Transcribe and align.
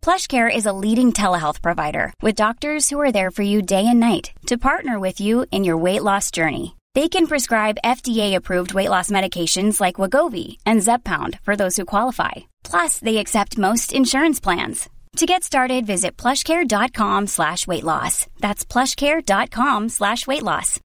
PlushCare 0.00 0.54
is 0.54 0.66
a 0.66 0.72
leading 0.72 1.12
telehealth 1.12 1.60
provider 1.60 2.12
with 2.22 2.34
doctors 2.34 2.88
who 2.88 2.98
are 3.00 3.12
there 3.12 3.30
for 3.30 3.42
you 3.42 3.60
day 3.60 3.84
and 3.86 4.00
night 4.00 4.32
to 4.46 4.56
partner 4.56 4.98
with 4.98 5.20
you 5.20 5.44
in 5.50 5.64
your 5.64 5.76
weight 5.76 6.02
loss 6.02 6.30
journey. 6.30 6.76
They 6.94 7.08
can 7.08 7.26
prescribe 7.26 7.84
FDA-approved 7.84 8.72
weight 8.72 8.88
loss 8.88 9.10
medications 9.10 9.80
like 9.80 10.00
Wagovi 10.00 10.56
and 10.64 10.80
Zepbound 10.80 11.38
for 11.40 11.54
those 11.54 11.76
who 11.76 11.84
qualify. 11.84 12.48
Plus, 12.64 12.98
they 12.98 13.18
accept 13.18 13.58
most 13.58 13.92
insurance 13.92 14.40
plans. 14.40 14.88
To 15.16 15.26
get 15.26 15.44
started, 15.44 15.86
visit 15.86 16.16
plushcare.com 16.16 17.26
slash 17.26 17.66
weight 17.66 17.84
loss. 17.84 18.26
That's 18.40 18.64
plushcare.com 18.64 19.88
slash 19.88 20.26
weight 20.26 20.42
loss. 20.42 20.80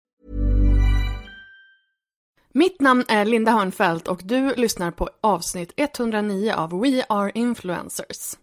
Mitt 2.55 2.81
namn 2.81 3.05
är 3.07 3.25
Linda 3.25 3.51
Hörnfeldt 3.51 4.07
och 4.07 4.21
du 4.25 4.55
lyssnar 4.55 4.91
på 4.91 5.09
avsnitt 5.21 5.73
109 5.77 6.53
av 6.53 6.79
We 6.81 7.03
Are 7.09 7.31
Influencers. 7.35 8.37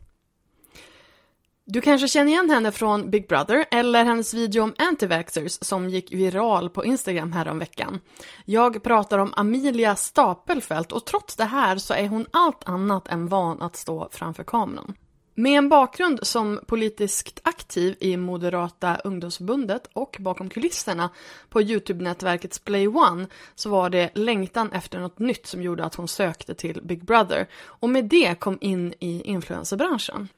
Du 1.72 1.80
kanske 1.80 2.08
känner 2.08 2.32
igen 2.32 2.50
henne 2.50 2.72
från 2.72 3.10
Big 3.10 3.28
Brother 3.28 3.64
eller 3.70 4.04
hennes 4.04 4.34
video 4.34 4.62
om 4.62 4.74
antivaxxers 4.78 5.58
som 5.60 5.88
gick 5.88 6.12
viral 6.12 6.70
på 6.70 6.84
Instagram 6.84 7.32
häromveckan. 7.32 8.00
Jag 8.44 8.82
pratar 8.82 9.18
om 9.18 9.32
Amelia 9.36 9.96
Stapelfelt 9.96 10.92
och 10.92 11.06
trots 11.06 11.36
det 11.36 11.44
här 11.44 11.76
så 11.76 11.94
är 11.94 12.08
hon 12.08 12.26
allt 12.30 12.68
annat 12.68 13.08
än 13.08 13.28
van 13.28 13.62
att 13.62 13.76
stå 13.76 14.08
framför 14.12 14.44
kameran. 14.44 14.94
Med 15.34 15.58
en 15.58 15.68
bakgrund 15.68 16.18
som 16.22 16.60
politiskt 16.66 17.40
aktiv 17.44 17.96
i 18.00 18.16
Moderata 18.16 18.96
ungdomsförbundet 18.96 19.90
och 19.92 20.16
bakom 20.20 20.48
kulisserna 20.48 21.10
på 21.48 21.62
Youtube-nätverket 21.62 22.54
Splay 22.54 22.88
One 22.88 23.26
så 23.54 23.70
var 23.70 23.90
det 23.90 24.10
längtan 24.14 24.72
efter 24.72 24.98
något 24.98 25.18
nytt 25.18 25.46
som 25.46 25.62
gjorde 25.62 25.84
att 25.84 25.94
hon 25.94 26.08
sökte 26.08 26.54
till 26.54 26.80
Big 26.82 27.04
Brother 27.04 27.48
och 27.64 27.90
med 27.90 28.04
det 28.04 28.40
kom 28.40 28.58
in 28.60 28.94
i 29.00 29.22
influencerbranschen. 29.22 30.28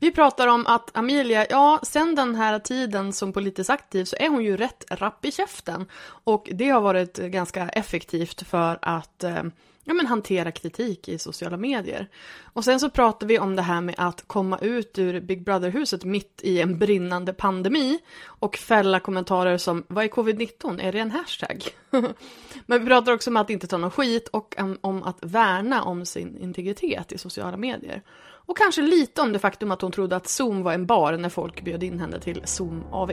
Vi 0.00 0.10
pratar 0.10 0.46
om 0.46 0.66
att 0.66 0.96
Amelia, 0.96 1.46
ja, 1.50 1.80
sen 1.82 2.14
den 2.14 2.34
här 2.34 2.58
tiden 2.58 3.12
som 3.12 3.32
politiskt 3.32 3.70
aktiv 3.70 4.04
så 4.04 4.16
är 4.16 4.28
hon 4.28 4.44
ju 4.44 4.56
rätt 4.56 4.84
rapp 4.90 5.24
i 5.24 5.32
käften. 5.32 5.86
Och 6.06 6.48
det 6.52 6.68
har 6.68 6.80
varit 6.80 7.16
ganska 7.16 7.68
effektivt 7.68 8.42
för 8.42 8.78
att 8.82 9.24
eh, 9.24 9.42
ja, 9.84 9.94
men 9.94 10.06
hantera 10.06 10.52
kritik 10.52 11.08
i 11.08 11.18
sociala 11.18 11.56
medier. 11.56 12.08
Och 12.42 12.64
sen 12.64 12.80
så 12.80 12.90
pratar 12.90 13.26
vi 13.26 13.38
om 13.38 13.56
det 13.56 13.62
här 13.62 13.80
med 13.80 13.94
att 13.98 14.24
komma 14.26 14.58
ut 14.58 14.98
ur 14.98 15.20
Big 15.20 15.44
Brother-huset 15.44 16.04
mitt 16.04 16.40
i 16.42 16.60
en 16.60 16.78
brinnande 16.78 17.32
pandemi 17.32 17.98
och 18.24 18.56
fälla 18.56 19.00
kommentarer 19.00 19.58
som 19.58 19.84
vad 19.88 20.04
är 20.04 20.08
covid-19? 20.08 20.80
Är 20.80 20.92
det 20.92 20.98
en 20.98 21.10
hashtag? 21.10 21.64
Men 22.66 22.80
vi 22.80 22.86
pratar 22.86 23.12
också 23.12 23.30
om 23.30 23.36
att 23.36 23.50
inte 23.50 23.66
ta 23.66 23.76
någon 23.76 23.90
skit 23.90 24.28
och 24.28 24.54
om 24.80 25.02
att 25.02 25.18
värna 25.20 25.82
om 25.82 26.06
sin 26.06 26.38
integritet 26.38 27.12
i 27.12 27.18
sociala 27.18 27.56
medier. 27.56 28.02
Och 28.46 28.56
kanske 28.56 28.82
lite 28.82 29.20
om 29.20 29.32
det 29.32 29.38
faktum 29.38 29.70
att 29.70 29.82
hon 29.82 29.92
trodde 29.92 30.16
att 30.16 30.28
Zoom 30.28 30.62
var 30.62 30.72
en 30.72 30.86
bar 30.86 31.12
när 31.16 31.28
folk 31.28 31.64
bjöd 31.64 31.82
in 31.82 32.00
henne 32.00 32.20
till 32.20 32.42
Zoom 32.44 32.84
AV. 32.92 33.12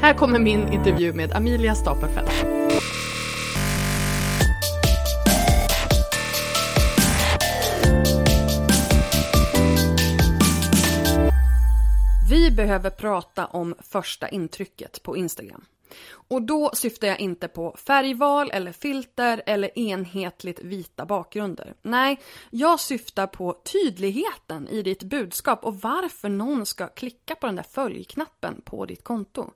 Här 0.00 0.14
kommer 0.14 0.38
min 0.38 0.72
intervju 0.72 1.12
med 1.12 1.32
Amelia 1.32 1.74
Stapelfeldt. 1.74 2.44
Vi 12.30 12.50
behöver 12.50 12.90
prata 12.90 13.46
om 13.46 13.74
första 13.80 14.28
intrycket 14.28 15.02
på 15.02 15.16
Instagram. 15.16 15.64
Och 16.10 16.42
då 16.42 16.70
syftar 16.74 17.08
jag 17.08 17.20
inte 17.20 17.48
på 17.48 17.76
färgval 17.86 18.50
eller 18.52 18.72
filter 18.72 19.42
eller 19.46 19.78
enhetligt 19.78 20.60
vita 20.62 21.06
bakgrunder. 21.06 21.74
Nej, 21.82 22.20
jag 22.50 22.80
syftar 22.80 23.26
på 23.26 23.60
tydligheten 23.72 24.68
i 24.68 24.82
ditt 24.82 25.02
budskap 25.02 25.64
och 25.64 25.80
varför 25.80 26.28
någon 26.28 26.66
ska 26.66 26.86
klicka 26.88 27.34
på 27.34 27.46
den 27.46 27.56
där 27.56 27.62
följknappen 27.62 28.60
på 28.64 28.86
ditt 28.86 29.04
konto. 29.04 29.50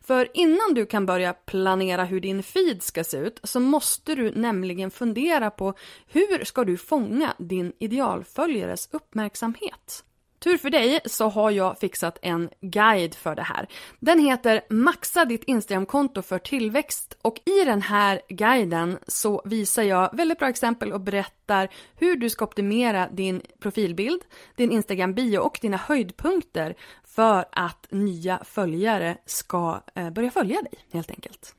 För 0.00 0.28
innan 0.34 0.74
du 0.74 0.86
kan 0.86 1.06
börja 1.06 1.32
planera 1.32 2.04
hur 2.04 2.20
din 2.20 2.42
feed 2.42 2.82
ska 2.82 3.04
se 3.04 3.16
ut 3.16 3.40
så 3.42 3.60
måste 3.60 4.14
du 4.14 4.30
nämligen 4.30 4.90
fundera 4.90 5.50
på 5.50 5.74
hur 6.06 6.44
ska 6.44 6.64
du 6.64 6.76
fånga 6.76 7.34
din 7.38 7.72
idealföljares 7.78 8.88
uppmärksamhet? 8.92 10.04
Tur 10.46 10.56
för 10.56 10.70
dig 10.70 11.00
så 11.04 11.28
har 11.28 11.50
jag 11.50 11.78
fixat 11.78 12.18
en 12.22 12.50
guide 12.60 13.14
för 13.14 13.34
det 13.34 13.42
här. 13.42 13.68
Den 14.00 14.18
heter 14.18 14.60
Maxa 14.70 15.24
ditt 15.24 15.44
Instagramkonto 15.44 16.22
för 16.22 16.38
tillväxt 16.38 17.18
och 17.22 17.36
i 17.44 17.64
den 17.64 17.82
här 17.82 18.20
guiden 18.28 18.98
så 19.06 19.42
visar 19.44 19.82
jag 19.82 20.16
väldigt 20.16 20.38
bra 20.38 20.48
exempel 20.48 20.92
och 20.92 21.00
berättar 21.00 21.68
hur 21.96 22.16
du 22.16 22.30
ska 22.30 22.44
optimera 22.44 23.08
din 23.08 23.42
profilbild, 23.60 24.22
din 24.56 24.72
Instagram 24.72 25.14
bio 25.14 25.38
och 25.38 25.58
dina 25.62 25.76
höjdpunkter 25.76 26.74
för 27.04 27.44
att 27.52 27.86
nya 27.90 28.40
följare 28.44 29.18
ska 29.24 29.80
eh, 29.94 30.10
börja 30.10 30.30
följa 30.30 30.62
dig 30.62 30.74
helt 30.92 31.10
enkelt. 31.10 31.54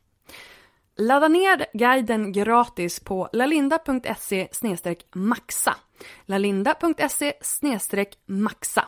Ladda 0.97 1.27
ner 1.27 1.65
guiden 1.73 2.31
gratis 2.31 2.99
på 2.99 3.29
lalinda.se 3.33 4.47
maxa 5.13 5.75
lalinda.se 6.25 7.33
maxa. 8.25 8.85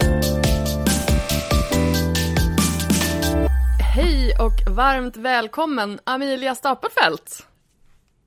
Hej 3.96 4.34
och 4.40 4.76
varmt 4.76 5.18
välkommen 5.18 6.00
Amelia 6.04 6.56
Stapelfelt! 6.56 7.48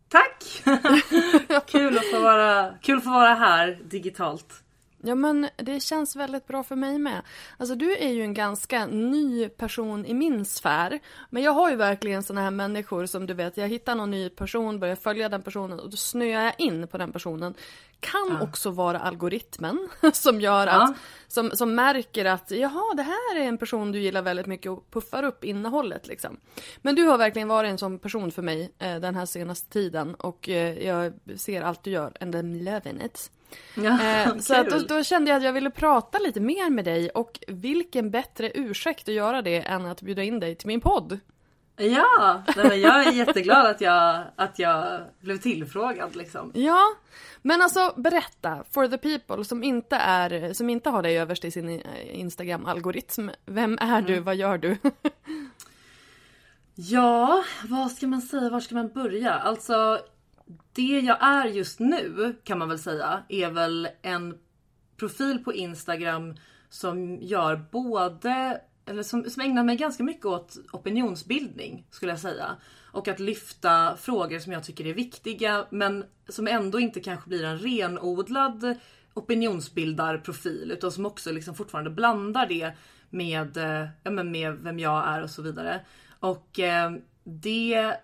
Tack! 0.08 0.62
kul, 1.66 1.98
att 1.98 2.10
få 2.10 2.20
vara, 2.20 2.74
kul 2.82 2.98
att 2.98 3.04
få 3.04 3.10
vara 3.10 3.34
här 3.34 3.78
digitalt. 3.84 4.62
Ja 5.04 5.14
men 5.14 5.48
det 5.56 5.80
känns 5.80 6.16
väldigt 6.16 6.46
bra 6.46 6.62
för 6.62 6.76
mig 6.76 6.98
med. 6.98 7.22
Alltså 7.56 7.74
du 7.74 7.96
är 7.96 8.08
ju 8.08 8.22
en 8.22 8.34
ganska 8.34 8.86
ny 8.86 9.48
person 9.48 10.06
i 10.06 10.14
min 10.14 10.44
sfär. 10.44 11.00
Men 11.30 11.42
jag 11.42 11.52
har 11.52 11.70
ju 11.70 11.76
verkligen 11.76 12.22
såna 12.22 12.40
här 12.40 12.50
människor 12.50 13.06
som 13.06 13.26
du 13.26 13.34
vet, 13.34 13.56
jag 13.56 13.68
hittar 13.68 13.94
någon 13.94 14.10
ny 14.10 14.28
person, 14.28 14.80
börjar 14.80 14.96
följa 14.96 15.28
den 15.28 15.42
personen 15.42 15.80
och 15.80 15.90
då 15.90 15.96
snöar 15.96 16.44
jag 16.44 16.54
in 16.58 16.88
på 16.88 16.98
den 16.98 17.12
personen. 17.12 17.54
Kan 18.02 18.36
ja. 18.40 18.44
också 18.44 18.70
vara 18.70 18.98
algoritmen 18.98 19.88
som 20.12 20.40
gör 20.40 20.66
att, 20.66 20.88
ja. 20.88 20.94
som, 21.28 21.50
som 21.50 21.74
märker 21.74 22.24
att 22.24 22.50
jaha 22.50 22.94
det 22.96 23.02
här 23.02 23.36
är 23.36 23.44
en 23.44 23.58
person 23.58 23.92
du 23.92 24.00
gillar 24.00 24.22
väldigt 24.22 24.46
mycket 24.46 24.72
och 24.72 24.90
puffar 24.90 25.22
upp 25.22 25.44
innehållet 25.44 26.06
liksom. 26.06 26.36
Men 26.82 26.94
du 26.94 27.02
har 27.02 27.18
verkligen 27.18 27.48
varit 27.48 27.70
en 27.70 27.78
sån 27.78 27.98
person 27.98 28.30
för 28.30 28.42
mig 28.42 28.72
eh, 28.78 28.96
den 28.96 29.14
här 29.14 29.26
senaste 29.26 29.70
tiden 29.70 30.14
och 30.14 30.48
eh, 30.48 30.86
jag 30.86 31.12
ser 31.36 31.62
allt 31.62 31.82
du 31.82 31.90
gör 31.90 32.12
and 32.20 32.34
I'm 32.34 32.64
loving 32.64 33.02
it. 33.04 33.30
Ja, 33.74 34.02
eh, 34.02 34.36
så 34.38 34.54
att 34.54 34.70
då, 34.70 34.78
då, 34.78 35.02
kände 35.02 35.30
jag 35.30 35.38
att 35.38 35.44
jag 35.44 35.52
ville 35.52 35.70
prata 35.70 36.18
lite 36.18 36.40
mer 36.40 36.70
med 36.70 36.84
dig 36.84 37.10
och 37.10 37.40
vilken 37.48 38.10
bättre 38.10 38.50
ursäkt 38.54 39.08
att 39.08 39.14
göra 39.14 39.42
det 39.42 39.60
än 39.60 39.86
att 39.86 40.02
bjuda 40.02 40.22
in 40.22 40.40
dig 40.40 40.54
till 40.54 40.66
min 40.66 40.80
podd. 40.80 41.20
Ja, 41.76 42.42
men 42.56 42.80
jag 42.80 43.06
är 43.06 43.12
jätteglad 43.12 43.66
att 43.66 43.80
jag, 43.80 44.24
att 44.36 44.58
jag 44.58 45.00
blev 45.20 45.38
tillfrågad 45.38 46.16
liksom. 46.16 46.52
Ja, 46.54 46.94
men 47.42 47.62
alltså 47.62 47.94
berätta 47.96 48.64
for 48.70 48.88
the 48.88 48.98
people 48.98 49.44
som 49.44 49.62
inte, 49.62 49.96
är, 49.96 50.52
som 50.52 50.70
inte 50.70 50.90
har 50.90 51.02
dig 51.02 51.18
överst 51.18 51.44
i 51.44 51.50
sin 51.50 51.82
Instagram-algoritm. 52.12 53.30
Vem 53.46 53.78
är 53.80 53.98
mm. 53.98 54.04
du? 54.04 54.20
Vad 54.20 54.36
gör 54.36 54.58
du? 54.58 54.76
ja, 56.74 57.44
vad 57.68 57.90
ska 57.90 58.06
man 58.06 58.22
säga? 58.22 58.50
Var 58.50 58.60
ska 58.60 58.74
man 58.74 58.92
börja? 58.92 59.32
Alltså, 59.32 59.98
det 60.72 61.00
jag 61.00 61.22
är 61.22 61.44
just 61.44 61.80
nu 61.80 62.36
kan 62.44 62.58
man 62.58 62.68
väl 62.68 62.78
säga 62.78 63.22
är 63.28 63.50
väl 63.50 63.88
en 64.02 64.38
profil 64.96 65.44
på 65.44 65.52
Instagram 65.54 66.34
som 66.68 67.18
gör 67.20 67.56
både 67.70 68.60
eller 68.86 69.02
som, 69.02 69.30
som 69.30 69.42
ägnar 69.42 69.64
mig 69.64 69.76
ganska 69.76 70.02
mycket 70.02 70.26
åt 70.26 70.58
opinionsbildning 70.72 71.86
skulle 71.90 72.12
jag 72.12 72.18
säga. 72.18 72.56
Och 72.92 73.08
att 73.08 73.20
lyfta 73.20 73.96
frågor 73.96 74.38
som 74.38 74.52
jag 74.52 74.64
tycker 74.64 74.86
är 74.86 74.94
viktiga 74.94 75.66
men 75.70 76.04
som 76.28 76.48
ändå 76.48 76.80
inte 76.80 77.00
kanske 77.00 77.28
blir 77.28 77.44
en 77.44 77.58
renodlad 77.58 78.76
opinionsbildarprofil 79.14 80.70
utan 80.70 80.92
som 80.92 81.06
också 81.06 81.32
liksom 81.32 81.54
fortfarande 81.54 81.90
blandar 81.90 82.46
det 82.46 82.72
med, 83.10 83.56
eh, 83.56 83.88
ja, 84.02 84.10
men 84.10 84.30
med 84.30 84.52
vem 84.52 84.78
jag 84.78 85.08
är 85.08 85.22
och 85.22 85.30
så 85.30 85.42
vidare. 85.42 85.80
Och 86.20 86.60
eh, 86.60 86.92
det 87.24 87.94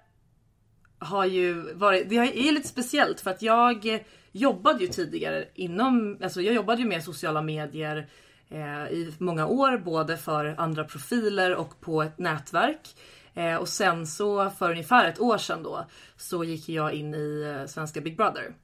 har 0.99 1.25
ju 1.25 1.75
varit, 1.75 2.09
det 2.09 2.17
är 2.17 2.53
lite 2.53 2.69
speciellt 2.69 3.21
för 3.21 3.31
att 3.31 3.43
jag 3.43 4.05
jobbade 4.33 4.81
ju 4.81 4.87
tidigare 4.87 5.49
inom, 5.55 6.19
alltså 6.23 6.41
jag 6.41 6.55
jobbade 6.55 6.83
ju 6.83 6.89
med 6.89 7.05
sociala 7.05 7.43
medier 7.43 8.09
eh, 8.49 8.93
i 8.93 9.15
många 9.19 9.47
år, 9.47 9.79
både 9.79 10.17
för 10.17 10.55
andra 10.59 10.85
profiler 10.85 11.55
och 11.55 11.81
på 11.81 12.03
ett 12.03 12.19
nätverk. 12.19 12.95
Eh, 13.39 13.57
och 13.57 13.69
sen 13.69 14.07
så 14.07 14.51
för 14.51 14.71
ungefär 14.71 15.09
ett 15.09 15.21
år 15.21 15.39
sedan 15.39 15.63
då 15.63 15.87
så 16.17 16.45
gick 16.45 16.69
jag 16.69 16.93
in 16.93 17.15
i 17.15 17.57
eh, 17.57 17.67
svenska 17.67 18.01
Big 18.01 18.17
Brother. 18.17 18.55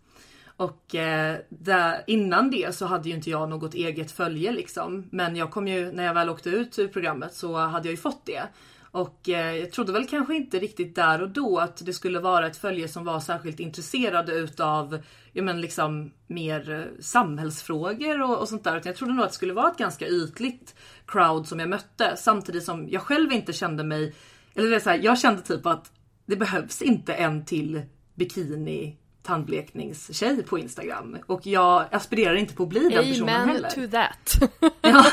Och 0.57 0.95
eh, 0.95 1.39
där, 1.49 2.05
innan 2.07 2.51
det 2.51 2.75
så 2.75 2.87
hade 2.87 3.09
ju 3.09 3.15
inte 3.15 3.31
jag 3.31 3.49
något 3.49 3.75
eget 3.75 4.13
följe 4.13 4.53
liksom. 4.53 5.09
Men 5.11 5.37
jag 5.37 5.51
kom 5.51 5.69
ju, 5.69 5.93
när 5.93 6.05
jag 6.05 6.15
väl 6.15 6.31
åkte 6.31 6.51
ut 6.51 6.79
ur 6.79 6.89
programmet 6.89 7.35
så 7.35 7.57
hade 7.57 7.89
jag 7.89 7.93
ju 7.93 7.97
fått 7.97 8.27
det. 8.27 8.43
Och 8.91 9.29
eh, 9.29 9.57
jag 9.57 9.73
trodde 9.73 9.93
väl 9.93 10.07
kanske 10.07 10.35
inte 10.35 10.59
riktigt 10.59 10.95
där 10.95 11.23
och 11.23 11.31
då 11.31 11.59
att 11.59 11.87
det 11.87 11.93
skulle 11.93 12.21
vara 12.21 12.47
ett 12.47 12.57
följe 12.57 12.89
som 12.89 13.05
var 13.05 13.21
särskilt 13.21 13.61
intresserade 13.61 14.33
utav 14.33 14.99
ja, 15.33 15.43
men 15.43 15.61
liksom 15.61 16.13
mer 16.27 16.71
eh, 16.71 17.03
samhällsfrågor 17.03 18.23
och, 18.23 18.39
och 18.39 18.49
sånt 18.49 18.65
där. 18.65 18.77
Utan 18.77 18.91
jag 18.91 18.97
trodde 18.97 19.15
nog 19.15 19.25
att 19.25 19.31
det 19.31 19.35
skulle 19.35 19.53
vara 19.53 19.71
ett 19.71 19.79
ganska 19.79 20.07
ytligt 20.07 20.75
crowd 21.07 21.49
som 21.49 21.61
jag 21.61 21.69
mötte. 21.69 22.17
Samtidigt 22.17 22.65
som 22.65 22.89
jag 22.89 23.03
själv 23.03 23.33
inte 23.33 23.53
kände 23.53 23.85
mig, 23.85 24.15
eller 24.57 24.71
det 24.71 24.77
är 24.77 24.81
så 24.81 24.91
här, 24.91 25.01
jag 25.03 25.19
kände 25.19 25.43
typ 25.43 25.67
att 25.67 25.93
det 26.27 26.37
behövs 26.37 26.83
inte 26.83 27.15
en 27.15 27.45
till 27.45 27.83
bikini 28.15 28.97
tandblekningstjej 29.23 30.43
på 30.43 30.59
Instagram. 30.59 31.17
Och 31.27 31.47
jag 31.47 31.85
aspirerar 31.91 32.35
inte 32.35 32.55
på 32.55 32.63
att 32.63 32.69
bli 32.69 32.89
den 32.89 32.99
Amen 32.99 33.11
personen 33.11 33.49
heller. 33.49 33.71
to 33.71 33.91
that. 33.91 34.51
Ja, 34.81 35.07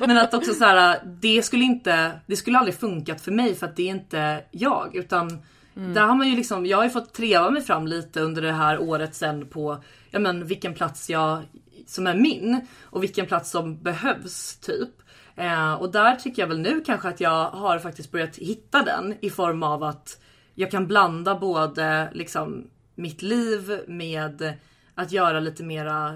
men 0.06 0.18
att 0.18 0.34
också 0.34 0.54
så 0.54 0.64
här, 0.64 1.02
det 1.04 1.42
skulle 1.42 1.64
inte, 1.64 2.20
det 2.26 2.36
skulle 2.36 2.58
aldrig 2.58 2.74
funkat 2.74 3.20
för 3.20 3.32
mig 3.32 3.54
för 3.54 3.66
att 3.66 3.76
det 3.76 3.82
är 3.82 3.90
inte 3.90 4.44
jag. 4.50 4.96
Utan 4.96 5.42
där 5.74 6.06
har 6.06 6.14
man 6.14 6.28
ju 6.28 6.36
liksom, 6.36 6.66
jag 6.66 6.76
har 6.76 6.84
ju 6.84 6.90
fått 6.90 7.14
treva 7.14 7.50
mig 7.50 7.62
fram 7.62 7.86
lite 7.86 8.20
under 8.20 8.42
det 8.42 8.52
här 8.52 8.78
året 8.78 9.14
sen 9.14 9.48
på, 9.48 9.82
ja 10.10 10.18
men 10.18 10.46
vilken 10.46 10.74
plats 10.74 11.10
jag, 11.10 11.42
som 11.86 12.06
är 12.06 12.14
min 12.14 12.66
och 12.82 13.02
vilken 13.02 13.26
plats 13.26 13.50
som 13.50 13.82
behövs 13.82 14.56
typ. 14.56 14.90
Eh, 15.36 15.74
och 15.74 15.92
där 15.92 16.16
tycker 16.16 16.42
jag 16.42 16.48
väl 16.48 16.60
nu 16.60 16.80
kanske 16.80 17.08
att 17.08 17.20
jag 17.20 17.50
har 17.50 17.78
faktiskt 17.78 18.12
börjat 18.12 18.36
hitta 18.36 18.82
den 18.82 19.14
i 19.20 19.30
form 19.30 19.62
av 19.62 19.82
att 19.82 20.20
jag 20.54 20.70
kan 20.70 20.86
blanda 20.86 21.34
både 21.34 22.08
liksom 22.12 22.70
mitt 22.94 23.22
liv 23.22 23.80
med 23.88 24.54
att 24.94 25.12
göra 25.12 25.40
lite 25.40 25.62
mera 25.64 26.14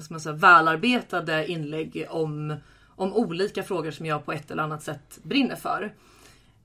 ska 0.00 0.14
man 0.14 0.20
säga, 0.20 0.34
välarbetade 0.34 1.46
inlägg 1.46 2.06
om, 2.10 2.56
om 2.96 3.12
olika 3.12 3.62
frågor 3.62 3.90
som 3.90 4.06
jag 4.06 4.24
på 4.24 4.32
ett 4.32 4.50
eller 4.50 4.62
annat 4.62 4.82
sätt 4.82 5.18
brinner 5.22 5.56
för. 5.56 5.92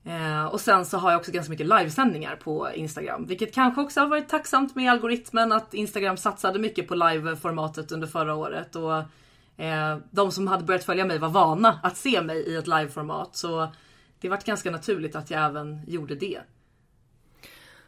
Eh, 0.04 0.44
och 0.44 0.60
sen 0.60 0.86
så 0.86 0.98
har 0.98 1.10
jag 1.10 1.18
också 1.18 1.32
ganska 1.32 1.50
mycket 1.50 1.66
livesändningar 1.66 2.36
på 2.36 2.68
Instagram, 2.74 3.26
vilket 3.26 3.54
kanske 3.54 3.80
också 3.80 4.00
har 4.00 4.06
varit 4.06 4.28
tacksamt 4.28 4.74
med 4.74 4.90
algoritmen 4.90 5.52
att 5.52 5.74
Instagram 5.74 6.16
satsade 6.16 6.58
mycket 6.58 6.88
på 6.88 6.94
liveformatet 6.94 7.92
under 7.92 8.06
förra 8.06 8.34
året 8.34 8.76
och 8.76 9.02
eh, 9.58 9.98
de 10.10 10.32
som 10.32 10.46
hade 10.46 10.64
börjat 10.64 10.84
följa 10.84 11.04
mig 11.04 11.18
var 11.18 11.28
vana 11.28 11.80
att 11.82 11.96
se 11.96 12.22
mig 12.22 12.38
i 12.38 12.56
ett 12.56 12.66
liveformat 12.66 13.36
så 13.36 13.72
det 14.20 14.28
var 14.28 14.40
ganska 14.44 14.70
naturligt 14.70 15.16
att 15.16 15.30
jag 15.30 15.44
även 15.44 15.80
gjorde 15.86 16.14
det. 16.14 16.40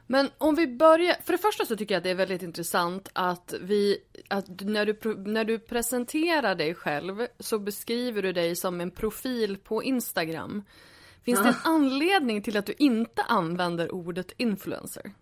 Men 0.07 0.31
om 0.39 0.55
vi 0.55 0.67
börjar, 0.67 1.17
för 1.25 1.33
det 1.33 1.39
första 1.39 1.65
så 1.65 1.77
tycker 1.77 1.95
jag 1.95 1.99
att 1.99 2.05
det 2.05 2.11
är 2.11 2.15
väldigt 2.15 2.43
intressant 2.43 3.09
att 3.13 3.55
vi, 3.61 3.99
att 4.29 4.61
när 4.61 4.87
du, 4.87 5.17
när 5.17 5.45
du 5.45 5.59
presenterar 5.59 6.55
dig 6.55 6.75
själv 6.75 7.27
så 7.39 7.59
beskriver 7.59 8.23
du 8.23 8.33
dig 8.33 8.57
som 8.57 8.81
en 8.81 8.91
profil 8.91 9.59
på 9.59 9.83
Instagram. 9.83 10.63
Finns 11.25 11.43
det 11.43 11.49
en 11.49 11.55
anledning 11.65 12.43
till 12.43 12.57
att 12.57 12.67
du 12.67 12.75
inte 12.79 13.23
använder 13.23 13.95
ordet 13.95 14.33
influencer? 14.37 15.13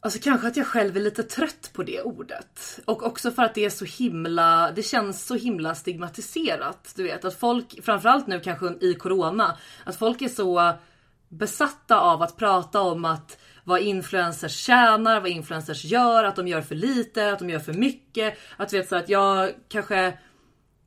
Alltså 0.00 0.18
kanske 0.22 0.48
att 0.48 0.56
jag 0.56 0.66
själv 0.66 0.96
är 0.96 1.00
lite 1.00 1.22
trött 1.22 1.70
på 1.72 1.82
det 1.82 2.02
ordet. 2.02 2.80
Och 2.84 3.06
också 3.06 3.30
för 3.30 3.42
att 3.42 3.54
det 3.54 3.64
är 3.64 3.70
så 3.70 3.84
himla, 3.84 4.72
det 4.72 4.82
känns 4.82 5.26
så 5.26 5.34
himla 5.34 5.74
stigmatiserat. 5.74 6.92
Du 6.96 7.02
vet 7.02 7.24
att 7.24 7.38
folk, 7.38 7.84
framförallt 7.84 8.26
nu 8.26 8.40
kanske 8.40 8.74
i 8.80 8.94
corona, 8.94 9.56
att 9.84 9.96
folk 9.96 10.22
är 10.22 10.28
så 10.28 10.72
besatta 11.28 12.00
av 12.00 12.22
att 12.22 12.36
prata 12.36 12.80
om 12.80 13.04
att 13.04 13.38
vad 13.64 13.80
influencers 13.80 14.56
tjänar, 14.56 15.20
vad 15.20 15.30
influencers 15.30 15.84
gör, 15.84 16.24
att 16.24 16.36
de 16.36 16.48
gör 16.48 16.62
för 16.62 16.74
lite, 16.74 17.32
att 17.32 17.38
de 17.38 17.50
gör 17.50 17.58
för 17.58 17.72
mycket. 17.72 18.38
Att 18.56 18.72
vet 18.72 18.88
så 18.88 18.96
att 18.96 19.08
jag 19.08 19.54
kanske 19.68 20.18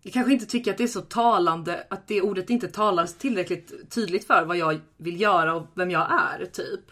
jag 0.03 0.13
kanske 0.13 0.33
inte 0.33 0.45
tycker 0.45 0.71
att 0.71 0.77
det 0.77 0.83
är 0.83 0.87
så 0.87 1.01
talande, 1.01 1.87
att 1.89 2.07
det 2.07 2.21
ordet 2.21 2.49
inte 2.49 2.67
talar 2.67 3.05
tillräckligt 3.05 3.91
tydligt 3.91 4.27
för 4.27 4.45
vad 4.45 4.57
jag 4.57 4.79
vill 4.97 5.21
göra 5.21 5.55
och 5.55 5.67
vem 5.73 5.91
jag 5.91 6.07
är 6.11 6.45
typ. 6.45 6.91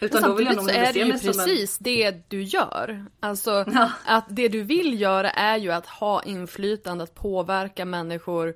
Utan 0.00 0.22
då 0.22 0.34
vill 0.34 0.46
jag 0.46 0.56
nog 0.56 0.64
så 0.64 0.70
är 0.70 0.92
det 0.92 0.98
ju 0.98 1.12
precis 1.12 1.78
en... 1.78 1.84
det 1.84 2.16
du 2.28 2.42
gör. 2.42 3.06
Alltså 3.20 3.64
ja. 3.74 3.90
att 4.04 4.24
det 4.28 4.48
du 4.48 4.62
vill 4.62 5.00
göra 5.00 5.30
är 5.30 5.56
ju 5.56 5.72
att 5.72 5.86
ha 5.86 6.22
inflytande, 6.22 7.04
att 7.04 7.14
påverka 7.14 7.84
människor 7.84 8.54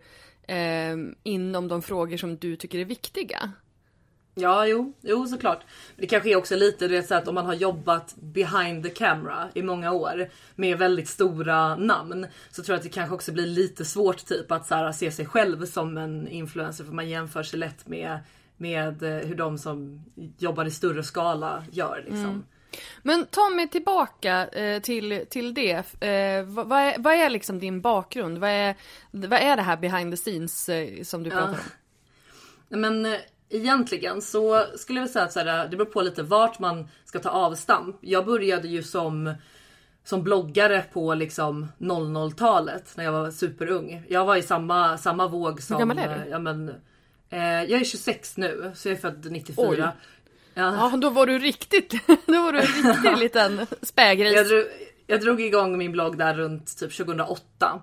eh, 0.49 0.97
inom 1.23 1.69
de 1.69 1.83
frågor 1.83 2.17
som 2.17 2.37
du 2.37 2.57
tycker 2.57 2.79
är 2.79 2.85
viktiga. 2.85 3.53
Ja, 4.35 4.67
jo, 4.67 4.93
jo 5.01 5.27
såklart. 5.27 5.61
Det 5.97 6.07
kanske 6.07 6.31
är 6.31 6.37
också 6.37 6.57
lite 6.57 6.89
du 6.89 6.95
vet, 6.95 7.09
så 7.09 7.15
att 7.15 7.29
om 7.29 7.35
man 7.35 7.47
har 7.47 7.55
jobbat 7.55 8.15
behind 8.17 8.85
the 8.85 8.91
camera 8.91 9.49
i 9.55 9.63
många 9.63 9.93
år 9.93 10.29
med 10.55 10.79
väldigt 10.79 11.09
stora 11.09 11.77
namn 11.77 12.27
så 12.51 12.63
tror 12.63 12.75
jag 12.75 12.79
att 12.79 12.83
det 12.83 12.89
kanske 12.89 13.15
också 13.15 13.33
blir 13.33 13.47
lite 13.47 13.85
svårt 13.85 14.27
typ 14.27 14.53
att 14.53 14.67
så 14.67 14.75
här, 14.75 14.93
se 14.93 15.11
sig 15.11 15.27
själv 15.27 15.67
som 15.67 15.99
en 15.99 16.29
influencer 16.29 16.85
för 16.85 16.93
man 16.93 17.09
jämför 17.09 17.43
sig 17.43 17.59
lätt 17.59 17.89
med, 17.89 18.19
med 18.63 19.03
eh, 19.03 19.27
hur 19.27 19.35
de 19.35 19.59
som 19.59 20.05
jobbar 20.39 20.65
i 20.65 20.71
större 20.71 21.03
skala 21.03 21.65
gör 21.71 22.03
liksom. 22.07 22.25
Mm. 22.25 22.45
Men 23.03 23.27
ta 23.27 23.51
mig 23.51 23.69
tillbaka 23.69 24.49
eh, 24.49 24.83
till, 24.83 25.27
till 25.31 25.55
det. 25.55 26.03
Eh, 26.05 26.45
vad, 26.45 26.69
vad, 26.69 26.79
är, 26.79 26.99
vad 26.99 27.15
är 27.15 27.31
liksom 27.31 27.59
din 27.59 27.81
bakgrund? 27.81 28.39
Vad 28.39 28.51
är, 28.51 28.75
vad 29.11 29.41
är 29.41 29.57
det 29.57 29.63
här 29.63 29.77
behind 29.77 30.13
the 30.13 30.17
scenes 30.17 30.69
eh, 30.69 31.03
som 31.03 31.23
du 31.23 31.31
pratar 31.31 31.47
ja. 31.49 31.59
om? 32.71 32.81
Men 32.81 33.07
eh, 33.07 33.21
egentligen 33.49 34.23
så 34.23 34.65
skulle 34.77 35.01
jag 35.01 35.11
säga 35.11 35.25
att 35.25 35.35
här, 35.35 35.69
det 35.69 35.77
beror 35.77 35.91
på 35.91 36.03
lite 36.03 36.23
vart 36.23 36.59
man 36.59 36.89
ska 37.05 37.19
ta 37.19 37.31
avstamp. 37.31 37.97
Jag 38.01 38.27
började 38.27 38.69
ju 38.69 38.83
som 38.83 39.35
som 40.05 40.23
bloggare 40.23 40.85
på 40.93 41.15
liksom 41.15 41.69
00-talet 41.79 42.93
när 42.97 43.05
jag 43.05 43.13
var 43.13 43.31
superung. 43.31 44.05
Jag 44.09 44.25
var 44.25 44.37
i 44.37 44.43
samma, 44.43 44.99
samma 44.99 45.29
våg 45.29 45.63
som... 45.63 45.77
Hur 45.77 45.81
gammal 45.81 45.99
är 45.99 46.25
du? 46.25 46.31
Ja, 46.31 46.39
men, 46.39 46.69
eh, 46.69 46.75
jag 47.39 47.81
är 47.81 47.85
26 47.85 48.37
nu, 48.37 48.73
så 48.75 48.89
jag 48.89 48.97
är 48.97 49.01
född 49.01 49.27
94. 49.31 49.67
Oj. 49.69 49.79
Ja. 50.55 50.91
ja, 50.93 50.97
då 50.97 51.11
var 51.11 51.27
du 51.27 51.39
riktigt, 51.39 51.91
då 52.27 52.43
var 52.43 52.53
du 52.53 52.59
en 52.59 52.67
riktig 52.67 53.17
liten 53.19 53.67
spägris. 53.83 54.33
Jag 54.37 54.49
drog, 54.49 54.65
jag 55.07 55.21
drog 55.21 55.41
igång 55.41 55.79
min 55.79 55.93
blogg 55.93 56.19
där 56.19 56.35
runt 56.35 56.79
typ 56.79 56.97
2008. 56.97 57.81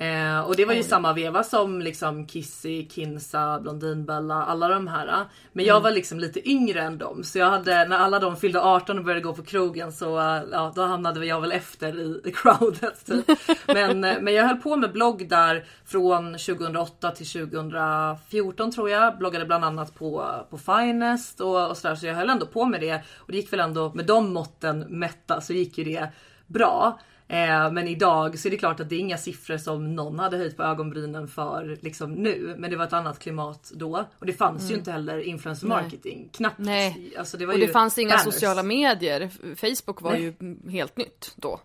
Eh, 0.00 0.40
och 0.40 0.56
det 0.56 0.64
var 0.64 0.74
ju 0.74 0.82
samma 0.82 1.12
veva 1.12 1.42
som 1.42 1.80
liksom 1.80 2.26
Kissy, 2.26 2.88
Kinsa, 2.88 3.60
Blondinbella, 3.60 4.44
alla 4.44 4.68
de 4.68 4.88
här. 4.88 5.24
Men 5.52 5.64
jag 5.64 5.74
mm. 5.74 5.82
var 5.82 5.90
liksom 5.90 6.20
lite 6.20 6.50
yngre 6.50 6.80
än 6.80 6.98
dem. 6.98 7.24
Så 7.24 7.38
jag 7.38 7.50
hade, 7.50 7.84
när 7.84 7.98
alla 7.98 8.18
de 8.18 8.36
fyllde 8.36 8.60
18 8.60 8.98
och 8.98 9.04
började 9.04 9.20
gå 9.20 9.32
på 9.32 9.42
krogen 9.42 9.92
så 9.92 10.04
ja, 10.52 10.72
då 10.74 10.82
hamnade 10.82 11.26
jag 11.26 11.40
väl 11.40 11.52
efter 11.52 11.98
i, 11.98 12.20
i 12.24 12.32
crowdet. 12.32 13.06
Typ. 13.06 13.26
men, 13.66 14.04
eh, 14.04 14.20
men 14.20 14.34
jag 14.34 14.44
höll 14.48 14.56
på 14.56 14.76
med 14.76 14.92
blogg 14.92 15.28
där 15.28 15.64
från 15.86 16.32
2008 16.32 17.10
till 17.10 17.26
2014 17.26 18.72
tror 18.72 18.90
jag. 18.90 19.18
Bloggade 19.18 19.44
bland 19.44 19.64
annat 19.64 19.94
på, 19.94 20.30
på 20.50 20.58
Finest 20.58 21.40
och, 21.40 21.70
och 21.70 21.76
sådär. 21.76 21.94
Så 21.94 22.06
jag 22.06 22.14
höll 22.14 22.30
ändå 22.30 22.46
på 22.46 22.64
med 22.64 22.80
det. 22.80 23.02
Och 23.16 23.32
det 23.32 23.36
gick 23.36 23.52
väl 23.52 23.60
ändå 23.60 23.92
med 23.94 24.06
de 24.06 24.32
måtten 24.32 24.78
mätta 24.88 25.40
så 25.40 25.52
gick 25.52 25.78
ju 25.78 25.84
det 25.84 26.08
bra. 26.46 26.98
Eh, 27.30 27.72
men 27.72 27.88
idag 27.88 28.38
så 28.38 28.48
är 28.48 28.50
det 28.50 28.56
klart 28.56 28.80
att 28.80 28.88
det 28.88 28.94
är 28.94 28.98
inga 29.00 29.18
siffror 29.18 29.56
som 29.56 29.94
någon 29.94 30.18
hade 30.18 30.36
höjt 30.36 30.56
på 30.56 30.62
ögonbrynen 30.62 31.28
för 31.28 31.78
liksom 31.80 32.12
nu. 32.12 32.54
Men 32.58 32.70
det 32.70 32.76
var 32.76 32.84
ett 32.84 32.92
annat 32.92 33.18
klimat 33.18 33.70
då. 33.74 34.04
Och 34.18 34.26
det 34.26 34.32
fanns 34.32 34.62
mm. 34.62 34.70
ju 34.70 34.78
inte 34.78 34.92
heller 34.92 35.18
influencer 35.18 35.66
marketing. 35.66 36.18
Nej. 36.18 36.30
Knappt. 36.32 36.58
Nej. 36.58 37.14
Alltså 37.18 37.36
det 37.36 37.46
och 37.46 37.58
det 37.58 37.68
fanns 37.68 37.98
inga 37.98 38.08
banners. 38.08 38.24
sociala 38.24 38.62
medier. 38.62 39.30
Facebook 39.56 40.02
var 40.02 40.10
Nej. 40.10 40.22
ju 40.22 40.70
helt 40.70 40.96
nytt 40.96 41.32
då. 41.36 41.60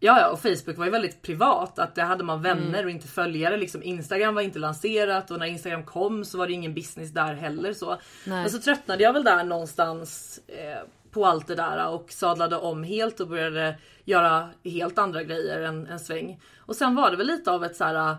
Ja, 0.00 0.20
ja, 0.20 0.28
och 0.28 0.40
Facebook 0.40 0.76
var 0.76 0.84
ju 0.84 0.90
väldigt 0.90 1.22
privat. 1.22 1.78
Att 1.78 1.94
det 1.94 2.02
hade 2.02 2.24
man 2.24 2.42
vänner 2.42 2.78
mm. 2.78 2.84
och 2.84 2.90
inte 2.90 3.08
följare. 3.08 3.56
Liksom 3.56 3.82
Instagram 3.82 4.34
var 4.34 4.42
inte 4.42 4.58
lanserat 4.58 5.30
och 5.30 5.38
när 5.38 5.46
Instagram 5.46 5.84
kom 5.84 6.24
så 6.24 6.38
var 6.38 6.46
det 6.46 6.52
ingen 6.52 6.74
business 6.74 7.10
där 7.10 7.34
heller. 7.34 7.72
Så. 7.72 7.96
Men 8.24 8.50
så 8.50 8.58
tröttnade 8.58 9.02
jag 9.02 9.12
väl 9.12 9.24
där 9.24 9.44
någonstans 9.44 10.40
eh, 10.46 10.82
på 11.18 11.26
allt 11.26 11.46
det 11.46 11.54
där 11.54 11.88
och 11.88 12.12
sadlade 12.12 12.56
om 12.56 12.84
helt 12.84 13.20
och 13.20 13.28
började 13.28 13.78
göra 14.04 14.48
helt 14.64 14.98
andra 14.98 15.22
grejer 15.22 15.60
en, 15.60 15.86
en 15.86 16.00
sväng. 16.00 16.40
Och 16.58 16.76
sen 16.76 16.94
var 16.94 17.10
det 17.10 17.16
väl 17.16 17.26
lite 17.26 17.50
av 17.50 17.64
ett 17.64 17.76
så 17.76 17.84
här 17.84 18.16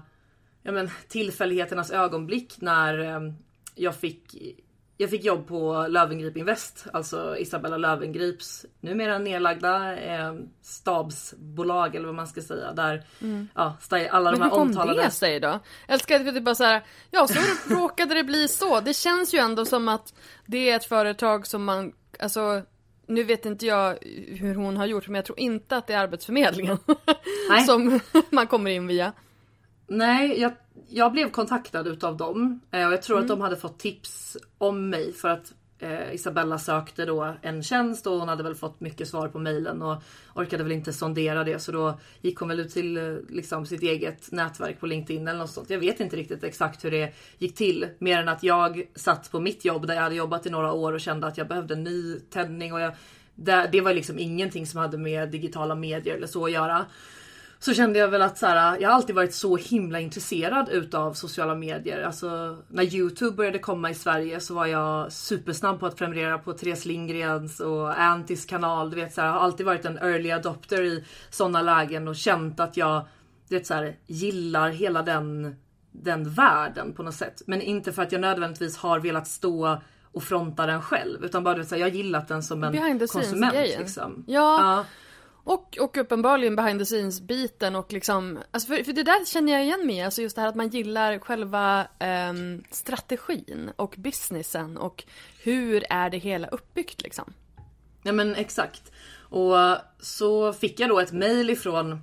ja, 0.64 0.72
men, 0.72 0.90
tillfälligheternas 1.08 1.92
ögonblick 1.92 2.62
när 2.62 3.00
eh, 3.00 3.34
jag 3.76 3.96
fick 3.96 4.36
jag 4.98 5.10
fick 5.10 5.24
jobb 5.24 5.48
på 5.48 5.86
Lövengrip 5.90 6.38
Invest, 6.38 6.86
alltså 6.94 7.38
Isabella 7.38 7.78
Lövengrips 7.78 8.66
numera 8.80 9.18
nedlagda 9.18 9.98
eh, 9.98 10.34
stabsbolag 10.62 11.96
eller 11.96 12.06
vad 12.06 12.16
man 12.16 12.28
ska 12.28 12.42
säga. 12.42 12.72
Där 12.72 13.04
mm. 13.22 13.48
ja, 13.56 13.78
alla 14.12 14.32
Men 14.32 14.40
de 14.40 14.46
här 14.46 14.54
omtalade... 14.54 14.88
Men 14.88 14.88
hur 14.88 14.96
kom 14.96 15.06
det 15.06 15.12
sig 15.12 15.40
då? 15.40 15.60
Älskar 15.88 16.16
att 16.16 16.34
det 16.34 16.42
bara 16.42 16.56
så 16.56 16.64
här, 16.64 16.84
ja 17.12 17.28
så 17.28 17.40
råkade 17.74 18.14
det 18.14 18.24
bli 18.24 18.48
så. 18.48 18.80
Det 18.80 18.94
känns 18.94 19.34
ju 19.34 19.38
ändå 19.38 19.66
som 19.66 19.88
att 19.88 20.14
det 20.46 20.70
är 20.70 20.76
ett 20.76 20.86
företag 20.86 21.48
som 21.48 21.64
man, 21.64 21.94
alltså 22.20 22.62
nu 23.10 23.24
vet 23.24 23.46
inte 23.46 23.66
jag 23.66 23.98
hur 24.28 24.56
hon 24.56 24.78
har 24.78 24.86
gjort 24.86 25.08
men 25.08 25.16
jag 25.16 25.26
tror 25.26 25.40
inte 25.40 25.78
att 25.78 25.88
det 25.88 25.94
är 25.94 25.98
Arbetsförmedlingen 25.98 26.78
som 27.66 28.00
man 28.30 28.48
kommer 28.48 28.72
in 28.72 28.88
via. 28.88 29.14
Nej, 29.88 30.42
jag, 30.42 30.52
jag 30.90 31.12
blev 31.12 31.30
kontaktad 31.30 31.88
utav 31.88 32.18
dem 32.18 32.60
eh, 32.72 32.88
och 32.88 32.94
jag 32.94 33.02
tror 33.02 33.18
mm. 33.18 33.26
att 33.26 33.30
de 33.30 33.42
hade 33.42 33.56
fått 33.56 33.80
tips 33.80 34.38
om 34.58 34.90
mig 34.90 35.14
för 35.14 35.30
att 35.30 35.54
eh, 35.80 36.14
Isabella 36.14 36.58
sökte 36.58 37.06
då 37.06 37.36
en 37.42 37.64
tjänst 37.64 38.08
och 38.08 38.14
hon 38.14 38.30
hade 38.30 38.44
väl 38.44 38.56
fått 38.56 38.80
mycket 38.80 39.08
svar 39.08 39.28
på 39.28 39.40
mejlen 39.40 39.82
och 39.82 40.04
orkade 40.36 40.64
väl 40.64 40.72
inte 40.72 40.94
sondera 40.94 41.44
det. 41.44 41.60
Så 41.60 41.72
då 41.72 42.00
gick 42.22 42.40
hon 42.40 42.50
väl 42.50 42.60
ut 42.60 42.74
till 42.74 42.98
eh, 42.98 43.04
liksom, 43.30 43.66
sitt 43.66 43.82
eget 43.82 44.32
nätverk 44.32 44.80
på 44.80 44.86
LinkedIn 44.86 45.28
eller 45.28 45.40
något 45.40 45.52
sånt. 45.52 45.70
Jag 45.70 45.80
vet 45.80 46.00
inte 46.00 46.16
riktigt 46.16 46.44
exakt 46.44 46.86
hur 46.86 46.92
det 46.92 47.14
gick 47.38 47.56
till. 47.56 47.88
Mer 48.00 48.20
än 48.20 48.30
att 48.30 48.44
jag 48.44 48.84
satt 48.96 49.32
på 49.32 49.40
mitt 49.40 49.66
jobb 49.66 49.88
där 49.88 49.94
jag 49.94 50.02
hade 50.02 50.16
jobbat 50.16 50.46
i 50.46 50.50
några 50.50 50.72
år 50.72 50.94
och 50.94 51.02
kände 51.02 51.28
att 51.28 51.38
jag 51.38 51.48
behövde 51.48 51.74
en 51.74 51.84
ny 51.84 52.20
tändning. 52.20 52.74
Och 52.74 52.82
jag, 52.82 52.94
det, 53.36 53.70
det 53.72 53.82
var 53.82 53.94
liksom 53.94 54.20
ingenting 54.20 54.68
som 54.68 54.80
hade 54.80 54.98
med 54.98 55.30
digitala 55.30 55.76
medier 55.76 56.16
eller 56.16 56.28
så 56.28 56.46
att 56.46 56.52
göra 56.52 56.86
så 57.60 57.74
kände 57.74 58.00
jag 58.00 58.08
väl 58.08 58.22
att 58.22 58.38
så 58.38 58.46
här, 58.46 58.78
jag 58.80 58.90
har 58.90 58.96
alltid 58.96 59.16
varit 59.16 59.34
så 59.34 59.58
himla 59.58 60.00
intresserad 60.00 60.70
utav 60.70 61.14
sociala 61.14 61.56
medier. 61.56 62.04
Alltså 62.04 62.58
när 62.68 62.84
Youtube 62.84 63.36
började 63.36 63.60
komma 63.60 63.90
i 63.90 63.94
Sverige 63.94 64.40
så 64.40 64.54
var 64.54 64.66
jag 64.66 65.12
supersnabb 65.12 65.80
på 65.80 65.86
att 65.86 65.96
prenumerera 65.96 66.38
på 66.38 66.54
Therese 66.54 66.86
Lindgrens 66.86 67.60
och 67.60 68.02
Antis 68.02 68.46
kanal. 68.46 68.90
Du 68.90 68.96
vet, 68.96 69.14
så 69.14 69.22
här, 69.22 69.28
jag 69.28 69.34
har 69.34 69.42
alltid 69.42 69.66
varit 69.66 69.86
en 69.86 69.98
early 69.98 70.32
adopter 70.32 70.82
i 70.82 71.04
sådana 71.30 71.62
lägen 71.62 72.08
och 72.08 72.16
känt 72.16 72.60
att 72.60 72.78
jag 72.78 73.06
du 73.50 73.56
vet, 73.56 73.68
så 73.68 73.74
här, 73.74 73.96
gillar 74.08 74.70
hela 74.70 75.02
den, 75.02 75.56
den 75.92 76.30
världen 76.30 76.94
på 76.94 77.04
något 77.04 77.16
sätt. 77.16 77.42
Men 77.46 77.62
inte 77.62 77.94
för 77.94 78.02
att 78.02 78.12
jag 78.12 78.22
nödvändigtvis 78.22 78.78
har 78.78 79.00
velat 79.00 79.28
stå 79.28 79.82
och 80.12 80.24
fronta 80.24 80.66
den 80.66 80.82
själv 80.82 81.26
utan 81.26 81.44
bara 81.44 81.54
du 81.54 81.60
vet, 81.60 81.70
så 81.70 81.76
här, 81.76 81.80
jag 81.80 81.90
har 81.90 81.96
gillat 81.96 82.28
den 82.28 82.44
som 82.44 82.64
en 82.64 83.08
konsument. 83.08 83.54
Liksom. 83.54 84.24
Ja. 84.28 84.62
ja. 84.62 84.86
Och, 85.50 85.78
och 85.82 85.98
uppenbarligen 85.98 86.56
behind 86.56 86.80
the 86.80 86.86
scenes 86.86 87.22
biten 87.22 87.76
och 87.76 87.94
liksom, 87.94 88.40
alltså 88.52 88.68
för, 88.68 88.84
för 88.84 88.94
det 88.94 89.04
där 89.04 89.26
känner 89.26 89.54
jag 89.54 89.64
igen 89.64 89.88
mig 89.88 90.02
alltså 90.02 90.22
just 90.22 90.36
det 90.36 90.42
här 90.42 90.50
att 90.50 90.56
man 90.56 90.70
gillar 90.70 91.20
själva 91.20 91.88
eh, 92.00 92.34
strategin 92.72 93.72
och 93.76 93.96
businessen 93.98 94.78
och 94.78 95.04
hur 95.44 95.84
är 95.90 96.10
det 96.10 96.18
hela 96.18 96.48
uppbyggt 96.48 97.02
liksom. 97.02 97.34
Ja 98.04 98.12
men 98.12 98.36
exakt. 98.36 98.92
Och 99.30 99.56
så 100.00 100.54
fick 100.54 100.80
jag 100.80 100.90
då 100.90 101.00
ett 101.00 101.12
mail 101.12 101.50
ifrån 101.50 102.02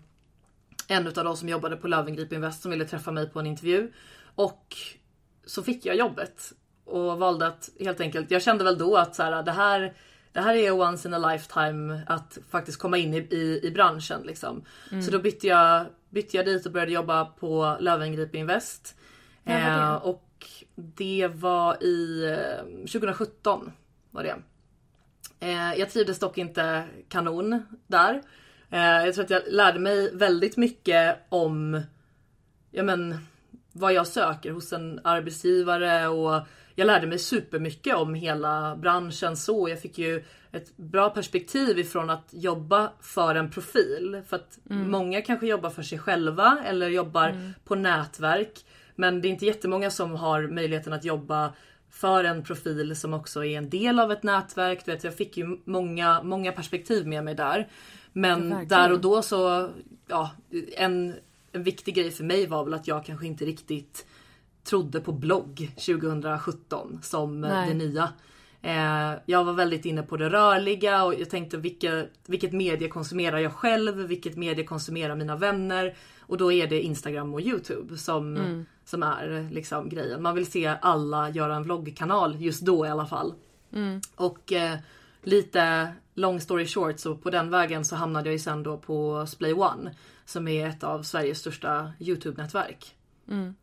en 0.88 1.06
av 1.06 1.12
de 1.12 1.36
som 1.36 1.48
jobbade 1.48 1.76
på 1.76 1.88
Löwengrip 1.88 2.32
Invest 2.32 2.62
som 2.62 2.70
ville 2.70 2.84
träffa 2.84 3.10
mig 3.10 3.28
på 3.28 3.40
en 3.40 3.46
intervju. 3.46 3.92
Och 4.34 4.76
så 5.46 5.62
fick 5.62 5.86
jag 5.86 5.96
jobbet 5.96 6.52
och 6.84 7.18
valde 7.18 7.46
att 7.46 7.70
helt 7.80 8.00
enkelt, 8.00 8.30
jag 8.30 8.42
kände 8.42 8.64
väl 8.64 8.78
då 8.78 8.96
att 8.96 9.14
så 9.14 9.22
här, 9.22 9.42
det 9.42 9.52
här 9.52 9.94
det 10.36 10.42
här 10.42 10.54
är 10.54 10.70
once 10.72 11.08
in 11.08 11.14
a 11.14 11.32
lifetime 11.32 12.00
att 12.06 12.38
faktiskt 12.50 12.78
komma 12.78 12.98
in 12.98 13.14
i, 13.14 13.16
i, 13.16 13.60
i 13.62 13.70
branschen. 13.70 14.22
Liksom. 14.22 14.64
Mm. 14.92 15.02
Så 15.02 15.10
då 15.10 15.18
bytte 15.18 15.46
jag, 15.46 15.86
bytte 16.10 16.36
jag 16.36 16.46
dit 16.46 16.66
och 16.66 16.72
började 16.72 16.92
jobba 16.92 17.24
på 17.24 17.76
Löwengrip 17.80 18.34
Invest. 18.34 18.94
Eh, 19.44 19.94
och 19.94 20.46
det 20.74 21.28
var 21.34 21.82
i 21.82 22.36
2017 22.92 23.66
eh, 23.66 23.72
var 24.10 24.22
det. 24.22 24.36
Eh, 25.40 25.74
jag 25.78 25.90
trivdes 25.90 26.18
dock 26.18 26.38
inte 26.38 26.84
kanon 27.08 27.62
där. 27.86 28.22
Eh, 28.70 28.80
jag 28.80 29.14
tror 29.14 29.24
att 29.24 29.30
jag 29.30 29.42
lärde 29.46 29.78
mig 29.78 30.16
väldigt 30.16 30.56
mycket 30.56 31.16
om 31.28 31.82
ja, 32.70 32.82
men, 32.82 33.26
vad 33.72 33.92
jag 33.92 34.06
söker 34.06 34.50
hos 34.50 34.72
en 34.72 35.00
arbetsgivare 35.04 36.08
och 36.08 36.46
jag 36.76 36.86
lärde 36.86 37.06
mig 37.06 37.18
supermycket 37.18 37.96
om 37.96 38.14
hela 38.14 38.76
branschen 38.76 39.36
så. 39.36 39.68
Jag 39.68 39.80
fick 39.80 39.98
ju 39.98 40.24
ett 40.52 40.76
bra 40.76 41.10
perspektiv 41.10 41.78
ifrån 41.78 42.10
att 42.10 42.28
jobba 42.30 42.92
för 43.00 43.34
en 43.34 43.50
profil. 43.50 44.22
För 44.28 44.36
att 44.36 44.58
mm. 44.70 44.90
många 44.90 45.22
kanske 45.22 45.46
jobbar 45.46 45.70
för 45.70 45.82
sig 45.82 45.98
själva 45.98 46.58
eller 46.64 46.88
jobbar 46.88 47.28
mm. 47.28 47.52
på 47.64 47.74
nätverk. 47.74 48.64
Men 48.94 49.22
det 49.22 49.28
är 49.28 49.30
inte 49.30 49.46
jättemånga 49.46 49.90
som 49.90 50.14
har 50.14 50.42
möjligheten 50.42 50.92
att 50.92 51.04
jobba 51.04 51.52
för 51.90 52.24
en 52.24 52.42
profil 52.42 52.96
som 52.96 53.14
också 53.14 53.44
är 53.44 53.58
en 53.58 53.70
del 53.70 54.00
av 54.00 54.12
ett 54.12 54.22
nätverk. 54.22 54.84
Du 54.84 54.92
vet, 54.92 55.04
jag 55.04 55.14
fick 55.14 55.36
ju 55.36 55.58
många, 55.64 56.22
många 56.22 56.52
perspektiv 56.52 57.06
med 57.06 57.24
mig 57.24 57.34
där. 57.34 57.68
Men 58.12 58.50
ja, 58.50 58.76
där 58.76 58.92
och 58.92 59.00
då 59.00 59.22
så, 59.22 59.70
ja, 60.06 60.30
en, 60.76 61.14
en 61.52 61.62
viktig 61.62 61.94
grej 61.94 62.10
för 62.10 62.24
mig 62.24 62.46
var 62.46 62.64
väl 62.64 62.74
att 62.74 62.88
jag 62.88 63.04
kanske 63.04 63.26
inte 63.26 63.44
riktigt 63.44 64.06
trodde 64.66 65.00
på 65.00 65.12
blogg 65.12 65.70
2017 65.74 66.98
som 67.02 67.44
eh, 67.44 67.50
Nej. 67.50 67.68
det 67.68 67.74
nya. 67.74 68.12
Eh, 68.62 69.18
jag 69.26 69.44
var 69.44 69.52
väldigt 69.52 69.84
inne 69.84 70.02
på 70.02 70.16
det 70.16 70.28
rörliga 70.28 71.04
och 71.04 71.14
jag 71.14 71.30
tänkte 71.30 71.56
vilket, 71.56 72.10
vilket 72.26 72.52
medie 72.52 72.88
konsumerar 72.88 73.38
jag 73.38 73.52
själv? 73.52 73.96
Vilket 73.96 74.36
medie 74.36 74.64
konsumerar 74.64 75.16
mina 75.16 75.36
vänner? 75.36 75.96
Och 76.20 76.38
då 76.38 76.52
är 76.52 76.66
det 76.66 76.80
Instagram 76.80 77.34
och 77.34 77.40
Youtube 77.40 77.96
som, 77.96 78.36
mm. 78.36 78.66
som 78.84 79.02
är 79.02 79.48
liksom 79.52 79.88
grejen. 79.88 80.22
Man 80.22 80.34
vill 80.34 80.50
se 80.50 80.76
alla 80.82 81.30
göra 81.30 81.56
en 81.56 81.62
vloggkanal 81.62 82.42
just 82.42 82.60
då 82.60 82.86
i 82.86 82.88
alla 82.88 83.06
fall. 83.06 83.34
Mm. 83.72 84.00
Och 84.14 84.52
eh, 84.52 84.78
lite 85.22 85.92
long 86.14 86.40
story 86.40 86.66
short 86.66 86.98
så 86.98 87.16
på 87.16 87.30
den 87.30 87.50
vägen 87.50 87.84
så 87.84 87.96
hamnade 87.96 88.28
jag 88.28 88.32
ju 88.32 88.38
sen 88.38 88.62
då 88.62 88.76
på 88.76 89.26
Splay 89.26 89.52
One 89.52 89.94
som 90.24 90.48
är 90.48 90.68
ett 90.68 90.84
av 90.84 91.02
Sveriges 91.02 91.38
största 91.38 91.92
Youtube-nätverk. 92.00 92.94
Mm. 93.28 93.54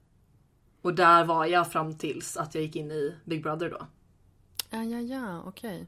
Och 0.83 0.93
där 0.93 1.23
var 1.23 1.45
jag 1.45 1.71
fram 1.71 1.97
tills 1.97 2.37
att 2.37 2.55
jag 2.55 2.63
gick 2.63 2.75
in 2.75 2.91
i 2.91 3.15
Big 3.25 3.43
Brother 3.43 3.69
då. 3.69 3.87
Ja, 4.69 4.83
ja, 4.83 4.99
ja, 4.99 5.43
okej. 5.45 5.75
Okay. 5.75 5.85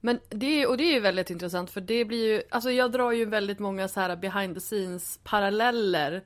Men 0.00 0.20
det, 0.28 0.66
och 0.66 0.76
det 0.76 0.84
är 0.84 0.92
ju 0.92 1.00
väldigt 1.00 1.30
intressant 1.30 1.70
för 1.70 1.80
det 1.80 2.04
blir 2.04 2.26
ju, 2.26 2.42
alltså 2.50 2.70
jag 2.70 2.92
drar 2.92 3.12
ju 3.12 3.24
väldigt 3.24 3.58
många 3.58 3.88
så 3.88 4.00
här 4.00 4.16
behind 4.16 4.54
the 4.54 4.60
scenes 4.60 5.20
paralleller. 5.24 6.24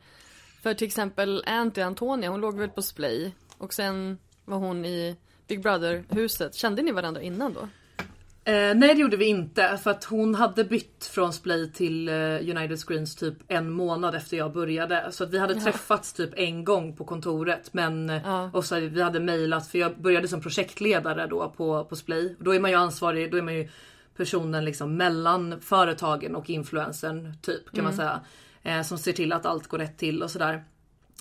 För 0.62 0.74
till 0.74 0.86
exempel 0.86 1.44
Anty 1.46 1.80
Antonia, 1.80 2.30
hon 2.30 2.40
låg 2.40 2.58
väl 2.58 2.68
på 2.68 2.82
Splay 2.82 3.34
och 3.58 3.74
sen 3.74 4.18
var 4.44 4.58
hon 4.58 4.84
i 4.84 5.16
Big 5.46 5.62
Brother 5.62 6.04
huset. 6.10 6.54
Kände 6.54 6.82
ni 6.82 6.92
varandra 6.92 7.22
innan 7.22 7.52
då? 7.52 7.68
Eh, 8.46 8.74
nej 8.74 8.94
det 8.94 9.00
gjorde 9.00 9.16
vi 9.16 9.24
inte 9.24 9.78
för 9.82 9.90
att 9.90 10.04
hon 10.04 10.34
hade 10.34 10.64
bytt 10.64 11.04
från 11.04 11.32
Splay 11.32 11.72
till 11.72 12.08
eh, 12.08 12.14
United 12.14 12.78
Screens 12.78 13.16
typ 13.16 13.34
en 13.48 13.70
månad 13.70 14.14
efter 14.14 14.36
jag 14.36 14.52
började. 14.52 15.06
Så 15.10 15.24
att 15.24 15.30
vi 15.30 15.38
hade 15.38 15.54
ja. 15.54 15.60
träffats 15.60 16.12
typ 16.12 16.30
en 16.36 16.64
gång 16.64 16.96
på 16.96 17.04
kontoret 17.04 17.72
men 17.72 18.10
eh, 18.10 18.22
ja. 18.24 18.50
och 18.52 18.64
så 18.64 18.80
vi 18.80 19.02
hade 19.02 19.20
mejlat 19.20 19.66
för 19.66 19.78
jag 19.78 20.00
började 20.00 20.28
som 20.28 20.40
projektledare 20.40 21.26
då 21.26 21.54
på, 21.56 21.84
på 21.84 21.96
Splay. 21.96 22.36
Då 22.38 22.54
är 22.54 22.60
man 22.60 22.70
ju 22.70 22.76
ansvarig, 22.76 23.30
då 23.30 23.36
är 23.36 23.42
man 23.42 23.54
ju 23.54 23.68
personen 24.16 24.64
liksom 24.64 24.96
mellan 24.96 25.60
företagen 25.60 26.36
och 26.36 26.50
influensen 26.50 27.34
typ 27.42 27.70
kan 27.70 27.80
mm. 27.80 27.84
man 27.84 27.96
säga. 27.96 28.20
Eh, 28.62 28.82
som 28.82 28.98
ser 28.98 29.12
till 29.12 29.32
att 29.32 29.46
allt 29.46 29.66
går 29.66 29.78
rätt 29.78 29.98
till 29.98 30.22
och 30.22 30.30
sådär. 30.30 30.64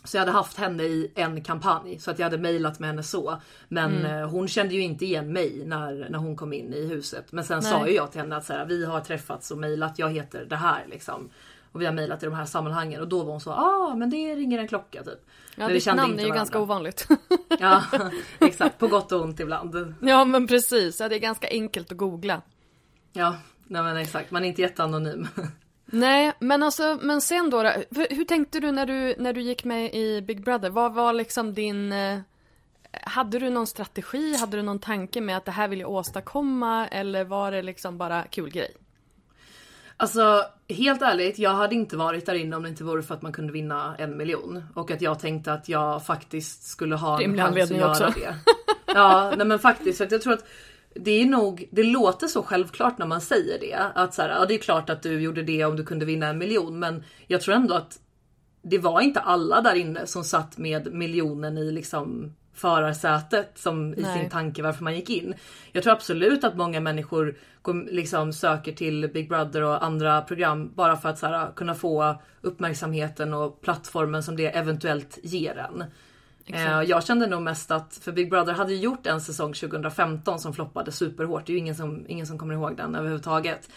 Så 0.06 0.18
jag 0.18 0.22
hade 0.22 0.32
haft 0.32 0.58
henne 0.58 0.84
i 0.84 1.12
en 1.16 1.44
kampanj 1.44 2.00
så 2.00 2.12
att 2.12 2.20
jag 2.20 2.26
hade 2.26 2.38
mejlat 2.38 2.80
med 2.80 2.90
henne 2.90 3.04
så. 3.04 3.42
Men 3.68 3.96
mm. 3.96 4.22
Eh, 4.22 4.30
hon 4.30 4.48
kände 4.48 4.74
ju 4.74 4.82
inte 4.82 5.06
igen 5.06 5.34
mig 5.34 5.64
när, 5.66 6.08
när 6.10 6.20
hon 6.20 6.36
kom 6.36 6.54
in 6.54 6.74
i 6.74 6.86
huset. 6.86 7.32
Men 7.32 7.44
sen 7.44 7.60
Nej. 7.64 7.72
sa 7.72 7.88
ju 7.88 7.94
jag 7.94 8.12
till 8.12 8.22
henne 8.22 8.36
att 8.36 8.46
så 8.46 8.54
här, 8.54 8.66
vi 8.66 8.86
har 8.86 9.00
träffats 9.00 9.52
och 9.52 9.58
mejlat, 9.58 10.00
jag 10.00 10.14
heter 10.14 10.46
det 10.46 10.56
här 10.56 10.86
liksom. 10.88 11.30
Och 11.72 11.82
vi 11.82 11.86
har 11.86 11.94
mejlat 11.94 12.24
i 12.24 12.26
de 12.26 12.36
här 12.36 12.46
sammanhangen 12.46 13.02
och 13.02 13.08
då 13.08 13.24
var 13.24 13.32
hon 13.32 13.42
så 13.42 13.52
ah 13.52 13.96
men 13.96 14.10
det 14.10 14.36
ringer 14.36 14.60
en 14.60 14.68
klocka 14.68 15.04
typ. 15.04 15.26
Ja 15.56 15.68
ditt 15.68 15.86
namn 15.86 16.00
är 16.00 16.08
ju 16.08 16.16
varandra. 16.16 16.36
ganska 16.36 16.60
ovanligt. 16.60 17.08
ja 17.60 17.84
exakt, 18.40 18.78
på 18.78 18.88
gott 18.88 19.12
och 19.12 19.22
ont 19.22 19.40
ibland. 19.40 19.96
Ja 20.02 20.26
men 20.26 20.48
precis, 20.48 21.00
ja, 21.00 21.10
det 21.10 21.16
är 21.16 21.20
ganska 21.20 21.48
enkelt 21.48 21.92
att 21.92 21.98
googla. 21.98 22.42
Ja, 23.14 23.36
nej 23.64 23.84
men 23.84 23.98
exakt, 23.98 24.32
man 24.32 24.44
är 24.44 24.48
inte 24.48 24.62
jätteanonym. 24.62 25.28
Nej, 25.86 26.34
men 26.40 26.64
alltså, 26.64 27.00
men 27.02 27.22
sen 27.22 27.50
då, 27.50 27.60
hur 28.10 28.26
tänkte 28.26 28.60
du 28.60 28.72
när 28.72 28.86
du, 28.86 29.16
när 29.18 29.34
du 29.34 29.42
gick 29.42 29.64
med 29.64 29.94
i 29.94 30.22
Big 30.22 30.44
Brother? 30.44 30.70
Vad 30.70 30.94
var 30.94 31.14
liksom 31.14 31.54
din... 31.54 31.92
Eh, 31.92 32.20
hade 33.04 33.40
du 33.40 33.50
någon 33.50 33.68
strategi? 33.68 34.36
Hade 34.36 34.58
du 34.58 34.64
någon 34.64 34.80
tanke 34.80 35.22
med 35.22 35.38
att 35.38 35.46
det 35.46 35.52
här 35.52 35.68
vill 35.68 35.80
jag 35.80 35.90
åstadkomma? 35.90 36.88
Eller 36.88 37.24
var 37.24 37.52
det 37.52 37.62
liksom 37.62 37.98
bara 37.98 38.24
kul 38.24 38.50
grej? 38.50 38.72
Alltså 39.98 40.44
helt 40.70 41.02
ärligt, 41.02 41.40
jag 41.40 41.54
hade 41.54 41.76
inte 41.76 41.98
varit 41.98 42.26
där 42.26 42.34
inne 42.34 42.56
om 42.56 42.64
det 42.64 42.70
inte 42.70 42.84
vore 42.84 43.04
för 43.04 43.14
att 43.14 43.22
man 43.22 43.34
kunde 43.34 43.54
vinna 43.54 43.96
en 43.98 44.18
miljon. 44.18 44.64
Och 44.74 44.92
att 44.92 45.02
jag 45.02 45.20
tänkte 45.20 45.54
att 45.54 45.70
jag 45.70 46.06
faktiskt 46.06 46.64
skulle 46.64 46.96
ha 46.96 47.18
Rimlig 47.20 47.40
en 47.44 47.56
chans 47.56 47.72
att 47.72 47.78
göra 47.78 47.92
också. 47.92 48.14
det. 48.20 48.36
Ja, 48.86 49.34
nej 49.38 49.48
men 49.48 49.60
faktiskt. 49.60 49.98
För 49.98 50.06
att 50.06 50.12
jag 50.12 50.22
tror 50.22 50.34
att 50.34 50.46
det 50.96 51.12
är 51.12 51.26
nog, 51.26 51.68
det 51.72 51.84
låter 51.84 52.28
så 52.28 52.44
självklart 52.44 52.98
när 52.98 53.06
man 53.06 53.22
säger 53.22 53.60
det. 53.60 53.92
Att 53.96 54.14
så 54.14 54.22
här, 54.22 54.30
ja, 54.30 54.46
det 54.46 54.54
är 54.54 54.58
klart 54.58 54.90
att 54.90 55.04
du 55.04 55.22
gjorde 55.22 55.44
det 55.44 55.66
om 55.66 55.76
du 55.76 55.86
kunde 55.86 56.06
vinna 56.06 56.28
en 56.28 56.38
miljon. 56.38 56.80
Men 56.80 57.04
jag 57.28 57.42
tror 57.42 57.56
ändå 57.56 57.76
att 57.76 58.00
det 58.62 58.78
var 58.78 59.02
inte 59.02 59.20
alla 59.20 59.62
där 59.62 59.76
inne 59.76 60.08
som 60.08 60.24
satt 60.24 60.58
med 60.58 60.94
miljonen 60.94 61.58
i 61.58 61.72
liksom 61.72 62.34
förarsätet 62.54 63.52
som 63.56 63.94
i 63.94 64.02
Nej. 64.02 64.20
sin 64.20 64.30
tanke 64.30 64.64
varför 64.64 64.84
man 64.84 64.96
gick 64.96 65.10
in. 65.10 65.34
Jag 65.72 65.84
tror 65.84 65.94
absolut 65.94 66.44
att 66.44 66.58
många 66.58 66.80
människor 66.80 67.38
kom, 67.62 67.88
liksom 67.92 68.34
söker 68.34 68.72
till 68.72 69.10
Big 69.14 69.30
Brother 69.30 69.64
och 69.64 69.84
andra 69.84 70.22
program 70.22 70.72
bara 70.76 70.98
för 70.98 71.10
att 71.10 71.20
så 71.20 71.28
här, 71.28 71.52
kunna 71.56 71.76
få 71.76 72.22
uppmärksamheten 72.42 73.34
och 73.34 73.62
plattformen 73.62 74.24
som 74.24 74.36
det 74.36 74.48
eventuellt 74.48 75.20
ger 75.24 75.58
en. 75.58 75.84
Eh, 76.46 76.82
jag 76.82 77.04
kände 77.04 77.28
nog 77.28 77.42
mest 77.42 77.72
att, 77.72 78.00
för 78.02 78.12
Big 78.12 78.30
Brother 78.30 78.54
hade 78.54 78.74
ju 78.74 78.80
gjort 78.80 79.08
en 79.08 79.22
säsong 79.22 79.54
2015 79.54 80.40
som 80.40 80.54
floppade 80.54 80.92
superhårt. 80.92 81.46
Det 81.46 81.52
är 81.52 81.54
ju 81.54 81.60
ingen 81.60 81.76
som, 81.76 82.06
ingen 82.08 82.28
som 82.28 82.38
kommer 82.38 82.54
ihåg 82.54 82.78
den 82.78 82.96
överhuvudtaget. 82.96 83.70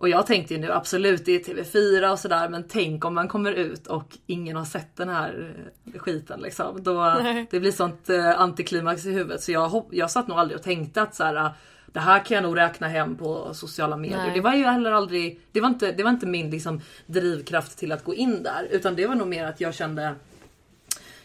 Och 0.00 0.08
jag 0.08 0.26
tänkte 0.26 0.54
ju 0.54 0.60
nu 0.60 0.72
absolut 0.72 1.24
det 1.24 1.32
är 1.32 1.54
TV4 1.54 2.12
och 2.12 2.18
sådär 2.18 2.48
men 2.48 2.64
tänk 2.68 3.04
om 3.04 3.14
man 3.14 3.28
kommer 3.28 3.52
ut 3.52 3.86
och 3.86 4.18
ingen 4.26 4.56
har 4.56 4.64
sett 4.64 4.96
den 4.96 5.08
här 5.08 5.54
eh, 5.94 6.00
skiten 6.00 6.40
liksom. 6.40 6.82
Då, 6.82 7.18
Nej. 7.22 7.46
det 7.50 7.60
blir 7.60 7.72
sånt 7.72 8.10
eh, 8.10 8.40
antiklimax 8.40 9.06
i 9.06 9.12
huvudet 9.12 9.42
så 9.42 9.52
jag, 9.52 9.84
jag 9.90 10.10
satt 10.10 10.28
nog 10.28 10.38
aldrig 10.38 10.58
och 10.58 10.64
tänkte 10.64 11.02
att 11.02 11.14
så 11.14 11.24
här, 11.24 11.34
ah, 11.34 11.50
det 11.86 12.00
här 12.00 12.24
kan 12.24 12.34
jag 12.34 12.42
nog 12.42 12.56
räkna 12.56 12.88
hem 12.88 13.16
på 13.16 13.54
sociala 13.54 13.96
medier. 13.96 14.18
Nej. 14.18 14.34
Det 14.34 14.40
var 14.40 14.54
ju 14.54 14.64
heller 14.64 14.92
aldrig, 14.92 15.40
det 15.52 15.60
var 15.60 15.68
inte, 15.68 15.92
det 15.92 16.02
var 16.02 16.10
inte 16.10 16.26
min 16.26 16.50
liksom, 16.50 16.80
drivkraft 17.06 17.78
till 17.78 17.92
att 17.92 18.04
gå 18.04 18.14
in 18.14 18.42
där 18.42 18.68
utan 18.70 18.96
det 18.96 19.06
var 19.06 19.14
nog 19.14 19.28
mer 19.28 19.44
att 19.44 19.60
jag 19.60 19.74
kände 19.74 20.14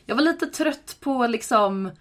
jag 0.05 0.15
var 0.15 0.23
lite 0.23 0.45
trött 0.45 0.97
på 0.99 1.27
liksom 1.27 1.91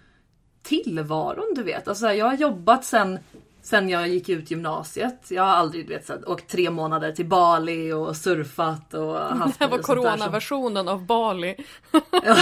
tillvaron 0.63 1.53
du 1.55 1.63
vet. 1.63 1.87
Alltså, 1.87 2.13
jag 2.13 2.25
har 2.25 2.33
jobbat 2.35 2.85
sen, 2.85 3.19
sen 3.61 3.89
jag 3.89 4.07
gick 4.07 4.29
ut 4.29 4.51
gymnasiet. 4.51 5.31
Jag 5.31 5.43
har 5.43 5.49
aldrig 5.49 5.87
du 5.87 5.93
vet, 5.93 6.05
så 6.05 6.15
åkt 6.25 6.49
tre 6.49 6.69
månader 6.69 7.11
till 7.11 7.25
Bali 7.25 7.91
och 7.91 8.17
surfat 8.17 8.93
och 8.93 9.19
haft 9.19 9.59
Det 9.59 9.65
här 9.65 9.71
var 9.71 9.77
coronaversionen 9.77 10.87
av 10.87 11.05
Bali. 11.05 11.55
Ja, 12.11 12.37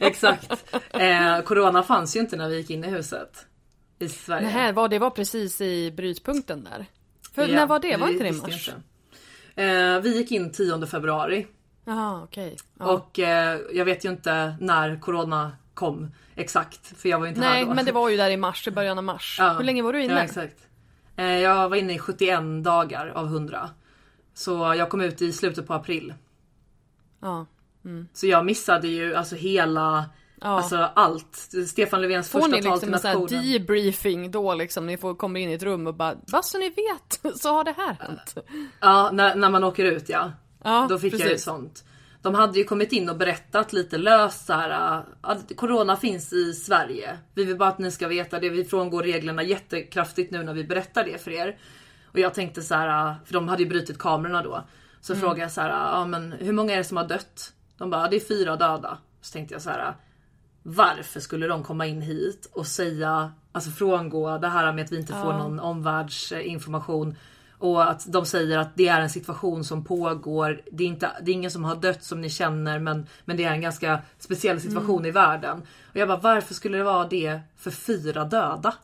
exakt. 0.00 0.74
Eh, 0.90 1.40
corona 1.40 1.82
fanns 1.82 2.16
ju 2.16 2.20
inte 2.20 2.36
när 2.36 2.48
vi 2.48 2.56
gick 2.56 2.70
in 2.70 2.84
i 2.84 2.88
huset. 2.90 3.46
I 3.98 4.08
Sverige. 4.08 4.50
Nej, 4.54 4.72
vad 4.72 4.90
det 4.90 4.98
var 4.98 5.10
precis 5.10 5.60
i 5.60 5.90
brytpunkten 5.90 6.64
där. 6.64 6.86
För 7.34 7.48
Ja, 7.48 7.54
när 7.54 7.66
var 7.66 7.78
det? 7.78 7.96
Var 7.96 8.08
inte 8.08 8.24
det 8.24 8.28
i 8.28 8.32
mars? 8.32 8.68
inte. 8.68 9.62
Eh, 9.62 10.00
vi 10.00 10.16
gick 10.16 10.32
in 10.32 10.52
10 10.52 10.86
februari. 10.86 11.46
Jaha, 11.84 12.22
okej. 12.24 12.56
Ja. 12.78 12.86
Och 12.92 13.18
eh, 13.18 13.58
jag 13.72 13.84
vet 13.84 14.04
ju 14.04 14.08
inte 14.08 14.56
när 14.60 15.00
corona 15.00 15.52
kom 15.74 16.10
exakt. 16.34 17.00
För 17.00 17.08
jag 17.08 17.18
var 17.20 17.26
inte 17.26 17.40
här 17.40 17.50
Nej, 17.50 17.64
då. 17.64 17.74
men 17.74 17.84
det 17.84 17.92
var 17.92 18.08
ju 18.08 18.16
där 18.16 18.30
i 18.30 18.36
mars, 18.36 18.68
i 18.68 18.70
början 18.70 18.98
av 18.98 19.04
mars. 19.04 19.36
Ja. 19.40 19.52
Hur 19.52 19.64
länge 19.64 19.82
var 19.82 19.92
du 19.92 20.02
inne? 20.04 20.12
Ja, 20.14 20.20
exakt. 20.20 20.56
Eh, 21.16 21.38
jag 21.40 21.68
var 21.68 21.76
inne 21.76 21.94
i 21.94 21.98
71 21.98 22.40
dagar 22.64 23.06
av 23.08 23.26
100. 23.26 23.70
Så 24.34 24.74
jag 24.78 24.90
kom 24.90 25.00
ut 25.00 25.22
i 25.22 25.32
slutet 25.32 25.66
på 25.66 25.74
april. 25.74 26.14
Ja. 27.22 27.46
Så 28.12 28.26
jag 28.26 28.44
missade 28.46 28.88
ju 28.88 29.14
alltså 29.14 29.34
hela, 29.36 30.04
Ja. 30.40 30.46
alltså 30.48 30.76
allt. 30.94 31.36
Stefan 31.68 32.02
Löfvens 32.02 32.28
Får 32.30 32.38
första 32.40 32.56
ni 32.56 32.62
tal 32.62 32.72
liksom 32.72 32.86
till 32.86 32.94
en 32.94 33.00
sån 33.00 33.08
här 33.10 33.18
nationen. 33.18 33.52
debriefing 33.52 34.30
då 34.30 34.54
liksom? 34.54 34.86
Ni 34.86 34.96
får, 34.96 35.14
kommer 35.14 35.40
in 35.40 35.50
i 35.50 35.52
ett 35.52 35.62
rum 35.62 35.86
och 35.86 35.94
bara, 35.94 36.14
vad 36.26 36.44
så 36.44 36.58
ni 36.58 36.68
vet 36.68 37.36
så 37.40 37.48
har 37.52 37.64
det 37.64 37.74
här 37.76 37.96
hänt. 38.00 38.34
Ja, 38.80 39.10
när, 39.12 39.34
när 39.34 39.50
man 39.50 39.64
åker 39.64 39.84
ut 39.84 40.08
ja. 40.08 40.32
Ja, 40.64 40.86
Då 40.90 40.98
fick 40.98 41.12
jag 41.12 41.20
ju 41.20 41.26
precis. 41.26 41.44
sånt. 41.44 41.84
De 42.24 42.34
hade 42.34 42.58
ju 42.58 42.64
kommit 42.64 42.92
in 42.92 43.08
och 43.08 43.16
berättat 43.16 43.72
lite 43.72 43.98
löst 43.98 44.46
så 44.46 44.52
här, 44.52 44.96
äh, 44.98 45.02
att 45.20 45.56
corona 45.56 45.96
finns 45.96 46.32
i 46.32 46.52
Sverige. 46.52 47.18
Vi 47.34 47.44
vill 47.44 47.56
bara 47.56 47.68
att 47.68 47.78
ni 47.78 47.90
ska 47.90 48.08
veta 48.08 48.38
det. 48.40 48.48
Vi 48.50 48.64
frångår 48.64 49.02
reglerna 49.02 49.42
jättekraftigt 49.42 50.30
nu 50.32 50.42
när 50.42 50.54
vi 50.54 50.64
berättar 50.64 51.04
det 51.04 51.18
för 51.24 51.30
er. 51.30 51.56
Och 52.12 52.18
jag 52.18 52.34
tänkte 52.34 52.62
så 52.62 52.74
här, 52.74 53.08
äh, 53.10 53.14
för 53.24 53.32
de 53.32 53.48
hade 53.48 53.62
ju 53.62 53.68
brutit 53.68 53.98
kamerorna 53.98 54.42
då. 54.42 54.64
Så 55.00 55.12
Mm. 55.12 55.20
frågade 55.20 55.40
jag 55.40 55.52
så 55.52 55.60
här, 55.60 55.70
ja 55.70 56.06
men 56.06 56.32
hur 56.32 56.52
många 56.52 56.72
är 56.72 56.76
det 56.78 56.84
som 56.84 56.96
har 56.96 57.04
dött? 57.08 57.52
De 57.78 57.90
bara, 57.90 58.08
det 58.08 58.16
är 58.16 58.20
fyra 58.20 58.56
döda. 58.56 58.98
Så 59.20 59.32
tänkte 59.32 59.54
jag 59.54 59.62
så 59.62 59.70
här, 59.70 59.94
varför 60.62 61.20
skulle 61.20 61.46
de 61.46 61.62
komma 61.62 61.86
in 61.86 62.02
hit 62.02 62.50
och 62.52 62.66
säga, 62.66 63.32
alltså 63.52 63.70
frångå 63.70 64.38
det 64.38 64.48
här 64.48 64.72
med 64.72 64.84
att 64.84 64.92
vi 64.92 64.96
inte 64.98 65.12
får 65.12 65.32
någon 65.32 65.60
omvärldsinformation 65.60 67.16
och 67.64 67.90
att 67.90 68.12
de 68.12 68.26
säger 68.26 68.58
att 68.58 68.76
det 68.76 68.88
är 68.88 69.00
en 69.00 69.10
situation 69.10 69.64
som 69.64 69.84
pågår. 69.84 70.60
Det 70.72 70.84
är, 70.84 70.88
inte, 70.88 71.10
det 71.22 71.30
är 71.30 71.32
ingen 71.32 71.50
som 71.50 71.64
har 71.64 71.76
dött 71.76 72.04
som 72.04 72.20
ni 72.20 72.30
känner 72.30 72.78
men, 72.78 73.06
men 73.24 73.36
det 73.36 73.44
är 73.44 73.52
en 73.52 73.60
ganska 73.60 74.02
speciell 74.18 74.60
situation 74.60 75.06
i 75.06 75.10
världen. 75.10 75.62
Och 75.90 75.96
jag 75.96 76.08
bara 76.08 76.18
varför 76.18 76.54
skulle 76.54 76.78
det 76.78 76.84
vara 76.84 77.08
det 77.08 77.40
för 77.56 77.70
fyra 77.70 78.24
döda? 78.24 78.74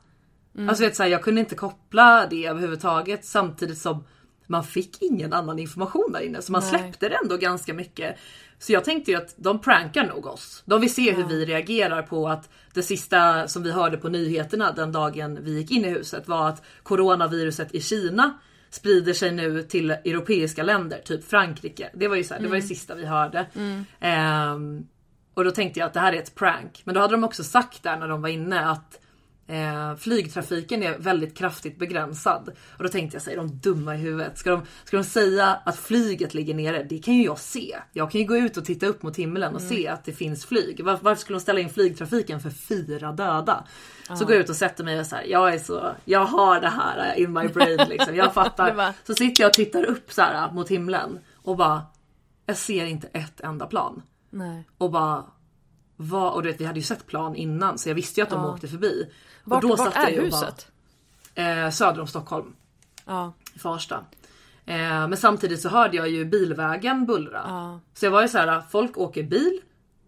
Alltså 0.68 0.84
vet, 0.84 0.96
så 0.96 1.02
här, 1.02 1.10
jag 1.10 1.22
kunde 1.22 1.40
inte 1.40 1.54
koppla 1.54 2.26
det 2.30 2.46
överhuvudtaget 2.46 3.24
samtidigt 3.24 3.78
som 3.78 4.04
man 4.46 4.64
fick 4.64 5.02
ingen 5.02 5.32
annan 5.32 5.58
information 5.58 6.12
där 6.12 6.20
inne 6.20 6.42
så 6.42 6.52
man 6.52 6.62
Nej. 6.62 6.70
släppte 6.70 7.08
det 7.08 7.14
ändå 7.22 7.36
ganska 7.36 7.74
mycket. 7.74 8.16
Så 8.58 8.72
jag 8.72 8.84
tänkte 8.84 9.10
ju 9.10 9.16
att 9.16 9.34
de 9.36 9.60
prankar 9.60 10.06
nog 10.06 10.26
oss. 10.26 10.62
De 10.66 10.80
vill 10.80 10.94
se 10.94 11.12
hur 11.12 11.24
vi 11.24 11.44
reagerar 11.44 12.02
på 12.02 12.28
att 12.28 12.50
det 12.74 12.82
sista 12.82 13.48
som 13.48 13.62
vi 13.62 13.72
hörde 13.72 13.96
på 13.96 14.08
nyheterna 14.08 14.72
den 14.72 14.92
dagen 14.92 15.38
vi 15.42 15.58
gick 15.58 15.70
in 15.70 15.84
i 15.84 15.88
huset 15.88 16.28
var 16.28 16.48
att 16.48 16.62
coronaviruset 16.82 17.74
i 17.74 17.80
Kina 17.80 18.38
sprider 18.70 19.12
sig 19.12 19.32
nu 19.32 19.62
till 19.62 19.90
europeiska 19.90 20.62
länder, 20.62 20.98
typ 21.04 21.24
Frankrike. 21.24 21.90
Det 21.94 22.08
var 22.08 22.16
ju 22.16 22.24
så 22.24 22.34
här, 22.34 22.40
det 22.40 22.48
var 22.48 22.56
Mm. 22.56 22.60
det 22.60 22.74
sista 22.74 22.94
vi 22.94 23.06
hörde. 23.06 23.46
Ehm, 24.00 24.86
och 25.34 25.44
då 25.44 25.50
tänkte 25.50 25.80
jag 25.80 25.86
att 25.86 25.94
det 25.94 26.00
här 26.00 26.12
är 26.12 26.16
ett 26.18 26.34
prank. 26.34 26.82
Men 26.84 26.94
då 26.94 27.00
hade 27.00 27.14
de 27.14 27.24
också 27.24 27.44
sagt 27.44 27.82
där 27.82 27.96
när 27.96 28.08
de 28.08 28.22
var 28.22 28.28
inne 28.28 28.68
att 28.70 29.00
eh, 29.50 29.96
flygtrafiken 29.96 30.82
är 30.82 30.98
väldigt 30.98 31.36
kraftigt 31.36 31.78
begränsad. 31.78 32.50
Och 32.76 32.82
då 32.82 32.88
tänkte 32.88 33.20
jag, 33.24 33.32
är 33.32 33.36
de 33.36 33.58
dumma 33.58 33.94
i 33.94 33.98
huvudet? 33.98 34.38
Ska 34.38 34.50
de, 34.50 34.62
ska 34.84 34.96
de 34.96 35.04
säga 35.04 35.60
att 35.64 35.76
flyget 35.76 36.34
ligger 36.34 36.54
nere? 36.54 36.82
Det 36.82 36.98
kan 36.98 37.14
ju 37.14 37.24
jag 37.24 37.38
se. 37.38 37.76
Jag 37.92 38.10
kan 38.10 38.20
ju 38.20 38.26
gå 38.26 38.36
ut 38.36 38.56
och 38.56 38.64
titta 38.64 38.86
upp 38.86 39.02
mot 39.02 39.16
himlen 39.16 39.54
och 39.54 39.62
se 39.62 39.88
att 39.88 40.04
det 40.04 40.12
finns 40.12 40.46
flyg. 40.46 40.84
Var, 40.84 40.98
varför 41.02 41.20
skulle 41.20 41.38
de 41.38 41.40
ställa 41.40 41.60
in 41.60 41.70
flygtrafiken 41.70 42.40
för 42.40 42.50
fyra 42.50 43.12
döda? 43.12 43.64
Så 44.18 44.24
går 44.24 44.34
jag 44.34 44.42
ut 44.42 44.48
och 44.48 44.56
sätter 44.56 44.84
mig 44.84 45.00
och 45.00 45.06
så 45.06 45.16
här, 45.16 45.24
jag 45.24 45.54
är 45.54 45.58
så, 45.58 45.94
jag 46.04 46.24
har 46.24 46.60
det 46.60 46.68
här 46.68 47.14
in 47.18 47.32
my 47.32 47.48
brain 47.48 47.88
liksom. 47.88 48.16
Jag 48.16 48.34
fattar. 48.34 48.94
Så 49.06 49.14
sitter 49.14 49.42
jag 49.42 49.48
och 49.48 49.54
tittar 49.54 49.84
upp 49.84 50.12
så 50.12 50.22
här 50.22 50.52
mot 50.52 50.68
himlen 50.68 51.18
och 51.34 51.56
bara, 51.56 51.82
jag 52.46 52.56
ser 52.56 52.84
inte 52.84 53.06
ett 53.06 53.40
enda 53.40 53.66
plan. 53.66 54.02
Nej. 54.30 54.64
Och 54.78 54.90
bara 54.90 55.24
vad, 56.02 56.32
och 56.32 56.42
du 56.42 56.48
vet, 56.48 56.60
vi 56.60 56.64
hade 56.64 56.78
ju 56.78 56.84
sett 56.84 57.06
plan 57.06 57.36
innan 57.36 57.78
så 57.78 57.88
jag 57.88 57.94
visste 57.94 58.20
ju 58.20 58.24
att 58.24 58.30
de 58.30 58.44
åkte 58.44 58.68
förbi. 58.68 59.10
Vart, 59.44 59.64
och 59.64 59.70
då 59.70 59.76
vart 59.76 59.96
är 59.96 60.22
huset? 60.22 60.68
Bara, 61.36 61.64
eh, 61.64 61.70
söder 61.70 62.00
om 62.00 62.06
Stockholm, 62.06 62.54
Ja. 63.06 63.32
Farsta. 63.58 64.04
Eh, 64.66 65.08
men 65.08 65.16
samtidigt 65.16 65.60
så 65.60 65.68
hörde 65.68 65.96
jag 65.96 66.08
ju 66.08 66.24
bilvägen 66.24 67.06
bullra. 67.06 67.44
Ja. 67.46 67.80
Så 67.94 68.06
jag 68.06 68.10
var 68.10 68.22
ju 68.22 68.28
så 68.28 68.38
här: 68.38 68.62
folk 68.70 68.98
åker 68.98 69.22
bil 69.22 69.60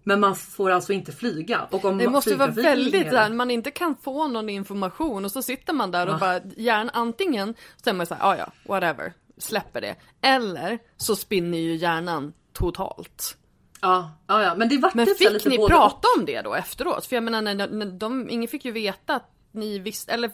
men 0.02 0.20
man 0.20 0.36
får 0.36 0.70
alltså 0.70 0.92
inte 0.92 1.12
flyga. 1.12 1.60
Och 1.70 1.84
om 1.84 1.98
Det 1.98 2.08
måste 2.08 2.30
ju 2.30 2.36
vara 2.36 2.50
väldigt 2.50 3.10
där, 3.10 3.30
man 3.30 3.50
inte 3.50 3.70
kan 3.70 3.96
få 3.96 4.28
någon 4.28 4.48
information 4.48 5.24
och 5.24 5.32
så 5.32 5.42
sitter 5.42 5.72
man 5.72 5.90
där 5.90 6.08
och 6.08 6.20
bara 6.20 6.40
gärna 6.56 6.90
antingen 6.94 7.54
så 7.84 7.90
är 7.90 7.94
man 7.94 8.06
såhär, 8.06 8.22
ja 8.22 8.36
ja, 8.36 8.52
whatever, 8.68 9.12
släpper 9.38 9.80
det. 9.80 9.96
Eller 10.20 10.78
så 10.96 11.16
spinner 11.16 11.58
ju 11.58 11.74
hjärnan 11.74 12.32
totalt. 12.52 13.36
Ja, 13.82 14.10
ja, 14.26 14.42
ja, 14.42 14.54
men 14.54 14.68
det 14.68 14.78
vart 14.78 14.94
Men 14.94 15.06
typ 15.06 15.18
fick 15.18 15.44
ni 15.44 15.58
prata 15.68 16.08
om 16.18 16.24
det 16.24 16.42
då 16.42 16.54
efteråt? 16.54 17.06
För 17.06 17.16
jag 17.16 17.22
menar, 17.22 17.42
när, 17.42 17.54
när 17.68 17.86
de, 17.86 18.30
ingen 18.30 18.48
fick 18.48 18.64
ju 18.64 18.70
veta 18.70 19.14
att 19.14 19.30
ni 19.52 19.78
visste, 19.78 20.12
eller 20.12 20.30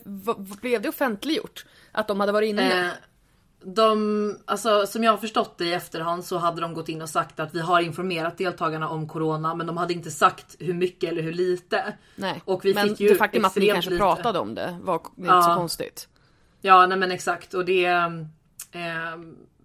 blev 0.60 0.82
det 0.82 0.88
offentliggjort? 0.88 1.66
Att 1.92 2.08
de 2.08 2.20
hade 2.20 2.32
varit 2.32 2.48
inne? 2.48 2.86
Eh, 2.86 2.92
de, 3.64 4.38
alltså, 4.44 4.86
som 4.86 5.04
jag 5.04 5.12
har 5.12 5.18
förstått 5.18 5.58
det 5.58 5.64
i 5.64 5.72
efterhand 5.72 6.24
så 6.24 6.38
hade 6.38 6.60
de 6.60 6.74
gått 6.74 6.88
in 6.88 7.02
och 7.02 7.08
sagt 7.08 7.40
att 7.40 7.54
vi 7.54 7.60
har 7.60 7.80
informerat 7.80 8.38
deltagarna 8.38 8.88
om 8.88 9.08
corona 9.08 9.54
men 9.54 9.66
de 9.66 9.76
hade 9.76 9.92
inte 9.92 10.10
sagt 10.10 10.56
hur 10.58 10.74
mycket 10.74 11.10
eller 11.10 11.22
hur 11.22 11.32
lite. 11.32 11.94
Nej, 12.16 12.42
och 12.44 12.64
vi 12.64 12.74
men 12.74 12.88
fick 12.88 13.00
ju 13.00 13.08
det 13.08 13.14
faktum 13.14 13.44
att 13.44 13.56
ni 13.56 13.66
kanske 13.66 13.90
lite. 13.90 14.00
pratade 14.00 14.38
om 14.38 14.54
det 14.54 14.78
var 14.82 14.94
inte 14.94 15.10
Ja. 15.16 15.42
så 15.42 15.54
konstigt. 15.54 16.08
Ja 16.60 16.86
nej 16.86 16.98
men 16.98 17.10
exakt 17.10 17.54
och 17.54 17.64
det 17.64 17.84
eh, 17.86 18.08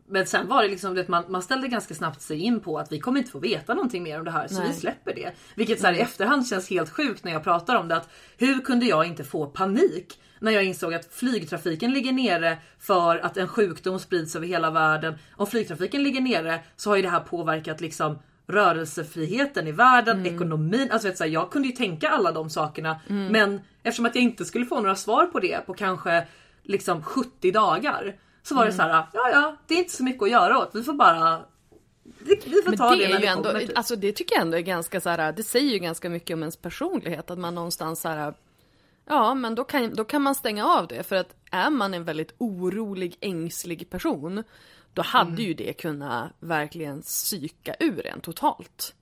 Men 0.07 0.25
sen 0.25 0.47
var 0.47 0.63
det 0.63 0.69
liksom 0.69 0.97
att 0.97 1.07
man, 1.07 1.23
man 1.27 1.41
ställde 1.41 1.67
ganska 1.67 1.93
snabbt 1.93 2.21
sig 2.21 2.39
in 2.39 2.59
på 2.59 2.79
att 2.79 2.91
vi 2.91 2.99
kommer 2.99 3.19
inte 3.19 3.31
få 3.31 3.39
veta 3.39 3.73
någonting 3.73 4.03
mer 4.03 4.19
om 4.19 4.25
det 4.25 4.31
här 4.31 4.47
så 4.47 4.59
Nej. 4.59 4.67
vi 4.67 4.73
släpper 4.73 5.15
det. 5.15 5.31
Vilket 5.55 5.79
så 5.79 5.87
här, 5.87 5.93
i 5.93 5.99
efterhand 5.99 6.47
känns 6.47 6.69
helt 6.69 6.89
sjukt 6.89 7.23
när 7.23 7.31
jag 7.31 7.43
pratar 7.43 7.75
om 7.75 7.87
det 7.87 7.95
att 7.95 8.09
hur 8.37 8.59
kunde 8.59 8.85
jag 8.85 9.05
inte 9.05 9.23
få 9.23 9.45
panik 9.45 10.19
när 10.39 10.51
jag 10.51 10.63
insåg 10.63 10.93
att 10.93 11.13
flygtrafiken 11.13 11.93
ligger 11.93 12.11
nere 12.11 12.57
för 12.79 13.17
att 13.17 13.37
en 13.37 13.47
sjukdom 13.47 13.99
sprids 13.99 14.35
över 14.35 14.47
hela 14.47 14.71
världen. 14.71 15.15
Om 15.35 15.47
flygtrafiken 15.47 16.03
ligger 16.03 16.21
nere 16.21 16.59
så 16.75 16.89
har 16.89 16.95
ju 16.95 17.01
det 17.01 17.09
här 17.09 17.19
påverkat 17.19 17.81
liksom 17.81 18.19
rörelsefriheten 18.47 19.67
i 19.67 19.71
världen, 19.71 20.25
ekonomin. 20.25 20.91
Alltså 20.91 21.07
vet, 21.07 21.17
så 21.17 21.23
här, 21.23 21.31
jag 21.31 21.51
kunde 21.51 21.67
ju 21.67 21.73
tänka 21.73 22.09
alla 22.09 22.31
de 22.31 22.49
sakerna 22.49 22.99
men 23.07 23.61
eftersom 23.83 24.05
att 24.05 24.15
jag 24.15 24.23
inte 24.23 24.45
skulle 24.45 24.65
få 24.65 24.79
några 24.79 24.95
svar 24.95 25.25
på 25.25 25.39
det 25.39 25.65
på 25.65 25.73
kanske 25.73 26.27
liksom 26.63 27.03
70 27.03 27.51
dagar 27.51 28.15
så 28.43 28.55
var 28.55 28.65
det 28.65 28.73
så 28.73 28.81
här, 28.81 29.05
ja 29.13 29.29
ja 29.29 29.57
det 29.67 29.73
är 29.73 29.77
inte 29.77 29.93
så 29.93 30.03
mycket 30.03 30.23
att 30.23 30.31
göra 30.31 30.59
åt. 30.59 30.69
Vi 30.73 30.83
får 30.83 30.93
bara 30.93 31.43
det, 32.03 32.45
vi 32.45 32.61
får 32.61 32.69
Men 32.69 32.77
ta 32.77 32.89
det 32.89 32.95
det, 32.95 33.07
när 33.07 33.15
är 33.15 33.19
ju 33.19 33.25
det 33.25 33.27
ändå, 33.27 33.43
kommer. 33.43 33.59
Typ. 33.59 33.77
alltså 33.77 33.95
det 33.95 34.11
tycker 34.11 34.35
jag 34.35 34.41
ändå 34.41 34.57
är 34.57 34.61
ganska 34.61 35.01
så 35.01 35.09
här, 35.09 35.31
det 35.31 35.43
säger 35.43 35.71
ju 35.71 35.79
ganska 35.79 36.09
mycket 36.09 36.33
om 36.33 36.39
ens 36.39 36.57
personlighet 36.57 37.31
att 37.31 37.39
man 37.39 37.55
någonstans 37.55 38.01
så 38.01 38.09
här, 38.09 38.33
ja 39.05 39.33
men 39.33 39.55
då 39.55 39.63
kan, 39.63 39.95
då 39.95 40.03
kan 40.03 40.21
man 40.21 40.35
stänga 40.35 40.65
av 40.65 40.87
det 40.87 41.03
för 41.03 41.15
att 41.15 41.35
är 41.51 41.69
man 41.69 41.93
en 41.93 42.03
väldigt 42.03 42.35
orolig, 42.37 43.17
ängslig 43.21 43.89
person 43.89 44.43
då 44.93 45.01
hade 45.01 45.41
ju 45.41 45.53
det 45.53 45.73
kunnat 45.73 46.31
verkligen 46.39 47.01
psyka 47.01 47.75
ur 47.79 48.07
en 48.07 48.21
totalt. 48.21 48.95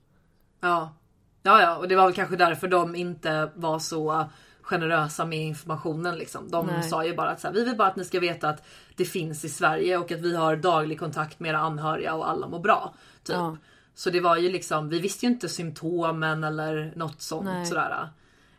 Ja. 0.60 0.94
Ja, 1.42 1.60
ja, 1.62 1.76
och 1.76 1.88
det 1.88 1.96
var 1.96 2.04
väl 2.04 2.14
kanske 2.14 2.36
därför 2.36 2.68
de 2.68 2.94
inte 2.94 3.50
var 3.54 3.78
så 3.78 4.30
generösa 4.62 5.24
med 5.24 5.38
informationen 5.38 6.16
liksom. 6.16 6.50
De 6.50 6.66
Nej. 6.66 6.82
sa 6.82 7.04
ju 7.04 7.16
bara 7.16 7.30
att 7.30 7.40
så 7.40 7.46
här, 7.46 7.54
vi 7.54 7.64
vill 7.64 7.76
bara 7.76 7.88
att 7.88 7.96
ni 7.96 8.04
ska 8.04 8.20
veta 8.20 8.48
att 8.48 8.64
det 8.96 9.04
finns 9.04 9.44
i 9.44 9.48
Sverige 9.48 9.98
och 9.98 10.12
att 10.12 10.20
vi 10.20 10.36
har 10.36 10.56
daglig 10.56 10.98
kontakt 10.98 11.40
med 11.40 11.48
era 11.48 11.58
anhöriga 11.58 12.14
och 12.14 12.30
alla 12.30 12.48
mår 12.48 12.60
bra. 12.60 12.94
Typ. 13.24 13.36
Ja. 13.36 13.56
Så 13.94 14.10
det 14.10 14.20
var 14.20 14.36
ju 14.36 14.52
liksom, 14.52 14.88
vi 14.88 15.00
visste 15.00 15.26
ju 15.26 15.32
inte 15.32 15.48
symptomen 15.48 16.44
eller 16.44 16.92
något 16.96 17.20
sånt 17.20 17.44
Nej. 17.44 17.66
sådär. 17.66 18.08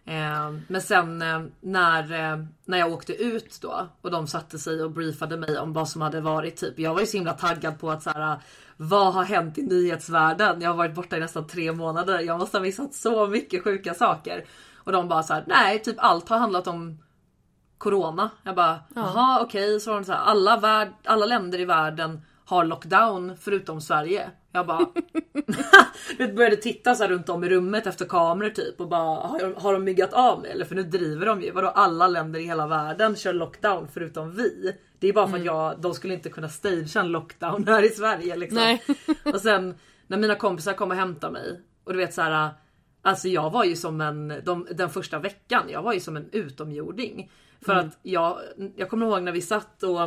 Eh, 0.05 0.51
men 0.67 0.81
sen 0.81 1.21
eh, 1.21 1.41
när, 1.61 2.31
eh, 2.33 2.45
när 2.65 2.77
jag 2.77 2.93
åkte 2.93 3.13
ut 3.23 3.59
då 3.61 3.87
och 4.01 4.11
de 4.11 4.27
satte 4.27 4.59
sig 4.59 4.83
och 4.83 4.91
briefade 4.91 5.37
mig 5.37 5.57
om 5.57 5.73
vad 5.73 5.89
som 5.89 6.01
hade 6.01 6.21
varit 6.21 6.57
typ. 6.57 6.79
Jag 6.79 6.93
var 6.93 6.99
ju 6.99 7.05
så 7.05 7.17
himla 7.17 7.33
taggad 7.33 7.79
på 7.79 7.91
att 7.91 8.03
så 8.03 8.09
här, 8.09 8.37
vad 8.77 9.13
har 9.13 9.23
hänt 9.23 9.57
i 9.57 9.61
nyhetsvärlden? 9.61 10.61
Jag 10.61 10.69
har 10.69 10.77
varit 10.77 10.95
borta 10.95 11.17
i 11.17 11.19
nästan 11.19 11.47
tre 11.47 11.71
månader. 11.71 12.19
Jag 12.19 12.39
måste 12.39 12.57
ha 12.57 12.61
missat 12.61 12.93
så 12.93 13.27
mycket 13.27 13.63
sjuka 13.63 13.93
saker. 13.93 14.45
Och 14.83 14.91
de 14.91 15.07
bara 15.07 15.23
så 15.23 15.33
här, 15.33 15.43
nej 15.47 15.79
typ 15.79 15.95
allt 15.99 16.29
har 16.29 16.37
handlat 16.37 16.67
om 16.67 17.03
Corona. 17.77 18.29
Jag 18.43 18.55
bara, 18.55 18.79
jaha 18.95 19.41
okej. 19.41 19.79
Så 19.79 19.89
var 19.89 19.99
de 19.99 20.05
så 20.05 20.11
här, 20.11 20.19
alla, 20.19 20.57
värld, 20.57 20.93
alla 21.05 21.25
länder 21.25 21.59
i 21.59 21.65
världen 21.65 22.21
har 22.45 22.65
lockdown 22.65 23.37
förutom 23.41 23.81
Sverige. 23.81 24.29
Jag 24.51 24.67
bara, 24.67 24.85
du 26.17 26.33
började 26.33 26.55
titta 26.55 26.95
så 26.95 27.03
här 27.03 27.09
runt 27.09 27.29
om 27.29 27.43
i 27.43 27.49
rummet 27.49 27.87
efter 27.87 28.05
kameror 28.05 28.49
typ 28.49 28.81
och 28.81 28.87
bara 28.87 29.27
har, 29.27 29.61
har 29.61 29.73
de 29.73 29.83
myggat 29.83 30.13
av 30.13 30.41
mig 30.41 30.51
eller? 30.51 30.65
För 30.65 30.75
nu 30.75 30.83
driver 30.83 31.25
de 31.25 31.41
ju. 31.41 31.51
Vadå 31.51 31.67
alla 31.67 32.07
länder 32.07 32.39
i 32.39 32.43
hela 32.43 32.67
världen 32.67 33.15
kör 33.15 33.33
lockdown 33.33 33.87
förutom 33.93 34.31
vi. 34.35 34.75
Det 34.99 35.07
är 35.07 35.13
bara 35.13 35.27
för 35.27 35.37
att 35.37 35.45
jag, 35.45 35.81
de 35.81 35.93
skulle 35.93 36.13
inte 36.13 36.29
kunna 36.29 36.49
stagea 36.49 37.01
en 37.01 37.07
lockdown 37.07 37.67
här 37.67 37.83
i 37.83 37.89
Sverige 37.89 38.35
liksom. 38.35 38.59
Nej. 38.59 38.83
Och 39.25 39.41
sen 39.41 39.75
när 40.07 40.17
mina 40.17 40.35
kompisar 40.35 40.73
kom 40.73 40.91
och 40.91 40.97
hämtade 40.97 41.33
mig 41.33 41.61
och 41.83 41.93
du 41.93 41.99
vet 41.99 42.13
så 42.13 42.21
här. 42.21 42.49
Alltså 43.05 43.27
jag 43.27 43.49
var 43.49 43.63
ju 43.63 43.75
som 43.75 44.01
en, 44.01 44.33
de, 44.43 44.67
den 44.71 44.89
första 44.89 45.19
veckan, 45.19 45.63
jag 45.69 45.81
var 45.81 45.93
ju 45.93 45.99
som 45.99 46.17
en 46.17 46.29
utomjording. 46.31 47.31
För 47.65 47.73
att 47.73 47.99
jag, 48.01 48.39
jag 48.75 48.89
kommer 48.89 49.05
ihåg 49.05 49.23
när 49.23 49.31
vi 49.31 49.41
satt 49.41 49.83
och 49.83 49.99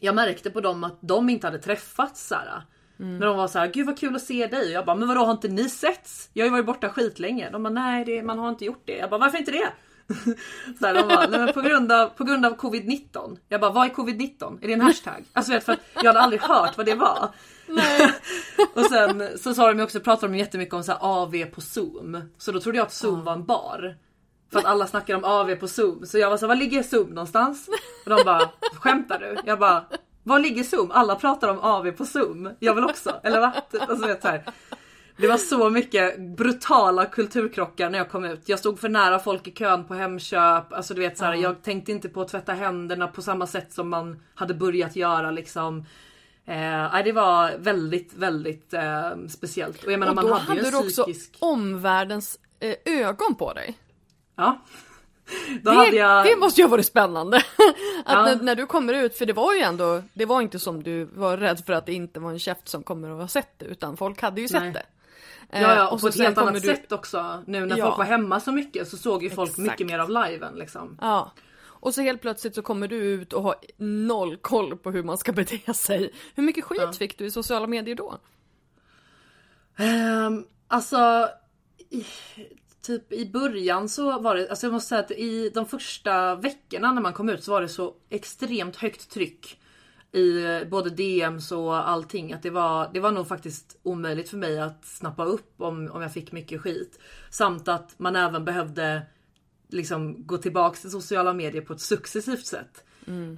jag 0.00 0.14
märkte 0.14 0.50
på 0.50 0.60
dem 0.60 0.84
att 0.84 0.98
de 1.00 1.28
inte 1.28 1.46
hade 1.46 1.58
träffats 1.58 2.28
så 2.28 2.34
här. 2.34 2.62
Men 2.96 3.20
de 3.20 3.36
var 3.36 3.48
så 3.48 3.58
här, 3.58 3.66
gud 3.66 3.86
vad 3.86 3.98
kul 3.98 4.16
att 4.16 4.22
se 4.22 4.46
dig. 4.46 4.66
Och 4.66 4.72
jag 4.72 4.86
bara, 4.86 4.96
men 4.96 5.08
vadå 5.08 5.24
har 5.24 5.32
inte 5.32 5.48
ni 5.48 5.68
setts? 5.68 6.30
Jag 6.32 6.44
har 6.44 6.46
ju 6.46 6.52
varit 6.52 6.66
borta 6.66 6.88
skitlänge. 6.88 7.50
De 7.50 7.62
bara, 7.62 7.70
nej 7.70 8.04
det, 8.04 8.22
man 8.22 8.38
har 8.38 8.48
inte 8.48 8.64
gjort 8.64 8.82
det. 8.84 8.96
Jag 8.96 9.10
bara, 9.10 9.20
varför 9.20 9.38
inte 9.38 9.50
det? 9.50 9.72
så 10.78 10.86
här, 10.86 10.94
de 10.94 11.08
bara, 11.08 11.28
men 11.28 11.52
på 11.52 11.60
grund 11.60 11.92
av, 11.92 12.08
på 12.08 12.24
grund 12.24 12.46
av 12.46 12.56
covid-19. 12.56 13.38
Jag 13.48 13.60
bara, 13.60 13.70
vad 13.70 13.86
är 13.86 13.90
covid-19? 13.90 14.58
Är 14.62 14.66
det 14.66 14.72
en 14.72 14.80
hashtag? 14.80 15.24
Alltså 15.32 15.52
vet, 15.52 15.64
för 15.64 15.76
jag 15.94 16.04
hade 16.04 16.20
aldrig 16.20 16.42
hört 16.42 16.76
vad 16.76 16.86
det 16.86 16.94
var. 16.94 17.28
och 18.74 18.84
sen 18.84 19.38
så 19.38 19.54
sa 19.54 19.72
de 19.72 19.82
också, 19.82 20.00
pratade 20.00 20.32
de 20.32 20.38
jättemycket 20.38 20.74
om 20.74 20.84
så 20.84 20.92
här 20.92 20.98
AV 21.02 21.44
på 21.44 21.60
zoom. 21.60 22.30
Så 22.38 22.52
då 22.52 22.60
trodde 22.60 22.78
jag 22.78 22.86
att 22.86 22.92
zoom 22.92 23.24
var 23.24 23.32
en 23.32 23.44
bar. 23.44 23.96
För 24.52 24.58
att 24.58 24.64
alla 24.64 24.86
snackar 24.86 25.16
om 25.16 25.24
AV 25.24 25.54
på 25.54 25.68
zoom. 25.68 26.06
Så 26.06 26.18
jag 26.18 26.30
var 26.30 26.36
så 26.36 26.44
här, 26.46 26.48
var 26.48 26.56
ligger 26.56 26.82
zoom 26.82 27.08
någonstans? 27.08 27.68
Och 28.04 28.10
de 28.10 28.24
bara, 28.24 28.50
skämtar 28.72 29.18
du? 29.18 29.36
Jag 29.44 29.58
bara, 29.58 29.84
var 30.22 30.38
ligger 30.38 30.62
zoom? 30.64 30.90
Alla 30.90 31.16
pratar 31.16 31.48
om 31.48 31.60
AV 31.60 31.90
på 31.90 32.04
zoom. 32.04 32.50
Jag 32.58 32.74
vill 32.74 32.84
också. 32.84 33.20
Eller 33.22 33.40
va? 33.40 33.52
Alltså, 33.80 34.06
vet, 34.06 34.22
så 34.22 34.28
här. 34.28 34.44
Det 35.16 35.28
var 35.28 35.36
så 35.36 35.70
mycket 35.70 36.20
brutala 36.20 37.06
kulturkrockar 37.06 37.90
när 37.90 37.98
jag 37.98 38.10
kom 38.10 38.24
ut. 38.24 38.48
Jag 38.48 38.58
stod 38.58 38.80
för 38.80 38.88
nära 38.88 39.18
folk 39.18 39.48
i 39.48 39.50
kön 39.50 39.84
på 39.84 39.94
Hemköp. 39.94 40.72
Alltså 40.72 40.94
du 40.94 41.00
vet 41.00 41.18
så 41.18 41.24
här, 41.24 41.34
jag 41.34 41.62
tänkte 41.62 41.92
inte 41.92 42.08
på 42.08 42.20
att 42.20 42.28
tvätta 42.28 42.52
händerna 42.52 43.08
på 43.08 43.22
samma 43.22 43.46
sätt 43.46 43.72
som 43.72 43.88
man 43.88 44.22
hade 44.34 44.54
börjat 44.54 44.96
göra 44.96 45.30
liksom. 45.30 45.84
Eh, 46.46 47.04
det 47.04 47.12
var 47.12 47.58
väldigt, 47.58 48.14
väldigt 48.14 48.74
eh, 48.74 49.10
speciellt. 49.28 49.84
Och 49.84 49.92
jag 49.92 50.00
menar 50.00 50.12
Och 50.12 50.16
man 50.16 50.32
hade, 50.32 50.44
hade 50.44 50.60
ju 50.60 50.70
du 50.70 50.76
en 50.76 50.84
också 50.84 51.02
psykisk... 51.02 51.36
omvärldens 51.38 52.38
eh, 52.60 52.74
ögon 52.84 53.34
på 53.34 53.52
dig. 53.52 53.78
Ja. 54.36 54.62
Det, 55.62 55.96
jag... 55.96 56.26
det 56.26 56.36
måste 56.36 56.60
ju 56.60 56.64
ha 56.66 56.70
varit 56.70 56.86
spännande. 56.86 57.36
att 58.04 58.12
Ja. 58.12 58.24
när, 58.24 58.36
när 58.36 58.54
du 58.54 58.66
kommer 58.66 58.94
ut, 58.94 59.18
för 59.18 59.26
det 59.26 59.32
var 59.32 59.54
ju 59.54 59.60
ändå, 59.60 60.02
det 60.14 60.24
var 60.24 60.40
inte 60.40 60.58
som 60.58 60.82
du 60.82 61.04
var 61.04 61.36
rädd 61.36 61.64
för 61.66 61.72
att 61.72 61.86
det 61.86 61.92
inte 61.92 62.20
var 62.20 62.30
en 62.30 62.38
käft 62.38 62.68
som 62.68 62.82
kommer 62.82 63.10
att 63.10 63.20
ha 63.20 63.28
sett 63.28 63.58
det, 63.58 63.64
utan 63.64 63.96
folk 63.96 64.22
hade 64.22 64.40
ju 64.40 64.48
sett 64.48 64.62
Nej. 64.62 64.72
det. 64.72 64.82
Ja, 65.54 65.58
Eh, 65.58 65.62
ja 65.62 65.88
och, 65.88 66.00
så 66.00 66.04
på 66.06 66.08
ett 66.08 66.18
helt 66.20 66.38
annat 66.38 66.54
du- 66.54 66.60
sätt 66.60 66.92
också. 66.92 67.42
Nu 67.46 67.66
när 67.66 67.76
Ja. 67.78 67.86
folk 67.86 67.98
var 67.98 68.04
hemma 68.04 68.40
så 68.40 68.52
mycket 68.52 68.88
så 68.88 68.96
såg 68.96 69.22
ju 69.22 69.30
folk 69.30 69.50
Exakt. 69.50 69.58
mycket 69.70 69.86
mer 69.86 69.98
av 69.98 70.10
liven 70.10 70.54
liksom. 70.54 70.98
Ja. 71.00 71.32
Och 71.64 71.94
så 71.94 72.02
helt 72.02 72.20
plötsligt 72.22 72.54
så 72.54 72.62
kommer 72.62 72.88
du 72.88 72.96
ut 72.96 73.32
och 73.32 73.42
har 73.42 73.54
noll 73.76 74.36
koll 74.36 74.76
på 74.76 74.90
hur 74.90 75.02
man 75.02 75.18
ska 75.18 75.32
bete 75.32 75.74
sig. 75.74 76.12
Hur 76.34 76.42
mycket 76.42 76.64
skit 76.64 76.96
fick 76.96 77.18
du 77.18 77.24
i 77.26 77.30
sociala 77.30 77.66
medier 77.66 77.94
då? 77.94 78.18
Um, 79.78 80.46
alltså, 80.68 81.28
i, 81.90 82.06
typ 82.82 83.12
i 83.12 83.30
början 83.30 83.88
så 83.88 84.18
var 84.20 84.34
det, 84.36 84.50
alltså 84.50 84.66
jag 84.66 84.72
måste 84.72 84.88
säga 84.88 85.00
att 85.00 85.10
i 85.10 85.50
de 85.54 85.66
första 85.66 86.34
veckorna 86.34 86.92
när 86.92 87.02
man 87.02 87.12
kom 87.12 87.28
ut 87.28 87.44
så 87.44 87.50
var 87.50 87.60
det 87.60 87.68
så 87.68 87.94
extremt 88.10 88.76
högt 88.76 89.10
tryck 89.10 89.60
i 90.12 90.44
eh, 90.44 90.68
både 90.68 90.90
DMs 90.90 91.52
och 91.52 91.88
allting 91.88 92.32
att 92.32 92.42
det 92.42 92.50
var, 92.50 92.90
det 92.92 93.00
var 93.00 93.12
nog 93.12 93.28
faktiskt 93.28 93.78
omöjligt 93.82 94.28
för 94.28 94.36
mig 94.36 94.60
att 94.60 94.84
snappa 94.84 95.24
upp 95.24 95.54
om, 95.56 95.90
om 95.92 96.02
jag 96.02 96.12
fick 96.12 96.32
mycket 96.32 96.60
skit. 96.60 96.98
Samt 97.30 97.68
att 97.68 97.98
man 97.98 98.16
även 98.16 98.44
behövde 98.44 99.02
liksom 99.68 100.26
gå 100.26 100.38
tillbaks 100.38 100.80
till 100.80 100.90
sociala 100.90 101.32
medier 101.32 101.62
på 101.62 101.72
ett 101.72 101.80
successivt 101.80 102.46
sätt. 102.46 102.84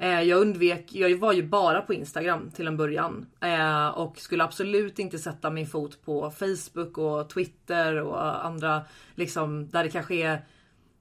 Eh, 0.00 0.22
jag 0.22 0.40
undvek, 0.40 0.94
jag 0.94 1.18
var 1.18 1.32
ju 1.32 1.42
bara 1.42 1.80
på 1.80 1.94
Instagram 1.94 2.50
till 2.50 2.66
en 2.66 2.76
början 2.76 3.26
eh, 3.40 3.88
och 3.88 4.18
skulle 4.18 4.44
absolut 4.44 4.98
inte 4.98 5.18
sätta 5.18 5.50
min 5.50 5.66
fot 5.66 6.04
på 6.04 6.30
Facebook 6.30 6.98
och 6.98 7.28
Twitter 7.28 8.00
och 8.00 8.46
andra 8.46 8.82
liksom 9.14 9.68
där 9.68 9.84
det 9.84 9.90
kanske 9.90 10.14
är 10.14 10.44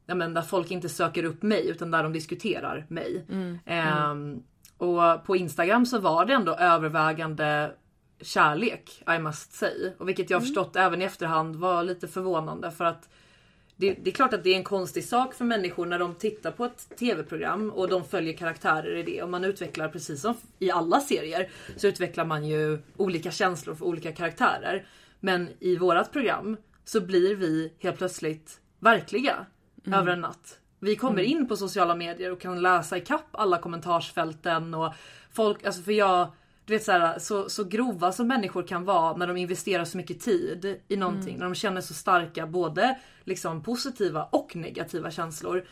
ja, 0.05 0.15
men 0.15 0.33
där 0.33 0.41
folk 0.41 0.71
inte 0.71 0.89
söker 0.89 1.23
upp 1.23 1.43
mig 1.43 1.69
utan 1.69 1.91
där 1.91 2.03
de 2.03 2.13
diskuterar 2.13 2.85
mig. 2.87 3.25
Ehm, 3.65 4.43
och 4.77 5.25
på 5.25 5.35
Instagram 5.35 5.85
så 5.85 5.99
var 5.99 6.25
det 6.25 6.33
ändå 6.33 6.55
övervägande 6.55 7.71
kärlek 8.21 9.03
I 9.15 9.19
must 9.19 9.53
say. 9.53 9.91
Och 9.97 10.07
vilket 10.07 10.29
jag 10.29 10.37
har 10.37 10.41
förstått 10.41 10.75
även 10.75 11.01
i 11.01 11.05
efterhand 11.05 11.55
var 11.55 11.83
lite 11.83 12.07
förvånande 12.07 12.71
för 12.71 12.85
att 12.85 13.09
det, 13.75 13.97
det 14.03 14.09
är 14.09 14.13
klart 14.13 14.33
att 14.33 14.43
det 14.43 14.49
är 14.49 14.57
en 14.57 14.63
konstig 14.63 15.03
sak 15.03 15.33
för 15.33 15.45
människor 15.45 15.85
när 15.85 15.99
de 15.99 16.15
tittar 16.15 16.51
på 16.51 16.65
ett 16.65 16.97
tv-program 16.99 17.71
och 17.71 17.89
de 17.89 18.03
följer 18.03 18.33
karaktärer 18.33 18.95
i 18.95 19.03
det 19.03 19.23
och 19.23 19.29
man 19.29 19.43
utvecklar 19.43 19.89
precis 19.89 20.21
som 20.21 20.35
i 20.59 20.71
alla 20.71 20.99
serier 20.99 21.49
så 21.77 21.87
utvecklar 21.87 22.25
man 22.25 22.47
ju 22.47 22.79
olika 22.97 23.31
känslor 23.31 23.75
för 23.75 23.85
olika 23.85 24.11
karaktärer. 24.11 24.85
Men 25.19 25.49
i 25.59 25.77
vårat 25.77 26.11
program 26.11 26.57
så 26.85 27.01
blir 27.01 27.35
vi 27.35 27.73
helt 27.79 27.97
plötsligt 27.97 28.59
verkliga 28.79 29.45
över 29.85 30.11
en 30.11 30.21
natt. 30.21 30.59
Vi 30.83 30.95
kommer 30.95 31.21
in 31.21 31.47
på 31.47 31.55
sociala 31.57 31.95
medier 31.95 32.31
och 32.31 32.41
kan 32.41 32.61
läsa 32.61 32.97
ikapp 32.97 33.27
alla 33.31 33.57
kommentarsfälten 33.57 34.73
och 34.73 34.93
folk, 35.31 35.65
alltså 35.65 35.81
för 35.81 35.91
jag 35.91 36.31
du 36.65 36.73
vet 36.73 36.83
så, 36.83 36.91
här, 36.91 37.19
så, 37.19 37.49
så 37.49 37.63
grova 37.63 38.11
som 38.11 38.27
människor 38.27 38.67
kan 38.67 38.85
vara 38.85 39.17
när 39.17 39.27
de 39.27 39.37
investerar 39.37 39.85
så 39.85 39.97
mycket 39.97 40.19
tid 40.19 40.79
i 40.87 40.95
någonting. 40.95 41.37
När 41.37 41.45
de 41.45 41.55
känner 41.55 41.81
så 41.81 41.93
starka 41.93 42.47
både 42.47 42.99
liksom 43.23 43.63
positiva 43.63 44.23
och 44.23 44.55
negativa 44.55 45.11
känslor. 45.11 45.65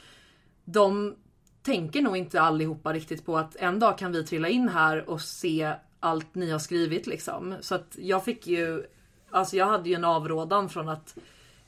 De 0.65 1.15
tänker 1.61 2.01
nog 2.01 2.17
inte 2.17 2.41
allihopa 2.41 2.93
riktigt 2.93 3.25
på 3.25 3.37
att 3.37 3.55
en 3.55 3.79
dag 3.79 3.97
kan 3.97 4.11
vi 4.11 4.23
trilla 4.23 4.49
in 4.49 4.69
här 4.69 5.09
och 5.09 5.21
se 5.21 5.73
allt 5.99 6.35
ni 6.35 6.51
har 6.51 6.59
skrivit 6.59 7.07
liksom. 7.07 7.55
Så 7.61 7.75
att 7.75 7.97
jag 7.99 8.25
fick 8.25 8.47
ju, 8.47 8.83
alltså 9.29 9.55
jag 9.55 9.65
hade 9.65 9.89
ju 9.89 9.95
en 9.95 10.05
avrådan 10.05 10.69
från 10.69 10.89
att 10.89 11.17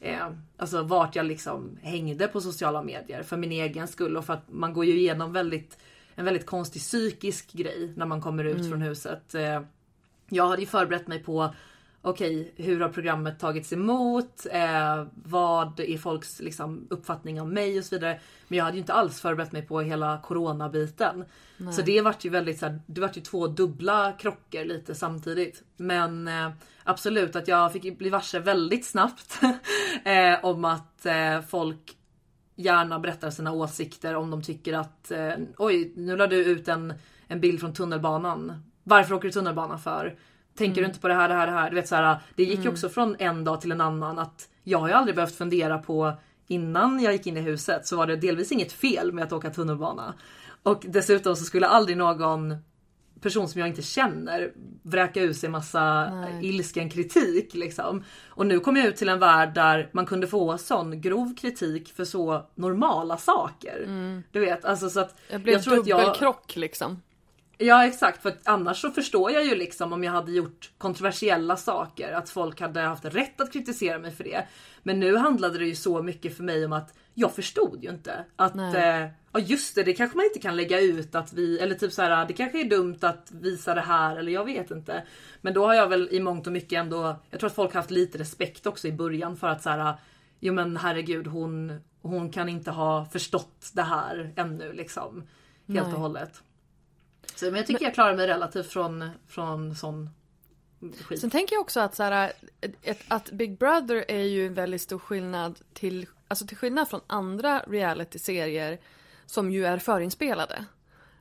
eh, 0.04 0.30
alltså 0.58 0.84
vart 0.84 1.16
jag 1.16 1.26
liksom 1.26 1.78
hängde 1.82 2.28
på 2.28 2.42
sociala 2.42 2.84
medier 2.84 3.24
för 3.24 3.38
min 3.38 3.52
egen 3.52 3.88
skull 3.88 4.18
och 4.18 4.26
för 4.26 4.34
att 4.34 4.52
man 4.52 4.74
går 4.74 4.86
ju 4.86 4.98
igenom 4.98 5.34
väldigt 5.34 5.78
en 6.16 6.26
väldigt 6.26 6.46
konstig 6.46 6.82
psykisk 6.82 7.54
grej 7.54 7.94
när 7.96 8.06
man 8.06 8.22
kommer 8.22 8.44
ut 8.44 8.70
från 8.70 8.82
huset. 8.82 9.36
Eh, 9.36 9.62
jag 10.30 10.48
hade 10.48 10.62
ju 10.62 10.68
förberett 10.68 11.08
mig 11.08 11.24
på 11.24 11.54
Okej, 12.06 12.54
hur 12.56 12.80
har 12.80 12.90
programmet 12.90 13.40
tagits 13.40 13.74
emot? 13.74 14.46
Eh, 14.52 15.06
vad 15.14 15.80
är 15.80 15.98
folks 15.98 16.40
liksom, 16.40 16.88
uppfattning 16.90 17.42
om 17.42 17.54
mig 17.54 17.80
och 17.80 17.86
så 17.86 17.96
vidare. 17.96 18.20
Men 18.48 18.58
jag 18.58 18.66
hade 18.66 18.78
ju 18.78 18.82
inte 18.82 18.94
alls 18.94 19.22
förberett 19.22 19.52
mig 19.52 19.62
på 19.62 19.82
hela 19.82 20.18
coronabiten. 20.24 21.26
Så 21.72 21.82
det 21.82 22.02
vart 22.02 22.26
ju 22.26 22.30
väldigt 22.30 22.60
så 22.60 22.66
här, 22.66 22.82
det 22.86 23.02
vart 23.02 23.18
ju 23.18 23.22
två 23.22 23.48
dubbla 23.48 24.12
krockar 24.12 24.66
lite 24.66 24.96
samtidigt. 24.96 25.64
Men 25.78 26.28
eh, 26.28 26.52
absolut 26.84 27.36
att 27.36 27.48
jag 27.48 27.74
fick 27.74 27.98
bli 27.98 28.10
varse 28.10 28.40
väldigt 28.40 28.86
snabbt 28.86 29.40
eh, 30.04 30.46
om 30.46 30.66
att 30.66 31.06
eh, 31.06 31.42
folk 31.50 31.98
gärna 32.56 33.00
berättar 33.00 33.30
sina 33.30 33.52
åsikter 33.52 34.16
om 34.16 34.32
de 34.32 34.42
tycker 34.42 34.74
att 34.74 35.12
eh, 35.12 35.34
oj, 35.58 35.94
nu 35.96 36.18
la 36.18 36.28
du 36.28 36.46
ut 36.46 36.68
en, 36.68 36.94
en 37.28 37.40
bild 37.40 37.60
från 37.60 37.74
tunnelbanan. 37.74 38.64
Varför 38.84 39.16
åker 39.16 39.28
du 39.28 39.32
tunnelbana 39.32 39.78
för? 39.78 40.16
Tänker 40.58 40.82
du 40.82 40.88
inte 40.88 41.00
på 41.00 41.08
det 41.08 41.14
här, 41.14 41.30
det 41.30 41.36
här, 41.36 41.48
det 41.48 41.54
här? 41.54 41.70
Du 41.70 41.76
vet, 41.76 41.88
så 41.88 41.96
här 41.96 42.18
det 42.36 42.44
gick 42.44 42.64
ju 42.64 42.70
också 42.70 42.90
från 42.90 43.16
en 43.20 43.44
dag 43.44 43.62
till 43.62 43.72
en 43.72 43.82
annan 43.82 44.20
att 44.20 44.50
jag 44.64 44.80
har 44.80 44.88
ju 44.88 44.94
aldrig 44.94 45.16
behövt 45.16 45.36
fundera 45.36 45.78
på 45.78 46.14
innan 46.48 47.00
jag 47.00 47.14
gick 47.14 47.28
in 47.28 47.38
i 47.38 47.42
huset 47.42 47.88
så 47.88 47.98
var 47.98 48.08
det 48.08 48.16
delvis 48.16 48.52
inget 48.52 48.72
fel 48.72 49.12
med 49.12 49.24
att 49.24 49.34
åka 49.34 49.50
tunnelbana. 49.50 50.14
Och 50.64 50.86
dessutom 50.88 51.36
så 51.36 51.44
skulle 51.44 51.68
aldrig 51.68 51.98
någon 51.98 52.56
person 53.24 53.48
som 53.50 53.60
jag 53.62 53.68
inte 53.70 53.82
känner 53.82 54.52
vräka 54.84 55.22
ur 55.22 55.34
sig 55.34 55.50
massa 55.50 56.12
ilsken 56.42 56.90
kritik 56.90 57.54
liksom. 57.54 58.04
Och 58.28 58.46
nu 58.48 58.60
kom 58.60 58.76
jag 58.76 58.86
ut 58.86 58.96
till 58.96 59.10
en 59.10 59.20
värld 59.20 59.54
där 59.54 59.90
man 59.92 60.06
kunde 60.06 60.28
få 60.28 60.58
sån 60.58 61.02
grov 61.02 61.36
kritik 61.36 61.94
för 61.96 62.06
så 62.06 62.46
normala 62.56 63.18
saker. 63.18 63.86
Du 64.32 64.40
vet, 64.40 64.66
alltså 64.66 64.90
så 64.90 65.00
att 65.00 65.16
Jag 65.30 65.42
blev 65.42 65.60
tror 65.60 65.80
att 65.80 65.88
jag- 65.88 66.00
dubbelkrock 66.02 66.56
liksom. 66.56 67.02
Ja 67.58 67.86
exakt, 67.86 68.22
för 68.22 68.34
annars 68.44 68.82
så 68.82 68.92
förstår 68.92 69.32
jag 69.32 69.46
ju 69.46 69.56
liksom 69.56 69.94
om 69.94 70.04
jag 70.04 70.12
hade 70.12 70.32
gjort 70.32 70.72
kontroversiella 70.78 71.58
saker, 71.58 72.14
att 72.14 72.30
folk 72.30 72.62
hade 72.62 72.82
haft 72.82 73.06
rätt 73.06 73.42
att 73.42 73.54
kritisera 73.54 74.00
mig 74.00 74.12
för 74.12 74.24
det. 74.24 74.48
Men 74.84 75.00
nu 75.00 75.18
handlade 75.18 75.58
det 75.58 75.66
ju 75.66 75.76
så 75.76 76.02
mycket 76.02 76.38
för 76.38 76.44
mig 76.44 76.66
om 76.66 76.74
att 76.74 76.94
jag 77.14 77.36
förstod 77.36 77.84
ju 77.84 77.90
inte 77.90 78.26
att 78.36 78.56
eh, 78.56 79.08
ja 79.32 79.40
just 79.40 79.76
det, 79.76 79.84
det 79.84 79.94
kanske 79.94 80.18
man 80.18 80.26
inte 80.26 80.40
kan 80.40 80.56
lägga 80.56 80.80
ut 80.80 81.16
att 81.16 81.34
vi, 81.34 81.60
eller 81.60 81.76
typ 81.76 81.94
så 81.94 82.02
här, 82.02 82.26
det 82.26 82.34
kanske 82.34 82.62
är 82.62 82.70
dumt 82.70 82.98
att 83.02 83.32
visa 83.32 83.74
det 83.74 83.82
här 83.82 84.18
eller 84.18 84.32
jag 84.32 84.46
vet 84.46 84.72
inte. 84.72 85.04
Men 85.42 85.54
då 85.54 85.66
har 85.66 85.74
jag 85.74 85.88
väl 85.88 86.10
i 86.12 86.20
mångt 86.20 86.48
och 86.48 86.54
mycket 86.54 86.80
ändå, 86.80 87.16
jag 87.30 87.40
tror 87.40 87.50
att 87.50 87.56
folk 87.56 87.74
har 87.74 87.80
haft 87.80 87.92
lite 87.92 88.18
respekt 88.18 88.66
också 88.66 88.88
i 88.88 88.92
början 88.92 89.38
för 89.38 89.48
att 89.48 89.62
så 89.62 89.70
här, 89.70 89.94
jo 90.40 90.54
men 90.54 90.78
herregud 90.78 91.28
hon, 91.28 91.80
hon 92.02 92.30
kan 92.30 92.50
inte 92.50 92.72
ha 92.72 93.06
förstått 93.06 93.72
det 93.74 93.82
här 93.82 94.34
ännu 94.36 94.74
liksom. 94.74 95.24
Helt 95.68 95.88
Nej. 95.88 95.94
och 95.94 96.02
hållet. 96.02 96.44
Så, 97.36 97.46
men 97.46 97.56
jag 97.56 97.68
tycker 97.68 97.86
jag 97.86 97.94
klarar 97.94 98.16
mig 98.16 98.28
relativt 98.28 98.68
från, 98.68 99.10
från 99.28 99.76
sån 99.76 100.10
skit. 101.02 101.22
Sen 101.22 101.30
tänker 101.30 101.56
jag 101.56 101.62
också 101.62 101.80
att, 101.80 101.96
så 101.96 102.04
här, 102.04 102.32
att 103.08 103.32
Big 103.32 103.58
Brother 103.58 104.06
är 104.08 104.24
ju 104.24 104.48
en 104.48 104.54
väldigt 104.54 104.82
stor 104.82 105.00
skillnad 105.00 105.60
till, 105.74 106.08
alltså 106.28 106.48
till 106.48 106.58
skillnad 106.58 106.90
från 106.90 107.02
andra 107.08 107.60
reality-serier 107.60 108.80
som 109.26 109.52
ju 109.52 109.66
är 109.66 109.78
förinspelade. 109.78 110.66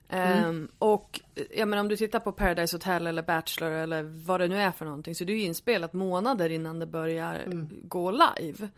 Ehm, 0.08 0.68
och 0.78 1.20
jag 1.50 1.68
menar 1.68 1.80
om 1.80 1.88
du 1.88 1.96
tittar 1.96 2.20
på 2.20 2.32
Paradise 2.32 2.76
Hotel 2.76 3.06
eller 3.06 3.22
Bachelor 3.22 3.70
eller 3.70 4.02
vad 4.02 4.40
det 4.40 4.48
nu 4.48 4.56
är 4.56 4.70
för 4.70 4.84
någonting 4.84 5.14
så 5.14 5.24
det 5.24 5.32
är 5.32 5.36
ju 5.36 5.42
inspelat 5.42 5.92
månader 5.92 6.50
innan 6.50 6.78
det 6.78 6.86
börjar 6.86 7.42
gå 7.82 8.10
live. 8.10 8.68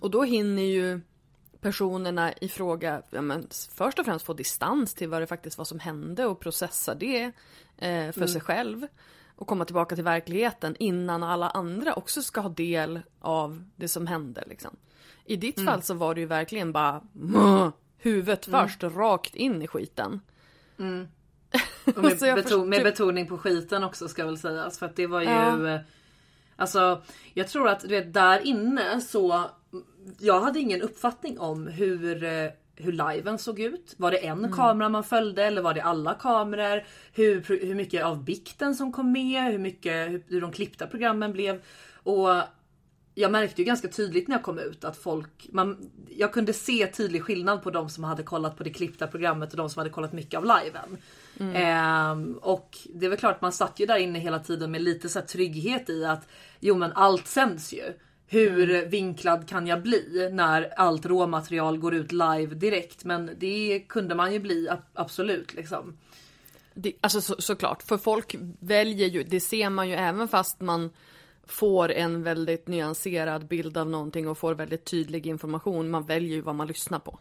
Och 0.00 0.10
då 0.10 0.22
hinner 0.22 0.62
ju 0.62 1.00
personerna 1.60 2.32
i 2.32 2.48
fråga 2.48 3.02
ja, 3.10 3.20
men, 3.22 3.48
först 3.74 3.98
och 3.98 4.04
främst 4.04 4.26
få 4.26 4.32
distans 4.32 4.94
till 4.94 5.08
vad 5.08 5.22
det 5.22 5.26
faktiskt 5.26 5.58
var 5.58 5.64
som 5.64 5.78
hände 5.78 6.26
och 6.26 6.40
processa 6.40 6.94
det 6.94 7.22
eh, 7.78 8.12
för 8.12 8.26
sig 8.26 8.40
själv. 8.40 8.86
Och 9.38 9.46
komma 9.46 9.64
tillbaka 9.64 9.94
till 9.94 10.04
verkligheten 10.04 10.76
innan 10.78 11.22
alla 11.22 11.50
andra 11.50 11.94
också 11.94 12.22
ska 12.22 12.40
ha 12.40 12.48
del 12.48 13.00
av 13.20 13.64
det 13.76 13.88
som 13.88 14.06
hände. 14.06 14.44
Liksom. 14.46 14.76
I 15.24 15.36
ditt 15.36 15.64
fall 15.64 15.82
så 15.82 15.94
var 15.94 16.14
det 16.14 16.20
ju 16.20 16.26
verkligen 16.26 16.72
bara 16.72 17.02
"Mah", 17.12 17.70
huvudet 17.98 18.44
först 18.44 18.82
rakt 18.82 19.34
in 19.36 19.62
i 19.62 19.66
skiten. 19.66 20.20
Och 21.96 22.02
med, 22.02 22.18
beton, 22.34 22.68
med 22.68 22.82
betoning 22.82 23.26
på 23.26 23.38
skiten 23.38 23.84
också 23.84 24.08
ska 24.08 24.26
väl 24.26 24.38
sägas. 24.38 24.78
För 24.78 24.86
att 24.86 24.96
det 24.96 25.06
var 25.06 25.20
ju... 25.20 25.28
eh, 25.68 25.80
Alltså 26.56 27.02
jag 27.34 27.48
tror 27.48 27.68
att 27.68 27.80
du 27.80 27.88
vet 27.88 28.12
där 28.14 28.40
inne 28.46 29.00
så... 29.00 29.50
Jag 30.18 30.40
hade 30.40 30.60
ingen 30.60 30.82
uppfattning 30.82 31.38
om 31.38 31.66
hur, 31.66 32.24
eh, 32.24 32.50
hur 32.76 32.92
liven 32.92 33.38
såg 33.38 33.60
ut. 33.60 33.94
Var 33.96 34.10
det 34.10 34.26
en 34.26 34.52
kamera 34.52 34.88
man 34.88 35.04
följde 35.04 35.44
eller 35.44 35.62
var 35.62 35.74
det 35.74 35.80
alla 35.80 36.14
kameror? 36.14 36.84
Hur, 37.12 37.44
hur 37.66 37.74
mycket 37.74 38.04
av 38.04 38.24
bikten 38.24 38.74
som 38.74 38.92
kom 38.92 39.12
med? 39.12 39.42
Hur 39.44 39.58
mycket 39.58 40.10
hur, 40.10 40.22
hur 40.28 40.40
de 40.40 40.52
klippta 40.52 40.86
programmen 40.86 41.32
blev? 41.32 41.62
Och 42.02 42.28
jag 43.18 43.32
märkte 43.32 43.62
ju 43.62 43.66
ganska 43.66 43.88
tydligt 43.88 44.28
när 44.28 44.34
jag 44.36 44.42
kom 44.42 44.58
ut 44.58 44.84
att 44.84 44.96
folk, 44.96 45.48
man, 45.52 45.90
jag 46.08 46.32
kunde 46.32 46.52
se 46.52 46.86
tydlig 46.86 47.22
skillnad 47.22 47.62
på 47.62 47.70
de 47.70 47.88
som 47.88 48.04
hade 48.04 48.22
kollat 48.22 48.56
på 48.56 48.64
det 48.64 48.70
klippta 48.70 49.06
programmet 49.06 49.50
och 49.50 49.56
de 49.56 49.70
som 49.70 49.80
hade 49.80 49.90
kollat 49.90 50.12
mycket 50.12 50.38
av 50.38 50.44
liven. 50.44 50.96
Ehm, 51.54 52.38
och 52.42 52.78
det 52.94 53.06
är 53.06 53.10
väl 53.10 53.18
klart 53.18 53.40
man 53.40 53.52
satt 53.52 53.80
ju 53.80 53.86
där 53.86 53.96
inne 53.96 54.18
hela 54.18 54.38
tiden 54.38 54.70
med 54.70 54.82
lite 54.82 55.08
så 55.08 55.20
trygghet 55.20 55.90
i 55.90 56.04
att 56.04 56.28
jo 56.60 56.76
men 56.76 56.92
allt 56.92 57.26
sänds 57.26 57.72
ju. 57.72 57.92
Hur 58.28 58.86
vinklad 58.86 59.48
kan 59.48 59.66
jag 59.66 59.82
bli 59.82 60.28
när 60.32 60.72
allt 60.76 61.06
råmaterial 61.06 61.78
går 61.78 61.94
ut 61.94 62.12
live 62.12 62.54
direkt? 62.54 63.04
Men 63.04 63.30
det 63.38 63.84
kunde 63.88 64.14
man 64.14 64.32
ju 64.32 64.38
bli 64.38 64.68
absolut 64.94 65.54
liksom. 65.54 65.96
Det, 66.74 66.92
alltså 67.00 67.20
så, 67.20 67.34
såklart, 67.38 67.82
för 67.82 67.98
folk 67.98 68.36
väljer 68.60 69.08
ju, 69.08 69.22
det 69.22 69.40
ser 69.40 69.70
man 69.70 69.88
ju 69.88 69.94
även 69.94 70.28
fast 70.28 70.60
man 70.60 70.90
får 71.46 71.92
en 71.92 72.22
väldigt 72.22 72.68
nyanserad 72.68 73.46
bild 73.46 73.76
av 73.76 73.90
någonting 73.90 74.28
och 74.28 74.38
får 74.38 74.54
väldigt 74.54 74.84
tydlig 74.84 75.26
information. 75.26 75.90
Man 75.90 76.06
väljer 76.06 76.34
ju 76.34 76.40
vad 76.40 76.54
man 76.54 76.66
lyssnar 76.66 76.98
på. 76.98 77.18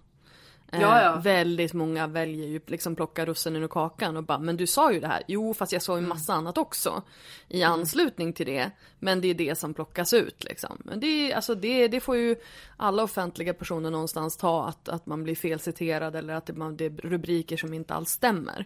Eh, 0.71 0.81
Ja, 0.81 1.01
ja. 1.01 1.15
Väldigt 1.23 1.73
många 1.73 2.07
väljer 2.07 2.47
ju 2.47 2.59
liksom 2.67 2.95
plocka 2.95 3.25
russinen 3.25 3.63
ur 3.63 3.67
kakan 3.67 4.17
och 4.17 4.23
bara 4.23 4.39
men 4.39 4.57
du 4.57 4.67
sa 4.67 4.91
ju 4.91 4.99
det 4.99 5.07
här. 5.07 5.23
Jo 5.27 5.53
fast 5.53 5.71
jag 5.71 5.81
sa 5.81 5.95
ju 5.99 6.01
massa 6.07 6.33
annat 6.33 6.57
också 6.57 7.03
i 7.47 7.63
anslutning 7.63 8.33
till 8.33 8.45
det. 8.45 8.71
Men 8.99 9.21
det 9.21 9.27
är 9.27 9.33
det 9.33 9.57
som 9.57 9.73
plockas 9.73 10.13
ut 10.13 10.43
liksom. 10.43 10.77
Men 10.85 10.99
det, 10.99 11.07
är- 11.31 11.35
alltså 11.35 11.55
det, 11.55 11.87
det 11.87 11.99
får 11.99 12.17
ju 12.17 12.35
alla 12.77 13.03
offentliga 13.03 13.53
personer 13.53 13.91
någonstans 13.91 14.37
ta 14.37 14.67
att, 14.67 14.89
att 14.89 15.05
man 15.05 15.23
blir 15.23 15.35
felciterad 15.35 16.15
eller 16.15 16.33
att 16.33 16.45
det, 16.45 16.53
man, 16.53 16.77
det 16.77 16.85
är 16.85 16.89
rubriker 16.89 17.57
som 17.57 17.73
inte 17.73 17.93
alls 17.93 18.09
stämmer. 18.09 18.65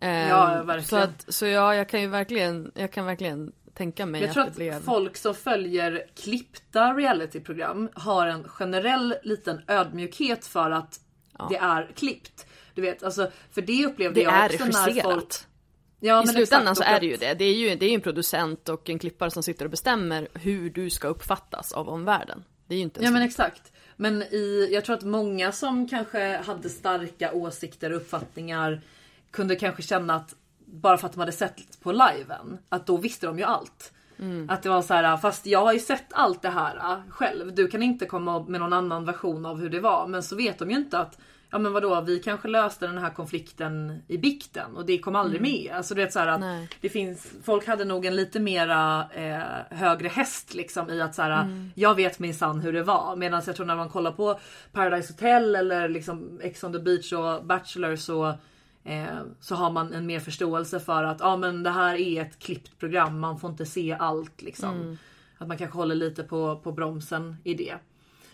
Eh, 0.00 0.28
Ja, 0.28 0.62
verkligen. 0.62 0.84
Så, 0.84 0.96
att, 0.96 1.24
så 1.34 1.46
ja, 1.46 1.74
jag 1.74 1.88
kan 1.88 2.00
ju 2.00 2.06
verkligen, 2.06 2.72
jag 2.74 2.92
kan 2.92 3.06
verkligen 3.06 3.52
tänka 3.74 4.06
mig 4.06 4.22
Jag 4.22 4.32
tror 4.32 4.42
att 4.42 4.48
att 4.48 4.56
blev... 4.56 4.80
folk 4.82 5.16
som 5.16 5.34
följer 5.34 6.04
klippta 6.16 6.92
realityprogram 6.94 7.88
har 7.94 8.26
en 8.26 8.44
generell 8.48 9.14
liten 9.22 9.60
ödmjukhet 9.68 10.46
för 10.46 10.70
att 10.70 11.00
det 11.50 11.56
är 11.56 11.90
klippt. 11.94 12.46
Du 12.74 12.82
vet, 12.82 13.02
alltså, 13.02 13.30
för 13.50 13.62
det 13.62 13.86
upplevde 13.86 14.20
Det 14.20 14.24
jag 14.24 14.44
också 14.44 14.64
när 14.64 15.02
folk... 15.02 15.34
Ja, 16.00 16.22
I 16.22 16.26
men 16.26 16.34
slutändan 16.34 16.72
exakt, 16.72 16.88
så 16.88 16.94
är 16.94 17.00
det 17.00 17.06
ju 17.06 17.16
det. 17.16 17.34
Det 17.34 17.44
är 17.44 17.54
ju, 17.54 17.74
det 17.74 17.86
är 17.86 17.94
en 17.94 18.00
producent 18.00 18.68
och 18.68 18.90
en 18.90 18.98
klippare 18.98 19.30
som 19.30 19.42
sitter 19.42 19.64
och 19.64 19.70
bestämmer 19.70 20.28
hur 20.34 20.70
du 20.70 20.90
ska 20.90 21.08
uppfattas 21.08 21.72
av 21.72 21.88
omvärlden. 21.88 22.44
Det 22.66 22.74
är 22.74 22.76
ju 22.76 22.84
inte 22.84 23.04
Ja 23.04 23.10
men 23.10 23.22
exakt. 23.22 23.72
Men 23.96 24.22
i, 24.22 24.68
jag 24.72 24.84
tror 24.84 24.96
att 24.96 25.02
många 25.02 25.52
som 25.52 25.88
kanske 25.88 26.36
hade 26.36 26.68
starka 26.68 27.32
åsikter 27.32 27.90
och 27.90 27.96
uppfattningar 27.96 28.80
kunde 29.30 29.56
kanske 29.56 29.82
känna 29.82 30.14
att 30.14 30.34
bara 30.64 30.98
för 30.98 31.06
att 31.06 31.12
de 31.12 31.20
hade 31.20 31.32
sett 31.32 31.80
på 31.80 31.92
liven, 31.92 32.58
att 32.68 32.86
då 32.86 32.96
visste 32.96 33.26
de 33.26 33.38
ju 33.38 33.44
allt. 33.44 33.92
Mm. 34.18 34.50
Att 34.50 34.62
det 34.62 34.68
var 34.68 34.82
så 34.82 34.94
här, 34.94 35.16
fast 35.16 35.46
jag 35.46 35.64
har 35.64 35.72
ju 35.72 35.78
sett 35.78 36.06
allt 36.10 36.42
det 36.42 36.48
här 36.48 36.76
äh, 36.76 37.10
själv. 37.10 37.54
Du 37.54 37.68
kan 37.68 37.82
inte 37.82 38.06
komma 38.06 38.42
med 38.42 38.60
någon 38.60 38.72
annan 38.72 39.04
version 39.04 39.46
av 39.46 39.60
hur 39.60 39.70
det 39.70 39.80
var. 39.80 40.06
Men 40.06 40.22
så 40.22 40.36
vet 40.36 40.58
de 40.58 40.70
ju 40.70 40.76
inte 40.76 40.98
att 40.98 41.18
Ja 41.50 41.58
men 41.58 41.72
vadå, 41.72 42.00
vi 42.00 42.18
kanske 42.18 42.48
löste 42.48 42.86
den 42.86 42.98
här 42.98 43.10
konflikten 43.10 44.02
i 44.08 44.18
bikten 44.18 44.76
och 44.76 44.86
det 44.86 44.98
kom 44.98 45.16
aldrig 45.16 45.40
med. 45.40 45.72
Alltså 45.74 45.94
du 45.94 46.00
vet 46.02 46.12
så 46.12 46.18
att 46.20 46.26
Mm. 46.28 46.40
Nej. 46.40 46.68
det 46.80 46.88
finns, 46.88 47.32
folk 47.44 47.66
hade 47.66 47.84
nog 47.84 48.06
en 48.06 48.16
lite 48.16 48.40
mera 48.40 49.06
eh, 49.14 49.76
högre 49.78 50.08
häst 50.08 50.54
liksom 50.54 50.90
i 50.90 51.00
att 51.00 51.14
så 51.14 51.22
här, 51.22 51.42
Mm. 51.42 51.70
jag 51.74 51.94
vet 51.94 52.18
minsann 52.18 52.60
hur 52.60 52.72
det 52.72 52.82
var. 52.82 53.16
Medan 53.16 53.42
jag 53.46 53.56
tror 53.56 53.66
när 53.66 53.76
man 53.76 53.88
kollar 53.88 54.12
på 54.12 54.38
Paradise 54.72 55.12
Hotel 55.12 55.56
eller 55.56 55.88
liksom 55.88 56.40
Ex 56.42 56.64
on 56.64 56.72
the 56.72 56.78
beach 56.78 57.12
och 57.12 57.44
Bachelor 57.44 57.96
så 57.96 58.28
eh, 58.84 59.04
så 59.40 59.54
har 59.54 59.70
man 59.70 59.92
en 59.94 60.06
mer 60.06 60.20
förståelse 60.20 60.80
för 60.80 61.04
att 61.04 61.20
ja 61.20 61.36
men 61.36 61.62
det 61.62 61.70
här 61.70 61.94
är 61.94 62.22
ett 62.22 62.38
klippt 62.38 62.78
program, 62.78 63.20
man 63.20 63.38
får 63.40 63.50
inte 63.50 63.66
se 63.66 63.96
allt 64.00 64.42
liksom. 64.42 64.98
Att 65.38 65.48
man 65.48 65.58
kanske 65.58 65.76
håller 65.78 65.94
lite 65.94 66.22
på, 66.22 66.56
på 66.64 66.72
bromsen 66.72 67.36
i 67.44 67.54
det. 67.54 67.74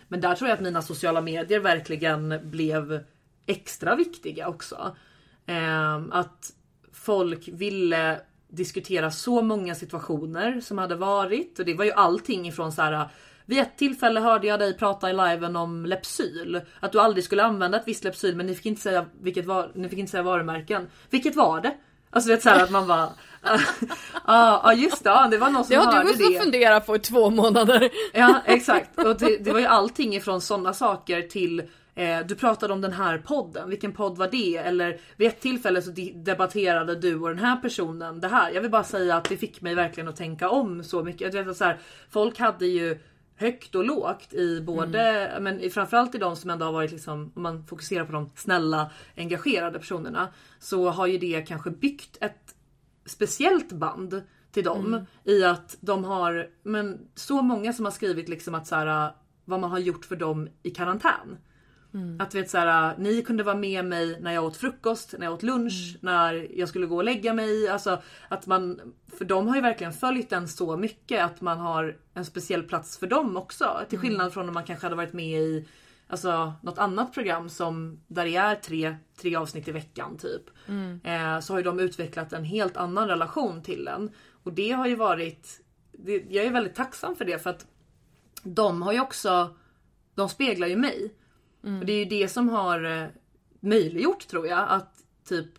Men 0.07 0.21
där 0.21 0.35
tror 0.35 0.49
jag 0.49 0.55
att 0.55 0.63
mina 0.63 0.81
sociala 0.81 1.21
medier 1.21 1.59
verkligen 1.59 2.39
blev 2.43 3.03
extra 3.45 3.95
viktiga 3.95 4.47
också. 4.47 4.95
Ehm, 5.45 6.11
att 6.11 6.53
folk 6.93 7.47
ville 7.47 8.19
diskutera 8.47 9.11
så 9.11 9.41
många 9.41 9.75
situationer 9.75 10.61
som 10.61 10.77
hade 10.77 10.95
varit 10.95 11.59
och 11.59 11.65
det 11.65 11.73
var 11.73 11.85
ju 11.85 11.91
allting 11.91 12.47
ifrån 12.47 12.71
så 12.71 12.81
här. 12.81 13.09
Vid 13.45 13.59
ett 13.59 13.77
tillfälle 13.77 14.19
hörde 14.19 14.47
jag 14.47 14.59
dig 14.59 14.77
prata 14.77 15.09
i 15.09 15.13
liven 15.13 15.55
om 15.55 15.85
Lepsyl. 15.85 16.61
Att 16.79 16.91
du 16.91 16.99
aldrig 16.99 17.23
skulle 17.23 17.43
använda 17.43 17.79
ett 17.79 17.87
visst 17.87 18.03
Lepsyl 18.03 18.35
men 18.35 18.45
ni 18.45 18.55
fick 18.55 18.65
inte 18.65 18.81
säga 18.81 19.05
vilket 19.21 19.45
var, 19.45 19.71
ni 19.75 19.89
fick 19.89 19.99
inte 19.99 20.11
säga 20.11 20.23
varumärken. 20.23 20.87
Vilket 21.09 21.35
var 21.35 21.61
det? 21.61 21.77
Alltså 22.15 22.29
det 22.29 22.35
är 22.35 22.39
så 22.39 22.49
här 22.49 22.63
att 22.63 22.71
man 22.71 22.87
bara... 22.87 23.09
Ja 24.27 24.61
ah, 24.63 24.73
just 24.73 25.03
det, 25.03 25.09
ja, 25.09 25.27
det 25.31 25.37
var 25.37 25.49
någon 25.49 25.65
som 25.65 25.75
Det 25.75 25.81
har 25.81 25.93
hörde 25.93 26.07
du 26.07 26.09
också 26.09 26.29
det. 26.29 26.39
funderat 26.39 26.85
på 26.85 26.95
i 26.95 26.99
två 26.99 27.29
månader. 27.29 27.89
Ja 28.13 28.41
exakt. 28.45 28.99
Och 28.99 29.17
det, 29.17 29.37
det 29.37 29.51
var 29.51 29.59
ju 29.59 29.65
allting 29.65 30.15
ifrån 30.15 30.41
sådana 30.41 30.73
saker 30.73 31.21
till 31.21 31.59
eh, 31.95 32.19
du 32.25 32.35
pratade 32.35 32.73
om 32.73 32.81
den 32.81 32.93
här 32.93 33.17
podden, 33.17 33.69
vilken 33.69 33.91
podd 33.91 34.17
var 34.17 34.27
det? 34.27 34.57
Eller 34.57 34.99
vid 35.17 35.27
ett 35.27 35.41
tillfälle 35.41 35.81
så 35.81 35.91
debatterade 36.15 36.95
du 36.95 37.19
och 37.19 37.29
den 37.29 37.39
här 37.39 37.55
personen 37.55 38.19
det 38.19 38.27
här. 38.27 38.51
Jag 38.51 38.61
vill 38.61 38.71
bara 38.71 38.83
säga 38.83 39.15
att 39.15 39.29
det 39.29 39.37
fick 39.37 39.61
mig 39.61 39.75
verkligen 39.75 40.09
att 40.09 40.15
tänka 40.15 40.49
om 40.49 40.83
så 40.83 41.03
mycket. 41.03 41.33
Jag 41.33 41.43
vet 41.43 41.51
att 41.51 41.57
så 41.57 41.63
här, 41.65 41.77
folk 42.09 42.39
hade 42.39 42.65
ju 42.65 42.99
högt 43.37 43.75
och 43.75 43.83
lågt 43.83 44.33
i 44.33 44.61
både, 44.61 45.37
men 45.41 45.59
i- 45.59 45.69
framförallt 45.69 46.15
i 46.15 46.17
de 46.17 46.35
som 46.35 46.49
ändå 46.49 46.65
har 46.65 46.71
varit 46.73 46.91
liksom, 46.91 47.31
om 47.35 47.41
man 47.43 47.63
fokuserar 47.65 48.05
på 48.05 48.11
de 48.11 48.29
snälla 48.35 48.91
engagerade 49.17 49.79
personerna. 49.79 50.27
Så 50.59 50.89
har 50.89 51.07
ju 51.07 51.17
det 51.17 51.41
kanske 51.47 51.69
byggt 51.69 52.17
ett 52.21 52.55
speciellt 53.05 53.71
band 53.71 54.23
till 54.51 54.63
dem 54.63 55.05
i 55.23 55.43
att 55.43 55.77
de 55.81 56.03
har 56.03 56.49
men 56.63 57.07
så 57.15 57.41
många 57.41 57.73
som 57.73 57.85
har 57.85 57.91
skrivit 57.91 58.29
liksom 58.29 58.55
att 58.55 58.67
så 58.67 58.75
här, 58.75 59.11
vad 59.45 59.59
man 59.59 59.71
har 59.71 59.79
gjort 59.79 60.05
för 60.05 60.15
dem 60.15 60.49
i 60.63 60.69
karantän. 60.69 61.37
Att 62.19 62.35
vet 62.35 62.49
så 62.49 62.57
här, 62.57 62.95
ni 62.97 63.21
kunde 63.21 63.43
vara 63.43 63.55
med 63.55 63.85
mig 63.85 64.19
när 64.21 64.31
jag 64.31 64.43
åt 64.43 64.57
frukost, 64.57 65.15
när 65.17 65.25
jag 65.25 65.33
åt 65.33 65.43
lunch, 65.43 65.97
när 66.01 66.47
jag 66.59 66.69
skulle 66.69 66.85
gå 66.85 66.95
och 66.95 67.03
lägga 67.03 67.33
mig. 67.33 67.67
Alltså 67.67 68.01
att 68.27 68.47
man, 68.47 68.79
för 69.17 69.25
de 69.25 69.47
har 69.47 69.55
ju 69.55 69.61
verkligen 69.61 69.93
följt 69.93 70.29
den 70.29 70.47
så 70.47 70.77
mycket 70.77 71.23
att 71.23 71.41
man 71.41 71.57
har 71.57 71.97
en 72.13 72.25
speciell 72.25 72.63
plats 72.63 72.97
för 72.97 73.07
dem 73.07 73.37
också. 73.37 73.79
Till 73.89 73.99
skillnad 73.99 74.33
från 74.33 74.47
om 74.47 74.53
man 74.53 74.63
kanske 74.63 74.85
hade 74.85 74.95
varit 74.95 75.13
med 75.13 75.41
i 75.41 75.67
alltså, 76.07 76.53
något 76.61 76.77
annat 76.77 77.13
program 77.13 77.49
som 77.49 77.99
där 78.07 78.25
det 78.25 78.35
är 78.35 78.55
tre, 78.55 78.95
tre 79.21 79.35
avsnitt 79.35 79.67
i 79.67 79.71
veckan 79.71 80.17
typ. 80.17 80.43
Eh, 81.03 81.39
så 81.39 81.53
har 81.53 81.57
ju 81.59 81.63
de 81.63 81.79
utvecklat 81.79 82.33
en 82.33 82.43
helt 82.43 82.77
annan 82.77 83.07
relation 83.07 83.63
till 83.63 83.87
en. 83.87 84.11
Och 84.43 84.53
det 84.53 84.71
har 84.71 84.87
ju 84.87 84.95
varit, 84.95 85.61
det, 85.91 86.25
jag 86.29 86.45
är 86.45 86.51
väldigt 86.51 86.75
tacksam 86.75 87.15
för 87.15 87.25
det 87.25 87.43
för 87.43 87.49
att 87.49 87.65
de 88.43 88.81
har 88.81 88.93
ju 88.93 88.99
också, 88.99 89.55
de 90.15 90.29
speglar 90.29 90.67
ju 90.67 90.75
mig. 90.75 91.13
Och 91.79 91.85
det 91.85 91.93
är 91.93 91.99
ju 91.99 92.05
det 92.05 92.27
som 92.27 92.49
har 92.49 92.83
eh, 92.83 93.07
möjliggjort 93.59 94.27
tror 94.27 94.47
jag 94.47 94.65
att 94.69 95.03
typ 95.27 95.49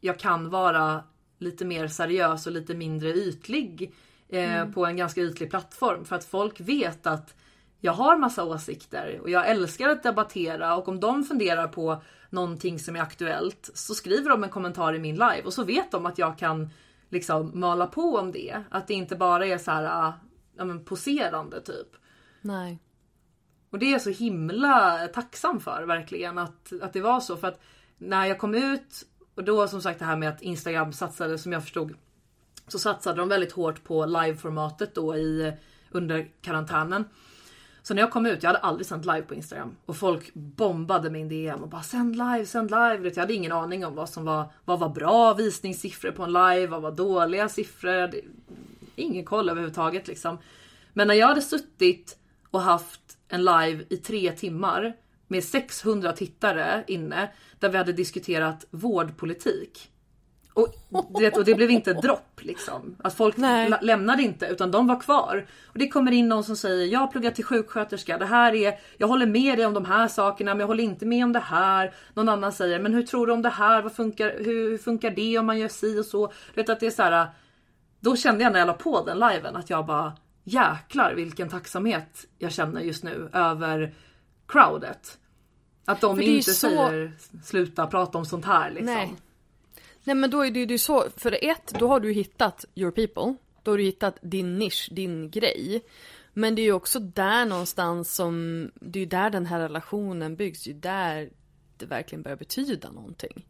jag 0.00 0.18
kan 0.18 0.50
vara 0.50 1.04
lite 1.38 1.64
mer 1.64 1.88
seriös 1.88 2.46
och 2.46 2.52
lite 2.52 2.74
mindre 2.74 3.08
ytlig 3.08 3.94
eh, 4.28 4.70
på 4.70 4.86
en 4.86 4.96
ganska 4.96 5.20
ytlig 5.20 5.50
plattform. 5.50 6.04
För 6.04 6.16
att 6.16 6.24
folk 6.24 6.60
vet 6.60 7.06
att 7.06 7.34
jag 7.80 7.92
har 7.92 8.16
massa 8.16 8.44
åsikter 8.44 9.20
och 9.22 9.30
jag 9.30 9.48
älskar 9.48 9.88
att 9.88 10.02
debattera 10.02 10.76
och 10.76 10.88
om 10.88 11.00
de 11.00 11.24
funderar 11.24 11.68
på 11.68 12.02
någonting 12.30 12.78
som 12.78 12.96
är 12.96 13.00
aktuellt 13.00 13.70
så 13.74 13.94
skriver 13.94 14.30
de 14.30 14.44
en 14.44 14.50
kommentar 14.50 14.94
i 14.94 14.98
min 14.98 15.14
live 15.14 15.42
och 15.44 15.52
så 15.52 15.64
vet 15.64 15.90
de 15.90 16.06
att 16.06 16.18
jag 16.18 16.38
kan 16.38 16.70
liksom 17.08 17.50
mala 17.54 17.86
på 17.86 18.16
om 18.16 18.32
det. 18.32 18.62
Att 18.70 18.86
det 18.88 18.94
inte 18.94 19.16
bara 19.16 19.46
är 19.46 19.58
så 19.58 19.70
här 19.70 19.84
ah, 19.84 20.12
ja, 20.56 20.64
men 20.64 20.84
poserande 20.84 21.60
typ. 21.60 21.88
Nej. 22.40 22.78
Och 23.72 23.78
det 23.78 23.86
är 23.86 23.92
jag 23.92 24.02
så 24.02 24.10
himla 24.10 25.08
tacksam 25.08 25.60
för 25.60 25.82
verkligen 25.82 26.38
att, 26.38 26.72
att 26.82 26.92
det 26.92 27.00
var 27.00 27.20
så. 27.20 27.36
För 27.36 27.48
att 27.48 27.60
när 27.98 28.26
jag 28.26 28.38
kom 28.38 28.54
ut 28.54 29.06
och 29.34 29.44
då 29.44 29.68
som 29.68 29.82
sagt 29.82 29.98
det 29.98 30.04
här 30.04 30.16
med 30.16 30.28
att 30.28 30.42
Instagram 30.42 30.92
satsade 30.92 31.38
som 31.38 31.52
jag 31.52 31.62
förstod 31.62 31.94
så 32.68 32.78
satsade 32.78 33.18
de 33.18 33.28
väldigt 33.28 33.52
hårt 33.52 33.84
på 33.84 34.06
liveformatet 34.06 34.94
då 34.94 35.16
i 35.16 35.52
under 35.90 36.28
karantänen. 36.40 37.04
Så 37.82 37.94
när 37.94 38.02
jag 38.02 38.10
kom 38.10 38.26
ut, 38.26 38.42
jag 38.42 38.48
hade 38.50 38.58
aldrig 38.58 38.86
sänt 38.86 39.04
live 39.04 39.22
på 39.22 39.34
Instagram 39.34 39.76
och 39.86 39.96
folk 39.96 40.34
bombade 40.34 41.10
min 41.10 41.28
DM 41.28 41.62
och 41.62 41.68
bara 41.68 41.82
sänd 41.82 42.16
live, 42.16 42.46
sänd 42.46 42.70
live. 42.70 43.08
Jag 43.08 43.16
hade 43.16 43.34
ingen 43.34 43.52
aning 43.52 43.86
om 43.86 43.94
vad 43.94 44.08
som 44.08 44.24
var, 44.24 44.44
vad 44.64 44.78
var 44.78 44.88
bra 44.88 45.34
visningssiffror 45.34 46.10
på 46.10 46.22
en 46.22 46.32
live, 46.32 46.66
vad 46.66 46.82
var 46.82 46.92
dåliga 46.92 47.48
siffror. 47.48 48.10
Ingen 48.96 49.24
koll 49.24 49.48
överhuvudtaget 49.48 50.08
liksom. 50.08 50.38
Men 50.92 51.08
när 51.08 51.14
jag 51.14 51.26
hade 51.26 51.42
suttit 51.42 52.18
och 52.50 52.60
haft 52.60 53.01
en 53.32 53.44
live 53.44 53.84
i 53.90 53.96
tre 53.96 54.32
timmar 54.32 54.92
med 55.28 55.44
600 55.44 56.12
tittare 56.12 56.84
inne 56.86 57.30
där 57.58 57.68
vi 57.68 57.78
hade 57.78 57.92
diskuterat 57.92 58.66
vårdpolitik. 58.70 59.88
Och, 60.54 60.74
du 61.14 61.20
vet, 61.24 61.36
och 61.36 61.44
det 61.44 61.54
blev 61.54 61.70
inte 61.70 61.92
dropp 61.92 62.40
liksom. 62.40 62.96
Att 63.04 63.14
folk 63.14 63.38
la- 63.38 63.78
lämnade 63.82 64.22
inte 64.22 64.46
utan 64.46 64.70
de 64.70 64.86
var 64.86 65.00
kvar. 65.00 65.46
Och 65.64 65.78
det 65.78 65.88
kommer 65.88 66.12
in 66.12 66.28
någon 66.28 66.44
som 66.44 66.56
säger 66.56 66.86
jag 66.86 67.00
har 67.00 67.06
pluggat 67.06 67.34
till 67.34 67.44
sjuksköterska. 67.44 68.18
Det 68.18 68.26
här 68.26 68.54
är, 68.54 68.78
jag 68.98 69.08
håller 69.08 69.26
med 69.26 69.58
dig 69.58 69.66
om 69.66 69.74
de 69.74 69.84
här 69.84 70.08
sakerna 70.08 70.50
men 70.54 70.60
jag 70.60 70.66
håller 70.66 70.84
inte 70.84 71.06
med 71.06 71.24
om 71.24 71.32
det 71.32 71.38
här. 71.38 71.94
Någon 72.14 72.28
annan 72.28 72.52
säger 72.52 72.80
men 72.80 72.94
hur 72.94 73.02
tror 73.02 73.26
du 73.26 73.32
om 73.32 73.42
det 73.42 73.48
här? 73.48 73.82
Vad 73.82 73.92
funkar, 73.92 74.34
hur, 74.38 74.70
hur 74.70 74.78
funkar 74.78 75.10
det 75.10 75.38
om 75.38 75.46
man 75.46 75.58
gör 75.58 75.68
si 75.68 75.98
och 76.00 76.06
så? 76.06 76.26
Du 76.54 76.60
vet 76.60 76.68
att 76.68 76.80
det 76.80 76.86
är 76.86 76.90
så 76.90 77.02
här. 77.02 77.26
Då 78.00 78.16
kände 78.16 78.44
jag 78.44 78.52
när 78.52 78.58
jag 78.58 78.66
la 78.66 78.74
på 78.74 79.04
den 79.04 79.18
liven 79.18 79.56
att 79.56 79.70
jag 79.70 79.86
bara 79.86 80.12
jäklar 80.44 81.14
vilken 81.14 81.48
tacksamhet 81.48 82.26
jag 82.38 82.52
känner 82.52 82.80
just 82.80 83.04
nu 83.04 83.30
över 83.32 83.94
crowdet. 84.46 85.18
Att 85.84 86.00
de 86.00 86.20
inte 86.20 86.42
så- 86.54 86.68
säger 86.68 87.12
sluta 87.44 87.86
prata 87.86 88.18
om 88.18 88.26
sånt 88.26 88.44
här 88.44 88.70
liksom. 88.70 88.86
Nej. 88.94 89.14
Nej 90.04 90.16
men 90.16 90.30
då 90.30 90.46
är 90.46 90.50
det 90.50 90.60
ju 90.60 90.78
så, 90.78 91.04
för 91.16 91.44
ett, 91.44 91.74
då 91.78 91.88
har 91.88 92.00
du 92.00 92.12
hittat 92.12 92.64
your 92.74 92.90
people. 92.90 93.34
Då 93.62 93.70
har 93.70 93.78
du 93.78 93.84
hittat 93.84 94.18
din 94.22 94.58
nisch, 94.58 94.88
din 94.92 95.30
grej. 95.30 95.82
Men 96.32 96.54
det 96.54 96.62
är 96.62 96.64
ju 96.64 96.72
också 96.72 96.98
där 97.00 97.46
någonstans 97.46 98.14
som, 98.14 98.70
det 98.74 98.98
är 98.98 99.00
ju 99.00 99.06
där 99.06 99.30
den 99.30 99.46
här 99.46 99.60
relationen 99.60 100.36
byggs, 100.36 100.64
det 100.64 100.70
är 100.70 100.74
ju 100.74 100.80
där 100.80 101.30
det 101.76 101.86
verkligen 101.86 102.22
börjar 102.22 102.36
betyda 102.36 102.90
någonting. 102.90 103.46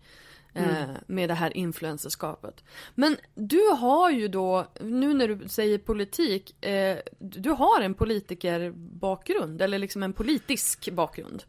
Eh, 0.55 0.85
med 1.07 1.29
det 1.31 1.35
här 1.35 1.57
influencerskapet. 1.57 2.65
Men 2.95 3.17
du 3.35 3.61
har 3.79 4.11
ju 4.11 4.29
då, 4.29 4.67
nu 4.81 5.15
när 5.15 5.29
du 5.29 5.49
säger 5.49 5.79
politik, 5.79 6.65
eh, 6.65 6.99
du 7.19 7.51
har 7.51 7.81
en 7.81 7.95
politikerbakgrund, 7.95 9.62
eller 9.62 9.79
liksom 9.79 10.03
en 10.03 10.12
politisk 10.12 10.91
bakgrund. 10.91 11.43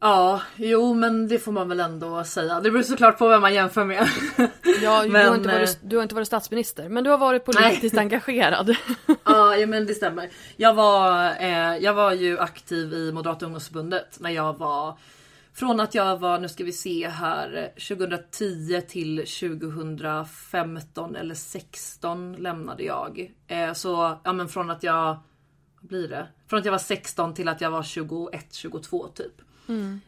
Ja, 0.00 0.40
jo 0.56 0.94
men 0.94 1.28
det 1.28 1.38
får 1.38 1.52
man 1.52 1.68
väl 1.68 1.80
ändå 1.80 2.24
säga. 2.24 2.60
Det 2.60 2.70
beror 2.70 2.82
såklart 2.82 3.18
på 3.18 3.28
vem 3.28 3.40
man 3.40 3.54
jämför 3.54 3.84
med. 3.84 4.08
Ja, 4.82 5.02
du, 5.02 5.08
Men, 5.08 5.28
har 5.28 5.34
inte 5.36 5.48
varit, 5.48 5.70
eh, 5.70 5.88
du 5.88 5.96
har 5.96 6.02
inte 6.02 6.14
varit 6.14 6.26
statsminister, 6.26 6.88
men 6.88 7.04
du 7.04 7.10
har 7.10 7.18
varit 7.18 7.44
politiskt 7.44 7.98
engagerad. 7.98 8.76
Ja, 9.24 9.56
ja 9.56 9.66
men 9.66 9.86
det 9.86 9.94
stämmer. 9.94 10.30
Jag 10.56 10.74
var, 10.74 11.26
eh, 11.40 11.76
jag 11.76 11.94
var 11.94 12.12
ju 12.12 12.38
aktiv 12.38 12.92
i 12.92 13.12
Moderata 13.12 13.46
ungdomsförbundet 13.46 14.20
när 14.20 14.30
jag 14.30 14.58
var 14.58 14.96
från 15.54 15.80
att 15.80 15.94
jag 15.94 16.18
var, 16.18 16.38
nu 16.38 16.48
ska 16.48 16.64
vi 16.64 16.72
se 16.72 17.08
här, 17.08 17.72
2010 17.88 18.80
till 18.88 19.16
2015 19.16 21.16
eller 21.16 21.34
16 21.34 22.32
lämnade 22.32 22.82
jag. 22.82 23.32
Eh, 23.46 23.72
så 23.72 24.20
ja 24.24 24.32
men 24.32 24.48
från 24.48 24.70
att 24.70 24.82
jag, 24.82 25.16
vad 25.80 25.88
blir 25.88 26.08
det? 26.08 26.26
Från 26.46 26.58
att 26.58 26.64
jag 26.64 26.72
var 26.72 26.78
16 26.78 27.34
till 27.34 27.48
att 27.48 27.60
jag 27.60 27.70
var 27.70 27.82
21, 27.82 28.54
22 28.54 29.08
typ. 29.08 29.40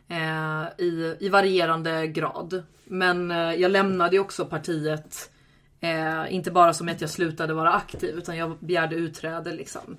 Eh, 0.09 0.85
i, 0.85 1.17
I 1.21 1.29
varierande 1.29 2.07
grad. 2.07 2.63
Men 2.85 3.31
eh, 3.31 3.55
jag 3.55 3.71
lämnade 3.71 4.19
också 4.19 4.45
partiet 4.45 5.31
Eh, 5.85 6.35
inte 6.35 6.51
bara 6.51 6.75
som 6.75 6.89
att 6.89 7.01
jag 7.01 7.11
slutade 7.11 7.55
vara 7.55 7.73
aktiv 7.73 8.19
utan 8.19 8.37
jag 8.37 8.59
begärde 8.59 8.97
utträde 8.97 9.53
liksom. 9.53 9.97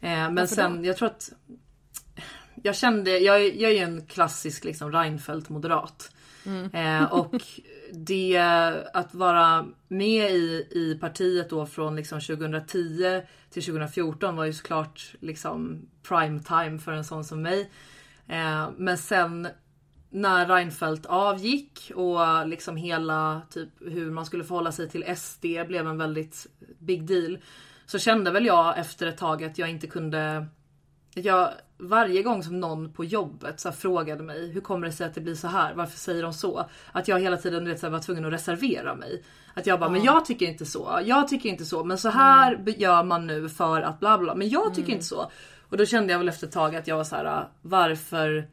Eh, 0.00 0.30
men 0.30 0.48
sen, 0.48 0.84
jag 0.84 0.96
tror 0.96 1.08
att 1.08 1.32
jag 2.62 2.76
kände, 2.76 3.18
jag, 3.18 3.56
jag 3.56 3.70
är 3.70 3.74
ju 3.74 3.82
en 3.82 4.06
klassisk 4.06 4.64
liksom 4.64 4.92
Reinfeldt 4.92 5.48
moderat. 5.48 6.10
Eh, 6.72 7.04
och 7.04 7.42
det 7.92 8.38
att 8.94 9.14
vara 9.14 9.66
med 9.88 10.30
i, 10.30 10.66
i 10.70 10.98
partiet 11.00 11.50
då 11.50 11.66
från 11.66 11.96
liksom 11.96 12.20
2010 12.20 13.22
till 13.50 13.64
2014 13.64 14.36
var 14.36 14.44
ju 14.44 14.52
såklart 14.52 15.14
liksom 15.20 15.86
prime 16.02 16.40
time 16.40 16.78
för 16.78 16.92
en 16.92 17.04
sån 17.04 17.24
som 17.24 17.42
mig. 17.42 17.70
Eh, 18.28 18.70
men 18.76 18.98
sen 18.98 19.48
när 20.10 20.46
Reinfeldt 20.46 21.06
avgick 21.06 21.92
och 21.94 22.48
liksom 22.48 22.76
hela 22.76 23.42
typ 23.50 23.68
hur 23.80 24.10
man 24.10 24.26
skulle 24.26 24.44
förhålla 24.44 24.72
sig 24.72 24.88
till 24.88 25.16
SD 25.16 25.44
blev 25.66 25.86
en 25.86 25.98
väldigt 25.98 26.46
big 26.78 27.06
deal. 27.06 27.38
Så 27.86 27.98
kände 27.98 28.30
väl 28.30 28.46
jag 28.46 28.78
efter 28.78 29.06
ett 29.06 29.18
tag 29.18 29.44
att 29.44 29.58
jag 29.58 29.70
inte 29.70 29.86
kunde 29.86 30.46
jag, 31.14 31.50
varje 31.78 32.22
gång 32.22 32.42
som 32.42 32.60
någon 32.60 32.92
på 32.92 33.04
jobbet 33.04 33.60
så 33.60 33.72
frågade 33.72 34.22
mig 34.22 34.52
hur 34.52 34.60
kommer 34.60 34.86
det 34.86 34.92
sig 34.92 35.06
att 35.06 35.14
det 35.14 35.20
blir 35.20 35.34
så 35.34 35.48
här? 35.48 35.74
Varför 35.74 35.98
säger 35.98 36.22
de 36.22 36.32
så? 36.32 36.66
Att 36.92 37.08
jag 37.08 37.20
hela 37.20 37.36
tiden 37.36 37.64
vet, 37.64 37.80
så 37.80 37.86
här, 37.86 37.92
var 37.92 38.00
tvungen 38.00 38.24
att 38.24 38.32
reservera 38.32 38.94
mig. 38.94 39.22
Att 39.54 39.66
jag 39.66 39.80
bara, 39.80 39.90
men 39.90 40.04
jag 40.04 40.24
tycker 40.24 40.46
inte 40.46 40.66
så. 40.66 41.00
Jag 41.04 41.28
tycker 41.28 41.48
inte 41.48 41.64
så. 41.64 41.84
Men 41.84 41.98
så 41.98 42.08
här 42.08 42.56
be- 42.56 42.70
gör 42.70 43.02
man 43.04 43.26
nu 43.26 43.48
för 43.48 43.80
att 43.82 44.00
bla 44.00 44.18
bla. 44.18 44.34
Men 44.34 44.48
jag 44.48 44.74
tycker 44.74 44.92
inte 44.92 45.04
så. 45.04 45.30
Och 45.68 45.76
då 45.76 45.86
kände 45.86 46.12
jag 46.12 46.18
väl 46.18 46.28
efter 46.28 46.46
ett 46.46 46.52
tag 46.52 46.76
att 46.76 46.86
jag 46.86 46.96
var 46.96 47.04
så 47.04 47.16
här, 47.16 47.48
varför 47.62 48.48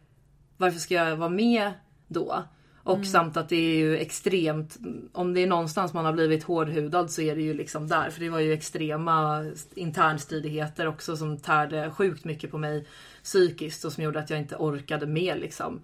varför 0.57 0.79
ska 0.79 0.93
jag 0.93 1.15
vara 1.15 1.29
med 1.29 1.71
då? 2.07 2.43
Och 2.89 3.05
samt 3.05 3.37
att 3.37 3.49
det 3.49 3.55
är 3.55 3.75
ju 3.75 3.97
extremt, 3.97 4.77
om 5.11 5.33
det 5.33 5.43
är 5.43 5.47
någonstans 5.47 5.93
man 5.93 6.05
har 6.05 6.13
blivit 6.13 6.43
hårdhudad 6.43 7.11
så 7.11 7.21
är 7.21 7.35
det 7.35 7.41
ju 7.41 7.53
liksom 7.53 7.87
där. 7.87 8.09
För 8.09 8.19
det 8.19 8.29
var 8.29 8.39
ju 8.39 8.53
extrema 8.53 9.45
internstridigheter 9.73 10.87
också 10.87 11.17
som 11.17 11.37
tärde 11.37 11.91
sjukt 11.91 12.25
mycket 12.25 12.51
på 12.51 12.57
mig 12.57 12.87
psykiskt 13.23 13.85
och 13.85 13.93
som 13.93 14.03
gjorde 14.03 14.19
att 14.19 14.29
jag 14.29 14.39
inte 14.39 14.55
orkade 14.55 15.05
med 15.05 15.39
liksom. 15.39 15.81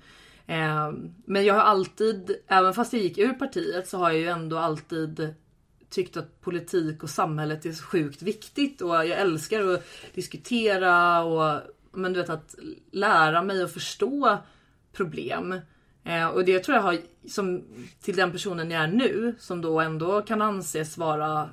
Eh, 0.48 0.92
Men 1.26 1.46
jag 1.46 1.54
har 1.54 1.62
alltid, 1.62 2.36
även 2.48 2.74
fast 2.74 2.94
jag 2.94 3.02
gick 3.02 3.18
ur 3.18 3.34
partiet 3.34 3.88
så 3.88 3.98
har 3.98 4.12
jag 4.12 4.20
ju 4.20 4.28
ändå 4.28 4.58
alltid 4.58 5.34
tyckt 5.90 6.18
att 6.18 6.42
politik 6.42 7.04
och 7.04 7.10
samhället 7.10 7.66
är 7.66 7.72
så 7.72 7.84
sjukt 7.84 8.22
viktigt 8.22 8.82
och 8.82 8.96
jag 8.96 9.08
älskar 9.20 9.74
att 9.74 9.86
diskutera 10.14 11.24
och 11.24 11.62
men 11.92 12.14
du 12.14 12.20
vet 12.20 12.30
att 12.30 12.56
lära 12.92 13.44
mig 13.44 13.64
att 13.64 13.74
förstå 13.74 14.38
problem. 14.94 15.56
Eh, 16.06 16.28
och 16.28 16.46
det 16.46 16.60
tror 16.60 16.76
jag 16.76 16.84
har 16.84 16.98
som 17.28 17.64
till 18.02 18.16
den 18.16 18.32
personen 18.32 18.72
jag 18.72 18.84
är 18.84 18.88
nu 18.88 19.36
som 19.40 19.62
då 19.62 19.80
ändå 19.80 20.22
kan 20.22 20.42
anses 20.42 20.98
vara 20.98 21.50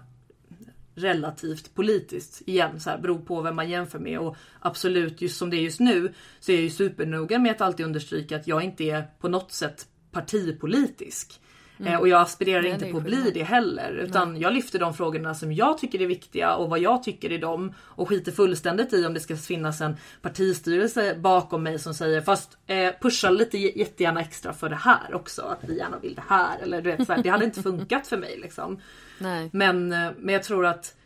relativt 0.94 1.74
politiskt 1.74 2.42
igen 2.46 2.80
så 2.80 2.90
här, 2.90 2.98
beror 2.98 3.18
på 3.18 3.40
vem 3.40 3.56
man 3.56 3.70
jämför 3.70 3.98
med 3.98 4.18
och 4.18 4.36
absolut 4.60 5.20
just 5.22 5.38
som 5.38 5.50
det 5.50 5.56
är 5.56 5.62
just 5.62 5.80
nu 5.80 6.12
så 6.40 6.52
är 6.52 6.56
jag 6.56 6.64
ju 6.64 6.70
supernoga 6.70 7.38
med 7.38 7.52
att 7.52 7.60
alltid 7.60 7.86
understryka 7.86 8.36
att 8.36 8.46
jag 8.46 8.62
inte 8.62 8.84
är 8.84 9.06
på 9.20 9.28
något 9.28 9.52
sätt 9.52 9.86
partipolitisk. 10.10 11.40
Eh, 11.86 12.00
och 12.00 12.08
jag 12.08 12.20
aspirerar 12.20 12.62
Nej, 12.62 12.70
inte 12.70 12.90
på 12.90 12.96
att 12.96 13.04
bli 13.04 13.30
det 13.34 13.42
heller. 13.42 13.92
Utan 13.92 14.40
jag 14.40 14.52
lyfter 14.52 14.78
de 14.78 14.94
frågorna 14.94 15.34
som 15.34 15.52
jag 15.52 15.78
tycker 15.78 16.02
är 16.02 16.06
viktiga 16.06 16.54
och 16.54 16.70
vad 16.70 16.78
jag 16.78 17.02
tycker 17.02 17.32
i 17.32 17.38
dem. 17.38 17.74
Och 17.78 18.08
skiter 18.08 18.32
fullständigt 18.32 18.92
i 18.92 19.06
om 19.06 19.14
det 19.14 19.20
ska 19.20 19.36
finnas 19.36 19.80
en 19.80 19.96
partistyrelse 20.22 21.14
bakom 21.14 21.62
mig 21.62 21.78
som 21.78 21.94
säger 21.94 22.20
fast 22.20 22.58
eh, 22.66 22.92
pusha 23.00 23.30
lite 23.30 23.58
jättegärna 23.58 24.20
extra 24.20 24.52
för 24.52 24.68
det 24.68 24.76
här 24.76 25.14
också. 25.14 25.42
Att 25.42 25.70
vi 25.70 25.78
gärna 25.78 25.98
vill 25.98 26.14
det 26.14 26.24
här. 26.28 26.58
Eller 26.62 26.82
du 26.82 26.90
vet, 26.90 27.06
så 27.06 27.12
här, 27.12 27.22
det 27.22 27.28
hade 27.28 27.44
inte 27.44 27.62
funkat 27.62 28.06
för 28.06 28.16
mig 28.16 28.38
liksom. 28.42 28.80
Nej. 29.18 29.50
Men, 29.52 29.92
eh, 29.92 30.10
men 30.18 30.32
jag 30.32 30.42
tror 30.42 30.66
att, 30.66 30.96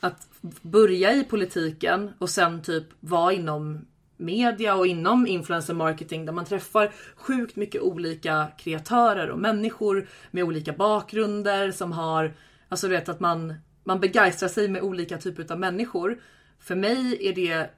att 0.00 0.28
börja 0.62 1.12
i 1.12 1.24
politiken 1.24 2.12
och 2.18 2.30
sen 2.30 2.62
typ 2.62 2.84
vara 3.00 3.32
inom 3.32 3.86
media 4.16 4.74
och 4.74 4.86
inom 4.86 5.26
influencer 5.26 5.74
marketing 5.74 6.26
där 6.26 6.32
man 6.32 6.44
träffar 6.44 6.92
sjukt 7.16 7.56
mycket 7.56 7.82
olika 7.82 8.46
kreatörer 8.58 9.30
och 9.30 9.38
människor 9.38 10.08
med 10.30 10.44
olika 10.44 10.72
bakgrunder 10.72 11.70
som 11.70 11.92
har, 11.92 12.34
alltså 12.68 12.88
du 12.88 12.94
vet 12.94 13.08
att 13.08 13.20
man, 13.20 13.54
man 13.84 14.00
begeistrar 14.00 14.48
sig 14.48 14.68
med 14.68 14.82
olika 14.82 15.18
typer 15.18 15.52
av 15.52 15.60
människor. 15.60 16.18
För 16.60 16.74
mig 16.74 17.28
är 17.28 17.32
det, 17.32 17.70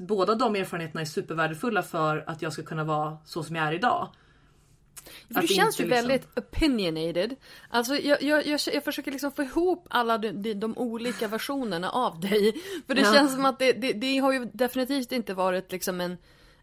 båda 0.00 0.34
de 0.34 0.56
erfarenheterna 0.56 1.00
är 1.00 1.04
supervärdefulla 1.04 1.82
för 1.82 2.24
att 2.26 2.42
jag 2.42 2.52
ska 2.52 2.62
kunna 2.62 2.84
vara 2.84 3.18
så 3.24 3.42
som 3.42 3.56
jag 3.56 3.66
är 3.66 3.72
idag. 3.72 4.08
För 5.28 5.34
Att 5.34 5.40
du 5.40 5.54
känns 5.54 5.80
ju 5.80 5.84
liksom- 5.84 6.08
väldigt 6.08 6.38
opinionated. 6.38 7.36
Alltså 7.70 7.94
jag, 7.94 8.22
jag, 8.22 8.46
jag, 8.46 8.60
jag 8.72 8.84
försöker 8.84 9.10
liksom 9.10 9.32
få 9.32 9.42
ihop 9.42 9.86
alla 9.90 10.18
de, 10.18 10.30
de, 10.32 10.54
de 10.54 10.78
olika 10.78 11.28
versionerna 11.28 11.90
av 11.90 12.20
dig. 12.20 12.52
För 12.86 12.94
det 12.94 13.00
Ja. 13.00 13.12
känns 13.12 13.32
som 13.34 13.44
att 13.44 13.58
det, 13.58 13.72
det, 13.72 13.92
det 13.92 14.18
har 14.18 14.32
ju 14.32 14.44
definitivt 14.52 15.12
inte 15.12 15.34
varit 15.34 15.72
liksom 15.72 16.00
en, 16.00 16.18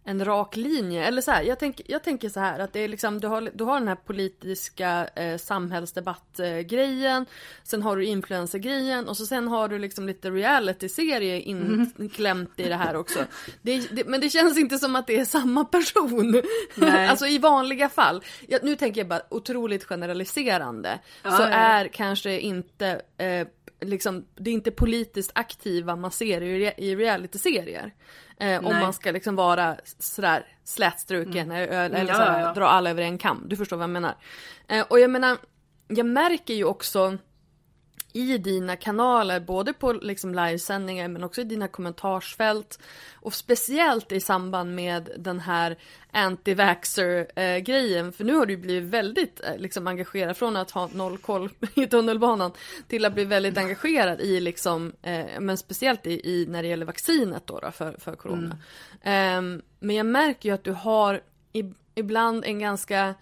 en 0.09 0.25
rak 0.25 0.55
linje. 0.55 1.05
Eller 1.05 1.21
så 1.21 1.31
här, 1.31 1.43
jag, 1.43 1.59
tänk, 1.59 1.81
jag 1.85 2.03
tänker 2.03 2.29
så 2.29 2.39
här 2.39 2.59
att 2.59 2.73
det 2.73 2.79
är 2.79 2.87
liksom, 2.87 3.19
du 3.19 3.27
har, 3.27 3.49
du 3.53 3.63
har 3.63 3.79
den 3.79 3.87
här 3.87 3.95
politiska 3.95 5.09
eh, 5.15 5.37
samhällsdebattgrejen. 5.37 7.25
sen 7.63 7.81
har 7.81 7.97
du 7.97 8.05
influencer-grejen 8.05 9.07
och 9.07 9.17
så 9.17 9.25
sen 9.25 9.47
har 9.47 9.67
du 9.67 9.79
liksom 9.79 10.07
lite 10.07 10.29
reality-serie 10.29 11.39
inklämt 11.41 12.59
i 12.59 12.63
det 12.63 12.75
här 12.75 12.95
också. 12.95 13.19
Det, 13.61 13.95
det, 13.95 14.07
men 14.07 14.21
det 14.21 14.29
känns 14.29 14.57
inte 14.57 14.77
som 14.77 14.95
att 14.95 15.07
det 15.07 15.19
är 15.19 15.25
samma 15.25 15.65
person. 15.65 16.41
Nej. 16.75 17.07
alltså 17.07 17.27
i 17.27 17.37
vanliga 17.37 17.89
fall. 17.89 18.23
Jag, 18.47 18.63
nu 18.63 18.75
tänker 18.75 19.01
jag 19.01 19.07
bara 19.07 19.21
otroligt 19.29 19.83
generaliserande. 19.83 20.99
Ja, 21.23 21.31
så 21.31 21.41
ja. 21.41 21.47
är 21.47 21.87
kanske 21.87 22.39
inte 22.39 23.01
eh, 23.17 23.47
liksom, 23.81 24.25
det 24.35 24.49
är 24.49 24.53
inte 24.53 24.71
politiskt 24.71 25.31
aktiva 25.35 25.95
man 25.95 26.11
ser 26.11 26.41
i, 26.41 26.73
i 26.77 26.95
reality-serier. 26.95 27.93
Eh, 28.39 28.65
om 28.65 28.79
man 28.79 28.93
ska 28.93 29.11
liksom 29.11 29.35
vara 29.35 29.75
sådär 29.99 30.45
slätstruken 30.63 31.51
eller, 31.51 31.67
eller 31.67 32.07
Ja, 32.07 32.13
såhär, 32.15 32.39
ja, 32.39 32.47
ja. 32.47 32.53
dra 32.53 32.67
alla 32.67 32.89
över 32.89 33.01
en 33.03 33.17
kam. 33.17 33.45
Du 33.47 33.55
förstår 33.55 33.77
vad 33.77 33.83
jag 33.83 33.89
menar. 33.89 34.15
Eh, 34.67 34.85
och 34.89 34.99
jag 34.99 35.09
menar, 35.09 35.37
jag 35.87 36.05
märker 36.05 36.53
ju 36.53 36.63
också 36.63 37.17
i 38.13 38.37
dina 38.37 38.75
kanaler, 38.75 39.39
både 39.39 39.73
på 39.73 39.93
liksom 39.93 40.33
livesändningar 40.33 41.07
men 41.07 41.23
också 41.23 41.41
i 41.41 41.43
dina 41.43 41.67
kommentarsfält 41.67 42.79
och 43.13 43.33
speciellt 43.33 44.11
i 44.11 44.19
samband 44.19 44.75
med 44.75 45.09
den 45.17 45.39
här 45.39 45.77
anti-vaxxer-grejen. 46.11 48.11
För 48.11 48.23
nu 48.23 48.35
har 48.35 48.45
du 48.45 48.57
blivit 48.57 48.89
väldigt 48.89 49.41
eh, 49.43 49.57
liksom, 49.57 49.87
engagerad 49.87 50.37
från 50.37 50.55
att 50.55 50.71
ha 50.71 50.89
noll 50.93 51.17
koll 51.17 51.49
i 51.75 51.87
tunnelbanan 51.87 52.51
till 52.87 53.05
att 53.05 53.13
bli 53.13 53.25
väldigt 53.25 53.57
engagerad 53.57 54.21
i 54.21 54.39
liksom, 54.39 54.93
eh, 55.01 55.25
men 55.39 55.57
speciellt 55.57 56.07
i, 56.07 56.11
i 56.11 56.45
när 56.49 56.61
det 56.61 56.67
gäller 56.67 56.85
vaccinet 56.85 57.47
då, 57.47 57.59
då 57.59 57.71
för, 57.71 57.95
för 57.99 58.15
corona. 58.15 58.57
Ehm, 59.01 59.61
men 59.79 59.95
jag 59.95 60.05
märker 60.05 60.49
ju 60.49 60.55
att 60.55 60.63
du 60.63 60.71
har 60.71 61.21
i, 61.53 61.63
ibland 61.95 62.45
en 62.45 62.59
ganska 62.59 63.15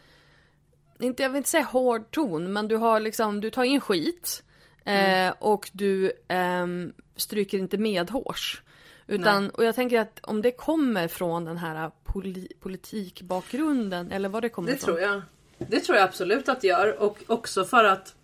inte, 0.99 1.23
jag 1.23 1.29
vill 1.29 1.37
inte 1.37 1.49
säga 1.49 1.63
hård 1.63 2.11
ton, 2.11 2.53
men 2.53 2.67
du 2.67 2.75
har 2.75 2.99
liksom, 2.99 3.41
du 3.41 3.49
tar 3.49 3.63
in 3.63 3.81
skit. 3.81 4.43
Eh, 4.87 5.33
och 5.39 5.69
du 5.73 6.11
ehm, 6.27 6.93
stryker 7.15 7.57
inte 7.57 7.77
medhårs. 7.77 8.61
Utan, 9.07 9.49
och 9.49 9.63
jag 9.63 9.75
tänker 9.75 9.99
att 9.99 10.19
om 10.23 10.41
det 10.41 10.51
kommer 10.51 11.07
från 11.07 11.45
den 11.45 11.57
här 11.57 11.91
poli, 12.03 12.47
politikbakgrunden, 12.59 14.11
eller 14.11 14.29
vad 14.29 14.43
det 14.43 14.49
kommer 14.49 14.69
Det 14.69 14.75
ifrån. 14.75 14.85
tror 14.95 14.99
jag. 14.99 15.21
Det 15.57 15.79
tror 15.79 15.97
jag 15.97 16.05
absolut 16.05 16.49
att 16.49 16.61
det 16.61 16.67
gör. 16.67 17.01
Och 17.01 17.17
också 17.27 17.65
för 17.65 17.83
att 17.83 18.15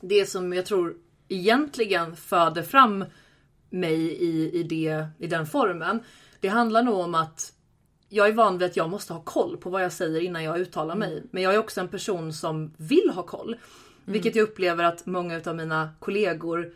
det 0.00 0.26
som 0.26 0.52
jag 0.52 0.66
tror 0.66 0.96
egentligen 1.28 2.16
föder 2.16 2.62
fram 2.62 3.04
mig 3.70 3.94
i, 4.00 4.60
i, 4.60 4.62
det, 4.62 5.06
i 5.18 5.26
den 5.26 5.46
formen. 5.46 6.00
Det 6.40 6.48
handlar 6.48 6.82
nog 6.82 6.98
om 6.98 7.14
att 7.14 7.52
jag 8.08 8.28
är 8.28 8.32
van 8.32 8.58
vid 8.58 8.66
att 8.66 8.76
jag 8.76 8.90
måste 8.90 9.12
ha 9.12 9.20
koll 9.20 9.56
på 9.56 9.70
vad 9.70 9.84
jag 9.84 9.92
säger 9.92 10.20
innan 10.20 10.44
jag 10.44 10.58
uttalar 10.58 10.94
mig. 10.94 11.22
Men 11.30 11.42
jag 11.42 11.54
är 11.54 11.58
också 11.58 11.80
en 11.80 11.88
person 11.88 12.32
som 12.32 12.74
vill 12.76 13.10
ha 13.14 13.22
koll. 13.22 13.56
Vilket 14.04 14.36
jag 14.36 14.42
upplever 14.42 14.84
att 14.84 15.06
många 15.06 15.40
av 15.46 15.56
mina 15.56 15.90
kollegor 15.98 16.72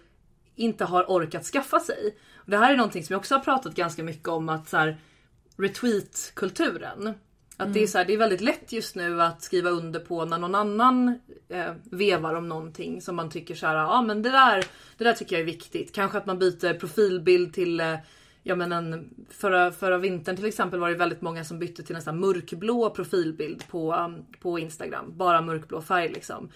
inte 0.54 0.84
har 0.84 1.04
orkat 1.04 1.44
skaffa 1.44 1.80
sig. 1.80 2.16
Och 2.36 2.50
det 2.50 2.56
här 2.56 2.72
är 2.72 2.76
någonting 2.76 3.04
som 3.04 3.12
jag 3.14 3.18
också 3.20 3.34
har 3.34 3.40
pratat 3.40 3.74
ganska 3.74 4.02
mycket 4.02 4.28
om 4.28 4.48
att 4.48 4.68
så 4.68 4.76
här, 4.76 4.96
retweet-kulturen. 5.56 7.14
Att 7.56 7.74
det, 7.74 7.82
är 7.82 7.86
så 7.86 7.98
här, 7.98 8.04
det 8.04 8.12
är 8.12 8.18
väldigt 8.18 8.40
lätt 8.40 8.72
just 8.72 8.94
nu 8.94 9.22
att 9.22 9.42
skriva 9.42 9.70
under 9.70 10.00
på 10.00 10.24
när 10.24 10.38
någon 10.38 10.54
annan 10.54 11.20
eh, 11.48 11.72
vevar 11.84 12.34
om 12.34 12.48
någonting 12.48 13.02
som 13.02 13.16
man 13.16 13.30
tycker 13.30 13.54
så 13.54 13.66
här, 13.66 13.74
ja 13.74 13.86
ah, 13.86 14.02
men 14.02 14.22
det 14.22 14.30
där, 14.30 14.64
det 14.98 15.04
där 15.04 15.12
tycker 15.12 15.36
jag 15.36 15.40
är 15.40 15.46
viktigt. 15.46 15.94
Kanske 15.94 16.18
att 16.18 16.26
man 16.26 16.38
byter 16.38 16.78
profilbild 16.78 17.54
till 17.54 17.80
eh, 17.80 17.94
Ja 18.42 18.54
men 18.54 18.72
en, 18.72 19.14
förra, 19.30 19.72
förra 19.72 19.98
vintern 19.98 20.36
till 20.36 20.44
exempel 20.44 20.80
var 20.80 20.88
det 20.88 20.94
väldigt 20.94 21.20
många 21.20 21.44
som 21.44 21.58
bytte 21.58 21.82
till 21.82 21.96
en 21.96 22.02
sån 22.02 22.20
mörkblå 22.20 22.90
profilbild 22.90 23.68
på, 23.68 23.94
um, 23.94 24.24
på 24.40 24.58
Instagram. 24.58 25.16
Bara 25.16 25.42
mörkblå 25.42 25.82
färg 25.82 26.08
liksom. 26.08 26.48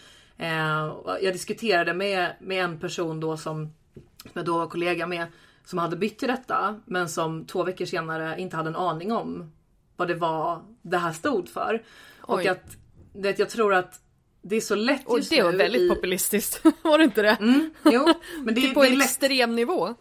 Eh, 0.43 0.84
och 0.84 1.18
jag 1.22 1.32
diskuterade 1.34 1.95
med, 1.95 2.32
med 2.40 2.64
en 2.64 2.80
person 2.80 3.20
då 3.20 3.36
som, 3.36 3.72
jag 4.32 4.45
då 4.45 4.59
var 4.59 4.66
kollega 4.66 5.07
med. 5.07 5.26
Som 5.64 5.78
hade 5.78 5.97
bytt 5.97 6.18
till 6.18 6.28
detta 6.28 6.80
men 6.84 7.09
som 7.09 7.47
två 7.47 7.64
veckor 7.64 7.84
senare 7.84 8.40
inte 8.40 8.57
hade 8.57 8.68
en 8.68 8.76
aning 8.76 9.12
om 9.12 9.53
vad 9.97 10.09
det 10.09 10.14
var 10.14 10.62
det 10.82 10.99
här 10.99 11.12
stod 11.12 11.49
för. 11.49 11.82
Och 12.20 12.38
Oj. 12.38 12.49
att 12.49 12.76
det, 13.14 13.38
jag 13.38 13.51
tror 13.51 13.74
att 13.74 14.01
det 14.43 14.57
är 14.57 14.61
så 14.61 14.74
lätt 14.74 15.07
Och 15.07 15.18
just 15.18 15.30
det 15.30 15.43
var 15.43 15.53
nu 15.53 15.59
väldigt 15.59 15.82
i... 15.82 15.88
populistiskt, 15.88 16.64
var 16.82 16.99
det 16.99 17.05
inte 17.05 17.22
det? 17.22 17.36
Jo, 17.84 18.09
men 18.45 18.55
det, 18.55 18.61
Typ 18.61 18.70
det 18.70 18.74
på 18.74 18.84
är 18.84 18.90
en 18.90 18.99
lätt 18.99 19.09
extrem 19.09 19.57
nivå. 19.57 19.95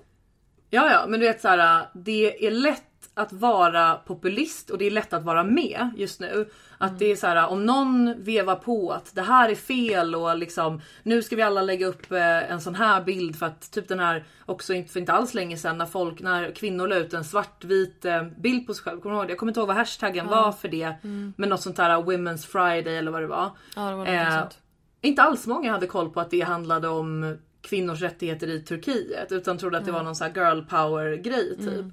Ja, 0.70 0.92
ja, 0.92 1.06
men 1.08 1.20
du 1.20 1.26
vet 1.26 1.42
så 1.42 1.48
här, 1.48 1.88
det 1.94 2.48
är 2.48 2.52
lätt 2.52 2.91
att 3.14 3.34
vara 3.34 3.96
populist 3.96 4.70
och 4.70 4.78
det 4.78 4.86
är 4.86 4.92
lätt 4.92 5.14
att 5.14 5.24
vara 5.24 5.44
med 5.44 5.90
just 5.98 6.20
nu. 6.20 6.50
Att 6.78 7.00
det 7.00 7.12
är 7.12 7.16
så 7.16 7.28
här, 7.28 7.48
om 7.48 7.66
någon 7.66 8.24
vevar 8.24 8.56
på 8.56 8.92
att 8.92 9.16
det 9.16 9.22
här 9.22 9.50
är 9.50 9.56
fel 9.56 10.16
och 10.16 10.38
liksom 10.38 10.82
nu 11.04 11.22
ska 11.24 11.36
vi 11.36 11.42
alla 11.42 11.62
lägga 11.62 11.88
upp 11.88 12.12
eh, 12.12 12.52
en 12.52 12.62
sån 12.62 12.76
här 12.76 13.02
bild 13.04 13.36
för 13.36 13.46
att 13.46 13.72
typ 13.72 13.88
den 13.88 14.00
här 14.00 14.24
också 14.46 14.74
inte 14.74 14.92
för 14.92 15.00
inte 15.00 15.14
alls 15.14 15.34
länge 15.34 15.58
sedan 15.58 15.78
när 15.78 15.86
folk 15.86 16.22
när 16.22 16.52
kvinnor 16.52 16.88
la 16.88 16.96
ut 16.96 17.14
en 17.14 17.24
svartvit 17.24 18.06
eh, 18.06 18.24
bild 18.24 18.68
på 18.68 18.74
sig 18.74 18.84
själv. 18.84 19.02
Kommer 19.02 19.16
du 19.16 19.20
ihåg 19.20 19.28
det? 19.28 19.32
Jag 19.32 19.40
kommer 19.40 19.50
inte 19.50 19.60
ihåg 19.60 19.68
vad 19.68 19.78
hashtaggen 19.78 20.28
var 20.28 20.52
för 20.52 20.68
det. 20.68 20.96
Men 21.38 21.50
något 21.50 21.62
sånt 21.62 21.78
här 21.78 21.98
Women's 21.98 22.48
Friday 22.48 22.98
eller 22.98 23.12
vad 23.12 23.22
det 23.22 23.28
var. 23.28 23.52
Ja, 23.76 23.82
det 23.90 23.96
var 23.96 24.06
något 24.06 24.08
Eh, 24.08 25.10
inte 25.10 25.22
alls 25.22 25.48
många 25.48 25.72
hade 25.72 25.88
koll 25.88 26.10
på 26.10 26.20
att 26.20 26.32
det 26.32 26.42
handlade 26.42 26.88
om 26.88 27.38
kvinnors 27.62 28.02
rättigheter 28.02 28.48
i 28.48 28.62
Turkiet 28.62 29.32
utan 29.32 29.58
trodde 29.58 29.78
att 29.78 29.86
det 29.86 29.92
var 29.92 30.04
någon 30.04 30.16
sån 30.16 30.28
här 30.28 30.36
girl 30.36 30.62
power 30.62 31.16
grej 31.16 31.58
typ. 31.58 31.86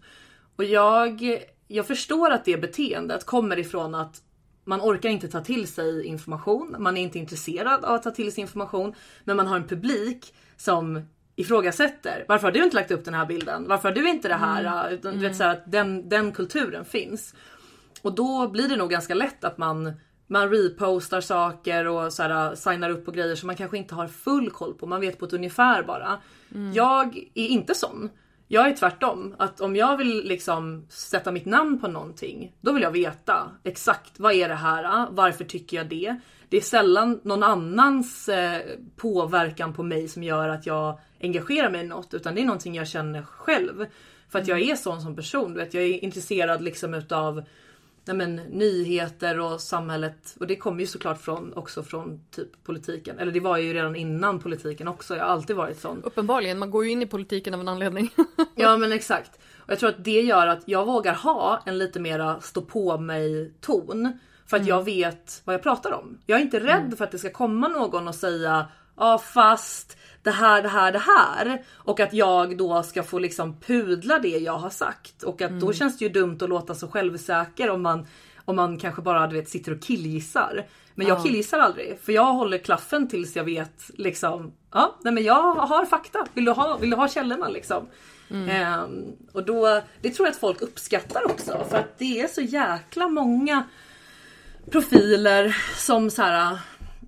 Och 0.59 0.65
jag, 0.65 1.43
jag 1.69 1.87
förstår 1.87 2.31
att 2.31 2.45
det 2.45 2.61
beteendet 2.61 3.27
kommer 3.27 3.59
ifrån 3.59 3.95
att 3.95 4.23
man 4.65 4.81
orkar 4.81 5.09
inte 5.09 5.29
ta 5.29 5.41
till 5.41 5.69
sig 5.69 6.05
information, 6.05 6.77
man 6.79 6.97
är 6.97 7.03
inte 7.03 7.19
intresserad 7.19 7.85
av 7.85 7.95
att 7.95 8.03
ta 8.03 8.11
till 8.11 8.33
sig 8.33 8.41
information, 8.41 8.95
men 9.25 9.37
man 9.37 9.47
har 9.47 9.57
en 9.57 9.69
publik 9.69 10.35
som 10.57 11.03
ifrågasätter. 11.37 12.25
Varför 12.29 12.47
har 12.47 12.53
du 12.53 12.65
inte 12.65 12.77
lagt 12.77 12.91
upp 12.91 13.05
den 13.05 13.15
här 13.15 13.27
bilden? 13.27 13.69
Varför 13.69 13.89
har 13.89 13.95
du 13.95 14.09
inte 14.09 14.29
det 14.29 14.35
här? 14.35 14.91
Utan, 14.91 15.15
du 15.15 15.21
vet, 15.21 15.37
så 15.37 15.43
här, 15.43 15.51
att 15.51 15.73
den, 15.73 16.09
den 16.09 16.33
kulturen 16.33 16.85
finns. 16.85 17.35
Och 18.03 18.15
då 18.15 18.49
blir 18.49 18.69
det 18.69 18.77
nog 18.77 18.91
ganska 18.91 19.15
lätt 19.15 19.45
att 19.45 19.59
man, 19.59 19.93
man 20.27 20.51
repostar 20.51 21.21
saker 21.21 21.87
och 21.87 22.13
så 22.13 22.23
här, 22.23 22.55
signar 22.55 22.91
upp 22.91 23.05
på 23.05 23.11
grejer 23.11 23.35
som 23.35 23.47
man 23.47 23.57
kanske 23.57 23.79
inte 23.79 23.95
har 23.95 24.07
full 24.07 24.51
koll 24.51 24.75
på. 24.75 24.87
Man 24.87 25.01
vet 25.01 25.19
på 25.19 25.25
ett 25.25 25.33
ungefär 25.33 25.83
bara. 25.83 26.19
Jag 26.75 27.17
är 27.35 27.47
inte 27.47 27.75
sån. 27.75 28.11
Jag 28.51 28.69
är 28.69 28.77
tvärtom. 28.77 29.35
Att 29.39 29.61
om 29.61 29.77
jag 29.77 29.97
vill 29.97 30.25
liksom 30.25 30.87
sätta 30.89 31.33
mitt 31.33 31.47
namn 31.47 31.81
på 31.81 31.89
någonting, 31.89 32.53
då 32.61 32.73
vill 32.73 32.83
jag 32.83 32.91
veta 32.91 33.51
exakt 33.65 34.21
vad 34.21 34.33
är 34.33 34.49
det 34.49 34.55
här? 34.55 35.07
Varför 35.11 35.45
tycker 35.45 35.77
jag 35.77 35.89
det? 35.89 36.17
Det 36.49 36.57
är 36.57 36.61
sällan 36.61 37.21
någon 37.23 37.43
annans 37.43 38.29
eh, 38.29 38.63
påverkan 38.97 39.75
på 39.75 39.83
mig 39.83 40.09
som 40.09 40.23
gör 40.23 40.49
att 40.49 40.67
jag 40.67 41.01
engagerar 41.21 41.71
mig 41.71 41.81
i 41.81 41.85
något, 41.85 42.15
utan 42.15 42.35
det 42.35 42.41
är 42.41 42.45
någonting 42.45 42.75
jag 42.75 42.89
känner 42.89 43.23
själv. 43.23 43.87
För 44.29 44.39
att 44.39 44.49
jag 44.49 44.61
är 44.61 44.77
sån 44.77 45.01
som 45.01 45.17
person. 45.17 45.53
Du 45.53 45.59
vet, 45.59 45.75
jag 45.75 45.85
är 45.85 46.05
intresserad 46.05 46.63
liksom 46.63 46.95
utav 46.95 47.43
nej 48.09 48.17
men, 48.17 48.37
nyheter 48.37 49.41
och 49.41 49.61
samhället. 49.61 50.37
Och 50.41 50.47
det 50.47 50.57
kommer 50.57 50.81
ju 50.81 50.87
såklart 50.87 51.21
från, 51.21 51.53
också 51.53 51.83
från 51.83 52.21
typ 52.31 52.65
politiken. 52.65 53.19
Eller 53.19 53.33
det 53.33 53.41
var 53.41 53.57
ju 53.57 53.75
redan 53.75 53.97
innan 53.97 54.41
politiken 54.41 54.89
också. 54.89 55.17
Jag 55.17 55.25
har 55.25 55.31
alltid 55.31 55.57
varit 55.57 55.81
sån. 55.81 56.03
Uppenbarligen, 56.05 56.59
man 56.59 56.71
går 56.71 56.85
ju 56.85 56.91
in 56.91 57.03
i 57.03 57.07
politiken 57.07 57.55
av 57.55 57.61
en 57.61 57.69
anledning. 57.69 58.11
Ja 58.55 58.77
men 58.77 58.93
exakt. 58.93 59.39
Och 59.57 59.71
jag 59.71 59.79
tror 59.79 59.89
att 59.89 60.05
det 60.05 60.21
gör 60.21 60.47
att 60.47 60.63
jag 60.65 60.87
vågar 60.87 61.15
ha 61.15 61.63
en 61.67 61.79
lite 61.79 62.01
mera 62.01 62.41
stå 62.41 62.63
på 62.63 62.99
mig 62.99 63.53
ton. 63.61 64.19
För 64.47 64.57
att 64.57 64.67
jag 64.67 64.85
vet 64.85 65.43
vad 65.45 65.55
jag 65.55 65.63
pratar 65.63 65.93
om. 65.93 66.19
Jag 66.27 66.39
är 66.39 66.43
inte 66.43 66.61
rädd 66.61 66.95
för 66.99 67.05
att 67.05 67.11
det 67.11 67.19
ska 67.19 67.31
komma 67.31 67.69
någon 67.69 68.09
och 68.09 68.15
säga 68.15 68.67
ja 68.97 69.19
fast 69.19 69.99
det 70.23 70.31
här, 70.31 70.63
det 70.63 70.69
här, 70.69 70.93
det 70.93 70.99
här. 70.99 71.63
Och 71.75 72.01
att 72.01 72.13
jag 72.13 72.59
då 72.59 72.83
ska 72.83 73.03
få 73.03 73.19
liksom 73.19 73.61
pudla 73.61 74.19
det 74.19 74.39
jag 74.39 74.59
har 74.59 74.71
sagt. 74.71 75.23
Och 75.23 75.43
att 75.43 75.61
då 75.61 75.73
känns 75.73 75.99
det 75.99 76.05
ju 76.05 76.09
dumt 76.09 76.39
att 76.41 76.49
låta 76.49 76.75
så 76.75 76.89
självsäker 76.89 77.71
om 77.71 77.83
man, 77.83 78.07
om 78.45 78.57
man 78.57 78.79
kanske 78.79 79.03
bara 79.03 79.27
du 79.27 79.37
vet, 79.37 79.49
sitter 79.49 79.73
och 79.73 79.83
killgissar. 79.83 80.67
Men 80.95 81.07
jag 81.07 81.23
killgissar 81.23 81.59
aldrig 81.59 81.99
för 82.03 82.13
jag 82.13 82.33
håller 82.33 82.59
klaffen 82.59 83.09
tills 83.09 83.37
jag 83.37 83.45
vet 83.45 83.91
liksom. 83.95 84.53
Ja, 84.73 84.99
nej 85.03 85.13
men 85.13 85.25
jag 85.25 85.55
har 85.55 85.87
fakta. 85.87 86.27
Vill 86.35 86.45
du 86.45 86.51
ha, 86.51 86.77
vill 86.77 86.91
du 86.91 86.97
ha 86.97 87.09
källorna 87.09 87.49
liksom? 87.49 87.89
Ehm, 88.31 89.05
och 89.33 89.45
då, 89.45 89.83
det 90.03 90.11
tror 90.11 90.27
jag 90.27 90.33
att 90.33 90.41
folk 90.41 90.63
uppskattar 90.63 91.25
också 91.25 91.65
för 91.71 91.79
att 91.79 91.99
det 91.99 92.21
är 92.21 92.27
så 92.27 92.41
jäkla 92.41 93.09
många 93.09 93.63
profiler 94.71 95.57
som 95.77 96.11
så 96.11 96.23
här, 96.23 96.59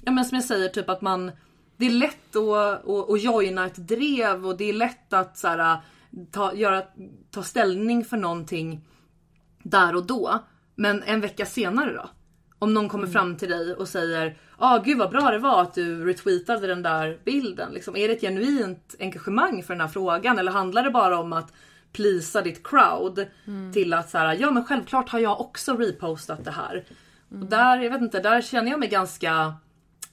ja 0.04 0.12
men 0.12 0.24
som 0.24 0.36
jag 0.36 0.44
säger 0.44 0.68
typ 0.68 0.88
att 0.88 1.00
man 1.00 1.32
det 1.80 1.86
är 1.86 1.90
lätt 1.90 2.36
att, 2.36 2.88
att, 2.88 3.10
att 3.10 3.22
joina 3.22 3.66
ett 3.66 3.88
drev 3.88 4.46
och 4.46 4.56
det 4.56 4.64
är 4.64 4.72
lätt 4.72 5.12
att 5.12 5.38
så 5.38 5.48
här, 5.48 5.78
ta, 6.30 6.54
göra, 6.54 6.82
ta 7.30 7.42
ställning 7.42 8.04
för 8.04 8.16
någonting 8.16 8.80
där 9.62 9.96
och 9.96 10.06
då. 10.06 10.38
Men 10.74 11.02
en 11.02 11.20
vecka 11.20 11.46
senare 11.46 11.92
då? 11.92 12.10
Om 12.58 12.74
någon 12.74 12.88
kommer 12.88 13.06
fram 13.06 13.36
till 13.36 13.48
dig 13.48 13.74
och 13.74 13.88
säger 13.88 14.36
ah, 14.56 14.78
gud 14.78 14.98
vad 14.98 15.10
bra 15.10 15.30
det 15.30 15.38
var 15.38 15.62
att 15.62 15.74
du 15.74 16.04
retweetade 16.04 16.66
den 16.66 16.82
där 16.82 17.18
bilden. 17.24 17.72
Liksom, 17.72 17.96
är 17.96 18.08
det 18.08 18.14
ett 18.14 18.20
genuint 18.20 18.94
engagemang 18.98 19.62
för 19.62 19.74
den 19.74 19.80
här 19.80 19.88
frågan 19.88 20.38
eller 20.38 20.52
handlar 20.52 20.82
det 20.82 20.90
bara 20.90 21.18
om 21.18 21.32
att 21.32 21.52
plisa 21.92 22.42
ditt 22.42 22.66
crowd 22.66 23.26
till 23.72 23.92
att 23.92 24.10
så 24.10 24.18
här, 24.18 24.36
ja 24.40 24.50
men 24.50 24.64
självklart 24.64 25.08
har 25.08 25.18
jag 25.18 25.40
också 25.40 25.76
repostat 25.76 26.44
det 26.44 26.50
här. 26.50 26.84
Och 27.30 27.46
där, 27.46 27.78
jag 27.78 27.90
vet 27.90 28.02
inte, 28.02 28.20
där 28.20 28.42
känner 28.42 28.70
jag 28.70 28.80
mig 28.80 28.88
ganska 28.88 29.54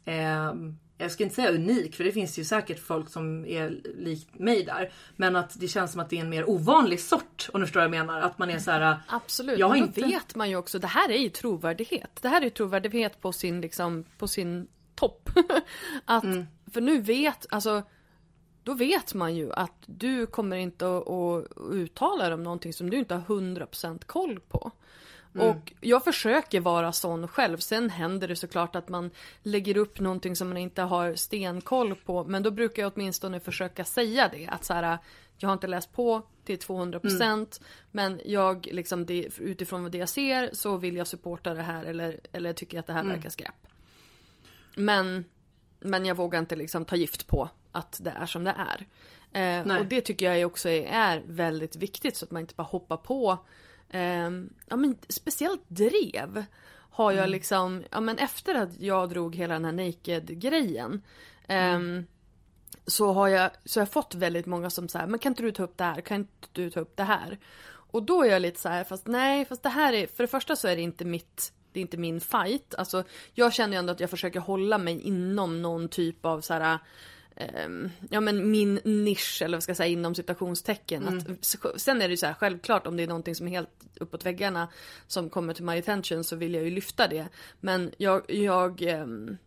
eh, 0.06 0.54
jag 0.98 1.12
ska 1.12 1.24
inte 1.24 1.36
säga 1.36 1.52
unik 1.52 1.96
för 1.96 2.04
det 2.04 2.12
finns 2.12 2.40
ju 2.40 2.44
säkert 2.44 2.80
folk 2.80 3.10
som 3.10 3.46
är 3.46 3.70
likt 3.98 4.40
mig 4.40 4.64
där. 4.64 4.92
Men 5.16 5.36
att 5.36 5.60
det 5.60 5.68
känns 5.68 5.92
som 5.92 6.02
att 6.02 6.10
det 6.10 6.18
är 6.18 6.22
en 6.22 6.30
mer 6.30 6.50
ovanlig 6.50 7.00
sort 7.00 7.50
om 7.54 7.60
du 7.62 7.66
förstår 7.68 7.80
vad 7.80 7.84
jag 7.98 8.06
menar. 8.06 8.22
Att 8.22 8.38
man 8.38 8.50
är 8.50 8.60
så 8.60 8.72
här. 8.72 8.98
Absolut, 9.08 9.60
Jag 9.60 9.70
men 9.72 9.80
då 9.80 9.86
inte- 9.86 10.02
vet 10.02 10.36
man 10.36 10.50
ju 10.50 10.56
också, 10.56 10.80
det 10.80 10.88
här 10.88 11.10
är 11.12 11.18
ju 11.18 11.30
trovärdighet. 11.30 12.20
Det 12.22 12.28
här 12.30 12.42
är 12.42 12.50
trovärdighet 12.50 13.22
på 13.22 13.32
sin, 13.32 13.62
liksom, 13.62 14.04
på 14.18 14.28
sin 14.28 14.68
topp. 14.96 15.30
att, 16.06 16.24
För 16.72 16.82
nu 16.82 17.02
vet, 17.02 17.46
alltså 17.50 17.84
då 18.64 18.74
vet 18.74 19.14
man 19.14 19.36
ju 19.36 19.54
att 19.54 19.74
du 19.86 20.26
kommer 20.26 20.58
inte 20.58 20.98
att, 20.98 21.08
att 21.10 21.48
uttala 21.72 22.24
dig 22.26 22.34
om 22.34 22.44
någonting 22.44 22.74
som 22.74 22.90
du 22.90 22.98
inte 22.98 23.16
har 23.16 23.22
100% 23.22 24.06
koll 24.06 24.40
på. 24.40 24.72
Och 25.34 25.74
jag 25.82 26.04
försöker 26.04 26.60
vara 26.60 26.92
sån 26.92 27.28
själv. 27.28 27.58
Sen 27.58 27.90
händer 27.90 28.28
det 28.28 28.36
såklart 28.36 28.76
att 28.76 28.90
man 28.90 29.12
lägger 29.44 29.78
upp 29.78 30.00
någonting 30.00 30.36
som 30.36 30.48
man 30.48 30.58
inte 30.58 30.82
har 30.82 31.16
stenkoll 31.16 31.96
på. 31.96 32.24
Men 32.24 32.44
då 32.44 32.52
brukar 32.52 32.82
jag 32.82 32.92
åtminstone 32.96 33.40
försöka 33.40 33.86
säga 33.86 34.30
det. 34.34 34.48
Att 34.48 34.66
så 34.66 34.74
här, 34.74 34.98
jag 35.38 35.50
har 35.50 35.54
inte 35.54 35.68
läst 35.68 35.94
på 35.94 36.22
till 36.46 36.58
200% 36.58 37.62
men 37.92 38.22
jag 38.26 38.68
liksom 38.72 39.06
det, 39.06 39.40
utifrån 39.40 39.92
det 39.92 39.98
jag 39.98 40.10
ser 40.10 40.50
så 40.54 40.78
vill 40.78 40.96
jag 40.96 41.08
supporta 41.08 41.54
det 41.54 41.62
här 41.62 41.86
eller, 41.86 42.20
eller 42.32 42.54
tycker 42.54 42.80
att 42.80 42.88
det 42.88 42.94
här 42.94 43.04
verkar 43.04 43.30
skräp. 43.30 43.68
Men, 44.76 45.26
men 45.80 46.06
jag 46.06 46.16
vågar 46.16 46.40
inte 46.40 46.56
liksom 46.56 46.86
ta 46.86 46.96
gift 46.96 47.28
på 47.28 47.50
att 47.72 48.00
det 48.02 48.10
är 48.10 48.26
som 48.26 48.44
det 48.44 48.56
är. 48.58 48.86
Eh, 49.32 49.78
och 49.80 49.86
det 49.86 50.02
tycker 50.02 50.34
jag 50.34 50.48
också 50.48 50.70
är, 50.70 50.86
är 50.86 51.24
väldigt 51.26 51.76
viktigt 51.76 52.16
så 52.16 52.26
att 52.26 52.32
man 52.32 52.42
inte 52.42 52.56
bara 52.56 52.64
hoppar 52.64 52.98
på 52.98 53.38
ehm, 53.90 54.50
ja 54.68 54.76
men 54.76 54.98
speciellt 55.10 55.64
drev 55.68 56.46
har 56.92 57.12
jag 57.12 57.30
liksom, 57.30 57.84
ja 57.92 58.00
men 58.00 58.18
efter 58.18 58.56
att 58.56 58.80
jag 58.80 59.10
drog 59.10 59.36
hela 59.36 59.54
den 59.54 59.66
här 59.66 59.86
naked 59.86 60.40
grejen 60.42 61.02
ehm, 61.48 62.06
så 62.86 63.14
har 63.14 63.28
jag, 63.28 63.52
så 63.66 63.80
har 63.80 63.82
jag 63.82 63.92
fått 63.92 64.16
väldigt 64.16 64.46
många 64.46 64.70
som 64.70 64.90
säger 64.90 65.08
men 65.08 65.20
kan 65.20 65.32
inte 65.32 65.44
du 65.44 65.52
ta 65.52 65.64
upp 65.64 65.78
det 65.78 65.84
här, 65.84 66.02
kan 66.02 66.18
inte 66.18 66.48
du 66.52 66.70
ta 66.70 66.80
upp 66.80 66.98
det 66.98 67.04
här? 67.04 67.40
Och 67.92 68.04
då 68.04 68.24
är 68.24 68.30
jag 68.30 68.42
lite 68.42 68.60
så 68.60 68.70
här, 68.70 68.84
fast 68.84 69.08
nej, 69.08 69.46
fast 69.46 69.64
det 69.64 69.70
här 69.70 69.94
är, 69.94 70.08
för 70.08 70.24
det 70.24 70.28
första 70.28 70.56
så 70.56 70.68
är 70.68 70.76
det 70.76 70.82
inte 70.82 71.06
mitt, 71.06 71.54
det 71.72 71.80
är 71.80 71.82
inte 71.82 71.98
min 71.98 72.22
fight. 72.22 72.76
Alltså 72.76 73.04
jag 73.34 73.54
känner 73.54 73.74
ju 73.74 73.80
ändå 73.80 73.92
att 73.92 74.00
jag 74.00 74.10
försöker 74.10 74.40
hålla 74.40 74.78
mig 74.78 75.02
inom 75.02 75.62
någon 75.62 75.90
typ 75.90 76.26
av 76.26 76.42
så 76.42 76.54
här 76.54 76.80
ja 78.10 78.22
men 78.22 78.52
min 78.52 78.80
nisch 78.84 79.42
eller 79.42 79.58
vad 79.58 79.64
ska 79.64 79.70
jag 79.70 79.78
säga 79.78 79.88
inom 79.88 80.16
citationstecken. 80.16 81.08
Att, 81.08 81.56
sen 81.76 82.02
är 82.02 82.08
det 82.08 82.12
ju 82.12 82.18
så 82.18 82.26
här 82.26 82.34
självklart 82.34 82.88
om 82.88 82.98
det 82.98 83.04
är 83.04 83.08
någonting 83.08 83.36
som 83.36 83.48
är 83.48 83.52
helt 83.52 83.70
uppåt 84.00 84.26
väggarna 84.26 84.68
som 85.08 85.30
kommer 85.30 85.54
till 85.54 85.64
my 85.64 85.80
attention 85.80 86.24
så 86.24 86.36
vill 86.36 86.54
jag 86.54 86.64
ju 86.64 86.70
lyfta 86.70 87.08
det. 87.08 87.28
Men 87.60 87.92
jag, 87.98 88.32
jag 88.32 88.82
ehm, 88.82 89.38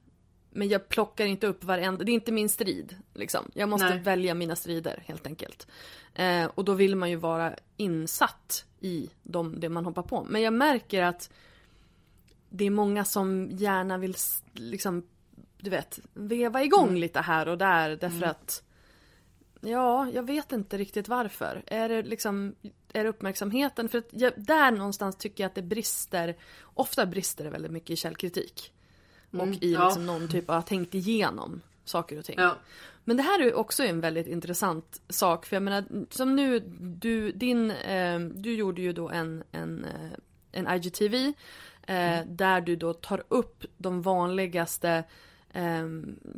men 0.50 0.68
jag 0.68 0.88
plockar 0.88 1.26
inte 1.26 1.46
upp 1.46 1.64
varenda, 1.64 2.04
det 2.04 2.12
är 2.12 2.14
inte 2.14 2.32
min 2.32 2.48
strid. 2.48 2.96
Liksom. 3.14 3.50
Jag 3.54 3.68
måste 3.68 3.90
Nej. 3.90 3.98
välja 3.98 4.34
mina 4.34 4.56
strider 4.56 5.02
helt 5.06 5.26
enkelt. 5.26 5.66
Eh, 6.14 6.44
och 6.44 6.64
då 6.64 6.74
vill 6.74 6.96
man 6.96 7.10
ju 7.10 7.16
vara 7.16 7.54
insatt 7.76 8.64
i 8.80 9.10
de, 9.22 9.60
det 9.60 9.68
man 9.68 9.84
hoppar 9.84 10.02
på. 10.02 10.26
Men 10.28 10.42
jag 10.42 10.52
märker 10.52 11.02
att 11.02 11.30
det 12.48 12.64
är 12.64 12.70
många 12.70 13.04
som 13.04 13.48
gärna 13.50 13.98
vill 13.98 14.14
liksom, 14.54 15.02
du 15.60 15.70
vet, 15.70 16.00
veva 16.12 16.64
igång 16.64 16.96
lite 16.96 17.20
här 17.20 17.48
och 17.48 17.58
där 17.58 17.96
därför 17.96 18.26
att 18.26 18.62
Ja, 19.60 20.10
jag 20.10 20.22
vet 20.22 20.52
inte 20.52 20.78
riktigt 20.78 21.08
varför. 21.08 21.62
Är 21.66 21.88
det 21.88 22.02
liksom, 22.02 22.54
är 22.92 23.04
det 23.04 23.10
uppmärksamheten? 23.10 23.88
För 23.88 23.98
att 23.98 24.08
jag, 24.10 24.32
där 24.36 24.70
någonstans 24.70 25.16
tycker 25.16 25.44
jag 25.44 25.48
att 25.48 25.54
det 25.54 25.62
brister, 25.62 26.36
ofta 26.74 27.06
brister 27.06 27.44
det 27.44 27.50
väldigt 27.50 27.72
mycket 27.72 27.90
i 27.90 27.96
källkritik. 27.96 28.72
Och 29.30 29.48
i 29.48 29.72
ja. 29.72 29.84
liksom 29.84 30.06
någon 30.06 30.28
typ 30.28 30.50
av 30.50 30.62
tänkt 30.62 30.94
igenom 30.94 31.60
saker 31.84 32.18
och 32.18 32.24
ting. 32.24 32.36
Ja. 32.38 32.56
Men 33.04 33.16
det 33.16 33.22
här 33.22 33.40
är 33.40 33.54
också 33.54 33.84
en 33.84 34.00
väldigt 34.00 34.26
intressant 34.26 35.00
sak. 35.08 35.46
För 35.46 35.56
jag 35.56 35.62
menar, 35.62 35.84
som 36.10 36.36
nu, 36.36 36.60
du, 36.80 37.32
din, 37.32 37.70
eh, 37.70 38.20
du 38.20 38.54
gjorde 38.54 38.82
ju 38.82 38.92
då 38.92 39.08
en, 39.08 39.44
en, 39.52 39.84
eh, 39.84 40.10
en 40.52 40.76
IGTV. 40.76 41.32
Eh, 41.86 42.20
Där 42.26 42.60
du 42.60 42.76
då 42.76 42.92
tar 42.92 43.22
upp 43.28 43.64
de 43.76 44.02
vanligaste 44.02 45.04
eh, 45.52 45.88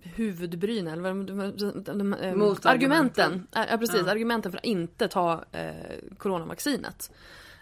huvudbrynen, 0.03 0.93
eller 0.93 1.03
vad 1.03 1.27
de, 1.27 1.57
de, 1.85 1.99
de, 1.99 2.15
eh, 2.15 2.35
Motargumenten. 2.35 3.25
argumenten. 3.25 3.47
Ja, 3.53 3.67
ja, 3.71 3.79
precis, 3.79 4.07
argumenten 4.07 4.53
för 4.53 4.59
att 4.59 4.65
inte 4.65 5.09
ta 5.09 5.45
eh, 5.53 6.17
coronavaccinet. 6.19 7.11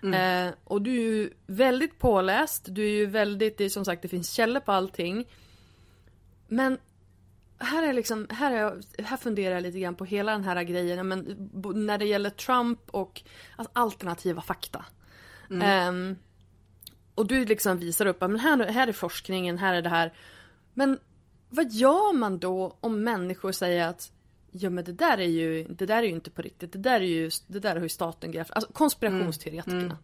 Eh, 0.02 0.54
och 0.64 0.82
du 0.82 0.90
är 0.90 0.94
ju 0.94 1.30
väldigt 1.46 1.98
påläst, 1.98 2.66
du 2.70 2.84
är 2.84 2.90
ju 2.90 3.06
väldigt, 3.06 3.58
det 3.58 3.64
är 3.64 3.68
som 3.68 3.84
sagt 3.84 4.02
det 4.02 4.08
finns 4.08 4.30
källor 4.32 4.60
på 4.60 4.72
allting. 4.72 5.28
Men 6.48 6.78
här 7.58 7.88
är 7.88 7.92
liksom, 7.92 8.26
här, 8.30 8.52
är 8.52 9.02
här 9.02 9.16
funderar 9.16 9.54
jag 9.54 9.62
lite 9.62 9.80
grann 9.80 9.94
på 9.94 10.04
hela 10.04 10.32
den 10.32 10.44
här 10.44 10.62
grejen, 10.62 10.96
ja, 10.96 11.02
men, 11.02 11.50
när 11.74 11.98
det 11.98 12.04
gäller 12.04 12.30
Trump 12.30 12.80
och 12.90 13.22
alltså, 13.56 13.72
alternativa 13.72 14.42
fakta. 14.42 14.84
Ehm, 15.62 16.16
och 17.14 17.26
du 17.26 17.44
liksom 17.44 17.78
visar 17.78 18.06
upp, 18.06 18.16
ja, 18.20 18.28
men 18.28 18.40
här, 18.40 18.66
här 18.66 18.88
är 18.88 18.92
forskningen, 18.92 19.58
här 19.58 19.74
är 19.74 19.82
det 19.82 19.88
här. 19.88 20.12
Men 20.74 20.98
vad 21.50 21.72
gör 21.72 22.12
man 22.12 22.38
då 22.38 22.76
om 22.80 23.04
människor 23.04 23.52
säger 23.52 23.88
att 23.88 24.12
Ja 24.52 24.70
men 24.70 24.84
det 24.84 24.92
där 24.92 25.18
är 25.18 25.26
ju, 25.26 25.64
det 25.64 25.86
där 25.86 25.96
är 25.96 26.02
ju 26.02 26.08
inte 26.08 26.30
på 26.30 26.42
riktigt, 26.42 26.72
det 26.72 26.78
där 26.78 27.00
är 27.00 27.04
ju, 27.04 27.30
det 27.46 27.58
där 27.58 27.74
har 27.74 27.82
ju 27.82 27.88
staten 27.88 28.32
grävt, 28.32 28.50
alltså 28.50 28.72
konspirationsteoretikerna. 28.72 29.96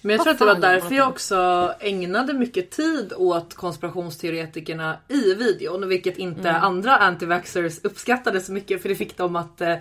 Men 0.00 0.10
jag 0.10 0.18
Vad 0.18 0.24
tror 0.24 0.50
att 0.50 0.60
det 0.60 0.66
var 0.66 0.74
därför 0.74 0.94
jag 0.94 1.08
också 1.08 1.74
ägnade 1.80 2.34
mycket 2.34 2.70
tid 2.70 3.12
åt 3.16 3.54
konspirationsteoretikerna 3.54 4.96
i 5.08 5.34
videon. 5.34 5.88
Vilket 5.88 6.18
inte 6.18 6.48
Mm. 6.48 6.62
andra 6.62 6.96
antivaxxers 6.96 7.78
uppskattade 7.84 8.40
så 8.40 8.52
mycket 8.52 8.82
för 8.82 8.88
det 8.88 8.94
fick 8.94 9.16
dem 9.16 9.36
att 9.36 9.60
eh, 9.60 9.76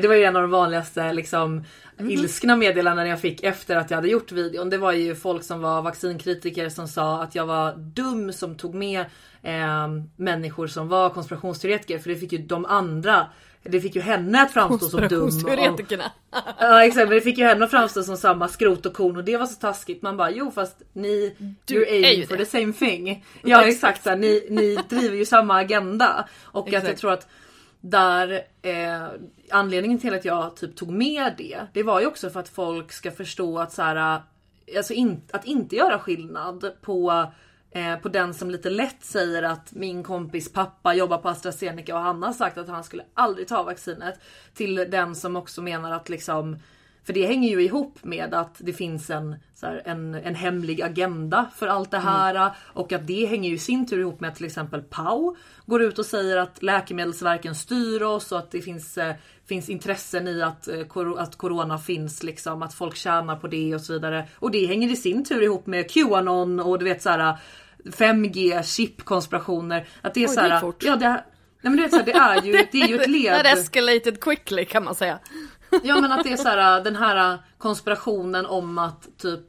det 0.00 0.08
var 0.08 0.14
ju 0.14 0.24
en 0.24 0.36
av 0.36 0.42
de 0.42 0.50
vanligaste 0.50 1.12
liksom, 1.12 1.64
Mm. 1.98 2.10
ilskna 2.10 2.56
meddelanden 2.56 3.08
jag 3.08 3.20
fick 3.20 3.42
efter 3.42 3.76
att 3.76 3.90
jag 3.90 3.96
hade 3.98 4.08
gjort 4.08 4.32
videon. 4.32 4.70
Det 4.70 4.78
var 4.78 4.92
ju 4.92 5.14
folk 5.14 5.42
som 5.44 5.60
var 5.60 5.82
vaccinkritiker 5.82 6.68
som 6.68 6.88
sa 6.88 7.22
att 7.22 7.34
jag 7.34 7.46
var 7.46 7.72
dum 7.76 8.32
som 8.32 8.54
tog 8.54 8.74
med 8.74 9.00
eh, 9.42 9.88
människor 10.16 10.66
som 10.66 10.88
var 10.88 11.10
konspirationsteoretiker. 11.10 11.98
För 11.98 12.10
det 12.10 12.16
fick 12.16 12.32
ju 12.32 12.38
de 12.38 12.64
andra, 12.64 13.26
det 13.62 13.80
fick 13.80 13.94
ju 13.94 14.00
henne 14.00 14.42
att 14.42 14.52
framstå 14.52 14.86
som 14.88 15.00
dum. 15.08 15.20
Konspirationsteoretikerna. 15.20 16.12
Ja 16.58 16.84
exakt 16.84 17.08
men 17.08 17.14
det 17.16 17.20
fick 17.20 17.38
ju 17.38 17.44
henne 17.44 17.64
att 17.64 17.70
framstå 17.70 18.02
som 18.02 18.16
samma 18.16 18.48
skrot 18.48 18.86
och 18.86 18.94
korn 18.94 19.16
och 19.16 19.24
det 19.24 19.36
var 19.36 19.46
så 19.46 19.54
taskigt. 19.60 20.02
Man 20.02 20.16
bara 20.16 20.30
jo 20.30 20.50
fast 20.50 20.76
ni 20.92 21.36
Du 21.64 21.74
you're 21.74 21.88
är 21.88 22.04
aiming 22.10 22.26
for 22.26 22.36
det. 22.36 22.44
the 22.44 22.50
same 22.60 22.72
thing. 22.72 23.24
Ja 23.42 23.64
exakt, 23.68 24.02
så 24.02 24.08
här, 24.08 24.16
ni, 24.16 24.46
ni 24.50 24.78
driver 24.88 25.16
ju 25.16 25.24
samma 25.24 25.56
agenda. 25.58 26.28
Och 26.44 26.66
att 26.66 26.72
jag 26.72 26.82
Exakt. 26.82 27.00
tror 27.00 27.12
att 27.12 27.26
där 27.84 28.42
eh, 28.62 29.06
anledningen 29.50 29.98
till 29.98 30.14
att 30.14 30.24
jag 30.24 30.56
typ 30.56 30.76
tog 30.76 30.90
med 30.90 31.34
det. 31.38 31.60
Det 31.72 31.82
var 31.82 32.00
ju 32.00 32.06
också 32.06 32.30
för 32.30 32.40
att 32.40 32.48
folk 32.48 32.92
ska 32.92 33.10
förstå 33.10 33.58
att 33.58 33.72
så 33.72 33.82
här, 33.82 34.16
eh, 34.66 34.76
alltså 34.76 34.92
in, 34.92 35.22
att 35.32 35.44
inte 35.44 35.76
göra 35.76 35.98
skillnad 35.98 36.72
på 36.82 37.26
eh, 37.70 37.96
på 37.96 38.08
den 38.08 38.34
som 38.34 38.50
lite 38.50 38.70
lätt 38.70 39.04
säger 39.04 39.42
att 39.42 39.72
min 39.72 40.02
kompis 40.02 40.52
pappa 40.52 40.94
jobbar 40.94 41.18
på 41.18 41.28
AstraZeneca 41.28 41.94
och 41.94 42.00
han 42.00 42.22
har 42.22 42.32
sagt 42.32 42.58
att 42.58 42.68
han 42.68 42.84
skulle 42.84 43.04
aldrig 43.14 43.48
ta 43.48 43.62
vaccinet. 43.62 44.20
Till 44.54 44.74
den 44.74 45.14
som 45.14 45.36
också 45.36 45.62
menar 45.62 45.92
att 45.92 46.08
liksom 46.08 46.56
för 47.06 47.12
det 47.12 47.26
hänger 47.26 47.48
ju 47.48 47.62
ihop 47.62 47.98
med 48.02 48.34
att 48.34 48.54
det 48.58 48.72
finns 48.72 49.10
en, 49.10 49.36
så 49.54 49.66
här, 49.66 49.82
en, 49.84 50.14
en 50.14 50.34
hemlig 50.34 50.82
agenda 50.82 51.50
för 51.56 51.66
allt 51.66 51.90
det 51.90 51.98
här 51.98 52.34
mm. 52.34 52.50
och 52.72 52.92
att 52.92 53.06
det 53.06 53.26
hänger 53.26 53.48
ju 53.48 53.54
i 53.54 53.58
sin 53.58 53.86
tur 53.86 54.00
ihop 54.00 54.20
med 54.20 54.30
att 54.30 54.36
till 54.36 54.46
exempel 54.46 54.82
Pau 54.82 55.36
går 55.66 55.82
ut 55.82 55.98
och 55.98 56.06
säger 56.06 56.36
att 56.36 56.62
Läkemedelsverken 56.62 57.54
styr 57.54 58.02
oss 58.02 58.32
och 58.32 58.38
att 58.38 58.50
det 58.50 58.60
finns, 58.60 58.98
eh, 58.98 59.14
finns 59.46 59.68
intressen 59.68 60.28
i 60.28 60.42
att, 60.42 60.68
eh, 60.68 60.80
att 61.16 61.36
Corona 61.36 61.78
finns 61.78 62.22
liksom, 62.22 62.62
att 62.62 62.74
folk 62.74 62.96
tjänar 62.96 63.36
på 63.36 63.46
det 63.46 63.74
och 63.74 63.80
så 63.80 63.92
vidare. 63.92 64.28
Och 64.36 64.50
det 64.50 64.66
hänger 64.66 64.90
i 64.90 64.96
sin 64.96 65.24
tur 65.24 65.42
ihop 65.42 65.66
med 65.66 65.90
Qanon 65.90 66.60
och 66.60 66.78
du 66.78 66.84
vet 66.84 67.02
så 67.02 67.10
här 67.10 67.36
5G 67.84 68.62
chipkonspirationer. 68.62 69.86
Att 70.00 70.14
det 70.14 70.24
är 70.24 70.28
Oj, 70.28 70.34
så 70.34 70.40
här, 70.40 70.48
det 70.48 70.54
är 70.54 70.60
fort. 70.60 70.82
ja 70.82 70.96
det, 70.96 71.08
nej 71.08 71.22
men 71.60 71.76
du 71.76 71.82
vet 71.82 71.90
så 71.90 71.98
här, 71.98 72.04
det 72.04 72.12
är 72.12 72.42
ju, 72.42 72.52
det 72.72 72.80
är 72.80 72.88
ju 72.88 72.96
ett 72.96 73.10
led. 73.10 73.36
That 73.36 73.58
escalated 73.58 74.20
quickly 74.20 74.64
kan 74.64 74.84
man 74.84 74.94
säga. 74.94 75.18
Ja 75.82 76.00
men 76.00 76.12
att 76.12 76.24
det 76.24 76.32
är 76.32 76.36
så 76.36 76.48
här, 76.48 76.78
äh, 76.78 76.84
den 76.84 76.96
här 76.96 77.32
äh, 77.32 77.38
konspirationen 77.58 78.46
om 78.46 78.78
att 78.78 79.08
typ 79.18 79.40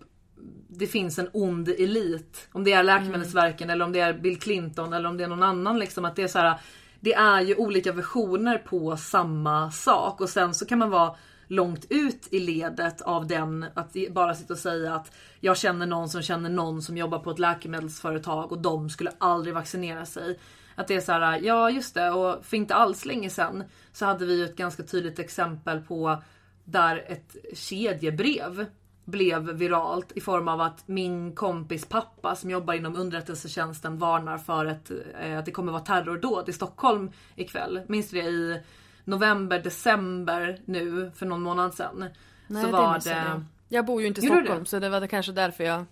det 0.67 0.87
finns 0.87 1.19
en 1.19 1.29
ond 1.33 1.69
elit. 1.69 2.47
Om 2.51 2.63
det 2.63 2.73
är 2.73 2.83
Läkemedelsverken 2.83 3.69
mm. 3.69 3.73
eller 3.73 3.85
om 3.85 3.91
det 3.91 3.99
är 3.99 4.13
Bill 4.13 4.39
Clinton 4.39 4.93
eller 4.93 5.09
om 5.09 5.17
det 5.17 5.23
är 5.23 5.27
någon 5.27 5.43
annan 5.43 5.79
liksom. 5.79 6.05
Att 6.05 6.15
det 6.15 6.23
är 6.23 6.27
så 6.27 6.39
här, 6.39 6.49
äh, 6.49 6.55
det 6.99 7.13
är 7.13 7.41
ju 7.41 7.55
olika 7.55 7.91
versioner 7.91 8.57
på 8.57 8.97
samma 8.97 9.71
sak 9.71 10.21
och 10.21 10.29
sen 10.29 10.53
så 10.53 10.65
kan 10.65 10.79
man 10.79 10.89
vara 10.89 11.15
långt 11.47 11.85
ut 11.89 12.27
i 12.31 12.39
ledet 12.39 13.01
av 13.01 13.27
den 13.27 13.65
att 13.73 13.95
bara 14.11 14.35
sitta 14.35 14.53
och 14.53 14.59
säga 14.59 14.95
att 14.95 15.11
jag 15.39 15.57
känner 15.57 15.85
någon 15.85 16.09
som 16.09 16.21
känner 16.21 16.49
någon 16.49 16.81
som 16.81 16.97
jobbar 16.97 17.19
på 17.19 17.31
ett 17.31 17.39
läkemedelsföretag 17.39 18.51
och 18.51 18.61
de 18.61 18.89
skulle 18.89 19.11
aldrig 19.17 19.53
vaccinera 19.53 20.05
sig. 20.05 20.39
Att 20.75 20.87
det 20.87 20.95
är 20.95 21.01
så 21.01 21.11
här, 21.11 21.39
ja 21.43 21.69
just 21.69 21.93
det 21.93 22.11
och 22.11 22.45
för 22.45 22.57
inte 22.57 22.75
alls 22.75 23.05
länge 23.05 23.29
sedan 23.29 23.63
så 23.91 24.05
hade 24.05 24.25
vi 24.25 24.43
ett 24.43 24.55
ganska 24.55 24.83
tydligt 24.83 25.19
exempel 25.19 25.81
på 25.81 26.23
där 26.63 27.05
ett 27.07 27.35
kedjebrev 27.53 28.65
blev 29.05 29.51
viralt 29.51 30.11
i 30.11 30.21
form 30.21 30.47
av 30.47 30.61
att 30.61 30.87
min 30.87 31.35
kompis 31.35 31.85
pappa 31.85 32.35
som 32.35 32.49
jobbar 32.49 32.73
inom 32.73 32.95
underrättelsetjänsten 32.95 33.97
varnar 33.97 34.37
för 34.37 34.65
ett, 34.65 34.91
eh, 35.21 35.39
att 35.39 35.45
det 35.45 35.51
kommer 35.51 35.71
vara 35.71 35.81
terrordåd 35.83 36.49
i 36.49 36.53
Stockholm 36.53 37.11
ikväll. 37.35 37.81
Minns 37.87 38.09
du 38.09 38.21
det 38.21 38.27
i 38.27 38.61
november, 39.03 39.59
december 39.59 40.59
nu 40.65 41.11
för 41.15 41.25
någon 41.25 41.41
månad 41.41 41.73
sedan? 41.73 42.05
Nej, 42.47 42.63
så 42.63 42.67
det 42.67 42.73
var 42.73 42.95
missade 42.95 43.15
det... 43.15 43.45
jag. 43.69 43.85
Bor 43.85 44.01
ju 44.01 44.07
inte 44.07 44.21
i 44.21 44.23
Stockholm 44.23 44.63
det? 44.63 44.69
så 44.69 44.79
det 44.79 44.89
var 44.89 45.01
det 45.01 45.07
kanske 45.07 45.31
därför 45.31 45.63
jag... 45.63 45.79
Det, 45.79 45.85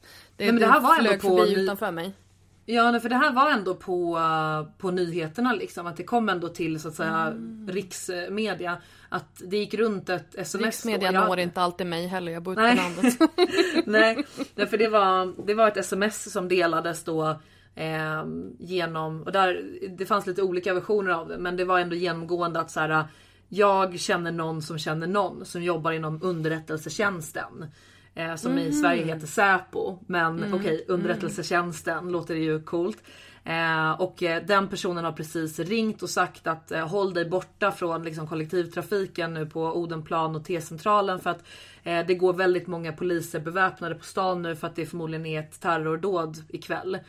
Nej, 0.43 0.51
men 0.51 0.61
det 0.61 0.67
här 0.67 0.79
var 0.79 0.97
ändå 0.97 1.11
på 1.11 1.38
förbi 1.38 1.63
utanför 1.63 1.91
mig. 1.91 2.13
Ja 2.66 2.99
för 2.99 3.09
det 3.09 3.16
här 3.16 3.34
var 3.34 3.51
ändå 3.51 3.76
på, 3.76 4.18
uh, 4.18 4.78
på 4.78 4.91
nyheterna 4.91 5.53
liksom. 5.53 5.88
Att 5.88 5.97
det 5.97 6.03
kom 6.03 6.30
ändå 6.30 6.49
till 6.49 6.80
så 6.80 6.88
att 6.88 6.95
säga 6.95 7.18
Mm. 7.28 7.68
riksmedia. 7.72 8.78
Att 9.09 9.41
det 9.45 9.57
gick 9.57 9.74
runt 9.74 10.09
ett 10.09 10.36
sms. 10.36 10.66
Riksmedia. 10.66 11.11
Jag- 11.11 11.28
når 11.28 11.39
inte 11.39 11.61
alltid 11.61 11.88
mig 11.88 12.07
heller, 12.07 12.32
jag 12.32 12.43
bor 12.43 12.53
ute 12.53 12.61
på 12.61 12.82
landet. 12.82 13.20
Nej, 13.86 14.26
för 14.70 14.78
det 14.78 14.88
var, 14.88 15.45
det 15.47 15.53
var 15.53 15.68
ett 15.68 15.78
sms 15.78 16.32
som 16.32 16.47
delades 16.47 17.03
då 17.03 17.39
eh, 17.76 18.24
genom, 18.59 19.24
och 19.24 19.32
där, 19.32 19.64
det 19.97 20.05
fanns 20.05 20.28
lite 20.28 20.41
olika 20.41 20.74
versioner 20.74 21.11
av 21.11 21.28
det, 21.28 21.38
men 21.38 21.57
det 21.57 21.66
var 21.66 21.80
ändå 21.80 21.95
genomgående 21.95 22.59
att 22.59 22.72
så 22.72 22.80
här, 22.80 23.05
jag 23.49 23.99
känner 23.99 24.32
någon 24.32 24.61
som 24.61 24.78
känner 24.80 25.07
någon 25.07 25.45
som 25.45 25.64
jobbar 25.64 25.91
inom 25.91 26.20
underrättelsetjänsten. 26.24 27.66
Eh, 28.16 28.36
som 28.36 28.57
i 28.57 28.74
Sverige 28.74 29.05
heter 29.05 29.28
Säpo. 29.28 29.99
Men 30.07 30.53
okej, 30.53 30.86
underrättelsetjänsten 30.88 32.11
låter 32.11 32.34
det 32.34 32.39
ju 32.39 32.61
coolt. 32.61 33.03
Eh, 33.45 33.91
och 33.91 34.24
eh, 34.24 34.43
den 34.45 34.68
personen 34.68 35.05
har 35.05 35.11
precis 35.11 35.59
ringt 35.59 36.03
och 36.03 36.09
sagt 36.09 36.47
att 36.47 36.72
eh, 36.72 36.88
håll 36.88 37.14
dig 37.14 37.26
borta 37.26 37.72
från 37.72 38.03
liksom, 38.03 38.28
kollektivtrafiken 38.28 39.34
nu 39.34 39.45
på 39.45 39.61
Odenplan 39.61 40.36
och 40.36 40.45
T-centralen 40.45 41.20
för 41.20 41.30
att 41.30 41.43
eh, 41.84 42.05
det 42.07 42.16
går 42.16 42.34
väldigt 42.34 42.68
många 42.68 42.93
poliser 42.93 43.39
beväpnade 43.39 43.95
på 43.95 44.03
stan 44.03 44.41
nu 44.41 44.55
för 44.55 44.68
att 44.68 44.76
det 44.76 44.86
förmodligen 44.86 45.26
är 45.26 45.39
ett 45.39 45.61
terrordåd 45.61 46.38
ikväll. 46.49 46.99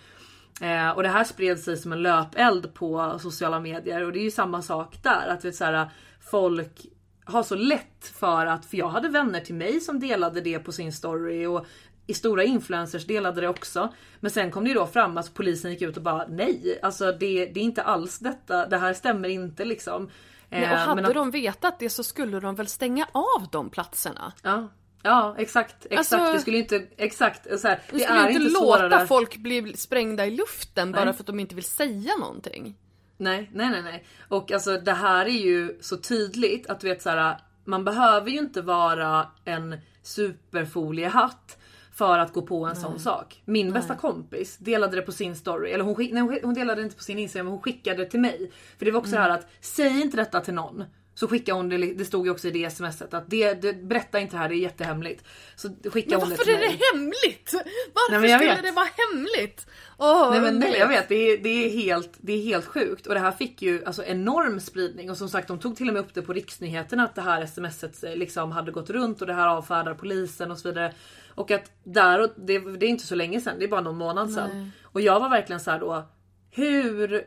Eh, 0.61 0.91
och 0.91 1.03
det 1.03 1.09
här 1.09 1.25
spred 1.25 1.59
sig 1.59 1.77
som 1.77 1.93
en 1.93 2.03
löpeld 2.03 2.75
på 2.75 3.19
sociala 3.19 3.61
medier 3.61 4.05
och 4.05 4.13
det 4.13 4.19
är 4.19 4.25
ju 4.25 4.31
samma 4.31 4.63
sak 4.63 4.99
där. 5.03 5.29
Att 5.29 5.45
vet, 5.45 5.55
så 5.55 5.65
här, 5.65 5.89
folk 6.21 6.87
har 7.25 7.43
så 7.43 7.55
lätt 7.55 8.07
för 8.15 8.47
att, 8.47 8.67
för 8.67 8.77
jag 8.77 8.89
hade 8.89 9.09
vänner 9.09 9.41
till 9.41 9.55
mig 9.55 9.81
som 9.81 10.01
delade 10.01 10.41
det 10.41 10.59
på 10.59 10.73
sin 10.73 10.93
story 10.93 11.47
och 11.47 11.67
i 12.07 12.15
stora 12.15 12.45
influencers 12.45 13.07
delade 13.07 13.41
det 13.41 13.49
också. 13.49 13.93
Men 14.21 14.31
sen 14.31 14.51
kom 14.51 14.65
det 14.65 14.69
ju 14.69 14.75
då 14.75 14.87
fram 14.87 15.17
att 15.19 15.35
polisen 15.35 15.71
gick 15.71 15.83
ut 15.83 15.97
och 15.97 16.03
bara 16.03 16.27
nej, 16.29 16.79
alltså 16.83 17.05
det, 17.13 17.47
det 17.47 17.61
är 17.61 17.65
inte 17.65 17.83
alls 17.83 18.19
detta, 18.19 18.67
det 18.67 18.77
här 18.79 18.95
stämmer 18.95 19.29
inte 19.29 19.65
liksom. 19.65 20.11
Nej, 20.49 20.63
och 20.63 20.69
Eh, 20.69 20.79
hade 20.79 21.09
att- 21.09 21.15
de 21.15 21.31
vetat 21.31 21.79
det 21.79 21.91
så 21.91 22.05
skulle 22.05 22.41
de 22.41 22.55
väl 22.55 22.67
stänga 22.67 23.07
av 23.13 23.49
de 23.53 23.71
platserna? 23.71 24.33
Ja, 24.43 24.69
ja 25.03 25.35
exakt, 25.39 25.87
exakt. 25.91 25.99
Alltså- 26.13 26.33
det 26.33 26.39
skulle 26.41 26.59
inte, 26.59 26.87
exakt. 26.97 27.61
Så 27.61 27.69
här, 27.69 27.81
De 27.91 27.99
det 27.99 28.05
skulle 28.05 28.21
är 28.21 28.29
inte 28.29 28.43
inte 28.43 28.53
låta 28.61 28.79
svårare. 28.89 29.07
folk 29.07 29.37
bli 29.37 29.77
sprängda 29.77 30.27
i 30.27 30.31
luften 30.31 30.93
bara 30.93 31.05
Nej. 31.05 31.15
för 31.15 31.23
att 31.23 31.27
de 31.27 31.41
inte 31.41 31.55
vill 31.55 31.65
säga 31.65 32.17
någonting. 32.21 32.77
Nej, 33.17 33.51
nej, 33.53 33.71
nej, 33.71 33.83
nej. 33.83 34.05
Och 34.29 34.53
alltså 34.53 34.79
det 34.79 34.93
här 34.93 35.27
är 35.27 35.31
ju 35.45 35.79
så 35.81 35.97
tydligt 35.97 36.67
att 36.67 36.81
du 36.81 36.89
vet 36.89 37.03
så 37.03 37.11
här, 37.11 37.37
man 37.65 37.85
behöver 37.85 38.31
ju 38.31 38.39
inte 38.39 38.63
vara 38.63 39.27
en 39.45 39.77
superfoliehatt 40.03 41.59
för 41.93 42.19
att 42.19 42.33
gå 42.33 42.43
på 42.43 42.65
en 42.67 42.77
sån 42.77 42.99
sak. 43.01 43.43
Min 43.45 43.73
bästa 43.73 43.95
kompis 43.95 44.57
delade 44.59 44.97
det 44.97 45.03
på 45.03 45.13
sin 45.13 45.37
story, 45.37 45.71
eller 45.71 45.85
hon, 45.85 45.95
skick, 45.95 46.13
nej, 46.13 46.41
hon- 46.43 46.55
delade 46.55 46.81
det 46.81 46.85
inte 46.85 46.97
på 46.97 47.03
sin 47.03 47.19
Instagram 47.19 47.47
men 47.47 47.53
hon 47.53 47.63
skickade 47.63 47.97
det 48.05 48.11
till 48.11 48.21
mig. 48.21 48.51
För 48.79 48.85
det 48.85 48.91
var 48.91 48.99
också 49.01 49.11
så 49.11 49.17
här 49.17 49.31
att 49.31 49.47
säg 49.61 50.01
inte 50.01 50.17
detta 50.17 50.41
till 50.41 50.55
någon. 50.55 50.85
Så 51.15 51.29
skickade 51.29 51.59
hon 51.59 51.69
det, 51.69 51.77
det 51.77 52.05
stod 52.05 52.27
ju 52.27 52.31
också 52.31 52.49
i 52.49 52.51
det 52.51 52.71
smset 52.71 53.15
att 53.15 53.31
det, 53.31 53.55
det 53.55 53.73
berätta 53.73 54.21
inte 54.21 54.37
här, 54.37 54.49
det 54.49 54.55
är 54.55 54.59
jättehemligt. 54.59 55.25
Så 55.57 55.69
skickade 55.69 56.17
Men 56.17 56.21
hon 56.21 56.29
det 56.29 56.37
varför 56.37 56.45
till 56.45 56.55
är 56.55 56.59
det 56.59 56.81
hemligt? 56.93 57.55
Varför 57.95 58.21
Nej, 58.21 58.21
men 58.21 58.39
skulle 58.39 58.55
vet. 58.55 58.63
det 58.63 58.71
vara 58.71 58.89
hemligt? 58.97 59.67
Åh, 59.99 60.31
Nej 60.31 60.41
men 60.41 60.59
nej, 60.59 60.77
jag 60.79 60.89
vet, 60.89 61.09
det 61.09 61.15
är, 61.15 61.39
det, 61.39 61.49
är 61.49 61.71
helt, 61.71 62.11
det 62.17 62.33
är 62.33 62.43
helt 62.43 62.65
sjukt. 62.65 63.07
Och 63.07 63.15
det 63.15 63.21
här 63.21 63.33
fick 63.33 63.63
ju 63.63 63.85
alltså 63.85 64.05
enorm 64.05 64.61
spridning. 64.61 65.11
Och 65.11 65.17
som 65.17 65.29
sagt 65.29 65.49
de 65.49 65.59
tog 65.59 65.77
till 65.77 65.89
och 65.89 65.95
med 65.95 66.03
upp 66.03 66.15
det 66.15 66.23
på 66.23 66.33
riksnyheterna 66.33 67.05
att 67.05 67.15
det 67.15 67.23
här 67.23 67.47
smset 67.47 68.05
eh, 68.05 68.17
liksom 68.17 68.53
hade 68.53 68.73
gått 68.73 68.91
runt 68.91 69.21
och 69.21 69.27
det 69.27 69.35
här 69.35 69.49
avfärdar 69.49 69.95
polisen 69.95 70.51
och 70.51 70.59
så 70.59 70.69
vidare. 70.69 70.93
Och 71.29 71.51
att 71.51 71.71
där, 71.85 72.21
och 72.21 72.31
det, 72.37 72.59
det 72.59 72.87
är 72.87 72.91
inte 72.91 73.07
så 73.07 73.15
länge 73.15 73.41
sedan, 73.41 73.59
det 73.59 73.65
är 73.65 73.69
bara 73.69 73.81
någon 73.81 73.99
månad 73.99 74.33
sedan. 74.33 74.71
Och 74.83 75.01
jag 75.01 75.21
var 75.21 75.29
verkligen 75.29 75.61
så 75.61 75.71
här 75.71 75.81
då, 75.81 76.09
hur 76.51 77.25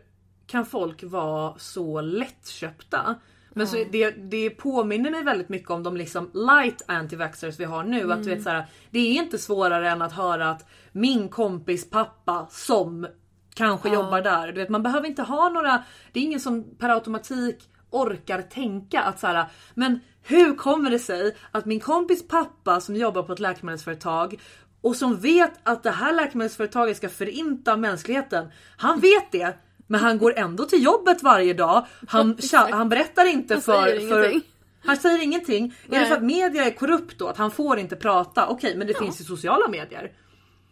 kan 0.48 0.66
folk 0.66 1.04
vara 1.04 1.60
så 1.60 2.02
lättköpta? 2.02 3.16
Men 3.58 3.68
så 3.68 3.84
det, 3.92 4.10
det 4.12 4.50
påminner 4.50 5.12
mig 5.12 5.24
väldigt 5.24 5.50
mycket 5.50 5.70
om 5.70 5.84
de 5.84 5.98
liksom 5.98 6.32
light 6.34 6.82
anti-vaxxers 6.88 7.60
vi 7.60 7.66
har 7.66 7.84
nu. 7.84 8.14
Att 8.14 8.24
du 8.24 8.30
vet, 8.30 8.44
så 8.44 8.50
här, 8.50 8.66
det 8.90 9.00
är 9.00 9.14
inte 9.14 9.38
svårare 9.38 9.90
än 9.90 10.02
att 10.02 10.14
höra 10.14 10.50
att 10.50 10.66
min 10.92 11.30
kompis 11.30 11.90
pappa 11.90 12.48
som 12.50 13.08
kanske 13.56 13.90
jobbar 13.90 14.22
där. 14.22 14.48
Du 14.48 14.54
vet, 14.62 14.70
man 14.70 14.84
behöver 14.84 15.08
inte 15.08 15.22
ha 15.22 15.50
några, 15.50 15.84
det 16.12 16.20
är 16.20 16.24
ingen 16.24 16.40
som 16.40 16.78
per 16.78 16.90
automatik 16.90 17.70
orkar 17.90 18.42
tänka 18.42 19.02
att 19.02 19.20
så 19.20 19.28
här, 19.28 19.46
men 19.74 20.00
hur 20.24 20.56
kommer 20.56 20.90
det 20.90 21.00
sig 21.00 21.36
att 21.52 21.66
min 21.66 21.80
kompis 21.80 22.28
pappa 22.28 22.82
som 22.82 22.96
jobbar 22.96 23.24
på 23.24 23.34
ett 23.34 23.40
läkemedelsföretag 23.40 24.40
och 24.82 24.96
som 24.96 25.18
vet 25.18 25.52
att 25.64 25.84
det 25.84 25.92
här 25.92 26.14
läkemedelsföretaget 26.14 26.98
ska 26.98 27.10
förinta 27.10 27.78
mänskligheten. 27.78 28.48
Han 28.78 29.00
vet 29.00 29.32
det. 29.32 29.58
Men 29.88 30.02
han 30.02 30.18
går 30.18 30.34
ändå 30.38 30.66
till 30.66 30.84
jobbet 30.84 31.24
varje 31.24 31.54
dag. 31.54 31.86
Han, 32.08 32.38
han 32.72 32.90
berättar 32.90 33.26
inte 33.26 33.54
Han 33.54 33.62
för, 33.62 34.10
för 34.10 34.42
han 34.86 34.98
säger 34.98 35.24
ingenting. 35.24 35.66
Är 35.66 35.92
det 35.92 36.00
Nej. 36.00 36.08
för 36.08 36.16
att 36.16 36.24
media 36.24 36.66
är 36.66 36.72
korrupt 36.72 37.20
då? 37.20 37.28
Att 37.28 37.38
han 37.38 37.52
får 37.52 37.80
inte 37.80 37.96
prata? 37.96 38.48
Okej, 38.48 38.76
men 38.76 38.88
det 38.88 38.94
finns 38.94 39.22
ju 39.22 39.26
sociala 39.26 39.68
medier. 39.68 40.12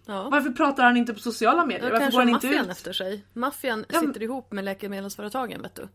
Ja. 0.06 0.30
Varför 0.32 0.50
pratar 0.50 0.84
han 0.84 0.98
inte 0.98 1.14
på 1.14 1.20
sociala 1.20 1.66
medier? 1.66 1.92
Varför 1.92 2.12
går 2.12 2.20
han 2.20 2.30
inte 2.30 2.48
ut? 2.48 2.70
efter 2.70 2.94
sig. 2.94 3.24
Maffian 3.34 3.86
Ja, 3.90 4.00
sitter 4.00 4.24
ihop 4.24 4.52
med 4.52 4.64
läkemedelsföretagen 4.66 5.62
vet 5.62 5.76
du. 5.76 5.88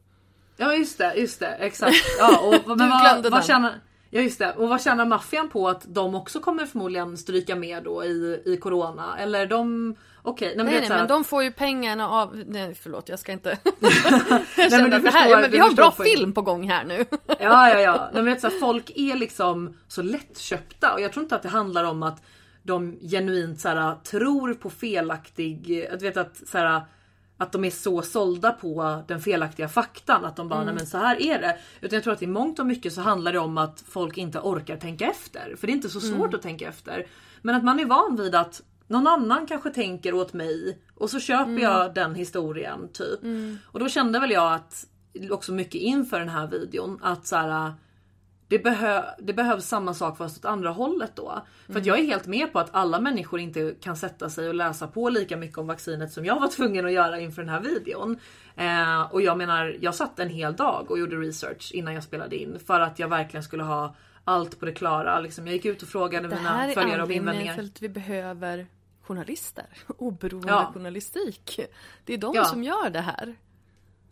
Ja 0.57 0.75
just 0.75 0.99
det, 0.99 1.15
just 1.15 1.41
det, 1.41 1.47
exakt. 1.47 1.97
Ja, 2.19 2.41
och, 2.41 2.69
men 2.79 2.91
vad, 2.91 3.31
vad 3.31 3.45
tjänar, 3.45 3.81
ja 4.11 4.21
just 4.21 4.39
det, 4.39 4.53
och 4.53 4.69
vad 4.69 4.83
tjänar 4.83 5.05
maffian 5.05 5.49
på 5.49 5.69
att 5.69 5.85
de 5.89 6.15
också 6.15 6.41
kommer 6.41 6.67
förmodligen 6.67 7.17
stryka 7.17 7.57
med 7.57 7.85
då 7.85 8.05
i, 8.05 8.43
i 8.47 8.57
corona? 8.57 9.19
Eller 9.19 9.47
de, 9.47 9.95
okej, 10.23 10.49
nej, 10.49 10.57
men 10.57 10.67
Nej, 10.67 10.81
nej 10.81 10.99
men 10.99 11.09
de 11.09 11.25
får 11.25 11.43
ju 11.43 11.53
pengarna 11.53 12.09
av... 12.09 12.43
Nej 12.47 12.75
förlåt 12.75 13.09
jag 13.09 13.19
ska 13.19 13.33
inte... 13.33 13.59
Nej, 13.79 13.93
jag 14.57 14.71
men 14.71 14.71
kände 14.71 14.89
du 14.89 14.97
att 14.97 15.03
det 15.03 15.11
här, 15.11 15.21
förstår- 15.21 15.31
ja, 15.31 15.41
men 15.41 15.51
vi 15.51 15.59
har 15.59 15.69
en 15.69 15.75
bra 15.75 15.91
film 15.91 16.33
på 16.33 16.43
gång 16.43 16.69
här 16.69 16.85
nu. 16.85 17.05
Ja 17.27 17.69
ja 17.69 17.81
ja, 17.81 18.11
nej, 18.15 18.23
men 18.23 18.41
så 18.41 18.49
här, 18.49 18.59
folk 18.59 18.91
är 18.95 19.17
liksom 19.17 19.77
så 19.89 20.03
lättköpta 20.03 20.95
och 20.95 21.01
jag 21.01 21.13
tror 21.13 21.23
inte 21.23 21.37
att 21.37 21.43
det 21.43 21.49
handlar 21.49 21.85
om 21.85 22.03
att 22.03 22.23
de 22.63 22.99
genuint 23.01 23.61
så 23.61 23.69
här, 23.69 23.95
tror 23.95 24.55
på 24.55 24.71
felaktig, 24.71 25.89
att 25.93 26.03
vet 26.03 26.17
att 26.17 26.37
så 26.47 26.59
här, 26.59 26.83
att 27.39 27.53
de 27.53 27.65
är 27.65 27.71
så 27.71 28.03
sålda 28.03 28.53
på 28.53 29.03
den 29.09 29.21
felaktiga 29.21 29.69
faktan 29.69 30.25
att 30.25 30.37
de 30.37 30.49
bara 30.49 30.65
nej 30.65 30.75
men 30.75 30.87
så 30.87 30.99
här 30.99 31.23
är 31.23 31.39
det. 31.41 31.59
Utan 31.81 31.97
jag 31.97 32.05
tror 32.05 32.13
att 32.13 32.23
i 32.23 32.27
mångt 32.27 32.59
och 32.59 32.67
mycket 32.67 32.93
så 32.93 33.01
handlar 33.01 33.33
det 33.33 33.39
om 33.39 33.59
att 33.59 33.85
folk 33.89 34.19
inte 34.19 34.39
orkar 34.39 34.77
tänka 34.77 35.07
efter. 35.07 35.55
För 35.59 35.67
det 35.67 35.73
är 35.73 35.75
inte 35.75 35.89
så 35.89 36.01
svårt 36.01 36.35
att 36.35 36.43
tänka 36.43 36.69
efter. 36.69 37.07
Men 37.43 37.55
att 37.55 37.65
man 37.65 37.81
är 37.81 37.85
van 37.85 38.17
vid 38.17 38.35
att 38.35 38.63
någon 38.91 39.07
annan 39.07 39.47
kanske 39.47 39.71
tänker 39.71 40.15
åt 40.15 40.33
mig 40.33 40.79
och 40.95 41.11
så 41.11 41.21
köper 41.21 41.59
jag 41.59 41.95
den 41.95 42.15
historien 42.15 42.89
typ. 42.93 43.21
Och 43.67 43.81
då 43.81 43.89
kände 43.89 44.21
väl 44.21 44.31
jag 44.31 44.53
att 44.53 44.87
också 45.31 45.53
mycket 45.53 45.75
inför 45.75 46.19
den 46.19 46.29
här 46.29 46.47
videon 46.47 46.99
att 47.03 47.27
så 47.27 47.37
här, 47.37 47.73
det, 48.49 48.59
behö 48.59 49.03
det 49.19 49.33
behövs 49.33 49.65
samma 49.65 49.95
sak 49.95 50.19
fast 50.19 50.39
åt 50.39 50.45
andra 50.45 50.71
hållet 50.71 51.17
då. 51.17 51.43
För 51.67 51.79
att 51.81 51.87
jag 51.87 51.99
är 51.99 52.05
helt 52.05 52.27
med 52.27 52.53
på 52.53 52.59
att 52.59 52.69
alla 52.73 53.01
människor 53.01 53.41
inte 53.41 53.75
kan 53.81 53.97
sätta 53.97 54.31
sig 54.31 54.49
och 54.49 54.55
läsa 54.55 54.87
på 54.87 55.09
lika 55.09 55.37
mycket 55.37 55.59
om 55.59 55.67
vaccinet 55.67 56.13
som 56.13 56.25
jag 56.25 56.41
var 56.41 56.49
tvungen 56.49 56.87
att 56.87 56.93
göra 56.93 57.21
inför 57.21 57.43
den 57.43 57.49
här 57.49 57.61
videon. 57.61 58.19
Eh, 58.57 59.13
och 59.13 59.23
jag 59.23 59.39
menar, 59.39 59.77
jag 59.81 59.95
satt 59.95 60.19
en 60.19 60.29
hel 60.29 60.57
dag 60.57 60.91
och 60.91 60.99
gjorde 60.99 61.17
research 61.17 61.71
innan 61.75 61.95
jag 61.95 62.03
spelade 62.03 62.37
in 62.37 62.59
för 62.67 62.81
att 62.81 62.99
jag 62.99 63.09
verkligen 63.09 63.45
skulle 63.45 63.63
ha 63.63 63.95
allt 64.25 64.61
på 64.61 64.67
det 64.67 64.73
klara. 64.73 65.21
Liksom, 65.21 65.47
jag 65.47 65.55
gick 65.55 65.65
ut 65.65 65.83
och 65.83 65.89
frågade 65.89 66.29
Det 66.29 66.37
mina 66.37 66.49
här 66.49 66.69
är 66.69 66.73
följare 66.73 66.95
om 66.95 67.03
anledningen 67.03 67.23
invändningar. 67.23 67.55
för 67.55 67.63
att 67.63 67.83
vi 67.83 67.89
behöver 67.89 68.67
journalister. 69.03 69.67
Oberoende 69.99 70.49
Ja. 70.49 70.71
journalistik. 70.75 71.61
Det 72.05 72.15
är 72.15 72.19
de 72.19 72.35
Ja. 72.35 72.45
som 72.45 72.65
gör 72.65 72.91
det 72.91 73.01
här. 73.01 73.37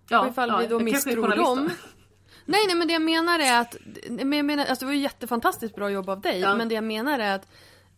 Ja, 0.08 0.20
och 0.20 0.28
ifall 0.28 0.60
vi 0.60 0.66
då 0.66 0.80
misstror 0.80 1.36
dem. 1.36 1.70
Nej, 2.44 2.60
nej, 2.66 2.76
men 2.76 2.86
det 2.88 2.92
jag 2.92 3.02
menar 3.02 3.38
är 3.38 3.60
att, 3.60 3.76
men 4.10 4.32
jag 4.32 4.44
menar, 4.46 4.64
alltså 4.66 4.84
det 4.84 4.86
var 4.86 4.94
ju 4.94 5.00
jättefantastiskt 5.00 5.74
bra 5.74 5.90
jobb 5.90 6.08
av 6.10 6.20
dig, 6.20 6.40
Ja. 6.40 6.54
men 6.56 6.68
det 6.68 6.74
jag 6.74 6.84
menar 6.84 7.18
är 7.18 7.34
att 7.34 7.48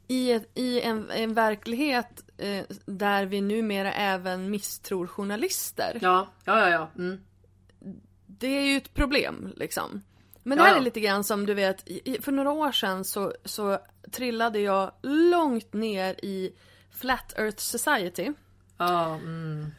i, 0.08 0.32
ett, 0.32 0.50
i 0.54 0.80
en, 0.80 1.10
en 1.10 1.34
verklighet 1.34 2.24
eh, 2.38 2.64
där 2.86 3.26
vi 3.26 3.40
numera 3.40 3.92
även 3.92 4.50
misstror 4.50 5.06
journalister, 5.06 5.98
Ja, 6.02 6.28
ja, 6.44 6.58
ja. 6.60 6.68
ja. 6.70 6.90
Mm. 6.98 7.20
det 8.26 8.46
är 8.58 8.62
ju 8.64 8.76
ett 8.76 8.94
problem 8.94 9.52
liksom. 9.56 10.02
Men 10.42 10.58
Ja, 10.58 10.64
det 10.64 10.68
här 10.68 10.76
ja. 10.76 10.80
är 10.80 10.84
lite 10.84 11.00
grann 11.00 11.24
som 11.24 11.46
du 11.46 11.54
vet, 11.54 11.82
för 12.24 12.32
några 12.32 12.50
år 12.52 12.72
sedan 12.72 13.04
så, 13.04 13.32
så 13.44 13.78
trillade 14.12 14.60
jag 14.60 14.92
långt 15.02 15.72
ner 15.72 16.14
i 16.24 16.52
Flat 16.90 17.38
Earth 17.38 17.58
Society. 17.58 18.32
ja 18.78 19.14
mm. 19.14 19.72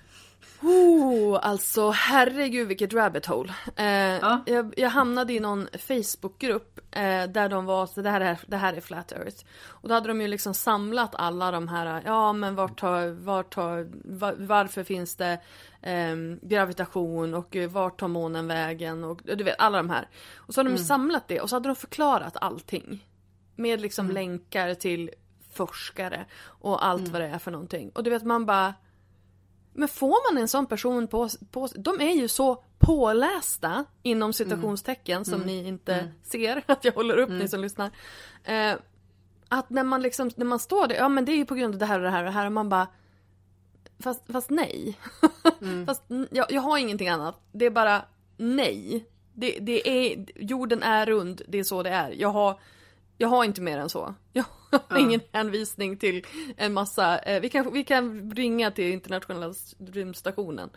Oh, 0.64 1.40
alltså 1.42 1.90
herregud 1.90 2.68
vilket 2.68 2.94
rabbit 2.94 3.26
hole. 3.26 3.54
Eh, 3.76 4.42
jag, 4.46 4.74
jag 4.78 4.90
hamnade 4.90 5.34
i 5.34 5.40
någon 5.40 5.68
Facebookgrupp 5.74 6.80
eh, 6.92 7.24
där 7.24 7.50
de 7.50 7.66
var 7.66 7.86
så 7.86 8.02
det 8.02 8.10
här, 8.10 8.22
är, 8.22 8.40
det 8.48 8.58
här 8.58 8.74
är 8.74 8.82
Flat 8.82 9.12
Earth. 9.12 9.46
Och 9.66 9.90
då 9.90 9.94
hade 9.94 10.08
de 10.08 10.22
ju 10.22 10.28
liksom 10.28 10.54
samlat 10.54 11.16
alla 11.16 11.52
de 11.52 11.68
här, 11.68 12.02
ja 12.06 12.34
men 12.34 12.56
vart 12.56 12.80
tar, 12.80 13.08
vart 13.08 13.54
tar, 13.54 13.90
var, 14.04 14.36
varför 14.38 14.84
finns 14.84 15.16
det 15.16 15.40
eh, 15.82 16.16
gravitation 16.42 17.34
och 17.34 17.56
eh, 17.56 17.70
vart 17.70 18.00
tar 18.00 18.08
månen 18.08 18.48
vägen 18.48 19.04
och 19.04 19.22
du 19.24 19.44
vet 19.44 19.56
alla 19.60 19.78
de 19.78 19.90
här. 19.90 20.08
Och 20.36 20.54
så 20.54 20.60
hade 20.60 20.70
de 20.70 20.76
ju 20.76 20.84
samlat 20.84 21.28
det 21.28 21.42
och 21.42 21.50
så 21.50 21.56
hade 21.56 21.70
de 21.70 21.76
förklarat 21.76 22.38
allting. 22.42 23.08
Med 23.56 23.82
liksom 23.82 24.10
länkar 24.10 24.74
till 24.74 25.10
forskare 25.54 26.26
och 26.44 26.86
allt 26.86 27.08
vad 27.08 27.22
det 27.22 27.28
är 27.28 27.40
för 27.40 27.52
någonting. 27.52 27.90
Och 27.90 28.04
du 28.04 28.10
vet 28.10 28.24
man 28.24 28.46
bara 28.46 28.74
men 29.74 29.88
får 29.88 30.34
man 30.34 30.42
en 30.42 30.48
sån 30.48 30.66
person 30.66 31.08
på, 31.08 31.30
på 31.52 31.68
de 31.76 32.02
är 32.02 32.12
ju 32.14 32.28
så 32.28 32.64
pålästa 32.80 33.86
inom 34.04 34.34
citationstecken 34.34 35.26
som 35.26 35.42
ni 35.42 35.68
inte 35.68 36.12
ser 36.24 36.64
att 36.72 36.86
jag 36.86 36.92
håller 36.94 37.18
upp 37.18 37.30
ni 37.30 37.48
som 37.48 37.62
lyssnar. 37.62 37.92
Eh, 38.44 38.74
att 39.50 39.70
när 39.70 39.84
man 39.84 40.02
liksom, 40.02 40.32
när 40.36 40.46
man 40.46 40.60
står 40.60 40.88
där, 40.88 40.96
ja 40.96 41.10
men 41.10 41.26
det 41.26 41.32
är 41.32 41.36
ju 41.36 41.46
på 41.46 41.56
grund 41.56 41.74
av 41.76 41.80
det 41.80 41.86
här 41.86 42.00
och 42.00 42.04
det 42.04 42.10
här 42.10 42.20
och 42.20 42.26
det 42.26 42.32
här 42.32 42.46
och 42.46 42.52
man 42.52 42.70
bara 42.70 42.88
Fast, 44.00 44.32
fast 44.32 44.50
nej. 44.50 44.98
fast 45.86 46.04
n- 46.10 46.28
jag, 46.32 46.52
jag 46.52 46.62
har 46.62 46.78
ingenting 46.78 47.10
annat. 47.10 47.40
Det 47.52 47.66
är 47.66 47.70
bara 47.70 48.02
nej. 48.38 49.06
Det, 49.34 49.58
det 49.62 49.90
är, 49.90 50.26
jorden 50.36 50.84
är 50.84 51.06
rund, 51.06 51.42
det 51.48 51.60
är 51.60 51.64
så 51.64 51.84
det 51.84 51.90
är. 51.90 52.12
Jag 52.12 52.30
har, 52.30 52.60
jag 53.22 53.28
har 53.28 53.44
inte 53.44 53.62
mer 53.62 53.78
än 53.78 53.90
så. 53.90 54.16
Jag 54.34 54.46
har 54.88 54.98
ingen 54.98 55.22
hänvisning 55.32 55.98
till 55.98 56.26
en 56.58 56.74
massa, 56.74 57.20
eh, 57.20 57.42
vi, 57.42 57.50
kan, 57.50 57.74
vi 57.74 57.84
kan 57.84 58.32
ringa 58.32 58.72
till 58.72 58.92
internationella 58.92 59.54
rymdstationen. 59.92 60.70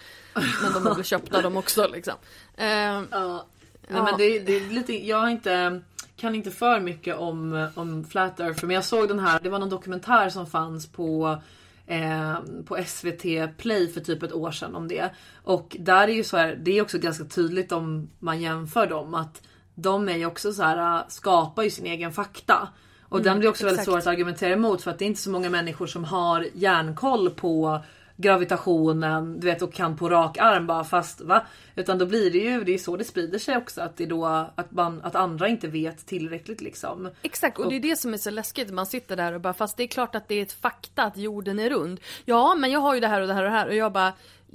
Men 0.63 0.73
de 0.73 0.87
har 0.87 0.95
väl 0.95 1.05
köpta 1.05 1.43
dem 1.43 1.57
också 1.57 1.89
liksom. 1.89 2.15
Eh, 2.57 2.67
Ja. 2.67 3.47
Nej, 3.89 3.99
Ja. 3.99 4.05
men 4.05 4.19
det, 4.19 4.39
det 4.39 4.57
är 4.57 4.71
lite, 4.71 5.07
jag 5.07 5.17
har 5.19 5.29
inte, 5.29 5.81
kan 6.17 6.35
inte 6.35 6.51
för 6.51 6.81
mycket 6.81 7.17
om, 7.17 7.69
om 7.75 8.05
Flat 8.05 8.41
Earth. 8.41 8.65
Men 8.65 8.75
jag 8.75 8.85
såg 8.85 9.09
den 9.09 9.19
här, 9.19 9.41
det 9.43 9.49
var 9.49 9.59
någon 9.59 9.71
dokumentär 9.71 10.29
som 10.29 10.47
fanns 10.47 10.93
på 10.93 11.39
eh, 11.87 12.35
på 12.67 12.79
SVT 12.87 13.23
Play 13.59 13.89
för 13.89 14.01
typ 14.01 14.23
ett 14.23 14.33
år 14.33 14.51
sedan 14.51 14.75
om 14.75 14.89
det. 14.89 15.11
Och 15.45 15.77
där 15.81 16.09
är 16.09 16.13
ju 16.13 16.25
så 16.25 16.37
här, 16.37 16.59
det 16.63 16.79
är 16.79 16.83
också 16.83 16.99
ganska 16.99 17.25
tydligt 17.25 17.73
om 17.73 18.11
man 18.19 18.41
jämför 18.41 18.87
dem 18.87 19.15
att 19.15 19.43
de 19.75 20.09
är 20.09 20.17
ju 20.17 20.27
också 20.27 20.53
så 20.53 20.63
här, 20.63 20.97
äh, 20.97 21.03
skapar 21.09 21.63
ju 21.63 21.71
sin 21.71 21.87
egen 21.87 22.13
fakta. 22.13 22.69
Och 23.09 23.23
den 23.23 23.39
blir 23.39 23.49
också 23.49 23.65
väldigt 23.65 23.81
exakt. 23.81 23.91
svår 23.91 23.99
att 23.99 24.07
argumentera 24.07 24.53
emot 24.53 24.83
för 24.83 24.91
att 24.91 24.99
det 24.99 25.05
är 25.05 25.07
inte 25.07 25.21
så 25.21 25.31
många 25.31 25.51
människor 25.51 25.87
som 25.87 26.05
har 26.05 26.47
järnkoll 26.55 27.31
på 27.31 27.81
gravitationen, 28.17 29.41
du 29.41 29.47
vet 29.47 29.63
och 29.63 29.73
kan 29.73 29.97
på 29.97 30.09
rak 30.09 30.39
arm 30.39 30.67
bara 30.67 30.85
fast 30.85 31.21
va? 31.21 31.47
Utan 31.77 31.99
då 31.99 32.07
blir 32.07 32.31
det 32.31 32.39
ju, 32.39 32.65
det 32.65 32.75
är 32.75 32.79
så 32.79 32.97
det 32.97 33.05
sprider 33.05 33.39
sig 33.39 33.57
också 33.57 33.81
att 33.81 33.97
det 33.97 34.05
är 34.05 34.09
då 34.09 34.27
att, 34.55 34.71
man, 34.71 35.01
att 35.03 35.15
andra 35.15 35.49
inte 35.49 35.69
vet 35.69 36.07
tillräckligt 36.07 36.61
liksom. 36.61 37.11
Exakt, 37.23 37.59
och 37.59 37.69
det 37.71 37.77
är 37.77 37.81
det 37.81 37.97
som 37.97 38.15
är 38.15 38.19
så 38.19 38.31
läskigt. 38.31 38.71
Man 38.71 38.87
sitter 38.87 39.17
där 39.17 39.33
och 39.33 39.41
bara, 39.41 39.55
fast 39.55 39.77
det 39.77 39.83
är 39.83 39.87
klart 39.87 40.15
att 40.15 40.29
det 40.29 40.35
är 40.35 40.43
ett 40.43 40.53
fakta 40.53 41.03
att 41.03 41.17
jorden 41.17 41.59
är 41.59 41.71
rund. 41.71 42.01
Ja, 42.25 42.55
men 42.55 42.71
jag 42.71 42.81
har 42.81 42.95
ju 42.95 43.01
det 43.01 43.09
här 43.09 43.21
och 43.21 43.29
det 43.29 43.35
här 43.35 43.45
och 43.45 43.51
det 43.51 43.57
här. 43.57 43.69
Och 43.69 43.75
jag 43.75 43.93
bara, 43.93 44.13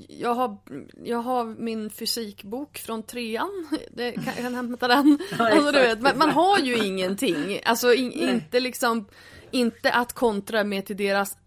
jag 0.08 0.34
har, 0.34 0.58
jag 1.04 1.18
har 1.18 1.46
min 1.46 1.90
fysikbok 1.90 2.78
från 2.78 3.04
trean. 3.04 3.68
Det, 3.92 4.12
kan, 4.12 4.24
jag 4.26 4.36
kan 4.36 4.56
hämta 4.56 4.88
den. 4.88 5.20
alltså, 5.40 5.72
du 5.72 5.80
vet, 5.80 6.02
man, 6.02 6.18
man 6.18 6.30
har 6.30 6.60
ju 6.60 6.86
ingenting. 6.86 7.60
Alltså 7.66 7.94
in, 7.94 8.12
inte 8.12 8.60
liksom, 8.60 9.08
inte 9.52 9.92
att 9.92 10.14
kontra 10.14 10.64
med 10.64 10.86
till 10.86 10.98
deras 10.98 11.38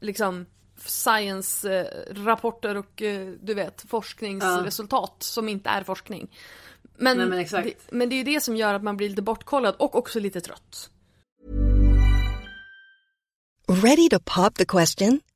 liksom 0.00 0.46
science-rapporter 0.84 2.74
och 2.74 3.02
eh, 3.02 3.28
du 3.42 3.54
vet 3.54 3.84
forskningsresultat 3.88 5.16
som 5.22 5.48
inte 5.48 5.70
är 5.70 5.82
forskning. 5.82 6.30
Men, 6.98 7.16
Nej, 7.16 7.26
men 7.26 7.38
exakt. 7.38 7.64
Det, 7.66 7.96
men 7.96 8.08
det 8.08 8.14
är 8.14 8.18
ju 8.18 8.24
det 8.24 8.40
som 8.40 8.56
gör 8.56 8.74
att 8.74 8.82
man 8.82 8.96
blir 8.96 9.08
lite 9.08 9.22
bortkollad 9.22 9.74
och 9.78 9.94
också 9.94 10.20
lite 10.20 10.40
trött. 10.40 10.90
Ready 13.68 14.08
to 14.08 14.18
pop 14.24 14.54
the 14.54 14.64
question? 14.64 15.20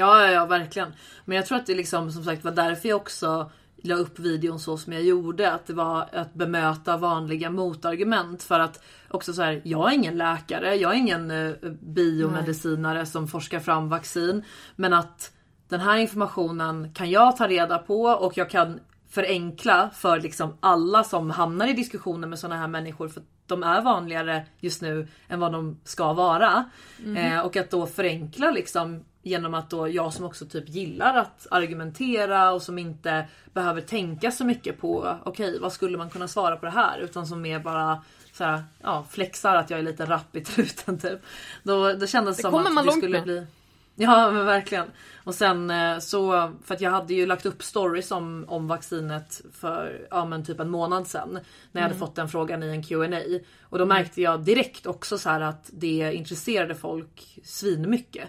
Ja, 0.00 0.24
ja, 0.24 0.32
ja, 0.32 0.46
verkligen. 0.46 0.92
Men 1.24 1.36
jag 1.36 1.46
tror 1.46 1.58
att 1.58 1.66
det 1.66 1.74
liksom 1.74 2.12
som 2.12 2.24
sagt 2.24 2.44
var 2.44 2.52
därför 2.52 2.88
jag 2.88 2.96
också 2.96 3.50
la 3.82 3.94
upp 3.94 4.18
videon 4.18 4.60
så 4.60 4.76
som 4.76 4.92
jag 4.92 5.02
gjorde. 5.02 5.52
Att 5.52 5.66
det 5.66 5.72
var 5.72 6.08
att 6.12 6.34
bemöta 6.34 6.96
vanliga 6.96 7.50
motargument. 7.50 8.42
För 8.42 8.60
att 8.60 8.84
också 9.08 9.32
så 9.32 9.42
här, 9.42 9.60
jag 9.64 9.90
är 9.90 9.94
ingen 9.94 10.18
läkare, 10.18 10.74
jag 10.74 10.92
är 10.92 10.96
ingen 10.96 11.30
eh, 11.30 11.52
biomedicinare 11.80 13.06
som 13.06 13.28
forskar 13.28 13.60
fram 13.60 13.88
vaccin. 13.88 14.44
Men 14.76 14.92
att 14.92 15.32
den 15.68 15.80
här 15.80 15.96
informationen 15.96 16.92
kan 16.94 17.10
jag 17.10 17.36
ta 17.36 17.48
reda 17.48 17.78
på 17.78 18.02
och 18.02 18.36
jag 18.36 18.50
kan 18.50 18.80
förenkla 19.10 19.90
för 19.94 20.20
liksom 20.20 20.56
alla 20.60 21.04
som 21.04 21.30
hamnar 21.30 21.66
i 21.66 21.72
diskussioner 21.72 22.28
med 22.28 22.38
sådana 22.38 22.60
här 22.60 22.68
människor. 22.68 23.08
För 23.08 23.22
de 23.46 23.62
är 23.62 23.80
vanligare 23.82 24.46
just 24.60 24.82
nu 24.82 25.08
än 25.28 25.40
vad 25.40 25.52
de 25.52 25.80
ska 25.84 26.12
vara. 26.12 26.70
Eh, 27.16 27.40
och 27.40 27.56
att 27.56 27.70
då 27.70 27.86
förenkla 27.86 28.50
liksom 28.50 29.04
genom 29.22 29.54
att 29.54 29.70
då 29.70 29.88
jag 29.88 30.12
som 30.12 30.24
också 30.24 30.46
typ 30.46 30.68
gillar 30.68 31.14
att 31.14 31.46
argumentera 31.50 32.52
och 32.52 32.62
som 32.62 32.78
inte 32.78 33.28
behöver 33.52 33.80
tänka 33.80 34.30
så 34.30 34.44
mycket 34.44 34.80
på 34.80 35.16
okej 35.24 35.58
vad 35.60 35.72
skulle 35.72 35.98
man 35.98 36.10
kunna 36.10 36.28
svara 36.28 36.56
på 36.56 36.66
det 36.66 36.72
här 36.72 36.98
utan 36.98 37.26
som 37.26 37.42
mer 37.42 37.58
bara 37.58 38.02
så 38.32 38.44
här, 38.44 38.62
ja, 38.82 39.06
flexar 39.10 39.56
att 39.56 39.70
jag 39.70 39.78
är 39.78 39.82
lite 39.82 40.06
rapp 40.06 40.36
i 40.36 40.40
truten 40.44 40.98
typ. 40.98 41.20
Då, 41.62 41.92
då 41.92 42.06
kändes 42.06 42.36
det 42.36 42.42
som 42.42 42.54
att 42.54 42.72
man 42.72 42.86
det 42.86 42.92
skulle 42.92 43.12
med. 43.12 43.22
bli 43.22 43.46
Ja 43.94 44.30
men 44.30 44.46
verkligen. 44.46 44.86
Och 45.24 45.34
sen 45.34 45.70
eh, 45.70 45.98
så, 45.98 46.52
för 46.64 46.74
att 46.74 46.80
jag 46.80 46.90
hade 46.90 47.14
ju 47.14 47.26
lagt 47.26 47.46
upp 47.46 47.62
stories 47.62 48.10
om, 48.10 48.44
om 48.48 48.68
vaccinet 48.68 49.42
för 49.52 50.06
ja, 50.10 50.24
men 50.24 50.44
typ 50.44 50.60
en 50.60 50.70
månad 50.70 51.06
sedan. 51.06 51.38
När 51.72 51.82
jag 51.82 51.88
hade 51.88 51.98
fått 51.98 52.14
den 52.14 52.28
frågan 52.28 52.62
i 52.62 52.68
en 52.68 52.82
Q&A 52.82 53.20
Och 53.62 53.78
då 53.78 53.86
märkte 53.86 54.22
jag 54.22 54.44
direkt 54.44 54.86
också 54.86 55.18
så 55.18 55.30
att 55.30 55.70
det 55.72 56.12
intresserade 56.14 56.74
folk 56.74 57.38
svinmycket. 57.44 58.28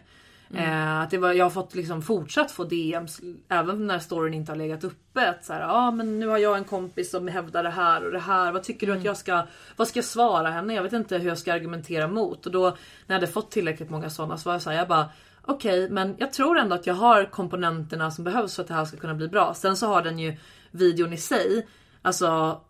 Eh, 0.56 1.00
att 1.00 1.10
det 1.10 1.18
var, 1.18 1.34
jag 1.34 1.46
har 1.46 1.50
fått 1.50 1.76
liksom 1.76 2.02
fortsatt 2.02 2.52
få 2.52 2.64
DMs 2.64 3.22
även 3.50 3.88
när 3.88 4.00
storyn 4.00 4.34
inte 4.34 4.52
har 4.52 4.58
legat 4.58 4.84
uppe. 4.84 5.30
Att 5.30 5.46
så 5.46 5.54
här, 5.54 5.62
ah, 5.70 5.92
men 5.92 6.20
nu 6.20 6.28
har 6.28 6.38
jag 6.38 6.58
en 6.58 6.64
kompis 6.64 7.12
som 7.12 7.28
hävdar 7.28 7.64
det 7.64 7.70
här 7.70 8.06
och 8.06 8.12
det 8.12 8.20
här. 8.20 8.52
Vad 8.52 8.64
tycker 8.64 8.88
du 8.88 8.94
att 8.94 9.04
jag 9.04 9.18
ska, 9.18 9.48
vad 9.76 9.88
ska 9.88 9.98
jag 9.98 10.06
svara 10.06 10.50
henne? 10.50 10.74
Jag 10.74 10.84
vet 10.84 10.94
inte 10.94 11.18
hur 11.18 11.30
jag 11.30 11.38
ska 11.38 11.54
argumentera 11.54 12.08
mot. 12.08 12.46
Och 12.46 12.52
då 12.52 12.64
när 12.70 12.76
jag 13.08 13.14
hade 13.14 13.28
fått 13.28 13.52
tillräckligt 13.52 13.90
många 13.90 14.10
sådana 14.10 14.38
så 14.38 14.50
var 14.50 14.54
jag 14.54 14.62
så 14.62 14.70
här, 14.70 14.78
jag 14.78 14.88
bara 14.88 15.10
okej 15.42 15.90
men 15.90 16.16
jag 16.18 16.34
tror 16.34 16.58
ändå 16.58 16.76
att 16.76 16.88
jag 16.88 16.94
har 16.94 17.26
komponenterna 17.26 18.12
som 18.12 18.24
behövs 18.24 18.56
för 18.56 18.62
att 18.62 18.68
det 18.68 18.74
här 18.74 18.86
ska 18.86 18.98
kunna 18.98 19.16
bli 19.16 19.28
bra. 19.28 19.54
Sen 19.54 19.78
så 19.78 19.88
har 19.88 20.02
den 20.02 20.20
ju 20.20 20.38
videon 20.72 21.14
i 21.14 21.18
sig, 21.18 21.68
alltså 22.02 22.62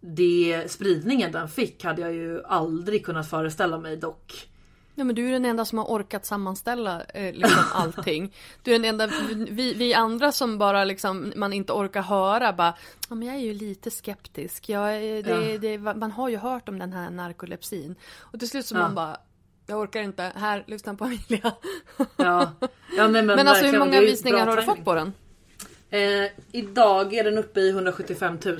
det 0.00 0.64
spridningen 0.66 1.32
den 1.32 1.48
fick 1.48 1.84
hade 1.84 2.02
jag 2.02 2.12
ju 2.12 2.42
aldrig 2.44 3.06
kunnat 3.06 3.30
föreställa 3.30 3.78
mig 3.78 3.96
dock. 3.96 4.47
Ja 4.98 5.04
men 5.04 5.14
du 5.14 5.28
är 5.28 5.32
den 5.32 5.44
enda 5.44 5.64
som 5.64 5.78
har 5.78 5.84
orkat 5.86 6.26
sammanställa 6.26 7.02
eh, 7.14 7.32
liksom 7.34 7.64
allting. 7.72 8.34
Du 8.62 8.70
är 8.74 8.78
den 8.78 8.84
enda, 8.84 9.06
vi, 9.50 9.74
vi 9.74 9.94
andra 9.94 10.32
som 10.32 10.58
bara 10.58 10.84
liksom 10.84 11.32
man 11.36 11.52
inte 11.52 11.72
orkar 11.72 12.02
höra 12.02 12.52
bara 12.52 12.74
Ja 13.08 13.14
men 13.14 13.28
jag 13.28 13.36
är 13.36 13.40
ju 13.40 13.54
lite 13.54 13.90
skeptisk. 13.90 14.68
Jag, 14.68 14.96
är- 14.96 15.22
det, 15.22 15.50
Ja. 15.52 15.58
det, 15.58 15.78
man 15.78 16.10
har 16.12 16.28
ju 16.28 16.36
hört 16.36 16.68
om 16.68 16.78
den 16.78 16.92
här 16.92 17.10
narkolepsin. 17.10 17.94
Och 18.18 18.38
till 18.38 18.48
slut 18.48 18.66
så 18.66 18.74
Ja. 18.74 18.78
man 18.80 18.94
bara 18.94 19.16
Jag 19.66 19.78
orkar 19.80 20.00
inte, 20.00 20.32
här 20.36 20.64
lyssna 20.66 20.94
på 20.94 21.04
Amelia. 21.04 21.52
Ja, 22.16 22.52
ja 22.96 23.08
nej, 23.08 23.08
men, 23.08 23.26
Men, 23.26 23.48
alltså 23.48 23.66
hur 23.66 23.78
många 23.78 24.00
visningar 24.00 24.46
har 24.46 24.56
du 24.56 24.62
fått 24.62 24.84
på 24.84 24.94
den? 24.94 25.12
Eh, 25.90 26.30
idag 26.52 27.14
är 27.14 27.24
den 27.24 27.38
uppe 27.38 27.60
i 27.60 27.70
175 27.70 28.38
000. 28.44 28.58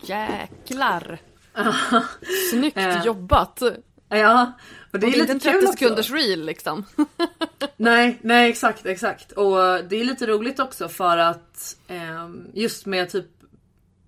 Jäklar! 0.00 1.18
Snyggt 2.50 2.76
Eh, 2.76 3.04
jobbat! 3.04 3.62
Ja, 4.08 4.52
och 4.92 4.98
det 5.00 5.06
Och 5.06 5.12
är 5.12 5.16
det 5.16 5.18
är 5.18 5.20
inte 5.20 5.34
lite 5.34 5.48
en 5.48 5.52
kul 5.52 5.60
30 5.60 5.66
också. 5.66 5.72
sekunders 5.78 6.10
reel 6.10 6.46
liksom. 6.46 6.84
Nej, 7.76 8.18
nej 8.22 8.50
exakt, 8.50 8.86
exakt. 8.86 9.32
Och 9.32 9.56
det 9.88 10.00
är 10.00 10.04
lite 10.04 10.26
roligt 10.26 10.58
också 10.60 10.88
för 10.88 11.18
att 11.18 11.76
ehm, 11.88 12.46
just 12.54 12.86
med 12.86 13.10
typ 13.10 13.26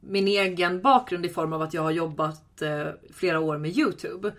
min 0.01 0.29
egen 0.29 0.81
bakgrund 0.83 1.27
i 1.27 1.29
form 1.29 1.53
av 1.53 1.63
att 1.63 1.75
jag 1.75 1.83
har 1.83 1.91
jobbat 1.91 2.63
eh, 2.63 2.87
flera 3.15 3.41
år 3.41 3.59
med 3.59 3.79
Youtube. 3.79 4.33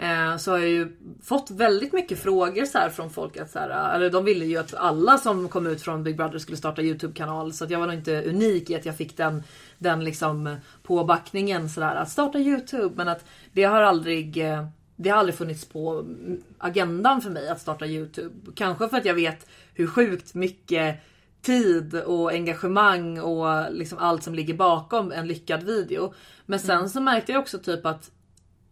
Eh, 0.00 0.36
så 0.36 0.50
har 0.50 0.58
jag 0.58 0.68
ju 0.68 0.96
fått 1.24 1.50
väldigt 1.50 1.92
mycket 1.92 2.18
frågor 2.22 2.64
så 2.64 2.78
här 2.78 2.90
från 2.90 3.10
folk 3.10 3.36
att 3.36 3.50
så 3.50 3.58
här, 3.58 3.94
eller 3.94 4.10
de 4.10 4.24
ville 4.24 4.44
ju 4.44 4.56
att 4.56 4.74
alla 4.74 5.18
som 5.18 5.48
kom 5.48 5.66
ut 5.66 5.82
från 5.82 6.02
Big 6.04 6.16
Brother 6.16 6.38
skulle 6.38 6.56
starta 6.56 6.82
Youtube-kanal 6.82 7.52
så 7.52 7.64
att 7.64 7.70
jag 7.70 7.78
var 7.78 7.86
nog 7.86 7.96
inte 7.96 8.22
unik 8.22 8.70
i 8.70 8.74
att 8.74 8.86
jag 8.86 8.96
fick 8.96 9.16
den, 9.16 9.42
den 9.78 10.04
liksom 10.04 10.56
påbackningen 10.82 11.68
sådär 11.70 11.94
att 11.94 12.10
starta 12.10 12.38
Youtube 12.38 12.94
men 12.96 13.08
att 13.08 13.24
det 13.52 13.64
har 13.64 13.82
aldrig 13.82 14.36
eh, 14.50 14.66
det 15.02 15.10
har 15.10 15.18
aldrig 15.18 15.34
funnits 15.34 15.64
på 15.64 16.06
agendan 16.58 17.20
för 17.20 17.30
mig 17.30 17.48
att 17.48 17.60
starta 17.60 17.86
Youtube. 17.86 18.52
Kanske 18.54 18.88
för 18.88 18.96
att 18.96 19.04
jag 19.04 19.14
vet 19.14 19.46
hur 19.74 19.86
sjukt 19.86 20.34
mycket 20.34 21.00
tid 21.42 21.94
och 21.94 22.32
engagemang 22.32 23.20
och 23.20 23.72
liksom 23.72 23.98
allt 23.98 24.22
som 24.22 24.34
ligger 24.34 24.54
bakom 24.54 25.12
en 25.12 25.26
lyckad 25.26 25.62
video. 25.62 26.14
Men 26.46 26.58
sen 26.58 26.90
så 26.90 27.00
märkte 27.00 27.32
jag 27.32 27.40
också 27.40 27.58
typ 27.58 27.86
att 27.86 28.10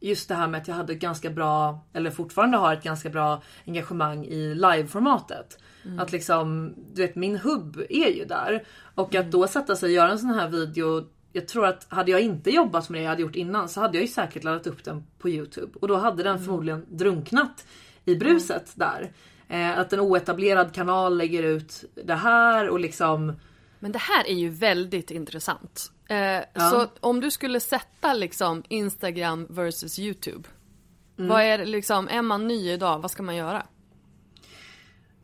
just 0.01 0.29
det 0.29 0.35
här 0.35 0.49
med 0.49 0.61
att 0.61 0.69
jag 0.69 0.75
hade 0.75 0.95
ganska 0.95 1.31
bra, 1.31 1.87
eller 1.93 2.11
fortfarande 2.11 2.57
har 2.57 2.73
ett 2.73 2.83
ganska 2.83 3.11
bra 3.11 3.43
engagemang 3.67 4.25
i 4.25 4.55
liveformatet. 4.55 5.59
Att 5.99 6.13
liksom, 6.13 6.75
du 6.93 7.03
vet 7.03 7.17
min 7.17 7.37
hubb 7.37 7.83
är 7.91 8.09
ju 8.09 8.25
där. 8.25 8.65
Och 8.95 9.15
att 9.15 9.31
då 9.31 9.47
sätta 9.47 9.77
sig 9.77 9.87
och 9.87 9.93
göra 9.93 10.11
en 10.11 10.19
sån 10.19 10.31
här 10.31 10.49
video 10.49 11.05
jag 11.33 11.49
tror 11.49 11.67
att 11.67 11.87
hade 11.89 12.11
jag 12.11 12.21
inte 12.21 12.51
jobbat 12.51 12.89
med 12.89 13.01
det 13.01 13.03
jag 13.03 13.11
hade 13.11 13.23
gjort 13.23 13.37
innan 13.37 13.69
så 13.69 13.81
hade 13.81 13.97
jag 13.99 14.03
ju 14.03 14.09
säkert 14.09 14.45
laddat 14.45 14.67
upp 14.67 14.85
den 14.85 15.05
på 15.19 15.29
Youtube. 15.29 15.79
Och 15.81 15.89
då 15.89 15.97
hade 15.97 16.23
den 16.23 16.39
förmodligen 16.45 16.87
drunknat 16.89 17.67
i 18.05 18.15
bruset 18.17 18.73
där. 18.75 19.13
Eh, 19.49 19.79
att 19.79 19.93
en 19.93 20.01
oetablerad 20.01 20.75
kanal 20.75 21.19
lägger 21.19 21.43
ut 21.43 21.85
det 22.05 22.15
här 22.15 22.69
och 22.69 22.81
liksom 22.81 23.33
Men 23.79 23.93
det 23.93 23.99
här 23.99 24.27
är 24.29 24.35
ju 24.35 24.49
väldigt 24.49 25.11
intressant. 25.11 25.93
Eh, 26.09 26.61
Så 26.71 26.87
om 27.01 27.21
du 27.21 27.31
skulle 27.31 27.61
sätta 27.61 28.15
liksom 28.15 28.63
Instagram 28.69 29.47
versus 29.51 29.99
YouTube. 29.99 30.49
Vad 31.17 31.43
är 31.43 31.65
liksom, 31.67 32.09
är 32.09 32.23
man 32.23 32.47
ny 32.49 32.71
idag, 32.71 32.99
vad 32.99 33.11
ska 33.11 33.23
man 33.23 33.37
göra? 33.37 33.67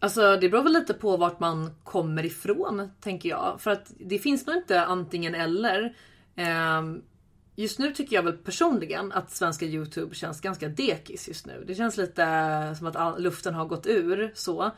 Alltså 0.04 0.36
det 0.36 0.48
beror 0.48 0.62
väl 0.62 0.72
lite 0.72 0.94
på 0.94 1.16
vart 1.16 1.40
man 1.40 1.70
kommer 1.84 2.24
ifrån 2.24 2.90
tänker 3.00 3.28
jag. 3.28 3.60
För 3.60 3.70
att 3.70 3.92
det 3.98 4.18
finns 4.18 4.46
nog 4.46 4.56
inte 4.56 4.84
antingen 4.84 5.34
eller. 5.34 5.96
Ehm, 6.36 7.02
just 7.56 7.78
nu 7.78 7.92
tycker 7.92 8.16
jag 8.16 8.22
väl 8.22 8.36
personligen 8.36 9.12
att 9.12 9.30
svenska 9.30 9.66
Youtube 9.66 10.14
känns 10.14 10.40
ganska 10.40 10.68
dekis 10.68 11.28
just 11.28 11.46
nu. 11.46 11.64
Det 11.66 11.74
känns 11.74 11.96
lite 11.96 12.24
som 12.78 12.86
att 12.86 13.20
luften 13.20 13.54
har 13.54 13.64
gått 13.64 13.86
ur 13.86 14.32
så. 14.34 14.70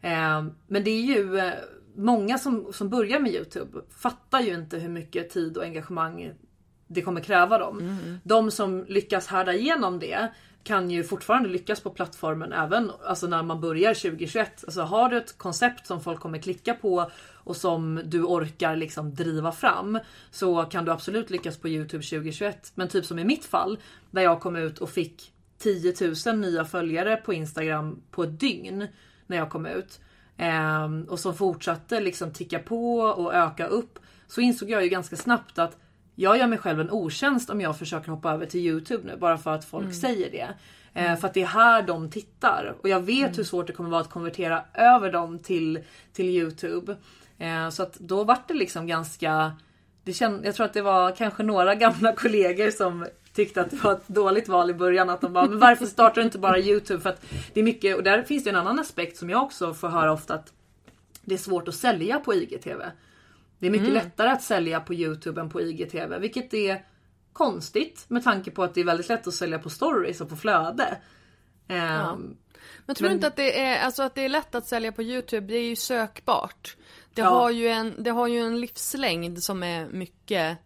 Ehm, 0.00 0.52
men 0.66 0.84
det 0.84 0.90
är 0.90 1.02
ju 1.02 1.38
eh, 1.38 1.52
många 1.94 2.38
som, 2.38 2.72
som 2.72 2.88
börjar 2.88 3.20
med 3.20 3.32
Youtube 3.32 3.80
fattar 3.90 4.40
ju 4.40 4.54
inte 4.54 4.78
hur 4.78 4.88
mycket 4.90 5.30
tid 5.30 5.56
och 5.56 5.64
engagemang 5.64 6.32
det 6.86 7.02
kommer 7.02 7.20
kräva 7.20 7.58
dem. 7.58 7.78
De 8.24 8.50
som 8.50 8.84
lyckas 8.88 9.26
härda 9.26 9.54
igenom 9.54 9.98
det 9.98 10.28
kan 10.62 10.90
ju 10.90 11.04
fortfarande 11.04 11.48
lyckas 11.48 11.80
på 11.80 11.90
plattformen 11.90 12.52
även 12.52 12.90
alltså 13.06 13.26
när 13.26 13.42
man 13.42 13.60
börjar 13.60 13.94
2021. 13.94 14.64
Alltså 14.64 14.80
har 14.80 15.08
du 15.08 15.16
ett 15.16 15.38
koncept 15.38 15.86
som 15.86 16.00
folk 16.00 16.20
kommer 16.20 16.38
klicka 16.38 16.74
på 16.74 17.10
och 17.34 17.56
som 17.56 18.00
du 18.04 18.22
orkar 18.22 18.76
liksom 18.76 19.14
driva 19.14 19.52
fram 19.52 19.98
så 20.30 20.62
kan 20.62 20.84
du 20.84 20.92
absolut 20.92 21.30
lyckas 21.30 21.56
på 21.56 21.68
Youtube 21.68 22.04
2021. 22.04 22.72
Men 22.74 22.88
typ 22.88 23.06
som 23.06 23.18
i 23.18 23.24
mitt 23.24 23.44
fall 23.44 23.78
där 24.10 24.22
jag 24.22 24.40
kom 24.40 24.56
ut 24.56 24.78
och 24.78 24.90
fick 24.90 25.32
10 25.58 25.94
000 26.26 26.36
nya 26.36 26.64
följare 26.64 27.16
på 27.16 27.32
Instagram 27.34 28.02
på 28.10 28.22
ett 28.22 28.40
dygn 28.40 28.86
när 29.26 29.36
jag 29.36 29.50
kom 29.50 29.66
ut. 29.66 30.00
Ehm, 30.36 31.04
och 31.04 31.18
som 31.18 31.34
fortsatte 31.34 32.00
liksom 32.00 32.32
ticka 32.32 32.58
på 32.58 32.98
och 32.98 33.34
öka 33.34 33.66
upp. 33.66 33.98
Så 34.26 34.40
insåg 34.40 34.70
jag 34.70 34.82
ju 34.82 34.88
ganska 34.88 35.16
snabbt 35.16 35.58
att 35.58 35.76
jag 36.14 36.38
gör 36.38 36.46
mig 36.46 36.58
själv 36.58 36.80
en 36.80 36.90
otjänst 36.90 37.50
om 37.50 37.60
jag 37.60 37.78
försöker 37.78 38.10
hoppa 38.10 38.32
över 38.32 38.46
till 38.46 38.60
Youtube 38.60 39.06
nu 39.06 39.16
bara 39.16 39.38
för 39.38 39.54
att 39.54 39.64
folk 39.64 39.94
säger 39.94 40.30
det. 40.30 40.48
Eh, 40.94 41.16
för 41.16 41.28
att 41.28 41.34
det 41.34 41.42
är 41.42 41.46
här 41.46 41.82
de 41.82 42.10
tittar 42.10 42.74
och 42.80 42.88
jag 42.88 43.00
vet 43.00 43.38
hur 43.38 43.44
svårt 43.44 43.66
det 43.66 43.72
kommer 43.72 43.90
vara 43.90 44.00
att 44.00 44.10
konvertera 44.10 44.64
över 44.74 45.12
dem 45.12 45.38
till, 45.38 45.80
till 46.12 46.26
Youtube. 46.26 46.96
Eh, 47.38 47.68
så 47.70 47.82
att 47.82 47.94
då 47.94 48.24
vart 48.24 48.48
det 48.48 48.54
liksom 48.54 48.86
ganska 48.86 49.52
det 50.04 50.12
känd, 50.12 50.46
jag 50.46 50.54
tror 50.54 50.66
att 50.66 50.72
det 50.72 50.82
var 50.82 51.16
kanske 51.16 51.42
några 51.42 51.74
gamla 51.74 52.12
kollegor 52.16 52.70
som 52.70 53.06
tyckte 53.34 53.60
att 53.60 53.70
det 53.70 53.76
var 53.76 53.92
ett 53.92 54.08
dåligt 54.08 54.48
val 54.48 54.70
i 54.70 54.74
början. 54.74 55.10
Att 55.10 55.20
de 55.20 55.32
bara, 55.32 55.46
men 55.46 55.58
varför 55.58 55.86
startar 55.86 56.20
du 56.20 56.24
inte 56.24 56.38
bara 56.38 56.58
Youtube? 56.58 57.00
För 57.00 57.10
att 57.10 57.24
det 57.52 57.60
är 57.60 57.64
mycket, 57.64 57.96
och 57.96 58.02
där 58.02 58.22
finns 58.22 58.44
det 58.44 58.50
en 58.50 58.56
annan 58.56 58.78
aspekt 58.78 59.16
som 59.16 59.30
jag 59.30 59.42
också 59.42 59.74
får 59.74 59.88
höra 59.88 60.12
ofta 60.12 60.34
att 60.34 60.52
det 61.22 61.34
är 61.34 61.38
svårt 61.38 61.68
att 61.68 61.74
sälja 61.74 62.20
på 62.20 62.34
IGTV. 62.34 62.82
Det 63.60 63.66
är 63.66 63.70
mycket 63.70 63.88
lättare 63.92 64.28
att 64.30 64.42
sälja 64.42 64.80
på 64.80 64.94
Youtube 64.94 65.40
än 65.40 65.50
på 65.50 65.60
IGTV, 65.60 66.18
vilket 66.18 66.54
är 66.54 66.84
konstigt 67.32 68.04
med 68.08 68.24
tanke 68.24 68.50
på 68.50 68.62
att 68.62 68.74
det 68.74 68.80
är 68.80 68.84
väldigt 68.84 69.08
lätt 69.08 69.26
att 69.26 69.34
sälja 69.34 69.58
på 69.58 69.70
stories 69.70 70.20
och 70.20 70.28
på 70.28 70.36
flöde. 70.36 70.96
Ehm, 71.68 72.36
Men 72.86 72.96
tror 72.96 73.08
du 73.08 73.10
Men- 73.10 73.16
inte 73.16 73.26
att 73.26 73.36
det 73.36 73.60
är, 73.60 73.84
alltså 73.84 74.02
att 74.02 74.14
det 74.14 74.24
är 74.24 74.28
lätt 74.28 74.54
att 74.54 74.66
sälja 74.66 74.92
på 74.92 75.02
Youtube, 75.02 75.46
det 75.46 75.54
är 75.58 75.64
ju 75.68 75.76
sökbart. 75.76 76.76
Det, 77.14 77.20
Ja. 77.22 77.28
har, 77.28 77.50
ju 77.50 77.68
en, 77.68 77.94
det 78.02 78.10
har 78.10 78.26
ju 78.26 78.38
en 78.40 78.60
livslängd 78.60 79.42
som 79.42 79.62
är 79.62 79.86
mycket 79.88 80.58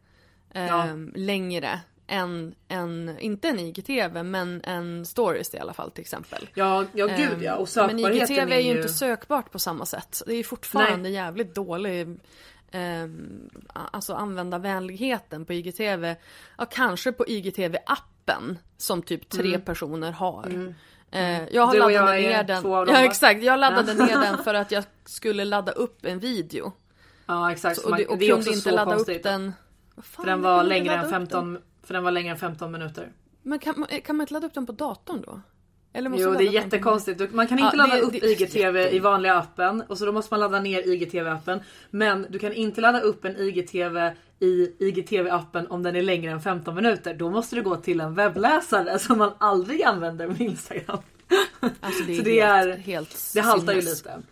eh, 0.54 0.66
Ja. 0.66 0.86
längre 1.14 1.80
än, 2.06 2.54
än, 2.68 3.16
inte 3.20 3.48
en 3.48 3.58
IGTV, 3.58 4.22
men 4.22 4.60
en 4.64 5.06
stories 5.06 5.54
i 5.54 5.58
alla 5.58 5.72
fall 5.72 5.90
till 5.90 6.02
exempel. 6.02 6.48
Ja, 6.54 6.84
ja 6.94 7.06
gud 7.06 7.32
Ehm, 7.32 7.42
ja. 7.42 7.54
Och 7.56 7.68
Men 7.76 7.98
IGTV 7.98 8.52
är 8.52 8.60
ju 8.60 8.76
inte 8.76 8.88
sökbart 8.88 9.50
på 9.52 9.58
samma 9.58 9.86
sätt. 9.86 10.22
Det 10.26 10.32
är 10.32 10.36
ju 10.36 10.44
fortfarande 10.44 10.96
Nej. 11.02 11.12
jävligt 11.12 11.54
dålig 11.54 12.20
ehm, 12.74 13.50
alltså 13.74 14.14
användarvänligheten 14.14 15.44
på 15.44 15.52
IGTV. 15.52 16.14
Ja, 16.58 16.64
kanske 16.70 17.12
på 17.12 17.24
IGTV-appen 17.24 18.56
som 18.76 19.02
typ 19.02 19.28
tre 19.28 19.58
personer 19.58 20.12
har. 20.12 20.74
Eh, 21.10 21.48
jag 21.54 21.66
har 21.66 21.74
Mm. 21.74 21.78
Du 21.78 21.82
och 21.84 21.92
jag 21.92 22.18
är 22.18 22.28
ner 22.28 22.44
den. 22.44 22.62
två 22.62 22.76
av 22.76 22.86
dem, 22.86 22.94
Ja 22.94 23.00
va? 23.00 23.06
exakt, 23.06 23.42
jag 23.42 23.60
laddade 23.60 23.94
ner 23.94 24.20
den 24.20 24.38
för 24.44 24.54
att 24.54 24.70
jag 24.70 24.84
skulle 25.04 25.44
ladda 25.44 25.72
upp 25.72 26.04
en 26.04 26.18
video. 26.18 26.72
Ja 27.26 27.52
exakt. 27.52 27.80
Så, 27.80 27.90
och, 27.90 27.96
det, 27.96 28.06
och 28.06 28.18
det 28.18 28.28
är 28.28 28.34
också 28.34 28.48
inte 28.50 28.60
så 28.62 28.70
ladda 28.70 28.94
konstigt. 28.94 29.16
upp 29.16 29.22
den. 29.22 29.52
Fan, 29.96 30.02
För 30.04 30.24
den 30.26 30.42
var 30.42 30.64
längre 30.64 30.94
än 30.94 30.98
upp 30.98 31.04
den. 31.04 31.10
15, 31.10 31.58
för 31.82 31.94
den 31.94 32.04
var 32.04 32.10
längre 32.10 32.30
än 32.30 32.38
15 32.38 32.72
minuter. 32.72 33.12
Men 33.42 33.58
kan, 33.58 33.74
man- 33.76 34.00
kan 34.00 34.16
man 34.16 34.24
inte 34.24 34.32
ladda 34.34 34.46
upp 34.46 34.54
den 34.54 34.66
på 34.66 34.72
datorn 34.72 35.22
då? 35.26 35.40
Jo 35.94 36.32
det 36.34 36.44
är 36.44 36.50
jättekonstigt. 36.52 37.32
Man 37.34 37.46
kan 37.46 37.58
inte 37.58 37.76
Ja, 37.76 37.82
ladda 37.82 37.96
det- 37.96 38.02
upp 38.02 38.12
det- 38.12 38.26
IGTV 38.26 38.80
jätte- 38.82 38.96
i 38.96 38.98
vanliga 38.98 39.34
appen 39.34 39.80
och 39.88 39.98
så 39.98 40.06
då 40.06 40.12
måste 40.12 40.32
man 40.34 40.40
ladda 40.40 40.60
ner 40.60 40.82
IGTV-appen. 40.82 41.60
Men 41.90 42.26
du 42.30 42.38
kan 42.38 42.52
inte 42.52 42.80
ladda 42.80 43.00
upp 43.00 43.24
en 43.24 43.36
IGTV 43.36 44.12
i 44.40 44.72
IGTV-appen 44.78 45.66
om 45.68 45.82
den 45.82 45.96
är 45.96 46.02
längre 46.02 46.32
än 46.32 46.40
15 46.40 46.74
minuter. 46.74 47.14
Då 47.14 47.30
måste 47.30 47.56
du 47.56 47.62
gå 47.62 47.76
till 47.76 48.00
en 48.00 48.14
webbläsare 48.14 48.98
som 48.98 49.18
man 49.18 49.30
aldrig 49.38 49.82
använder 49.82 50.28
med 50.28 50.40
Instagram. 50.40 50.98
Alltså 51.80 52.04
det 52.06 52.16
Så 52.16 52.22
det 52.22 52.40
är- 52.40 52.76
helt 52.76 53.30
Det 53.34 53.40
haltar 53.40 53.72
ju 53.72 53.80
lite. 53.80 54.22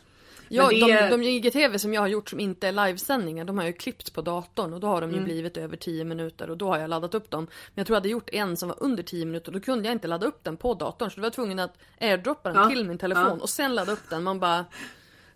Ja, 0.56 0.68
det 0.68 1.08
de, 1.10 1.10
de 1.10 1.22
IGTV 1.22 1.78
som 1.78 1.94
jag 1.94 2.00
har 2.00 2.08
gjort 2.08 2.30
som 2.30 2.40
inte 2.40 2.68
är 2.68 2.72
livesändningar, 2.86 3.44
de 3.44 3.58
har 3.58 3.64
ju 3.64 3.72
klippt 3.72 4.12
på 4.12 4.22
datorn 4.22 4.72
och 4.74 4.80
då 4.80 4.86
har 4.86 5.00
de 5.00 5.10
ju 5.10 5.16
Mm. 5.16 5.24
blivit 5.24 5.56
över 5.56 5.76
10 5.76 6.04
minuter 6.04 6.50
och 6.50 6.56
då 6.56 6.68
har 6.68 6.78
jag 6.78 6.90
laddat 6.90 7.14
upp 7.14 7.30
dem. 7.30 7.44
Men 7.44 7.80
jag 7.80 7.86
tror 7.86 7.94
jag 7.94 8.00
hade 8.00 8.08
gjort 8.08 8.28
en 8.32 8.56
som 8.56 8.68
var 8.68 8.76
under 8.82 9.02
10 9.02 9.26
minuter 9.26 9.48
och 9.48 9.52
då 9.52 9.60
kunde 9.60 9.88
jag 9.88 9.94
inte 9.94 10.08
ladda 10.08 10.26
upp 10.26 10.44
den 10.44 10.56
på 10.56 10.74
datorn 10.74 11.10
så 11.10 11.16
då 11.16 11.20
var 11.20 11.26
jag 11.26 11.32
tvungen 11.32 11.58
att 11.58 11.74
airdroppa 12.00 12.48
den 12.52 12.62
Ja, 12.62 12.68
till 12.68 12.84
min 12.84 12.98
telefon 12.98 13.24
ja. 13.26 13.42
och 13.42 13.50
sen 13.50 13.74
ladda 13.74 13.92
upp 13.92 14.10
den. 14.10 14.22
Man 14.22 14.40
bara 14.40 14.64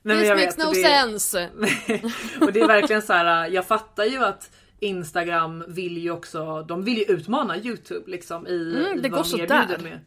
Nej, 0.02 0.20
This 0.20 0.28
makes 0.28 0.58
vet, 0.58 0.66
no 0.66 0.72
det- 0.72 0.82
sense! 0.82 1.48
och 2.40 2.52
det 2.52 2.60
är 2.60 2.66
verkligen 2.66 3.02
så 3.02 3.12
här. 3.12 3.48
jag 3.50 3.66
fattar 3.66 4.04
ju 4.04 4.24
att 4.24 4.50
Instagram 4.80 5.64
vill 5.68 5.98
ju 5.98 6.10
också, 6.10 6.62
de 6.62 6.84
vill 6.84 6.98
ju 6.98 7.04
utmana 7.04 7.56
Youtube 7.58 8.10
liksom 8.10 8.46
i, 8.46 8.74
Mm, 8.76 8.98
i 8.98 9.00
det 9.02 9.08
vad 9.08 9.18
går 9.18 9.24
sådär. 9.24 9.42
erbjuder 9.62 9.82
med. 9.82 10.00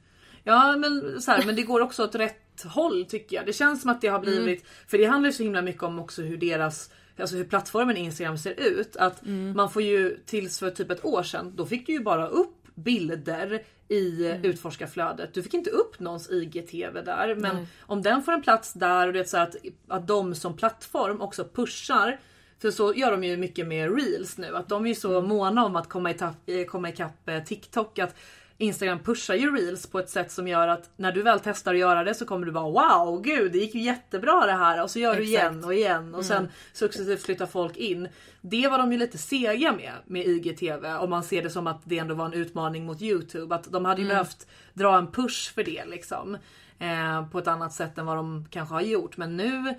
Ja 0.43 0.78
men, 0.78 1.22
så 1.22 1.32
här, 1.32 1.43
men 1.45 1.55
det 1.55 1.62
går 1.64 1.82
också 1.82 2.03
åt 2.03 2.16
rätt 2.16 2.49
håll 2.64 3.05
tycker 3.05 3.36
jag. 3.36 3.45
Det 3.45 3.53
känns 3.53 3.82
som 3.82 3.91
att 3.91 4.01
det 4.01 4.07
har 4.07 4.20
blivit, 4.20 4.60
Mm. 4.60 4.62
för 4.88 4.97
det 4.97 5.05
handlar 5.05 5.30
ju 5.30 5.34
så 5.34 5.43
himla 5.43 5.62
mycket 5.62 5.84
om 5.84 5.99
också 5.99 6.22
hur 6.22 6.38
deras 6.38 6.89
Alltså 7.22 7.36
hur 7.36 7.43
plattformen 7.43 7.97
Instagram 7.97 8.38
ser 8.38 8.60
ut. 8.60 8.95
Att 8.95 9.26
Mm. 9.26 9.53
man 9.57 9.70
får 9.72 9.82
ju 9.82 10.18
tills 10.26 10.60
för 10.60 10.70
typ 10.70 10.91
ett 10.91 11.05
år 11.05 11.24
sedan, 11.24 11.53
då 11.55 11.66
fick 11.66 11.86
du 11.88 11.93
ju 11.93 11.99
bara 11.99 12.28
upp 12.28 12.55
bilder 12.76 13.62
i 13.88 14.26
Mm. 14.26 14.43
utforskarflödet. 14.45 15.34
Du 15.34 15.43
fick 15.43 15.53
inte 15.53 15.70
upp 15.70 15.99
någons 15.99 16.30
IGTV 16.32 17.01
där. 17.01 17.36
Men 17.36 17.68
om 17.82 18.01
den 18.01 18.24
får 18.24 18.32
en 18.32 18.41
plats 18.41 18.74
där 18.74 19.07
och 19.07 19.14
det 19.14 19.20
är 19.20 19.24
så 19.24 19.38
att, 19.38 19.55
att 19.88 20.07
de 20.07 20.36
som 20.36 20.57
plattform 20.57 21.22
också 21.22 21.47
pushar 21.53 22.20
för 22.62 22.72
så 22.72 22.93
gör 22.93 23.12
de 23.12 23.24
ju 23.24 23.38
mycket 23.38 23.68
med 23.68 23.95
reels 23.97 24.38
nu. 24.38 24.55
Att 24.55 24.70
de 24.70 24.84
är 24.86 24.89
ju 24.89 24.95
så 24.95 25.18
Mm. 25.18 25.30
måna 25.30 25.66
om 25.66 25.76
att 25.76 25.89
komma 25.89 26.12
ikapp, 26.12 26.36
eh, 26.49 26.66
komma 26.66 26.89
ikapp 26.89 27.30
eh, 27.30 27.43
TikTok. 27.43 27.99
Att 27.99 28.16
Instagram 28.62 28.99
pushar 28.99 29.36
ju 29.36 29.55
reels 29.55 29.88
på 29.88 29.99
ett 29.99 30.10
sätt 30.10 30.32
som 30.32 30.47
gör 30.47 30.68
att 30.68 30.89
när 30.95 31.12
du 31.12 31.24
väl 31.24 31.39
testar 31.43 31.74
att 31.74 31.80
göra 31.80 32.03
det 32.03 32.14
så 32.14 32.26
kommer 32.26 32.45
du 32.45 32.51
bara 32.51 32.70
wow, 33.05 33.22
gud 33.22 33.51
det 33.51 33.57
gick 33.57 33.76
ju 33.76 33.82
jättebra 33.82 34.45
det 34.45 34.51
här. 34.51 34.84
Och 34.84 34.91
så 34.91 34.99
gör 34.99 35.16
du 35.16 35.22
Exakt. 35.22 35.43
igen 35.43 35.64
och 35.64 35.74
igen 35.74 36.16
och 36.16 36.26
sen 36.26 36.49
successivt 36.74 37.24
flyttar 37.24 37.45
folk 37.45 37.78
in. 37.78 38.07
Det 38.41 38.68
var 38.68 38.78
de 38.78 38.91
ju 38.91 38.97
lite 38.97 39.18
sega 39.18 39.72
med 39.72 39.93
med 40.05 40.28
IGTV 40.28 40.93
om 40.93 41.10
man 41.10 41.24
ser 41.24 41.43
det 41.43 41.49
som 41.49 41.68
att 41.68 41.82
det 41.84 41.97
ändå 41.97 42.16
var 42.16 42.26
en 42.26 42.34
utmaning 42.34 42.86
mot 42.86 43.01
Youtube. 43.01 43.55
Att 43.55 43.72
de 43.72 43.86
hade 43.86 44.01
ju 44.01 44.07
behövt 44.07 44.47
dra 44.74 44.97
en 44.97 45.12
push 45.12 45.53
för 45.53 45.64
det 45.64 45.86
liksom. 45.86 46.38
Eh, 46.80 47.30
på 47.30 47.39
ett 47.39 47.47
annat 47.47 47.74
sätt 47.74 47.97
än 47.97 48.05
vad 48.05 48.18
de 48.18 48.45
kanske 48.49 48.76
har 48.76 48.82
gjort. 48.82 49.18
Men 49.18 49.38
nu 49.38 49.76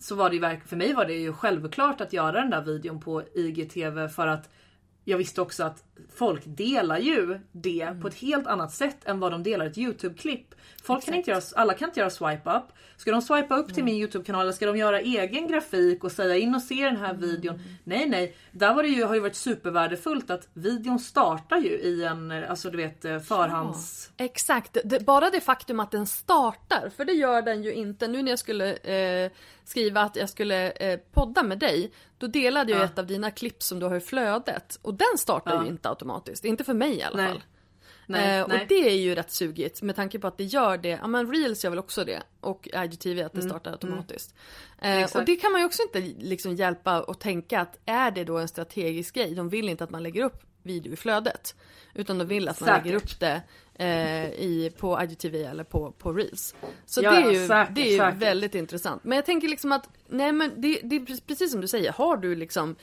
så 0.00 0.14
var 0.14 0.30
det 0.30 0.36
ju 0.36 0.60
för 0.66 0.76
mig 0.76 0.92
var 0.92 1.04
det 1.04 1.14
ju 1.14 1.32
självklart 1.32 2.00
att 2.00 2.12
göra 2.12 2.32
den 2.32 2.50
där 2.50 2.62
videon 2.62 3.00
på 3.00 3.22
IGTV 3.34 4.08
för 4.08 4.26
att 4.26 4.50
jag 5.04 5.18
visste 5.18 5.40
också 5.40 5.64
att 5.64 5.84
folk 6.14 6.42
delar 6.46 6.98
ju 6.98 7.40
det 7.52 7.80
Mm. 7.82 8.00
på 8.02 8.08
ett 8.08 8.14
helt 8.14 8.46
annat 8.46 8.72
sätt 8.72 8.98
än 9.04 9.20
vad 9.20 9.32
de 9.32 9.42
delar 9.42 9.66
ett 9.66 9.78
Youtube-klipp. 9.78 10.54
Folk 10.82 11.04
kan 11.04 11.14
inte 11.14 11.30
göra, 11.30 11.40
alla 11.56 11.74
kan 11.74 11.88
inte 11.88 12.00
göra 12.00 12.10
swipe 12.10 12.50
up. 12.50 12.62
Ska 12.96 13.10
de 13.12 13.22
swipa 13.22 13.56
upp 13.56 13.74
till 13.74 13.84
min 13.84 13.94
Youtube-kanal 13.94 14.42
eller 14.42 14.52
ska 14.52 14.66
de 14.66 14.76
göra 14.76 15.00
egen 15.00 15.48
grafik 15.48 16.04
och 16.04 16.12
säga 16.12 16.36
in 16.36 16.54
och 16.54 16.62
se 16.62 16.84
den 16.84 16.96
här 16.96 17.10
Mm. 17.14 17.20
videon? 17.20 17.60
Nej 17.84 18.08
nej, 18.08 18.36
där 18.52 18.74
var 18.74 18.82
det 18.82 18.88
ju, 18.88 19.04
har 19.04 19.14
ju 19.14 19.20
varit 19.20 19.36
supervärdefullt 19.36 20.30
att 20.30 20.48
videon 20.54 20.98
startar 20.98 21.56
ju 21.56 21.70
i 21.70 22.04
en, 22.04 22.30
alltså 22.30 22.70
du 22.70 22.76
vet 22.76 23.04
eh, 23.04 23.18
förhands... 23.18 24.10
Exakt, 24.16 24.76
det, 24.84 25.00
bara 25.06 25.30
det 25.30 25.40
faktum 25.40 25.80
att 25.80 25.90
den 25.90 26.06
startar, 26.06 26.90
för 26.96 27.04
det 27.04 27.12
gör 27.12 27.42
den 27.42 27.62
ju 27.62 27.72
inte. 27.74 28.08
Nu 28.08 28.22
när 28.22 28.30
jag 28.32 28.38
skulle 28.38 28.72
eh, 28.76 29.30
skriva 29.64 30.00
att 30.00 30.16
jag 30.16 30.28
skulle 30.28 30.70
eh, 30.70 30.98
podda 31.12 31.42
med 31.42 31.58
dig, 31.58 31.92
då 32.18 32.26
delade 32.26 32.72
jag 32.72 32.80
Ja. 32.80 32.84
ett 32.84 32.98
av 32.98 33.06
dina 33.06 33.30
klipp 33.30 33.62
som 33.62 33.78
du 33.80 33.86
har 33.86 33.96
i 33.96 34.00
flödet. 34.00 34.78
Och 34.82 34.94
den 34.94 35.18
startar 35.18 35.54
Ja. 35.54 35.62
ju 35.62 35.68
inte 35.68 35.87
automatiskt, 35.88 36.44
inte 36.44 36.64
för 36.64 36.74
mig 36.74 36.96
i 36.98 37.02
alla 37.02 37.16
Nej. 37.16 37.28
fall. 37.28 37.42
Nej, 38.06 38.38
eh, 38.40 38.46
nej. 38.48 38.60
Och 38.62 38.68
det 38.68 38.88
är 38.88 38.94
ju 38.96 39.14
rätt 39.14 39.30
sugigt 39.30 39.82
med 39.82 39.96
tanke 39.96 40.18
på 40.18 40.26
att 40.26 40.38
det 40.38 40.44
gör 40.44 40.76
det, 40.76 40.88
ja 40.88 41.06
men 41.06 41.32
reels 41.34 41.64
gör 41.64 41.70
väl 41.70 41.78
också 41.78 42.04
det 42.04 42.22
och 42.40 42.68
IGTV 42.84 43.22
att 43.22 43.32
det 43.32 43.42
startar 43.42 43.70
automatiskt. 43.72 44.34
Eh, 44.78 44.88
Mm, 44.90 44.98
Exakt. 45.04 45.16
och 45.20 45.24
det 45.24 45.36
kan 45.36 45.52
man 45.52 45.60
ju 45.60 45.64
också 45.66 45.82
inte 45.82 46.00
liksom 46.26 46.54
hjälpa 46.54 47.00
och 47.02 47.18
tänka 47.20 47.60
att 47.60 47.78
är 47.86 48.10
det 48.10 48.24
då 48.24 48.38
en 48.38 48.48
strategisk 48.48 49.14
grej? 49.14 49.34
De 49.34 49.48
vill 49.48 49.68
inte 49.68 49.84
att 49.84 49.90
man 49.90 50.02
lägger 50.02 50.24
upp 50.24 50.42
video 50.62 50.92
i 50.92 50.96
flödet. 50.96 51.54
Utan 51.94 52.18
de 52.18 52.24
vill 52.28 52.48
att 52.48 52.60
man 52.60 52.66
Säkert. 52.68 52.84
lägger 52.84 52.96
upp 52.96 53.20
det 53.20 53.42
eh, 53.74 54.26
i, 54.26 54.72
på 54.78 55.02
IGTV 55.02 55.44
eller 55.44 55.64
på, 55.64 55.92
på 55.92 56.12
reels. 56.12 56.54
Så 56.86 57.02
Ja, 57.02 57.10
det 57.10 57.16
är 57.16 57.30
ju, 57.32 57.46
säkert, 57.48 57.74
det 57.74 57.80
är 57.88 57.92
ju 57.92 57.98
säkert. 57.98 58.18
väldigt 58.22 58.54
intressant. 58.54 59.04
Men 59.04 59.16
jag 59.16 59.26
tänker 59.26 59.48
liksom 59.48 59.72
att, 59.72 59.88
nej 60.08 60.32
men 60.32 60.60
det, 60.60 60.80
det 60.84 60.96
är 60.96 61.20
precis 61.26 61.52
som 61.52 61.60
du 61.60 61.68
säger, 61.68 61.92
har 61.92 62.16
du 62.16 62.34
liksom 62.34 62.76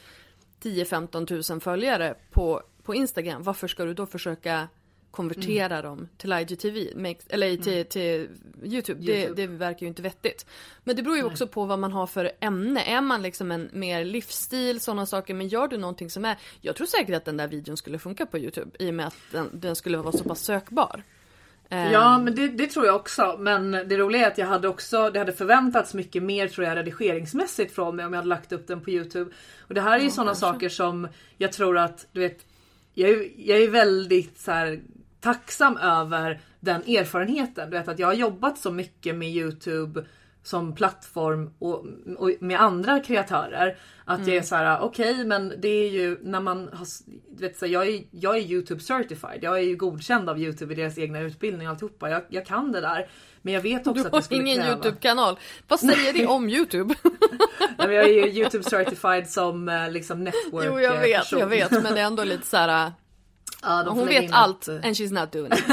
10-15 0.64 1.26
tusen 1.26 1.60
följare 1.62 2.16
på, 2.32 2.62
på 2.86 2.96
Instagram, 2.96 3.44
varför 3.44 3.68
ska 3.68 3.86
du 3.86 3.94
då 3.94 4.06
försöka 4.06 4.68
konvertera 5.12 5.82
dem 5.82 6.08
till 6.18 6.34
IGTV, 6.34 6.80
Makes- 6.96 7.26
eller 7.30 7.58
till, 7.58 7.86
till 7.86 8.30
YouTube. 8.64 9.02
Det, 9.02 9.20
YouTube. 9.20 9.42
det 9.42 9.48
verkar 9.48 9.82
ju 9.82 9.88
inte 9.88 10.02
vettigt. 10.02 10.46
Men 10.84 10.96
det 10.96 11.04
beror 11.04 11.18
ju 11.18 11.24
också 11.24 11.48
på 11.48 11.66
vad 11.66 11.80
man 11.80 11.92
har 11.92 12.08
för 12.08 12.32
ämne. 12.40 12.84
Är 12.84 13.02
man 13.02 13.22
liksom 13.22 13.52
en 13.52 13.70
mer 13.74 14.06
livsstil, 14.06 14.80
sådana 14.80 15.06
saker, 15.06 15.34
men 15.34 15.48
gör 15.48 15.68
du 15.68 15.78
någonting 15.78 16.10
som 16.10 16.26
är... 16.26 16.38
Jag 16.62 16.76
tror 16.76 16.88
säkert 16.88 17.16
att 17.16 17.26
den 17.26 17.38
där 17.38 17.48
videon 17.48 17.78
skulle 17.78 18.00
funka 18.00 18.26
på 18.26 18.40
YouTube 18.40 18.72
i 18.80 18.90
och 18.90 18.94
med 18.94 19.08
att 19.08 19.18
den, 19.32 19.50
den 19.54 19.76
skulle 19.76 19.98
vara 19.98 20.12
så 20.12 20.24
pass 20.24 20.40
sökbar. 20.42 21.04
Eh, 21.70 21.92
Ja 21.92 22.20
men 22.20 22.36
det, 22.36 22.48
det 22.48 22.68
tror 22.68 22.86
jag 22.86 22.96
också. 22.96 23.36
Men 23.40 23.72
det 23.72 23.98
roliga 23.98 24.26
är 24.26 24.32
att 24.32 24.38
jag 24.38 24.48
hade 24.48 24.68
också, 24.68 25.10
det 25.10 25.20
hade 25.20 25.34
förväntats 25.34 25.94
mycket 25.94 26.24
mer 26.24 26.48
tror 26.48 26.68
jag 26.68 26.78
redigeringsmässigt 26.78 27.76
från 27.76 27.96
mig 27.96 28.06
om 28.06 28.14
jag 28.14 28.18
hade 28.18 28.30
lagt 28.30 28.52
upp 28.52 28.68
den 28.68 28.82
på 28.82 28.90
Youtube. 28.90 29.32
Och 29.60 29.74
det 29.74 29.82
här 29.82 30.00
är 30.00 30.04
ju 30.04 30.10
sådana 30.10 30.36
saker 30.36 30.70
som 30.70 31.08
jag 31.38 31.52
tror 31.54 31.78
att, 31.78 32.08
du 32.12 32.20
vet, 32.20 32.46
jag 32.96 33.10
är, 33.10 33.32
jag 33.38 33.62
är 33.62 33.70
väldigt 33.70 34.40
så 34.40 34.52
här, 34.52 34.82
tacksam 35.20 35.78
över 35.78 36.40
den 36.60 36.82
erfarenheten. 36.82 37.70
Du 37.70 37.78
vet 37.78 37.88
att 37.88 38.00
jag 38.00 38.08
har 38.08 38.14
jobbat 38.14 38.58
så 38.58 38.72
mycket 38.72 39.16
med 39.16 39.30
Youtube 39.30 40.06
som 40.48 40.76
plattform 40.76 41.54
och, 41.60 41.86
och 42.18 42.32
med 42.40 42.62
andra 42.62 43.00
kreatörer. 43.00 43.78
Att 44.06 44.28
jag 44.28 44.38
är 44.38 44.42
så 44.42 44.56
här: 44.56 44.80
okej 44.82 45.26
men 45.26 45.54
det 45.58 45.68
är 45.68 45.90
ju 45.90 46.18
när 46.22 46.40
man 46.40 46.70
har, 46.74 46.88
du 47.36 47.48
vet, 47.48 47.58
så 47.58 47.66
här, 47.66 47.74
jag, 47.74 47.88
är, 47.88 48.04
jag 48.12 48.38
är 48.38 48.42
Youtube 48.42 48.82
certified. 48.82 49.40
Jag 49.42 49.58
är 49.58 49.64
ju 49.64 49.76
godkänd 49.76 50.30
av 50.30 50.40
Youtube 50.40 50.74
i 50.74 50.76
deras 50.76 50.98
egna 50.98 51.20
utbildning 51.20 51.68
och 51.68 51.72
alltihopa. 51.72 52.10
Jag, 52.10 52.22
jag 52.30 52.46
kan 52.46 52.72
det 52.72 52.82
där. 52.82 53.10
Men 53.42 53.54
jag 53.54 53.62
vet 53.62 53.88
också 53.88 53.94
du 53.94 54.00
att 54.00 54.12
det 54.12 54.18
har 54.18 54.22
skulle 54.22 54.42
ingen 54.42 54.58
kräva... 54.58 54.72
YouTube-kanal. 54.72 55.40
Vad 55.68 55.80
säger 55.80 56.14
det 56.14 56.28
om 56.28 56.50
YouTube? 56.50 56.96
Nej, 57.60 57.88
men 57.88 57.96
jag 57.96 58.06
är 58.06 58.10
ju 58.10 58.42
Youtube 58.42 58.64
certified 58.64 59.30
som 59.30 59.70
eh, 59.70 59.92
liksom 59.92 60.24
network 60.24 60.66
jo, 60.66 60.80
jag 60.80 60.96
eh, 60.96 61.02
vet, 61.02 61.20
person. 61.20 61.40
jag 61.40 61.48
vet. 61.48 61.72
Men 61.72 61.84
det 61.84 62.02
är 62.02 62.06
ändå 62.06 62.24
lite 62.24 62.48
så 62.48 62.58
här. 62.58 62.92
Ja, 63.62 63.86
hon 63.90 64.08
vet 64.08 64.32
allt 64.32 64.62
att, 64.62 64.68
eh, 64.68 64.76
and 64.76 64.96
she's 64.96 65.22
not 65.22 65.32
doing 65.32 65.52
it. 65.54 65.64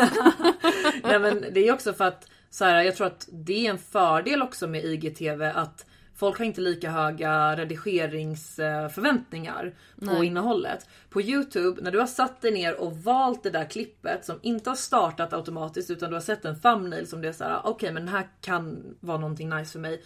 Nej 1.02 1.18
men 1.18 1.44
det 1.52 1.68
är 1.68 1.72
också 1.72 1.92
för 1.92 2.04
att 2.04 2.28
så 2.52 2.64
här, 2.64 2.82
jag 2.82 2.96
tror 2.96 3.06
att 3.06 3.28
det 3.32 3.66
är 3.66 3.70
en 3.70 3.78
fördel 3.78 4.42
också 4.42 4.66
med 4.66 4.84
IGTV 4.84 5.44
att 5.44 5.86
folk 6.14 6.38
har 6.38 6.44
inte 6.44 6.60
lika 6.60 6.90
höga 6.90 7.56
redigeringsförväntningar 7.56 9.74
på 9.98 10.04
Nej. 10.04 10.26
innehållet. 10.26 10.88
På 11.10 11.22
Youtube, 11.22 11.82
när 11.82 11.90
du 11.90 11.98
har 11.98 12.06
satt 12.06 12.40
dig 12.40 12.52
ner 12.52 12.80
och 12.80 12.96
valt 12.96 13.42
det 13.42 13.50
där 13.50 13.64
klippet 13.64 14.24
som 14.24 14.38
inte 14.42 14.70
har 14.70 14.74
startat 14.74 15.32
automatiskt 15.32 15.90
utan 15.90 16.10
du 16.10 16.16
har 16.16 16.20
sett 16.20 16.44
en 16.44 16.60
thumbnail 16.60 17.06
som 17.06 17.22
det 17.22 17.28
är 17.28 17.32
så 17.32 17.44
här: 17.44 17.60
okej 17.64 17.92
men 17.92 18.06
den 18.06 18.14
här 18.14 18.28
kan 18.40 18.96
vara 19.00 19.18
någonting 19.18 19.48
nice 19.48 19.72
för 19.72 19.78
mig. 19.78 20.02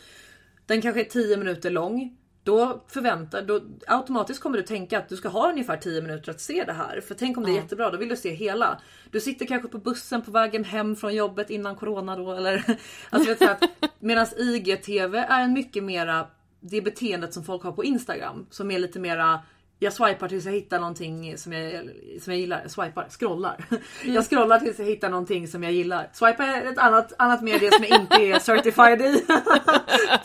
Den 0.67 0.83
kanske 0.83 1.01
är 1.01 1.05
10 1.05 1.37
minuter 1.37 1.71
lång. 1.71 2.17
Då 2.47 2.83
förväntar, 2.89 3.43
då 3.43 3.61
automatiskt 3.87 4.41
kommer 4.41 4.59
du 4.59 4.63
tänka 4.63 4.99
att 4.99 5.09
du 5.09 5.17
ska 5.17 5.29
ha 5.29 5.51
ungefär 5.51 5.77
10 5.77 6.03
minuter 6.03 6.31
att 6.31 6.41
se 6.41 6.65
det 6.65 6.73
här. 6.73 7.01
För 7.01 7.15
tänk 7.15 7.37
om 7.37 7.45
det 7.45 7.51
är 7.51 7.55
jättebra, 7.55 7.91
då 7.91 7.97
vill 7.97 8.09
du 8.09 8.17
se 8.17 8.31
hela. 8.31 8.81
Du 9.11 9.21
sitter 9.21 9.47
kanske 9.47 9.69
på 9.69 9.79
bussen 9.79 10.23
på 10.23 10.31
vägen 10.31 10.65
hem 10.65 10.97
från 10.97 11.15
jobbet 11.15 11.51
innan 11.51 11.77
corona 11.77 12.17
då 12.17 12.33
eller... 12.33 12.65
Alltså 13.11 13.29
vet 13.29 13.39
du, 13.39 13.47
att 13.47 13.65
Medan 13.99 14.27
IGTV 14.37 15.19
är 15.19 15.41
en 15.41 15.53
mycket 15.53 15.85
mera, 15.85 16.27
det 16.61 16.83
beteendet 16.83 17.35
som 17.35 17.45
folk 17.45 17.63
har 17.63 17.73
på 17.73 17.85
Instagram. 17.85 18.47
Som 18.51 18.71
är 18.71 18.79
lite 18.79 18.99
mera 18.99 19.41
jag 19.79 19.93
swipar 19.93 20.29
tills 20.29 20.45
jag 20.45 20.53
hittar 20.53 20.79
någonting 20.81 21.39
som 21.39 21.53
jag, 21.53 21.91
som 22.23 22.33
jag 22.33 22.41
gillar. 22.41 22.69
Swipar, 22.69 23.07
scrollar. 23.19 23.65
Jag 24.05 24.25
scrollar 24.31 24.59
tills 24.61 24.79
jag 24.79 24.87
hittar 24.87 25.11
någonting 25.11 25.49
som 25.49 25.63
jag 25.63 25.73
gillar. 25.73 26.09
Swipa 26.13 26.45
är 26.45 26.73
ett 26.73 26.79
annat, 26.79 27.13
annat 27.19 27.43
medie 27.43 27.71
som 27.73 27.85
jag 27.89 28.01
inte 28.01 28.17
är 28.17 28.39
certified 28.39 29.01
i. 29.03 29.25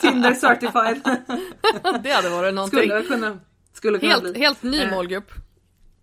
Tinder 0.00 0.34
certified. 0.34 1.00
Det 2.02 2.10
hade 2.10 2.28
varit 2.28 2.54
någonting. 2.54 2.78
Skulle 2.80 3.02
kunna, 3.02 3.38
skulle 3.72 3.98
kunna 3.98 4.12
Helt, 4.12 4.32
bli. 4.32 4.40
helt 4.40 4.62
ny 4.62 4.80
Eh, 4.80 4.90
målgrupp. 4.90 5.30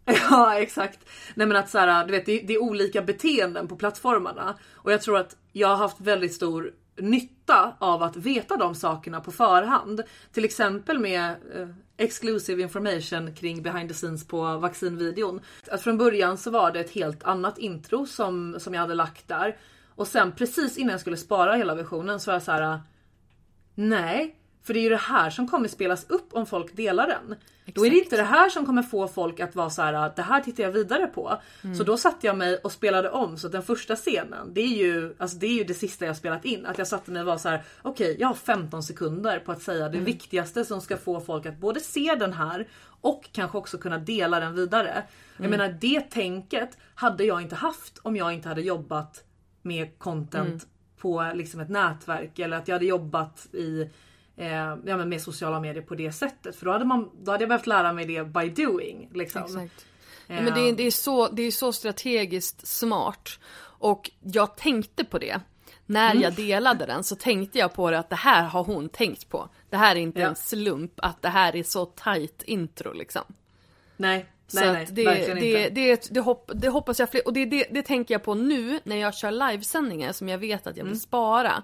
Ja 0.30 0.60
exakt. 0.60 1.00
Nej 1.36 1.48
men 1.48 1.58
att 1.58 1.70
så 1.70 1.78
här, 1.80 2.06
du 2.06 2.12
vet, 2.12 2.26
det, 2.26 2.40
det 2.48 2.54
är 2.54 2.62
olika 2.62 3.02
beteenden 3.02 3.68
på 3.68 3.76
plattformarna. 3.76 4.56
Och 4.76 4.92
jag 4.92 5.02
tror 5.02 5.18
att 5.18 5.36
jag 5.52 5.68
har 5.68 5.76
haft 5.76 6.02
väldigt 6.02 6.34
stor 6.34 6.72
nytta 7.02 7.74
av 7.80 8.04
att 8.04 8.16
veta 8.16 8.58
de 8.58 8.76
sakerna 8.76 9.22
på 9.22 9.32
förhand. 9.32 10.02
Till 10.32 10.46
exempel 10.46 11.00
med 11.00 11.30
eh, 11.56 11.68
exclusive 11.98 12.62
information 12.62 13.34
kring 13.34 13.62
behind 13.62 13.90
the 13.90 13.96
scenes 13.96 14.28
på 14.28 14.58
vaccinvideon. 14.58 15.42
Att 15.72 15.82
från 15.82 15.98
början 15.98 16.38
så 16.38 16.52
var 16.52 16.72
det 16.72 16.80
ett 16.80 16.92
helt 16.92 17.24
annat 17.24 17.58
intro 17.58 18.06
som, 18.06 18.60
som 18.60 18.74
jag 18.74 18.82
hade 18.82 18.96
lagt 18.96 19.28
där. 19.28 19.58
Och 19.96 20.08
sen 20.08 20.32
precis 20.32 20.78
innan 20.78 20.92
jag 20.92 21.02
skulle 21.02 21.18
spara 21.18 21.56
hela 21.56 21.76
versionen 21.76 22.20
så 22.20 22.32
var 22.32 22.36
jag 22.36 22.44
så 22.44 22.52
här. 22.52 22.82
Nej, 23.76 24.36
för 24.64 24.74
det 24.74 24.80
är 24.80 24.84
ju 24.84 24.90
det 24.90 24.98
här 24.98 25.30
som 25.30 25.48
kommer 25.48 25.68
spelas 25.68 26.10
upp 26.10 26.34
om 26.34 26.46
folk 26.46 26.76
delar 26.76 27.08
den. 27.08 27.36
Exakt. 27.70 27.76
Då 27.76 27.86
är 27.86 27.90
det 27.90 27.98
inte 27.98 28.18
det 28.18 28.24
här 28.24 28.50
som 28.50 28.66
kommer 28.66 28.84
få 28.84 29.08
folk 29.08 29.40
att 29.40 29.56
vara 29.56 29.70
så 29.70 29.82
här: 29.82 30.12
det 30.16 30.22
här 30.22 30.42
tittar 30.42 30.64
jag 30.64 30.72
vidare 30.72 31.08
på. 31.08 31.38
Mm. 31.64 31.76
Så 31.76 31.84
då 31.84 31.98
satte 31.98 32.28
jag 32.28 32.38
mig 32.38 32.56
och 32.64 32.72
spelade 32.72 33.10
om. 33.10 33.38
Så 33.38 33.48
den 33.48 33.64
första 33.64 33.96
scenen, 33.96 34.54
det 34.54 34.62
är 34.62 34.78
ju, 34.78 35.16
alltså 35.18 35.38
det, 35.38 35.46
är 35.48 35.54
ju 35.54 35.64
det 35.64 35.74
sista 35.74 36.06
jag 36.06 36.18
spelat 36.18 36.46
in. 36.46 36.66
Att 36.66 36.78
jag 36.78 36.88
satte 36.88 37.12
mig 37.12 37.22
och 37.22 37.26
var 37.26 37.38
så 37.38 37.50
här: 37.50 37.64
okej 37.82 38.08
okay, 38.12 38.22
jag 38.22 38.28
har 38.28 38.36
15 38.36 38.84
sekunder 38.84 39.40
på 39.40 39.52
att 39.52 39.62
säga 39.62 39.90
det 39.90 39.98
mm. 39.98 40.06
viktigaste 40.06 40.66
som 40.66 40.82
ska 40.82 40.98
få 40.98 41.20
folk 41.20 41.46
att 41.46 41.58
både 41.58 41.80
se 41.80 42.16
den 42.20 42.34
här 42.34 42.68
och 43.02 43.30
kanske 43.32 43.58
också 43.58 43.78
kunna 43.78 43.98
dela 43.98 44.40
den 44.40 44.56
vidare. 44.56 44.92
Mm. 44.92 45.06
Jag 45.38 45.50
menar 45.50 45.78
det 45.82 46.02
tänket 46.02 46.78
hade 46.96 47.24
jag 47.24 47.42
inte 47.42 47.56
haft 47.56 47.98
om 48.04 48.16
jag 48.16 48.34
inte 48.34 48.50
hade 48.50 48.62
jobbat 48.62 49.24
med 49.62 50.00
content 50.00 50.48
mm. 50.48 50.60
på 50.98 51.32
liksom 51.34 51.60
ett 51.60 51.70
nätverk 51.70 52.40
eller 52.40 52.58
att 52.58 52.68
jag 52.68 52.76
hade 52.76 52.86
jobbat 52.86 53.48
i 53.54 53.90
eh, 54.40 54.78
ja, 54.86 54.98
men 54.98 55.10
med 55.10 55.22
sociala 55.22 55.60
medier 55.60 55.84
på 55.84 55.96
det 55.96 56.12
sättet. 56.12 56.56
För 56.56 56.66
då 56.66 56.72
hade, 56.72 56.86
man, 56.86 57.10
då 57.24 57.32
hade 57.32 57.42
jag 57.42 57.50
behövt 57.50 57.68
lära 57.68 57.94
mig 57.94 58.06
det 58.06 58.24
by 58.24 58.50
doing. 58.64 59.10
Liksom. 59.14 59.44
Exakt. 59.44 59.86
Ja, 60.28 60.42
men 60.42 60.54
det, 60.54 60.70
är, 60.70 60.76
det, 60.76 60.84
är 60.84 60.92
så, 60.92 61.28
det 61.28 61.42
är 61.42 61.52
så 61.52 61.74
strategiskt 61.74 62.68
smart. 62.68 63.30
Och 63.62 64.12
jag 64.22 64.56
tänkte 64.56 65.04
på 65.04 65.18
det. 65.18 65.40
När 65.86 66.12
mm. 66.12 66.24
jag 66.24 66.34
delade 66.34 66.86
den 66.86 67.04
så 67.04 67.16
tänkte 67.16 67.60
jag 67.60 67.74
på 67.74 67.92
det 67.92 68.00
att 68.00 68.10
det 68.10 68.16
här 68.16 68.44
har 68.44 68.64
hon 68.64 68.90
tänkt 68.90 69.30
på. 69.30 69.50
Det 69.70 69.78
här 69.78 69.96
är 69.96 70.00
inte 70.00 70.20
ja. 70.20 70.28
en 70.28 70.36
slump 70.36 70.94
att 70.98 71.22
det 71.22 71.30
här 71.30 71.56
är 71.56 71.64
så 71.64 71.86
tight 71.86 72.44
intro 72.44 72.94
liksom. 72.94 73.24
Nej, 73.98 74.26
så 74.52 74.60
nej, 74.60 74.72
nej, 74.72 74.88
det, 74.92 75.34
det, 75.34 75.70
det, 75.70 76.08
det, 76.12 76.20
hopp, 76.20 76.52
det 76.54 76.70
hoppas 76.70 77.00
jag 77.00 77.12
fler, 77.12 77.28
och 77.28 77.34
det, 77.34 77.46
det, 77.46 77.68
det 77.72 77.82
tänker 77.82 78.14
jag 78.14 78.24
på 78.24 78.34
nu 78.34 78.80
när 78.84 78.96
jag 78.96 79.16
kör 79.16 79.32
livesändningar 79.32 80.12
som 80.12 80.30
jag 80.30 80.38
vet 80.38 80.68
att 80.68 80.78
jag 80.78 80.84
vill 80.84 80.92
mm. 80.92 81.00
spara. 81.00 81.64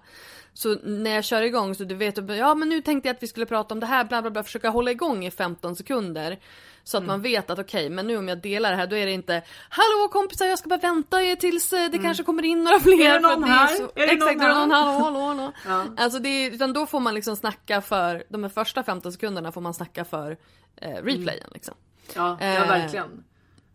Så 0.53 0.75
när 0.83 1.11
jag 1.11 1.23
kör 1.23 1.41
igång 1.41 1.75
så 1.75 1.83
du 1.83 1.95
vet, 1.95 2.17
ja 2.37 2.55
men 2.55 2.69
nu 2.69 2.81
tänkte 2.81 3.09
jag 3.09 3.15
att 3.15 3.23
vi 3.23 3.27
skulle 3.27 3.45
prata 3.45 3.73
om 3.73 3.79
det 3.79 3.85
här, 3.85 4.03
bla 4.03 4.21
bla 4.21 4.31
bla, 4.31 4.43
försöka 4.43 4.69
hålla 4.69 4.91
igång 4.91 5.25
i 5.25 5.31
15 5.31 5.75
sekunder. 5.75 6.39
Så 6.83 6.97
att 6.97 7.01
mm. 7.01 7.07
man 7.07 7.21
vet 7.21 7.49
att 7.49 7.59
okej, 7.59 7.85
okay, 7.85 7.95
men 7.95 8.07
nu 8.07 8.17
om 8.17 8.27
jag 8.27 8.37
delar 8.37 8.71
det 8.71 8.77
här 8.77 8.87
då 8.87 8.95
är 8.95 9.05
det 9.05 9.11
inte 9.11 9.41
Hallå 9.69 10.07
kompisar 10.11 10.45
jag 10.45 10.59
ska 10.59 10.69
bara 10.69 10.79
vänta 10.79 11.17
tills 11.39 11.73
eh, 11.73 11.79
det 11.79 11.85
mm. 11.85 12.03
kanske 12.03 12.23
kommer 12.23 12.45
in 12.45 12.63
några 12.63 12.79
fler. 12.79 13.09
Är 13.09 13.13
det 13.13 13.19
någon 13.19 13.43
här? 13.43 13.67
Så, 13.67 13.83
är 13.83 14.07
det 14.07 14.13
exakt, 14.13 14.37
någon, 14.37 14.49
någon 14.49 14.71
här? 14.71 14.99
Hallå, 14.99 15.19
hallå, 15.19 15.51
ja. 15.65 15.85
Alltså 15.97 16.19
det 16.19 16.29
är, 16.29 16.51
utan 16.51 16.73
då 16.73 16.85
får 16.85 16.99
man 16.99 17.13
liksom 17.13 17.35
snacka 17.35 17.81
för, 17.81 18.23
de 18.29 18.49
första 18.49 18.83
15 18.83 19.11
sekunderna 19.11 19.51
får 19.51 19.61
man 19.61 19.73
snacka 19.73 20.05
för 20.05 20.37
eh, 20.75 20.89
replayen 20.89 21.39
mm. 21.41 21.51
liksom. 21.53 21.75
Ja, 22.15 22.37
ja 22.39 22.45
eh, 22.45 22.67
verkligen. 22.67 23.23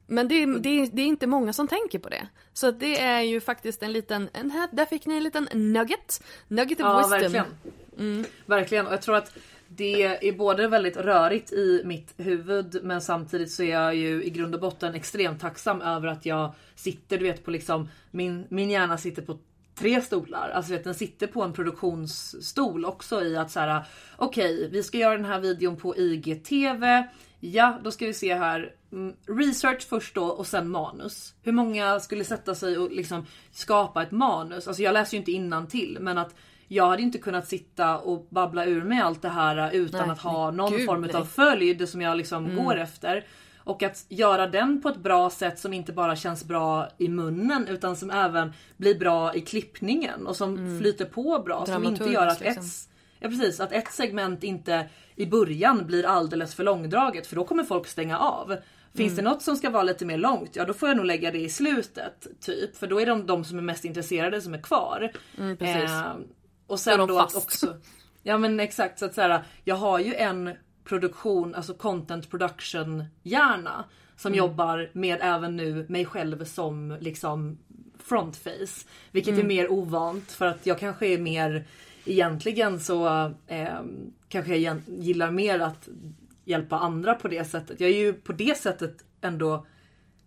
Men 0.07 0.29
det, 0.29 0.47
det, 0.47 0.87
det, 0.87 1.03
är 1.03 1.07
inte 1.07 1.27
många 1.27 1.53
som 1.53 1.69
tänker 1.69 1.99
på 1.99 2.09
det. 2.09 2.27
Så 2.53 2.71
det 2.71 3.01
är 3.01 3.21
ju 3.21 3.41
faktiskt 3.41 3.83
en 3.83 3.93
liten, 3.93 4.29
en, 4.33 4.69
där 4.73 4.85
fick 4.85 5.07
ni 5.07 5.17
en 5.17 5.23
liten 5.23 5.49
nugget. 5.53 6.25
Nugget 6.49 6.81
of 6.81 6.85
ja, 6.85 6.97
wisdom. 6.97 7.21
Verkligen. 7.21 7.47
Mm. 7.99 8.25
verkligen. 8.47 8.87
Och 8.87 8.93
jag 8.93 9.03
tror 9.03 9.17
att 9.17 9.33
det 9.69 10.29
är 10.29 10.33
både 10.33 10.69
väldigt 10.69 10.97
rörigt 10.97 11.53
i 11.53 11.83
mitt 11.85 12.15
huvud 12.17 12.81
men 12.83 13.01
samtidigt 13.01 13.53
så 13.53 13.63
är 13.63 13.71
jag 13.71 13.95
ju 13.95 14.25
i 14.25 14.31
grund 14.31 14.55
och 14.55 14.61
botten 14.61 14.95
extremt 14.95 15.41
tacksam 15.41 15.83
över 15.83 16.09
att 16.09 16.27
jag 16.27 16.55
sitter, 16.75 17.19
du 17.19 17.25
vet 17.25 17.45
på 17.45 17.51
liksom, 17.51 17.89
min, 18.11 18.47
min 18.49 18.71
hjärna 18.71 18.99
sitter 18.99 19.23
på 19.23 19.39
tre 19.75 20.01
stolar. 20.01 20.51
Alltså 20.51 20.73
vet, 20.73 20.85
den 20.85 20.95
sitter 20.95 21.27
på 21.27 21.43
en 21.43 21.53
produktionsstol 21.53 22.85
också 22.85 23.23
i 23.23 23.37
att 23.37 23.51
så 23.51 23.61
här: 23.61 23.85
okej, 24.17 24.55
okay, 24.55 24.69
vi 24.69 24.83
ska 24.83 24.99
göra 24.99 25.17
den 25.17 25.25
här 25.25 25.41
videon 25.41 25.77
på 25.77 25.97
IGTV. 25.97 27.05
Ja, 27.41 27.79
då 27.85 27.91
ska 27.91 28.07
vi 28.07 28.15
se 28.15 28.35
här. 28.35 28.75
Mm, 28.93 29.15
research 29.27 29.89
först 29.89 30.15
då 30.15 30.25
och 30.25 30.47
sen 30.47 30.69
manus. 30.69 31.35
Hur 31.43 31.53
många 31.53 32.01
skulle 32.01 32.25
sätta 32.25 32.55
sig 32.55 32.79
och 32.79 32.91
liksom 32.91 33.27
skapa 33.53 34.03
ett 34.03 34.11
manus? 34.11 34.69
Alltså 34.69 34.83
jag 34.83 34.93
läser 34.93 35.15
ju 35.15 35.19
inte 35.19 35.33
innan 35.33 35.67
till 35.67 35.99
men 36.01 36.19
att 36.19 36.35
jag 36.69 36.87
hade 36.87 37.03
inte 37.03 37.19
kunnat 37.19 37.49
sitta 37.49 37.99
och 37.99 38.27
babbla 38.31 38.65
ur 38.65 38.85
mig 38.85 39.01
allt 39.01 39.23
det 39.23 39.29
här 39.29 39.71
utan 39.71 40.01
nej, 40.01 40.11
att 40.11 40.21
ha 40.21 40.51
någon 40.51 40.73
Gud, 40.73 40.87
form 40.87 41.11
av 41.15 41.25
följd 41.25 41.89
som 41.89 42.03
jag 42.03 42.17
liksom 42.17 42.45
mm. 42.45 42.65
går 42.65 42.79
efter. 42.79 43.25
Och 43.59 43.83
att 43.83 44.05
göra 44.09 44.47
den 44.47 44.83
på 44.83 44.89
ett 44.89 44.97
bra 44.97 45.31
sätt 45.31 45.59
som 45.59 45.73
inte 45.73 45.93
bara 45.93 46.17
känns 46.17 46.45
bra 46.45 46.89
i 46.99 47.09
munnen 47.09 47.69
utan 47.69 47.97
som 47.97 48.11
även 48.11 48.53
blir 48.77 48.99
bra 48.99 49.35
i 49.35 49.41
klippningen 49.41 50.27
och 50.27 50.37
som 50.37 50.59
mm. 50.59 50.81
flyter 50.81 51.05
på 51.05 51.43
bra. 51.47 51.67
Som 51.67 51.85
inte 51.85 52.05
gör 52.05 52.27
att 52.27 52.41
liksom. 52.41 52.65
ett, 52.65 52.71
ja, 53.21 53.29
precis, 53.29 53.61
att 53.61 53.73
ett 53.73 53.93
segment 53.93 54.45
inte 54.45 54.89
i 55.21 55.27
början 55.27 55.87
blir 55.87 56.07
alldeles 56.07 56.55
för 56.55 56.65
långdraget 56.65 57.27
för 57.27 57.37
då 57.37 57.45
kommer 57.45 57.65
folk 57.65 57.87
stänga 57.87 58.19
av. 58.19 58.57
Finns 58.95 59.13
mm. 59.13 59.25
det 59.25 59.31
något 59.31 59.43
som 59.43 59.57
ska 59.57 59.71
vara 59.71 59.83
lite 59.83 60.07
mer 60.07 60.19
långt, 60.19 60.57
ja 60.57 60.65
då 60.65 60.75
får 60.75 60.89
jag 60.89 60.97
nog 60.97 61.07
lägga 61.07 61.31
det 61.31 61.39
i 61.39 61.49
slutet. 61.49 62.27
Typ. 62.41 62.77
För 62.77 62.87
då 62.87 63.01
är 63.01 63.07
de 63.07 63.27
de 63.27 63.45
som 63.45 63.59
är 63.59 63.63
mest 63.63 63.85
intresserade 63.85 64.41
som 64.41 64.55
är 64.55 64.63
kvar. 64.63 65.13
Mm, 65.39 65.57
eh, 65.61 66.13
och 66.67 66.81
sen 66.81 67.07
då 67.07 67.19
fast. 67.19 67.37
också... 67.37 67.77
Ja 68.23 68.39
men 68.39 68.61
exakt, 68.61 68.99
så 68.99 69.05
att 69.05 69.15
så 69.15 69.39
jag 69.65 69.75
har 69.75 69.99
ju 69.99 70.15
en 70.15 70.55
produktion, 70.85 71.55
alltså 71.55 71.75
content 71.75 72.31
production 72.31 73.05
hjärna. 73.23 73.85
Som 74.17 74.29
mm. 74.29 74.39
jobbar 74.39 74.91
med 74.93 75.19
även 75.21 75.57
nu 75.57 75.87
mig 75.89 76.05
själv 76.05 76.45
som 76.45 76.97
liksom 77.01 77.59
frontface. 78.05 78.87
Vilket 79.11 79.35
mm. 79.35 79.45
är 79.45 79.49
mer 79.49 79.73
ovant 79.73 80.33
för 80.33 80.47
att 80.47 80.67
jag 80.67 80.79
kanske 80.79 81.07
är 81.07 81.19
mer 81.19 81.65
egentligen 82.05 82.81
så 82.81 83.33
eh, 83.47 83.81
kanske 84.31 84.57
jag 84.57 84.81
gillar 84.87 85.31
mer 85.31 85.61
att 85.61 85.89
hjälpa 86.45 86.79
andra 86.79 87.15
på 87.15 87.29
det 87.29 87.45
sättet. 87.45 87.81
Jag 87.81 87.91
är 87.91 87.95
ju 87.95 88.13
på 88.13 88.33
det 88.33 88.59
sättet 88.59 89.05
ändå 89.21 89.67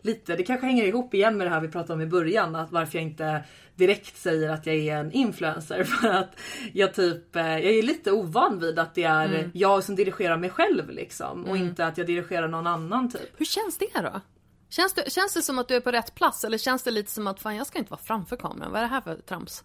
lite, 0.02 0.36
det 0.36 0.44
kanske 0.44 0.66
hänger 0.66 0.84
ihop 0.84 1.14
igen 1.14 1.38
med 1.38 1.48
det 1.48 1.52
här 1.52 1.62
vi 1.62 1.68
pratade 1.68 1.94
om 1.94 2.02
i 2.02 2.06
början, 2.06 2.56
att 2.56 2.72
varför 2.72 2.98
jag 2.98 3.04
inte 3.04 3.44
direkt 3.76 4.18
säger 4.18 4.50
att 4.50 4.66
jag 4.66 4.76
är 4.76 4.98
en 4.98 5.12
influencer. 5.12 5.84
För 6.02 6.08
att 6.08 6.40
jag 6.74 6.94
typ, 6.94 7.36
eh, 7.36 7.44
jag 7.44 7.74
är 7.74 7.84
lite 7.84 8.12
ovan 8.12 8.60
vid 8.60 8.80
att 8.80 8.96
det 8.96 9.04
är 9.04 9.26
mm. 9.26 9.52
jag 9.54 9.84
som 9.84 9.96
dirigerar 9.96 10.38
mig 10.38 10.50
själv 10.50 10.90
liksom. 10.90 11.44
Och 11.44 11.56
mm. 11.56 11.68
inte 11.68 11.86
att 11.86 11.98
jag 11.98 12.08
dirigerar 12.08 12.48
någon 12.48 12.68
annan 12.68 13.12
typ. 13.12 13.30
Hur 13.38 13.46
känns 13.46 13.78
det 13.78 14.02
då? 14.02 14.22
Känns 14.70 14.94
det, 14.94 15.12
känns 15.12 15.34
det 15.34 15.42
som 15.42 15.60
att 15.60 15.68
du 15.68 15.76
är 15.76 15.82
på 15.82 15.92
rätt 15.92 16.16
plats 16.16 16.44
eller 16.44 16.58
känns 16.58 16.84
det 16.84 16.92
lite 16.92 17.12
som 17.12 17.28
att 17.28 17.40
fan 17.40 17.56
jag 17.56 17.68
ska 17.68 17.80
inte 17.80 17.92
vara 17.92 18.02
framför 18.02 18.36
kameran, 18.36 18.72
vad 18.72 18.80
är 18.80 18.84
det 18.84 18.90
här 18.90 19.02
för 19.02 19.16
trams? 19.16 19.64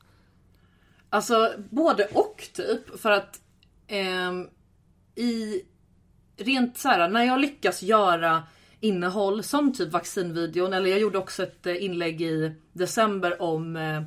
Alltså 1.10 1.52
både 1.70 2.04
och 2.04 2.48
typ 2.54 3.00
för 3.00 3.10
att 3.10 3.40
i 5.14 5.62
rent 6.36 6.78
så 6.78 6.88
här, 6.88 7.08
när 7.08 7.24
jag 7.24 7.40
lyckas 7.40 7.82
göra 7.82 8.42
innehåll 8.80 9.42
som 9.42 9.72
typ 9.72 9.92
vaccinvideon 9.92 10.72
eller 10.72 10.90
jag 10.90 11.00
gjorde 11.00 11.18
också 11.18 11.42
ett 11.42 11.66
eh, 11.66 11.84
inlägg 11.84 12.22
i 12.22 12.52
december 12.72 13.42
om 13.42 13.76
eh, 13.76 14.02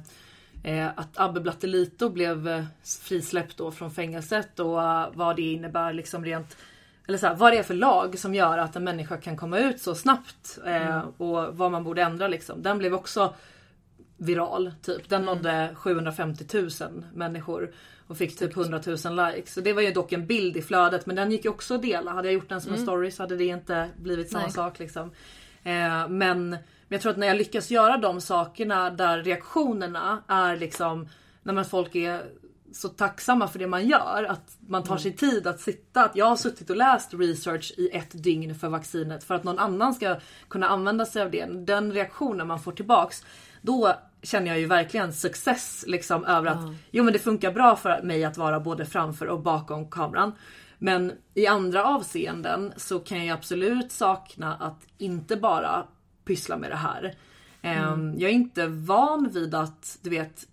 eh, 0.64 0.90
att 0.96 1.20
Abbe 1.20 1.40
Blattelito 1.40 2.10
blev 2.10 2.66
frisläppt 3.02 3.58
då 3.58 3.72
från 3.72 3.92
fängelset 3.92 4.60
och 4.60 4.76
vad 5.14 5.36
det 5.36 5.42
innebär 5.42 5.94
liksom 5.94 6.26
rent 6.26 6.58
eller 7.08 7.18
så 7.18 7.28
här, 7.28 7.36
vad 7.36 7.54
det 7.54 7.58
är 7.58 7.64
för 7.64 7.74
lag 7.74 8.20
som 8.20 8.36
gör 8.36 8.58
att 8.58 8.76
en 8.76 8.84
människa 8.84 9.18
kan 9.18 9.38
komma 9.38 9.60
ut 9.60 9.82
så 9.82 9.96
snabbt 9.96 10.60
mm. 10.66 11.02
och 11.18 11.58
vad 11.58 11.72
man 11.72 11.84
borde 11.84 12.02
ändra 12.02 12.28
liksom. 12.28 12.62
Den 12.62 12.78
blev 12.78 12.94
också 12.94 13.34
viral 14.22 14.72
typ. 14.82 15.10
Den 15.10 15.22
mm. 15.24 15.36
nådde 15.36 15.76
750 15.76 16.46
000 16.54 17.06
människor 17.14 17.72
och 18.08 18.18
fick 18.18 18.40
typ 18.40 18.58
100 18.58 18.82
000 18.86 18.96
likes. 18.96 19.54
Så 19.54 19.62
det 19.62 19.74
var 19.74 19.82
ju 19.82 19.92
dock 19.92 20.12
en 20.12 20.28
bild 20.28 20.58
i 20.58 20.62
flödet 20.62 21.06
men 21.06 21.16
den 21.16 21.32
gick 21.32 21.46
ju 21.46 21.52
också 21.52 21.76
att 21.76 21.82
dela. 21.82 22.12
Hade 22.12 22.28
jag 22.28 22.34
gjort 22.34 22.50
den 22.50 22.62
som 22.62 22.70
mm. 22.70 22.80
en 22.80 22.86
story 22.86 23.12
så 23.12 23.24
hade 23.24 23.36
det 23.36 23.46
inte 23.46 23.90
blivit 23.98 24.32
samma 24.32 24.44
Nej. 24.44 24.52
sak 24.52 24.80
liksom. 24.80 25.12
Eh, 25.64 26.08
men, 26.08 26.50
men 26.50 26.60
jag 26.88 27.02
tror 27.02 27.12
att 27.12 27.18
när 27.18 27.28
jag 27.28 27.38
lyckas 27.38 27.72
göra 27.72 27.98
de 27.98 28.22
sakerna 28.22 28.90
där 28.90 29.24
reaktionerna 29.24 30.24
är 30.28 30.56
liksom 30.56 31.08
när 31.44 31.54
man 31.54 31.66
folk 31.66 31.96
är 31.96 32.24
så 32.74 32.90
tacksamma 32.90 33.48
för 33.48 33.60
det 33.60 33.68
man 33.68 33.88
gör. 33.88 34.24
Att 34.30 34.58
man 34.68 34.84
tar 34.84 34.94
mm. 34.94 35.02
sig 35.02 35.12
tid 35.12 35.48
att 35.48 35.60
sitta. 35.60 36.04
Att 36.04 36.16
jag 36.16 36.26
har 36.26 36.36
suttit 36.36 36.70
och 36.70 36.76
läst 36.76 37.14
research 37.14 37.74
i 37.78 37.90
ett 37.90 38.24
dygn 38.24 38.56
för 38.56 38.70
vaccinet 38.70 39.24
för 39.24 39.36
att 39.36 39.44
någon 39.44 39.60
annan 39.60 39.94
ska 39.94 40.16
kunna 40.48 40.68
använda 40.68 41.06
sig 41.06 41.22
av 41.22 41.32
det. 41.32 41.46
Den 41.46 41.92
reaktionen 41.94 42.48
man 42.48 42.60
får 42.60 42.72
tillbaks. 42.72 43.24
Då 43.62 43.96
känner 44.24 44.48
jag 44.48 44.60
ju 44.60 44.66
verkligen 44.66 45.14
success 45.14 45.84
liksom 45.88 46.26
över 46.26 46.52
att 46.52 46.64
mm. 46.64 46.76
jo 46.92 47.04
men 47.04 47.14
det 47.14 47.20
funkar 47.20 47.52
bra 47.52 47.76
för 47.76 48.02
mig 48.02 48.24
att 48.24 48.38
vara 48.38 48.60
både 48.60 48.86
framför 48.86 49.28
och 49.28 49.40
bakom 49.40 49.90
kameran. 49.90 50.34
Men 50.78 51.12
i 51.34 51.48
andra 51.48 51.86
avseenden 51.86 52.74
så 52.78 53.00
kan 53.00 53.26
jag 53.26 53.38
absolut 53.38 53.92
sakna 53.92 54.56
att 54.56 54.86
inte 54.98 55.36
bara 55.36 55.86
pyssla 56.26 56.58
med 56.58 56.72
det 56.72 56.76
här. 56.76 57.16
Ehm, 57.62 57.94
mm. 57.94 58.20
Jag 58.20 58.30
är 58.30 58.34
inte 58.34 58.68
van 58.68 59.30
vid 59.34 59.56
att 59.56 59.98
du 60.02 60.10
vet 60.10 60.48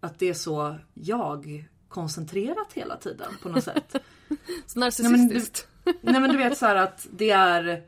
att 0.00 0.18
det 0.18 0.28
är 0.28 0.34
så 0.34 0.76
jag 0.94 1.68
koncentrerat 1.88 2.72
hela 2.74 2.96
tiden 2.96 3.32
på 3.42 3.48
något 3.48 3.64
sätt. 3.64 3.96
så 4.66 4.78
narcissistiskt. 4.78 5.68
Nej, 5.84 5.94
nej 6.00 6.20
men 6.20 6.30
du 6.30 6.36
vet 6.36 6.58
så 6.58 6.66
att 6.66 7.06
det 7.10 7.30
är 7.30 7.82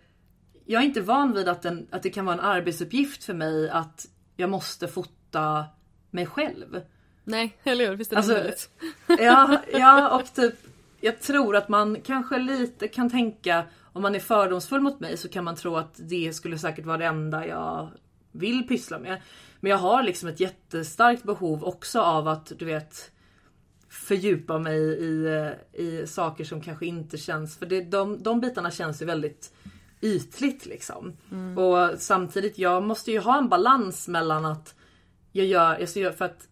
Jag 0.64 0.82
är 0.82 0.86
inte 0.86 1.00
van 1.00 1.32
vid 1.32 1.48
att, 1.48 1.62
den, 1.62 1.86
att 1.90 2.02
det 2.02 2.10
kan 2.10 2.24
vara 2.24 2.34
en 2.34 2.44
arbetsuppgift 2.44 3.24
för 3.24 3.34
mig 3.34 3.70
att 3.70 4.06
jag 4.36 4.50
måste 4.50 4.88
fota 4.88 5.10
mig 6.10 6.26
själv. 6.26 6.80
Nej, 7.24 7.56
eller 7.64 7.88
hur? 7.88 7.96
Visst 7.96 8.12
är 8.12 8.16
det 8.16 8.18
Alltså, 8.18 8.34
underligt? 8.34 8.70
Ja, 9.06 9.58
ja 9.72 10.18
och 10.18 10.34
typ 10.34 10.54
jag 11.00 11.20
tror 11.20 11.56
att 11.56 11.68
man 11.68 12.00
kanske 12.04 12.38
lite 12.38 12.88
kan 12.88 13.10
tänka 13.10 13.64
om 13.92 14.02
man 14.02 14.14
är 14.14 14.20
fördomsfull 14.20 14.80
mot 14.80 15.00
mig 15.00 15.16
så 15.16 15.28
kan 15.28 15.44
man 15.44 15.56
tro 15.56 15.76
att 15.76 15.94
det 15.96 16.32
skulle 16.32 16.58
säkert 16.58 16.86
vara 16.86 16.98
det 16.98 17.06
enda 17.06 17.46
jag 17.46 17.88
vill 18.32 18.68
pyssla 18.68 18.98
med. 18.98 19.22
Men 19.60 19.70
jag 19.70 19.78
har 19.78 20.02
liksom 20.02 20.28
ett 20.28 20.40
jättestarkt 20.40 21.22
behov 21.22 21.64
också 21.64 22.00
av 22.00 22.28
att 22.28 22.52
du 22.58 22.64
vet 22.64 23.10
fördjupa 23.88 24.58
mig 24.58 24.78
i, 24.80 25.52
i 25.72 26.06
saker 26.06 26.44
som 26.44 26.60
kanske 26.60 26.86
inte 26.86 27.18
känns, 27.18 27.56
för 27.56 27.66
det, 27.66 27.80
de, 27.80 28.22
de 28.22 28.40
bitarna 28.40 28.70
känns 28.70 29.02
ju 29.02 29.06
väldigt 29.06 29.52
ytligt 30.00 30.66
liksom. 30.66 31.16
Och 31.56 32.00
samtidigt, 32.00 32.58
jag 32.58 32.82
måste 32.82 33.10
ju 33.10 33.18
ha 33.18 33.38
en 33.38 33.48
balans 33.48 34.08
mellan 34.08 34.44
att 34.44 34.74
jag 35.32 35.46
gör, 35.46 35.78
jag 35.78 35.96
gör 35.96 36.12
för 36.12 36.24
att 36.24 36.48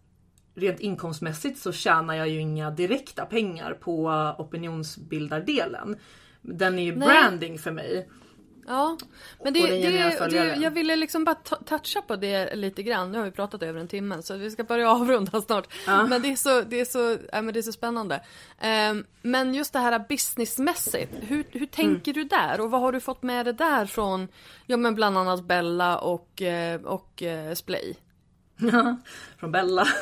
rent 0.55 0.79
inkomstmässigt 0.79 1.59
så 1.59 1.71
tjänar 1.71 2.13
jag 2.13 2.29
ju 2.29 2.39
inga 2.39 2.71
direkta 2.71 3.25
pengar 3.25 3.73
på 3.73 4.07
opinionsbildardelen. 4.37 5.99
Den 6.41 6.79
är 6.79 6.83
ju 6.83 6.95
Nej. 6.95 7.07
branding 7.07 7.59
för 7.59 7.71
mig. 7.71 8.07
Ja, 8.67 8.97
men 9.43 9.53
det, 9.53 9.67
det, 9.67 10.27
det, 10.27 10.55
jag 10.55 10.71
ville 10.71 10.95
liksom 10.95 11.23
bara 11.23 11.35
toucha 11.65 12.01
på 12.01 12.15
det 12.15 12.55
lite 12.55 12.83
grann. 12.83 13.11
Nu 13.11 13.17
har 13.17 13.25
vi 13.25 13.31
pratat 13.31 13.63
över 13.63 13.79
en 13.79 13.87
timme 13.87 14.21
så 14.21 14.37
vi 14.37 14.51
ska 14.51 14.63
börja 14.63 14.91
avrunda 14.91 15.41
snart. 15.41 15.73
Men 15.85 16.21
det 16.21 16.31
är 16.31 16.35
så, 16.35 16.61
det 16.61 16.79
är 16.79 16.85
så, 16.85 17.17
ja, 17.31 17.41
men 17.41 17.53
det 17.53 17.59
är 17.59 17.61
så 17.61 17.71
spännande. 17.71 18.21
Ehm, 18.59 19.05
men 19.21 19.53
just 19.53 19.73
det 19.73 19.79
här 19.79 20.05
businessmässigt, 20.09 21.11
hur, 21.21 21.45
hur 21.51 21.65
tänker 21.65 22.13
du 22.13 22.23
där? 22.23 22.61
Och 22.61 22.71
vad 22.71 22.81
har 22.81 22.91
du 22.91 22.99
fått 22.99 23.23
med 23.23 23.45
dig 23.45 23.53
där 23.53 23.85
från, 23.85 24.27
ja 24.65 24.77
men 24.77 24.95
bland 24.95 25.17
annat 25.17 25.43
Bella 25.43 25.97
och, 25.97 26.41
eh, 26.41 26.81
och 26.81 27.23
eh, 27.23 27.53
Splay? 27.53 27.95
Från 29.39 29.51
Bella. 29.51 29.87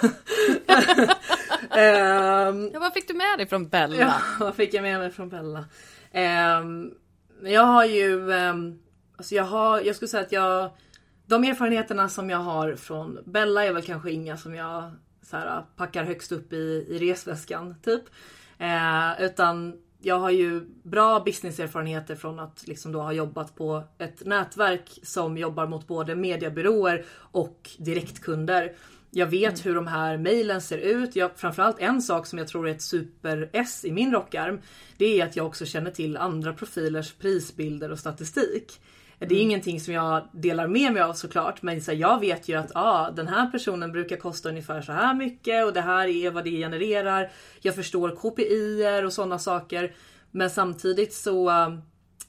Ehm, 1.71 2.69
Ja, 2.73 2.79
vad 2.79 2.93
fick 2.93 3.07
du 3.07 3.13
med 3.13 3.37
dig 3.39 3.47
från 3.47 3.67
Bella? 3.67 3.95
Ja, 3.95 4.13
vad 4.39 4.55
fick 4.55 4.73
jag 4.73 4.81
med 4.81 4.99
mig 4.99 5.11
från 5.11 5.29
Bella? 5.29 5.65
Ehm, 6.11 6.91
jag 7.43 7.65
har 7.65 7.85
ju, 7.85 8.31
um, 8.31 8.79
alltså 9.17 9.35
jag 9.35 9.43
har, 9.43 9.81
jag 9.81 9.95
skulle 9.95 10.09
säga 10.09 10.23
att 10.23 10.31
jag, 10.31 10.69
de 11.25 11.43
erfarenheterna 11.43 12.09
som 12.09 12.29
jag 12.29 12.37
har 12.37 12.75
från 12.75 13.19
Bella 13.25 13.65
är 13.65 13.73
väl 13.73 13.83
kanske 13.83 14.11
inga 14.11 14.37
som 14.37 14.55
jag 14.55 14.91
så 15.21 15.37
här, 15.37 15.63
packar 15.75 16.03
högst 16.03 16.31
upp 16.31 16.53
i, 16.53 16.85
i 16.89 16.97
resväskan 17.11 17.75
typ. 17.83 18.03
Eh, 18.57 19.21
utan 19.21 19.73
jag 20.01 20.19
har 20.19 20.29
ju 20.29 20.65
bra 20.83 21.19
businesserfarenheter 21.19 22.15
från 22.15 22.39
att 22.39 22.67
liksom 22.67 22.91
då 22.91 23.01
ha 23.01 23.13
jobbat 23.13 23.55
på 23.55 23.83
ett 23.97 24.25
nätverk 24.25 24.99
som 25.03 25.37
jobbar 25.37 25.67
mot 25.67 25.87
både 25.87 26.15
mediebyråer 26.15 27.05
och 27.31 27.69
direktkunder. 27.77 28.75
Jag 29.11 29.27
vet 29.27 29.65
hur 29.65 29.75
de 29.75 29.87
här 29.87 30.17
mejlen 30.17 30.61
ser 30.61 30.77
ut. 30.77 31.15
Jag, 31.15 31.31
framförallt 31.35 31.79
en 31.79 32.01
sak 32.01 32.27
som 32.27 32.39
jag 32.39 32.47
tror 32.47 32.67
är 32.67 32.71
ett 32.71 32.81
super-S 32.81 33.85
i 33.85 33.91
min 33.91 34.11
rockarm. 34.11 34.59
Det 34.97 35.19
är 35.21 35.25
att 35.25 35.35
jag 35.35 35.45
också 35.45 35.65
känner 35.65 35.91
till 35.91 36.17
andra 36.17 36.53
profilers 36.53 37.13
prisbilder 37.13 37.91
och 37.91 37.99
statistik. 37.99 38.79
Det 39.19 39.35
är 39.35 39.41
ingenting 39.41 39.79
som 39.79 39.93
jag 39.93 40.27
delar 40.31 40.67
med 40.67 40.93
mig 40.93 41.01
av 41.01 41.13
såklart 41.13 41.61
men 41.61 41.81
så 41.81 41.93
jag 41.93 42.19
vet 42.19 42.49
ju 42.49 42.55
att 42.55 42.71
ah, 42.75 43.11
den 43.11 43.27
här 43.27 43.47
personen 43.47 43.91
brukar 43.91 44.17
kosta 44.17 44.49
ungefär 44.49 44.81
så 44.81 44.91
här 44.91 45.13
mycket 45.13 45.65
och 45.65 45.73
det 45.73 45.81
här 45.81 46.07
är 46.07 46.31
vad 46.31 46.43
det 46.43 46.49
genererar. 46.49 47.31
Jag 47.61 47.75
förstår 47.75 48.09
KPI 48.15 49.05
och 49.05 49.13
sådana 49.13 49.39
saker. 49.39 49.93
Men 50.31 50.49
samtidigt 50.49 51.13
så 51.13 51.49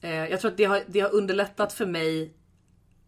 eh, 0.01 0.25
jag 0.29 0.41
tror 0.41 0.51
att 0.51 0.57
det 0.57 0.65
har, 0.65 0.81
det 0.87 0.99
har 0.99 1.15
underlättat 1.15 1.73
för 1.73 1.85
mig 1.85 2.33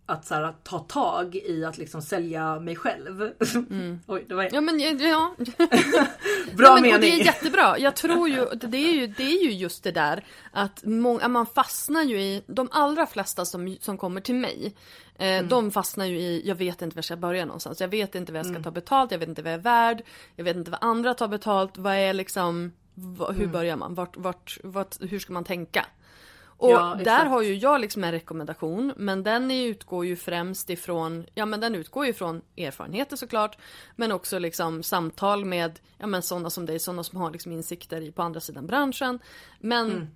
att 0.05 0.25
så 0.25 0.35
här, 0.35 0.53
ta 0.63 0.79
tag 0.79 1.35
i 1.35 1.65
att 1.65 1.77
liksom 1.77 2.01
sälja 2.01 2.59
mig 2.59 2.75
själv. 2.75 3.21
Oj, 4.07 4.25
det 4.27 4.35
var 4.35 4.49
Ja 4.51 4.61
men 4.61 4.79
ja, 4.79 4.93
bra 6.53 6.67
ja, 6.67 6.73
men, 6.73 6.81
mening. 6.81 7.01
det 7.01 7.07
är 7.11 7.25
jättebra. 7.25 7.79
Jag 7.79 7.95
tror 7.95 8.29
ju, 8.29 8.45
det 8.55 8.77
är 8.77 8.93
ju, 8.93 9.07
det 9.07 9.23
är 9.23 9.43
ju 9.43 9.51
just 9.51 9.83
det 9.83 9.91
där 9.91 10.25
att 10.51 10.83
många, 10.83 11.27
man 11.27 11.45
fastnar 11.45 12.03
ju 12.03 12.21
i, 12.21 12.43
de 12.47 12.69
allra 12.71 13.05
flesta 13.05 13.45
som, 13.45 13.77
som 13.81 13.97
kommer 13.97 14.21
till 14.21 14.35
mig, 14.35 14.75
eh, 15.15 15.43
de 15.43 15.71
fastnar 15.71 16.05
ju 16.05 16.19
i, 16.19 16.41
jag 16.45 16.55
vet 16.55 16.81
inte 16.81 16.95
var 16.95 16.97
jag 16.97 17.05
ska 17.05 17.15
börja 17.15 17.45
någonstans. 17.45 17.81
Jag 17.81 17.87
vet 17.87 18.15
inte 18.15 18.31
vad 18.31 18.39
jag 18.39 18.53
ska 18.53 18.63
ta 18.63 18.71
betalt, 18.71 19.11
jag 19.11 19.19
vet 19.19 19.29
inte 19.29 19.41
vad 19.41 19.51
jag 19.51 19.59
är 19.59 19.63
värd, 19.63 20.03
jag 20.35 20.43
vet 20.43 20.55
inte 20.55 20.71
vad 20.71 20.83
andra 20.83 21.13
tar 21.13 21.27
betalt, 21.27 21.77
vad 21.77 21.93
är 21.93 22.13
liksom, 22.13 22.71
hur 23.35 23.47
börjar 23.47 23.75
man, 23.75 23.95
vart, 23.95 24.17
vart, 24.17 24.57
vart, 24.63 24.95
hur 24.99 25.19
ska 25.19 25.33
man 25.33 25.43
tänka? 25.43 25.85
Och 26.63 26.69
Ja, 26.71 26.97
där 27.03 27.25
har 27.25 27.41
ju 27.41 27.55
jag 27.55 27.81
liksom 27.81 28.03
en 28.03 28.11
rekommendation 28.11 28.93
men 28.97 29.23
den 29.23 29.51
utgår 29.51 30.05
ju 30.05 30.15
främst 30.15 30.69
ifrån, 30.69 31.25
ja 31.35 31.45
men 31.45 31.59
den 31.59 31.75
utgår 31.75 32.05
ju 32.05 32.11
ifrån 32.11 32.41
erfarenheter 32.57 33.15
såklart 33.15 33.57
men 33.95 34.11
också 34.11 34.39
liksom 34.39 34.83
samtal 34.83 35.45
med, 35.45 35.79
ja 35.97 36.07
men 36.07 36.21
sådana 36.21 36.49
som 36.49 36.65
dig, 36.65 36.79
sådana 36.79 37.03
som 37.03 37.17
har 37.19 37.31
liksom 37.31 37.51
insikter 37.51 38.01
i, 38.01 38.11
på 38.11 38.21
andra 38.21 38.39
sidan 38.39 38.67
branschen. 38.67 39.19
Men, 39.59 39.91
Mm. 39.91 40.07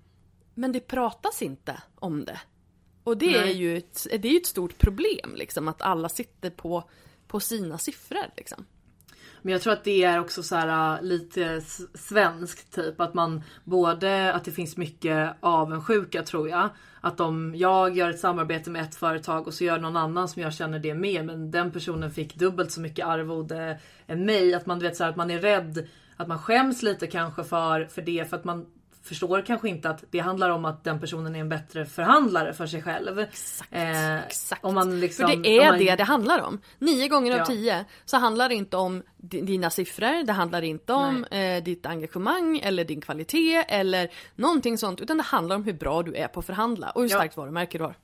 men 0.54 0.72
det 0.72 0.80
pratas 0.80 1.42
inte 1.42 1.82
om 1.96 2.26
det. 2.26 2.40
Och 3.04 3.18
det 3.18 3.36
är 3.36 3.46
Nej. 3.46 3.58
ju 3.58 3.78
ett, 3.78 4.08
det 4.20 4.28
är 4.28 4.38
ett 4.38 4.46
stort 4.46 4.78
problem 4.78 5.34
liksom 5.36 5.68
att 5.68 5.82
alla 5.82 6.10
sitter 6.10 6.50
på, 6.50 6.84
på 7.28 7.40
sina 7.40 7.78
siffror 7.78 8.26
liksom. 8.38 8.66
Men 9.48 9.52
jag 9.52 9.62
tror 9.62 9.74
att 9.74 9.84
det 9.84 10.04
är 10.04 10.20
också 10.20 10.44
så 10.44 10.56
här 10.56 10.96
äh, 10.96 11.02
lite 11.02 11.62
svenskt 11.94 12.76
typ 12.76 13.02
att 13.02 13.14
man 13.14 13.44
både 13.64 14.34
att 14.34 14.44
det 14.44 14.52
finns 14.52 14.78
mycket 14.78 15.36
avundsjuka 15.40 16.24
tror 16.24 16.50
jag. 16.50 16.70
Att 17.02 17.20
om 17.20 17.56
jag 17.56 17.98
gör 17.98 18.10
ett 18.10 18.20
samarbete 18.20 18.70
med 18.70 18.82
ett 18.82 18.96
företag 18.96 19.48
och 19.48 19.54
så 19.54 19.64
gör 19.64 19.80
någon 19.80 19.98
annan 19.98 20.28
som 20.28 20.42
jag 20.42 20.54
känner 20.54 20.80
det 20.80 20.94
med 20.94 21.26
men 21.26 21.52
den 21.52 21.72
personen 21.72 22.12
fick 22.12 22.36
dubbelt 22.36 22.72
så 22.72 22.82
mycket 22.82 23.06
arvode 23.06 23.80
än 24.08 24.26
mig. 24.26 24.54
Att 24.54 24.66
man 24.66 24.80
du 24.80 24.86
vet 24.86 24.98
så 24.98 25.04
här, 25.04 25.12
att 25.12 25.18
man 25.18 25.32
är 25.32 25.40
rädd 25.40 25.88
att 26.18 26.28
man 26.28 26.40
skäms 26.40 26.84
lite 26.84 27.08
kanske 27.08 27.44
för, 27.44 27.86
för 27.86 28.02
det 28.02 28.30
för 28.30 28.38
att 28.38 28.44
man 28.44 28.66
förstår 29.08 29.42
kanske 29.42 29.70
inte 29.70 29.90
att 29.90 30.04
det 30.12 30.20
handlar 30.20 30.50
om 30.50 30.66
att 30.66 30.84
den 30.84 31.00
personen 31.00 31.36
är 31.36 31.40
en 31.40 31.50
bättre 31.50 31.86
förhandlare 31.86 32.54
för 32.54 32.66
sig 32.68 32.82
själv. 32.82 33.20
Exakt. 33.20 33.74
Eh, 33.74 34.18
Exakt. 34.26 34.66
Om 34.66 34.76
man 34.76 35.00
liksom, 35.00 35.28
För 35.30 35.36
det 35.36 35.58
är 35.58 35.70
man, 35.72 35.80
det 35.80 35.96
det 35.96 36.04
handlar 36.04 36.42
om. 36.42 36.62
Nio 36.80 37.08
gånger 37.08 37.32
av 37.32 37.38
Ja. 37.38 37.46
tio 37.46 37.86
så 38.06 38.18
handlar 38.18 38.50
det 38.50 38.56
inte 38.56 38.78
om 38.78 39.04
di- 39.18 39.42
dina 39.42 39.70
siffror, 39.70 40.24
det 40.26 40.34
handlar 40.34 40.62
inte 40.62 40.94
om 40.94 41.24
eh, 41.24 41.64
ditt 41.64 41.86
engagemang 41.86 42.60
eller 42.64 42.84
din 42.86 43.02
kvalitet 43.02 43.56
eller 43.68 44.10
någonting 44.36 44.78
sånt 44.78 45.02
utan 45.02 45.18
det 45.18 45.24
handlar 45.24 45.56
om 45.56 45.64
hur 45.64 45.74
bra 45.74 46.04
du 46.04 46.16
är 46.16 46.28
på 46.28 46.40
att 46.40 46.46
förhandla 46.46 46.90
och 46.90 47.02
hur 47.02 47.10
Ja. 47.10 47.18
starkt 47.18 47.38
varumärke 47.38 47.78
du 47.78 47.84
har. 47.84 47.96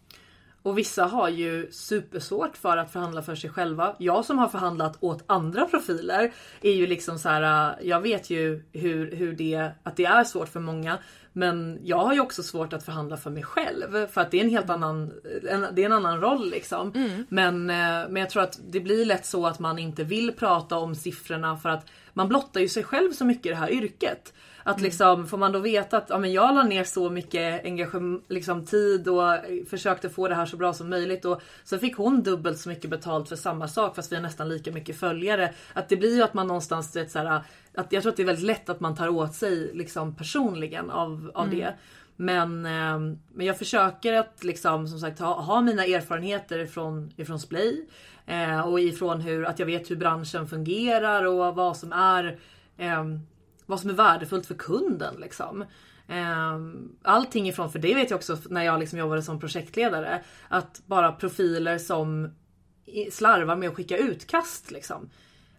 Och 0.64 0.78
vissa 0.78 1.06
har 1.06 1.30
ju 1.30 1.72
supersvårt 1.72 2.58
för 2.58 2.78
att 2.78 2.92
förhandla 2.92 3.22
för 3.22 3.36
sig 3.36 3.50
själva. 3.50 3.96
Jag 4.00 4.26
som 4.26 4.38
har 4.38 4.48
förhandlat 4.48 4.98
åt 5.00 5.24
andra 5.28 5.66
profiler 5.66 6.34
är 6.62 6.72
ju 6.72 6.88
liksom 6.88 7.20
så 7.20 7.30
här. 7.30 7.78
äh, 7.82 7.88
Jag 7.88 8.02
vet 8.02 8.30
ju 8.30 8.64
hur, 8.72 9.12
hur 9.16 9.34
det, 9.34 9.72
att 9.84 9.96
det 9.96 10.06
är 10.06 10.24
svårt 10.24 10.50
för 10.50 10.60
många. 10.60 10.98
Men 11.36 11.80
jag 11.84 11.98
har 11.98 12.14
ju 12.14 12.20
också 12.20 12.44
svårt 12.44 12.74
att 12.74 12.86
förhandla 12.86 13.18
för 13.18 13.30
mig 13.30 13.44
själv. 13.44 14.08
För 14.08 14.22
att 14.22 14.32
det 14.32 14.40
är 14.40 14.44
en 14.44 14.50
helt 14.50 14.70
annan, 14.70 15.12
en, 15.50 15.66
det 15.74 15.82
är 15.82 15.86
en 15.86 15.92
annan 15.92 16.22
roll 16.22 16.50
liksom. 16.50 16.92
Men, 17.30 17.70
eh, 17.70 18.10
men 18.10 18.16
jag 18.16 18.30
tror 18.30 18.44
att 18.44 18.60
det 18.70 18.80
blir 18.80 19.06
lätt 19.06 19.26
så 19.26 19.48
att 19.48 19.60
man 19.60 19.80
inte 19.80 20.04
vill 20.04 20.32
prata 20.32 20.78
om 20.78 20.96
siffrorna 20.96 21.58
för 21.58 21.70
att 21.70 21.86
man 22.14 22.28
blottar 22.28 22.62
ju 22.62 22.68
sig 22.68 22.84
själv 22.84 23.12
så 23.12 23.26
mycket 23.26 23.46
i 23.46 23.50
det 23.50 23.56
här 23.56 23.72
yrket. 23.72 24.34
Att 24.64 24.82
liksom, 24.82 25.28
får 25.28 25.38
man 25.38 25.52
då 25.52 25.60
veta 25.60 25.98
att 25.98 26.10
ja, 26.10 26.18
men 26.18 26.34
jag 26.34 26.56
la 26.56 26.64
ner 26.64 26.84
så 26.84 27.10
mycket 27.10 27.66
engagem- 27.66 28.22
liksom, 28.28 28.66
tid 28.66 29.08
och 29.08 29.24
försökte 29.70 30.10
få 30.10 30.28
det 30.28 30.36
här 30.36 30.46
så 30.46 30.58
bra 30.58 30.74
som 30.74 30.90
möjligt 30.90 31.26
och 31.26 31.42
så 31.64 31.78
fick 31.80 31.98
hon 31.98 32.24
dubbelt 32.24 32.60
så 32.60 32.70
mycket 32.70 32.90
betalt 32.90 33.30
för 33.30 33.36
samma 33.36 33.68
sak 33.68 33.96
fast 33.96 34.12
vi 34.12 34.16
har 34.16 34.24
nästan 34.24 34.50
lika 34.50 34.72
mycket 34.72 35.00
följare. 35.00 35.54
Att 35.74 35.90
det 35.90 35.96
blir 35.98 36.16
ju 36.16 36.24
att 36.24 36.34
man 36.34 36.48
någonstans, 36.48 36.96
vet, 36.96 37.12
så 37.12 37.20
här, 37.20 37.44
att 37.76 37.92
jag 37.92 38.04
tror 38.04 38.12
att 38.12 38.18
det 38.18 38.24
är 38.24 38.28
väldigt 38.28 38.46
lätt 38.46 38.70
att 38.70 38.80
man 38.80 38.96
tar 38.96 39.10
åt 39.10 39.34
sig 39.34 39.72
liksom 39.74 40.16
personligen 40.16 40.90
av, 40.90 41.32
av 41.34 41.50
det. 41.50 41.74
Men, 42.16 42.66
eh, 42.66 43.00
men 43.34 43.46
jag 43.46 43.58
försöker 43.58 44.14
att 44.14 44.44
liksom 44.44 44.88
som 44.88 45.00
sagt 45.00 45.20
ha, 45.20 45.42
ha 45.42 45.62
mina 45.62 45.86
erfarenheter 45.86 46.60
ifrån, 46.60 47.12
ifrån 47.18 47.40
Splay. 47.40 47.86
Eh, 48.26 48.62
och 48.62 48.80
ifrån 48.80 49.22
hur, 49.22 49.46
att 49.46 49.60
jag 49.60 49.66
vet 49.66 49.92
hur 49.92 49.96
branschen 49.96 50.48
fungerar 50.48 51.24
och 51.24 51.56
vad 51.56 51.78
som 51.78 51.92
är 51.92 52.38
eh, 52.78 53.04
vad 53.66 53.80
som 53.80 53.90
är 53.90 53.94
värdefullt 53.94 54.46
för 54.46 54.56
kunden 54.56 55.16
liksom. 55.20 55.66
Ehm, 56.08 56.96
Allting 57.02 57.48
ifrån, 57.48 57.72
för 57.72 57.80
det 57.80 57.96
vet 57.96 58.10
jag 58.10 58.18
också 58.18 58.38
när 58.50 58.64
jag 58.64 58.80
liksom 58.80 59.00
jobbade 59.00 59.24
som 59.24 59.40
projektledare, 59.40 60.24
att 60.48 60.82
bara 60.86 61.12
profiler 61.12 61.78
som 61.78 62.30
slarvar 63.12 63.56
med 63.56 63.70
att 63.70 63.76
skicka 63.76 63.98
utkast 63.98 64.72
liksom. 64.72 65.10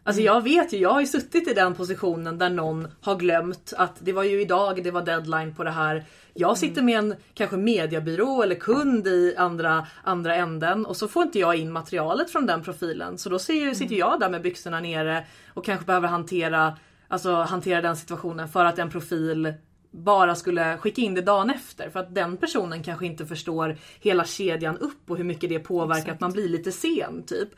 Alltså 0.07 0.23
jag 0.23 0.43
vet 0.43 0.73
ju, 0.73 0.79
jag 0.79 0.91
har 0.91 1.01
ju 1.01 1.07
suttit 1.07 1.49
i 1.49 1.55
den 1.55 1.75
positionen 1.75 2.39
där 2.39 2.51
någon 2.51 2.89
har 3.01 3.17
glömt 3.17 3.73
att 3.77 3.97
det 3.99 4.13
var 4.13 4.23
ju 4.23 4.41
idag 4.41 4.85
det 4.85 4.91
var 4.91 5.03
deadline 5.03 5.55
på 5.55 5.65
det 5.65 5.71
här. 5.71 6.05
Jag 6.35 6.59
sitter 6.59 6.83
med 6.83 6.99
en 6.99 7.15
kanske 7.35 7.57
mediebyrå 7.57 8.43
eller 8.43 8.55
kund 8.55 9.07
i 9.07 9.35
andra, 9.37 9.87
andra 10.03 10.37
änden 10.37 10.87
och 10.87 10.97
så 10.97 11.09
får 11.09 11.23
inte 11.23 11.39
jag 11.39 11.57
in 11.57 11.73
materialet 11.73 12.31
från 12.31 12.47
den 12.47 12.63
profilen. 12.63 13.19
Så 13.19 13.29
då 13.29 13.39
ser 13.39 13.55
ju, 13.55 13.75
sitter 13.75 13.95
jag 13.95 14.21
där 14.21 14.31
med 14.31 14.43
byxorna 14.43 14.81
nere 14.81 15.25
och 15.55 15.65
kanske 15.65 15.87
behöver 15.87 16.09
hantera, 16.09 16.77
alltså 17.09 17.35
hantera 17.35 17.81
den 17.81 17.97
situationen 17.97 18.49
för 18.49 18.65
att 18.65 18.79
en 18.79 18.91
profil 18.91 19.55
bara 19.91 20.35
skulle 20.35 20.79
skicka 20.79 21.03
in 21.03 21.15
det 21.15 21.21
dagen 21.21 21.51
efter 21.51 21.91
för 21.91 22.01
att 22.01 22.15
den 22.15 22.37
personen 22.37 22.83
kanske 22.83 23.07
inte 23.07 23.27
förstår 23.27 23.77
hela 24.01 24.25
kedjan 24.25 24.79
upp 24.79 25.11
och 25.11 25.17
hur 25.17 25.25
mycket 25.25 25.51
det 25.51 25.59
påverkar 25.59 26.13
att 26.13 26.21
man 26.21 26.33
blir 26.33 26.49
lite 26.49 26.73
sen 26.73 27.23
typ. 27.27 27.49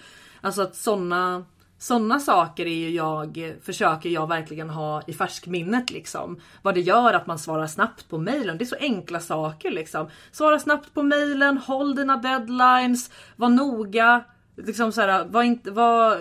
Alltså 0.40 0.62
att 0.62 0.76
såna, 0.76 1.44
Sådana 1.78 2.20
saker 2.20 2.66
är 2.66 2.74
ju 2.74 2.90
jag, 2.90 3.54
försöker 3.62 4.10
jag 4.10 4.28
verkligen 4.28 4.70
ha 4.70 5.02
i 5.06 5.12
färskminnet 5.12 5.90
liksom. 5.90 6.40
Vad 6.62 6.74
det 6.74 6.80
gör 6.80 7.12
att 7.12 7.26
man 7.26 7.38
svarar 7.38 7.66
snabbt 7.66 8.08
på 8.08 8.18
mejlen. 8.18 8.58
Det 8.58 8.64
är 8.64 8.66
så 8.66 8.76
enkla 8.80 9.20
saker 9.20 9.70
liksom. 9.70 10.08
Svara 10.32 10.58
snabbt 10.58 10.94
på 10.94 11.02
mejlen, 11.02 11.58
håll 11.58 11.94
dina 11.94 12.16
deadlines, 12.16 13.10
var 13.36 13.48
noga. 13.48 14.24
Liksom 14.56 14.92
så 14.92 15.00
här, 15.00 15.24
var 15.24 15.42
inte, 15.42 15.70
var, 15.70 16.18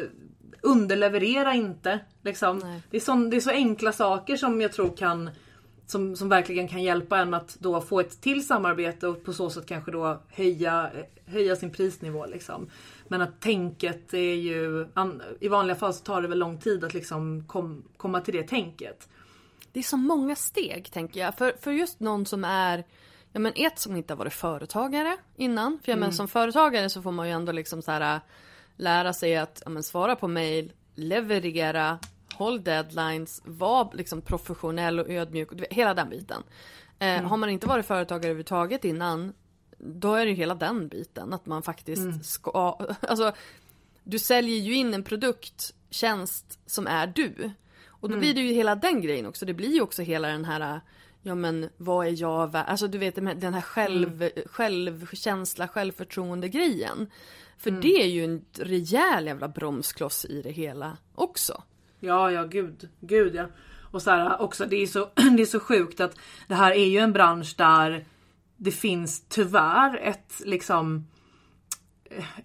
underleverera 0.66 1.54
inte. 1.54 2.00
Liksom. 2.22 2.80
Det, 2.92 2.98
är 2.98 3.02
så, 3.02 3.16
det 3.16 3.38
är 3.38 3.42
så 3.42 3.50
enkla 3.50 3.92
saker 3.92 4.36
som 4.36 4.62
jag 4.62 4.74
tror 4.74 4.98
kan 4.98 5.30
som, 5.88 6.16
som 6.16 6.30
verkligen 6.30 6.68
kan 6.68 6.84
hjälpa 6.84 7.18
en 7.18 7.34
att 7.34 7.58
då 7.60 7.82
få 7.82 8.00
ett 8.00 8.22
till 8.22 8.48
samarbete 8.48 9.08
och 9.08 9.24
på 9.24 9.34
så 9.34 9.50
sätt 9.50 9.66
kanske 9.66 9.92
då 9.92 10.22
höja, 10.30 10.92
höja 11.26 11.56
sin 11.56 11.72
prisnivå. 11.72 12.26
Liksom. 12.26 12.70
Men 13.08 13.22
att 13.22 13.42
tänket 13.42 14.14
är 14.14 14.36
ju, 14.36 14.88
i 15.40 15.48
vanliga 15.48 15.76
fall 15.76 15.94
så 15.94 16.04
tar 16.04 16.22
det 16.22 16.28
väl 16.28 16.40
lång 16.40 16.60
tid 16.60 16.84
att 16.84 16.94
liksom 16.94 17.44
kom, 17.48 17.84
komma 17.98 18.22
till 18.22 18.34
det 18.34 18.44
tänket. 18.44 19.10
Det 19.72 19.80
är 19.80 19.84
så 19.84 19.98
många 19.98 20.36
steg 20.36 20.92
tänker 20.92 21.20
jag. 21.20 21.38
För, 21.38 21.56
för 21.60 21.72
just 21.72 22.00
någon 22.00 22.26
som 22.26 22.44
är 22.44 22.84
Ja 23.36 23.40
men 23.40 23.54
ett 23.56 23.80
som 23.80 23.96
inte 23.96 24.14
har 24.14 24.18
varit 24.18 24.34
företagare 24.34 25.18
innan. 25.36 25.80
För 25.84 25.92
jag 25.92 25.98
mm. 25.98 26.08
men, 26.08 26.14
som 26.14 26.28
företagare 26.28 26.90
så 26.90 27.02
får 27.02 27.12
man 27.12 27.28
ju 27.28 27.34
ändå 27.34 27.52
liksom 27.52 27.82
så 27.82 27.92
här 27.92 28.20
lära 28.78 29.14
sig 29.14 29.38
att 29.38 29.62
ja, 29.66 29.70
men, 29.70 29.84
svara 29.84 30.16
på 30.16 30.28
mail, 30.28 30.72
leverera, 30.96 32.00
håll 32.34 32.64
deadlines, 32.64 33.42
var 33.46 33.90
liksom 33.94 34.22
professionell 34.22 35.00
och 35.00 35.10
ödmjuk, 35.10 35.50
hela 35.70 35.94
den 35.94 36.10
biten. 36.10 36.44
Eh, 37.00 37.08
mm. 37.08 37.26
Har 37.26 37.38
man 37.38 37.50
inte 37.50 37.68
varit 37.68 37.86
företagare 37.86 38.26
överhuvudtaget 38.26 38.86
innan, 38.86 39.34
då 39.78 40.14
är 40.14 40.26
det 40.26 40.32
ju 40.32 40.38
hela 40.38 40.56
den 40.56 40.88
biten, 40.88 41.34
att 41.34 41.46
man 41.46 41.64
faktiskt 41.64 42.02
mm. 42.02 42.24
ska, 42.24 42.80
alltså 43.02 43.34
du 44.04 44.20
säljer 44.20 44.58
ju 44.58 44.76
in 44.76 44.94
en 44.94 45.04
produkt, 45.04 45.74
tjänst 45.90 46.60
som 46.66 46.88
är 46.88 47.08
du. 47.08 47.52
Och 47.88 48.10
då 48.10 48.16
mm. 48.16 48.20
blir 48.20 48.34
det 48.34 48.42
ju 48.42 48.54
hela 48.54 48.76
den 48.76 49.02
grejen 49.02 49.26
också, 49.26 49.46
det 49.46 49.54
blir 49.54 49.74
ju 49.74 49.82
också 49.82 50.02
hela 50.02 50.28
den 50.28 50.46
här 50.46 50.82
Ja 51.28 51.36
men 51.36 51.70
vad 51.78 52.08
är 52.08 52.22
jag 52.22 52.56
Alltså 52.56 52.88
du 52.88 52.98
vet 52.98 53.16
den 53.16 53.54
här 53.54 53.62
själv, 53.62 54.22
mm. 54.22 54.32
självkänsla, 54.46 55.68
självförtroende 55.68 56.50
grejen. 56.50 57.10
För 57.66 57.70
mm. 57.70 57.82
det 57.82 58.02
är 58.02 58.08
ju 58.08 58.24
en 58.24 58.46
rejäl 58.54 59.28
jävla 59.28 59.48
bromskloss 59.48 60.26
i 60.26 60.42
det 60.42 60.52
hela 60.52 60.98
också. 61.16 61.64
Ja, 62.00 62.32
ja, 62.32 62.44
gud, 62.44 62.90
gud 63.00 63.36
ja. 63.36 63.46
Och 63.92 64.02
så 64.02 64.12
här, 64.12 64.42
också, 64.42 64.66
det 64.66 64.76
är, 64.76 64.88
så, 64.88 65.00
det 65.38 65.42
är 65.42 65.46
så 65.46 65.60
sjukt 65.60 66.00
att 66.00 66.18
det 66.48 66.56
här 66.56 66.72
är 66.72 66.86
ju 66.86 67.00
en 67.00 67.14
bransch 67.14 67.56
där 67.58 68.06
det 68.58 68.72
finns 68.72 69.26
tyvärr 69.30 69.98
ett 69.98 70.42
liksom 70.46 71.08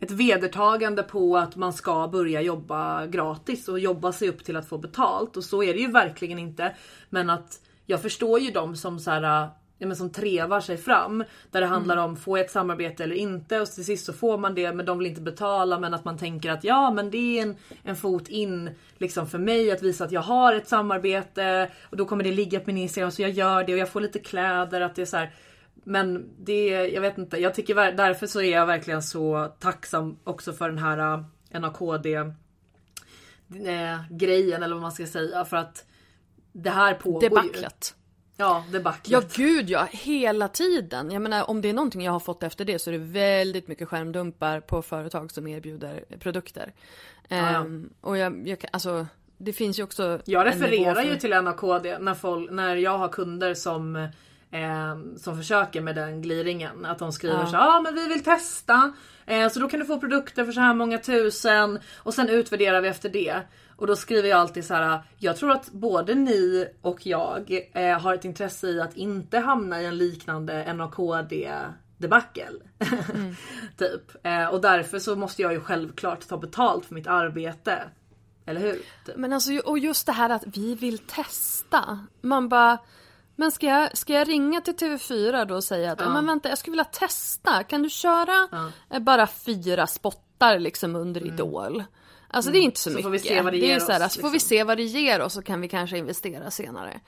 ett 0.01 0.11
vedertagande 0.11 1.03
på 1.03 1.37
att 1.37 1.57
man 1.57 1.73
ska 1.73 2.09
börja 2.09 2.41
jobba 2.41 3.07
gratis 3.07 3.69
och 3.69 3.79
jobba 3.79 4.13
sig 4.13 4.29
upp 4.29 4.45
till 4.45 4.57
att 4.57 4.69
få 4.69 4.79
betalt 4.79 5.37
och 5.37 5.45
så 5.45 5.63
är 5.63 5.75
det 5.75 5.81
ju 5.81 5.91
verkligen 5.91 6.39
inte. 6.39 6.77
Men 7.11 7.31
att 7.31 7.61
jag 7.87 8.03
förstår 8.03 8.41
ju 8.41 8.51
dem 8.51 8.77
som 8.77 8.99
så 8.99 9.11
här, 9.11 9.49
ja, 9.81 9.87
men 9.87 9.97
som 9.97 10.11
trevar 10.11 10.61
sig 10.61 10.77
fram. 10.77 11.25
Där 11.51 11.61
det 11.61 11.67
handlar 11.67 11.97
mm. 11.97 12.11
om, 12.11 12.17
får 12.17 12.39
jag 12.39 12.45
ett 12.45 12.51
samarbete 12.51 13.05
eller 13.05 13.17
inte? 13.17 13.61
Och 13.61 13.69
till 13.69 13.85
sist 13.85 14.07
så 14.07 14.13
får 14.13 14.39
man 14.39 14.55
det 14.55 14.73
men 14.73 14.87
de 14.87 14.99
vill 14.99 15.07
inte 15.07 15.21
betala. 15.21 15.79
Men 15.79 15.95
att 15.95 16.05
man 16.05 16.19
tänker 16.19 16.51
att 16.51 16.65
ja 16.65 16.91
men 16.91 17.11
det 17.11 17.39
är 17.39 17.43
en, 17.43 17.57
en 17.83 17.97
fot 17.97 18.29
in 18.29 18.71
liksom 18.99 19.27
för 19.27 19.39
mig 19.39 19.71
att 19.71 19.83
visa 19.83 20.05
att 20.05 20.13
jag 20.13 20.21
har 20.21 20.55
ett 20.55 20.69
samarbete. 20.69 21.71
Och 21.83 21.97
då 21.97 22.05
kommer 22.05 22.25
det 22.25 22.33
ligga 22.33 22.61
på 22.61 22.67
min 22.67 22.77
Instagram 22.77 23.11
så 23.11 23.23
jag 23.23 23.31
gör 23.31 23.65
det 23.65 23.73
och 23.73 23.79
jag 23.79 23.89
får 23.89 24.01
lite 24.01 24.19
kläder. 24.19 24.81
att 24.81 24.95
det 24.95 25.03
är 25.03 25.07
så 25.07 25.17
här, 25.17 25.35
Men 25.85 26.31
det, 26.39 26.67
jag 26.69 27.01
vet 27.01 27.19
inte. 27.19 27.37
Jag 27.37 27.55
tycker 27.55 27.93
därför 27.93 28.27
så 28.27 28.41
är 28.41 28.53
jag 28.53 28.67
verkligen 28.67 29.03
så 29.03 29.53
tacksam 29.59 30.19
också 30.25 30.53
för 30.53 30.69
den 30.69 30.79
här 30.79 31.15
uh, 31.15 31.25
NAKD 31.61 32.07
äh, 32.07 34.03
grejen 34.11 34.63
eller 34.63 34.75
vad 34.75 34.83
man 34.83 34.93
ska 34.93 35.07
säga. 35.07 35.45
För 35.45 35.57
att 35.57 35.85
det 36.53 36.71
här 36.71 36.95
pågår 36.95 37.21
Debaclet. 37.21 37.95
Ja, 38.41 38.65
debaclet. 38.73 39.09
Ja 39.09 39.23
gud 39.45 39.71
ja, 39.71 39.89
hela 39.91 40.49
tiden. 40.49 41.11
Jag 41.11 41.23
menar 41.23 41.51
om 41.51 41.61
det 41.61 41.69
är 41.69 41.73
någonting 41.73 42.05
jag 42.05 42.13
har 42.13 42.21
fått 42.21 42.43
efter 42.43 42.65
det 42.65 42.79
så 42.79 42.91
är 42.91 42.93
det 42.93 43.05
väldigt 43.05 43.69
mycket 43.69 43.89
skärmdumpar 43.89 44.61
på 44.61 44.83
företag 44.83 45.31
som 45.31 45.47
erbjuder 45.47 46.05
produkter. 46.21 46.73
Ja. 47.29 47.59
Um, 47.61 47.91
och 48.01 48.19
jag, 48.19 48.49
jag, 48.49 48.65
alltså 48.73 49.07
det 49.39 49.53
finns 49.53 49.79
ju 49.79 49.83
också 49.83 50.21
Jag 50.25 50.47
refererar 50.47 50.95
för... 50.95 51.03
ju 51.03 51.17
till 51.17 51.31
NAKD 51.31 51.99
när, 52.01 52.15
folk, 52.15 52.51
när 52.51 52.77
jag 52.77 52.99
har 52.99 53.09
kunder 53.09 53.55
som 53.55 54.09
eh, 54.51 54.97
som 55.17 55.37
försöker 55.37 55.81
med 55.81 55.95
den 55.95 56.23
gliringen. 56.23 56.85
Att 56.85 56.99
de 56.99 57.13
skriver 57.13 57.41
ja. 57.41 57.47
så 57.47 57.57
ja 57.57 57.77
ah, 57.77 57.81
men 57.81 57.95
vi 57.95 58.09
vill 58.09 58.25
testa. 58.25 58.93
Eh, 59.27 59.49
så 59.49 59.61
då 59.61 59.69
kan 59.69 59.81
du 59.81 59.87
få 59.87 60.01
produkter 60.01 60.45
för 60.45 60.53
så 60.53 60.61
här 60.61 60.75
många 60.75 60.99
tusen 60.99 61.79
och 61.97 62.15
sen 62.15 62.29
utvärderar 62.29 62.81
vi 62.81 62.89
efter 62.89 63.09
det. 63.09 63.41
Och 63.77 63.87
då 63.87 63.97
skriver 63.97 64.29
jag 64.29 64.39
alltid 64.39 64.65
så 64.65 64.75
här. 64.75 65.03
Jag 65.19 65.37
tror 65.37 65.51
att 65.51 65.71
både 65.73 66.15
ni 66.15 66.69
och 66.83 67.07
jag 67.07 67.61
eh, 67.73 68.01
har 68.01 68.15
ett 68.15 68.25
intresse 68.25 68.69
i 68.69 68.81
att 68.81 68.97
inte 68.97 69.39
hamna 69.39 69.83
i 69.83 69.87
en 69.87 69.99
liknande 69.99 70.73
NAKD 70.73 71.51
debacle. 72.01 72.61
Mm. 73.15 73.35
typ. 73.77 74.27
Eh, 74.27 74.47
och 74.47 74.61
därför 74.61 74.99
så 74.99 75.17
måste 75.17 75.43
jag 75.43 75.53
ju 75.53 75.61
självklart 75.61 76.29
ta 76.29 76.37
betalt 76.37 76.87
för 76.87 76.95
mitt 76.95 77.07
arbete. 77.07 77.83
Eller 78.47 78.61
hur? 78.61 78.73
Typ. 79.07 79.17
Men 79.17 79.33
alltså 79.33 79.53
och 79.59 79.79
just 79.79 80.07
det 80.07 80.13
här 80.13 80.31
att 80.31 80.45
vi 80.47 80.75
vill 80.75 80.99
testa. 80.99 81.99
Man 82.21 82.49
bara 82.49 82.79
men 83.41 83.53
ska 83.53 83.67
jag, 83.67 83.97
ska 83.97 84.13
jag 84.13 84.29
ringa 84.29 84.61
till 84.61 84.75
TV4 84.75 85.45
då 85.45 85.55
och 85.55 85.65
säga 85.65 85.93
att 85.93 86.01
ja. 86.01 86.09
men 86.09 86.27
vänta 86.27 86.49
jag 86.49 86.59
skulle 86.59 86.73
vilja 86.73 86.85
testa. 86.85 87.65
Kan 87.65 87.83
du 87.83 87.91
köra 87.91 88.49
ja. 88.53 88.73
Eh, 88.91 88.99
bara 88.99 89.27
fyra 89.27 89.87
spottar 89.87 90.59
liksom 90.59 90.97
under 90.97 91.21
mm. 91.21 91.35
Idol? 91.35 91.85
Alltså 92.29 92.51
mm. 92.51 92.53
det 92.53 92.65
är 92.65 92.65
inte 92.65 92.81
så, 92.81 92.91
så 92.91 92.91
mycket. 92.91 93.05
Får 93.05 93.11
vi 93.11 93.19
se 93.19 93.43
vad 93.43 93.53
det, 93.53 93.61
det 93.61 93.67
ger 93.67 93.77
är 93.77 93.81
så 93.81 93.93
här, 93.93 93.99
oss, 93.99 94.03
liksom. 94.03 94.23
får 94.23 94.31
vi 94.31 94.41
se 94.41 94.65
vad 94.65 94.77
det 94.77 94.83
ger 94.83 95.21
oss 95.21 95.35
så 95.35 95.43
kan 95.43 95.61
vi 95.61 95.69
kanske 95.69 95.99
investera 95.99 96.51
senare. 96.51 97.01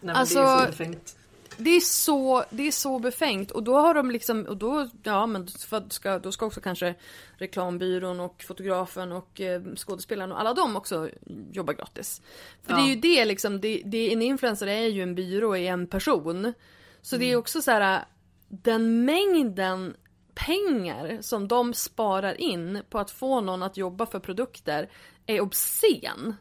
Nej, 0.00 0.14
alltså, 0.14 0.38
det 0.38 0.48
är 0.48 0.60
så 0.60 0.66
befängt. 0.66 1.16
Det 1.60 1.70
är 1.70 1.80
så, 1.80 2.44
det 2.50 2.66
är 2.66 2.72
så 2.72 2.98
befängt 2.98 3.50
och 3.50 3.62
då 3.62 3.76
har 3.76 3.94
de 3.94 4.10
liksom, 4.10 4.42
och 4.42 4.56
då, 4.56 4.88
ja 5.02 5.26
men 5.26 5.48
ska, 5.88 6.18
då 6.18 6.32
ska 6.32 6.46
också 6.46 6.60
kanske 6.60 6.94
reklambyrån 7.36 8.20
och 8.20 8.42
fotografen 8.42 9.12
och 9.12 9.40
eh, 9.40 9.62
skådespelaren 9.76 10.32
och 10.32 10.40
alla 10.40 10.54
de 10.54 10.76
också 10.76 11.10
jobba 11.52 11.72
gratis. 11.72 12.22
För 12.62 12.72
ja. 12.72 12.76
det 12.76 12.82
är 12.82 12.88
ju 12.88 13.00
det 13.00 13.24
liksom, 13.24 13.60
det, 13.60 13.82
det, 13.84 14.12
en 14.12 14.22
influencer 14.22 14.66
är 14.66 14.86
ju 14.86 15.02
en 15.02 15.14
byrå 15.14 15.56
i 15.56 15.66
en 15.66 15.86
person. 15.86 16.52
Så 17.02 17.16
mm. 17.16 17.20
det 17.20 17.30
är 17.30 17.32
mm. 17.32 17.40
också 17.40 17.62
så 17.62 17.70
här, 17.70 18.04
den 18.48 19.04
mängden 19.04 19.94
pengar 20.34 21.18
som 21.20 21.48
de 21.48 21.74
sparar 21.74 22.40
in 22.40 22.82
på 22.90 22.98
att 22.98 23.10
få 23.10 23.40
någon 23.40 23.62
att 23.62 23.76
jobba 23.76 24.06
för 24.06 24.18
produkter 24.18 24.90
är 25.26 25.40
obscen. 25.40 26.36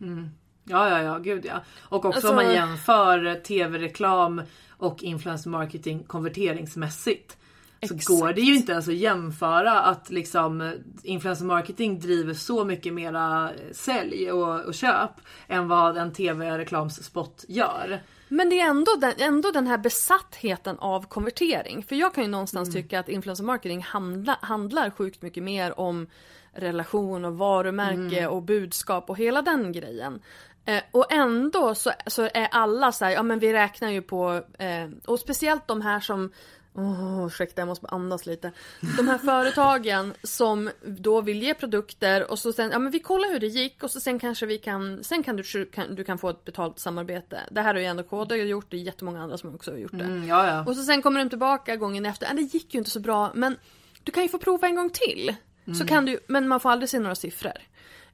Mm. 0.00 0.30
Ja, 0.70 0.88
ja, 0.88 1.02
ja, 1.02 1.18
gud 1.18 1.44
ja. 1.44 1.60
Och 1.80 2.04
också 2.04 2.08
alltså... 2.08 2.28
om 2.28 2.34
man 2.34 2.54
jämför 2.54 3.34
tv-reklam 3.34 4.42
och 4.70 5.02
influencer 5.02 5.50
marketing 5.50 6.04
konverteringsmässigt. 6.04 7.36
Så 7.82 7.94
Exakt. 7.94 8.06
går 8.06 8.32
det 8.32 8.40
ju 8.40 8.56
inte 8.56 8.72
ens 8.72 8.88
att 8.88 8.94
jämföra 8.94 9.80
att 9.80 10.10
liksom 10.10 10.74
influencer 11.02 11.44
marketing 11.44 12.00
driver 12.00 12.34
så 12.34 12.64
mycket 12.64 12.92
mera 12.92 13.50
sälj 13.72 14.32
och, 14.32 14.64
och 14.64 14.74
köp 14.74 15.10
än 15.48 15.68
vad 15.68 15.96
en 15.96 16.12
tv-reklamsspot 16.12 17.44
gör. 17.48 18.00
Men 18.28 18.48
det 18.48 18.60
är 18.60 18.70
ändå 18.70 18.96
den, 19.00 19.12
ändå 19.18 19.50
den 19.50 19.66
här 19.66 19.78
besattheten 19.78 20.78
av 20.78 21.06
konvertering. 21.06 21.82
För 21.82 21.96
jag 21.96 22.14
kan 22.14 22.24
ju 22.24 22.30
någonstans 22.30 22.68
mm. 22.68 22.82
tycka 22.82 23.00
att 23.00 23.08
influencer 23.08 23.44
marketing 23.44 23.82
handla, 23.82 24.38
handlar 24.42 24.90
sjukt 24.90 25.22
mycket 25.22 25.42
mer 25.42 25.80
om 25.80 26.06
relation 26.52 27.24
och 27.24 27.38
varumärke 27.38 28.18
mm. 28.18 28.30
och 28.30 28.42
budskap 28.42 29.10
och 29.10 29.18
hela 29.18 29.42
den 29.42 29.72
grejen. 29.72 30.20
Eh, 30.64 30.82
och 30.90 31.12
ändå 31.12 31.74
så, 31.74 31.92
så 32.06 32.22
är 32.22 32.48
alla 32.50 32.92
så 32.92 33.04
här, 33.04 33.12
ja 33.12 33.22
men 33.22 33.38
vi 33.38 33.52
räknar 33.52 33.90
ju 33.90 34.02
på, 34.02 34.42
eh, 34.58 34.88
och 35.06 35.20
speciellt 35.20 35.66
de 35.66 35.80
här 35.80 36.00
som 36.00 36.30
Oh, 36.72 37.26
ursäkta, 37.26 37.60
jag 37.60 37.68
måste 37.68 37.86
andas 37.86 38.26
lite. 38.26 38.52
De 38.96 39.08
här 39.08 39.18
företagen 39.18 40.14
som 40.22 40.70
då 40.82 41.20
vill 41.20 41.42
ge 41.42 41.54
produkter 41.54 42.30
och 42.30 42.38
så 42.38 42.52
sen, 42.52 42.70
ja 42.70 42.78
men 42.78 42.92
vi 42.92 43.00
kollar 43.00 43.32
hur 43.32 43.40
det 43.40 43.46
gick 43.46 43.82
och 43.82 43.90
så 43.90 44.00
sen 44.00 44.18
kanske 44.18 44.46
vi 44.46 44.58
kan, 44.58 45.04
sen 45.04 45.22
kan 45.22 45.36
du, 45.36 45.66
kan, 45.66 45.94
du 45.94 46.04
kan 46.04 46.18
få 46.18 46.28
ett 46.28 46.44
betalt 46.44 46.78
samarbete. 46.78 47.40
Det 47.50 47.60
här 47.60 47.74
har 47.74 47.80
ju 47.80 47.86
ändå 47.86 48.02
KD 48.02 48.36
gjort, 48.36 48.66
det 48.70 48.76
är 48.76 48.80
jättemånga 48.80 49.22
andra 49.22 49.38
som 49.38 49.54
också 49.54 49.70
har 49.70 49.78
gjort 49.78 49.92
det. 49.92 50.04
Mm, 50.04 50.28
ja, 50.28 50.46
ja. 50.46 50.64
Och 50.66 50.76
så 50.76 50.82
sen 50.82 51.02
kommer 51.02 51.20
de 51.20 51.28
tillbaka 51.28 51.76
gången 51.76 52.06
efter, 52.06 52.26
ja, 52.26 52.34
det 52.34 52.42
gick 52.42 52.74
ju 52.74 52.78
inte 52.78 52.90
så 52.90 53.00
bra 53.00 53.30
men 53.34 53.56
du 54.02 54.12
kan 54.12 54.22
ju 54.22 54.28
få 54.28 54.38
prova 54.38 54.66
en 54.66 54.74
gång 54.74 54.90
till. 54.90 55.34
Mm. 55.64 55.78
Så 55.78 55.86
kan 55.86 56.06
du, 56.06 56.18
men 56.26 56.48
man 56.48 56.60
får 56.60 56.70
aldrig 56.70 56.88
se 56.88 56.98
några 56.98 57.14
siffror. 57.14 57.52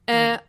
Mm. 0.07 0.33
Eh, 0.33 0.41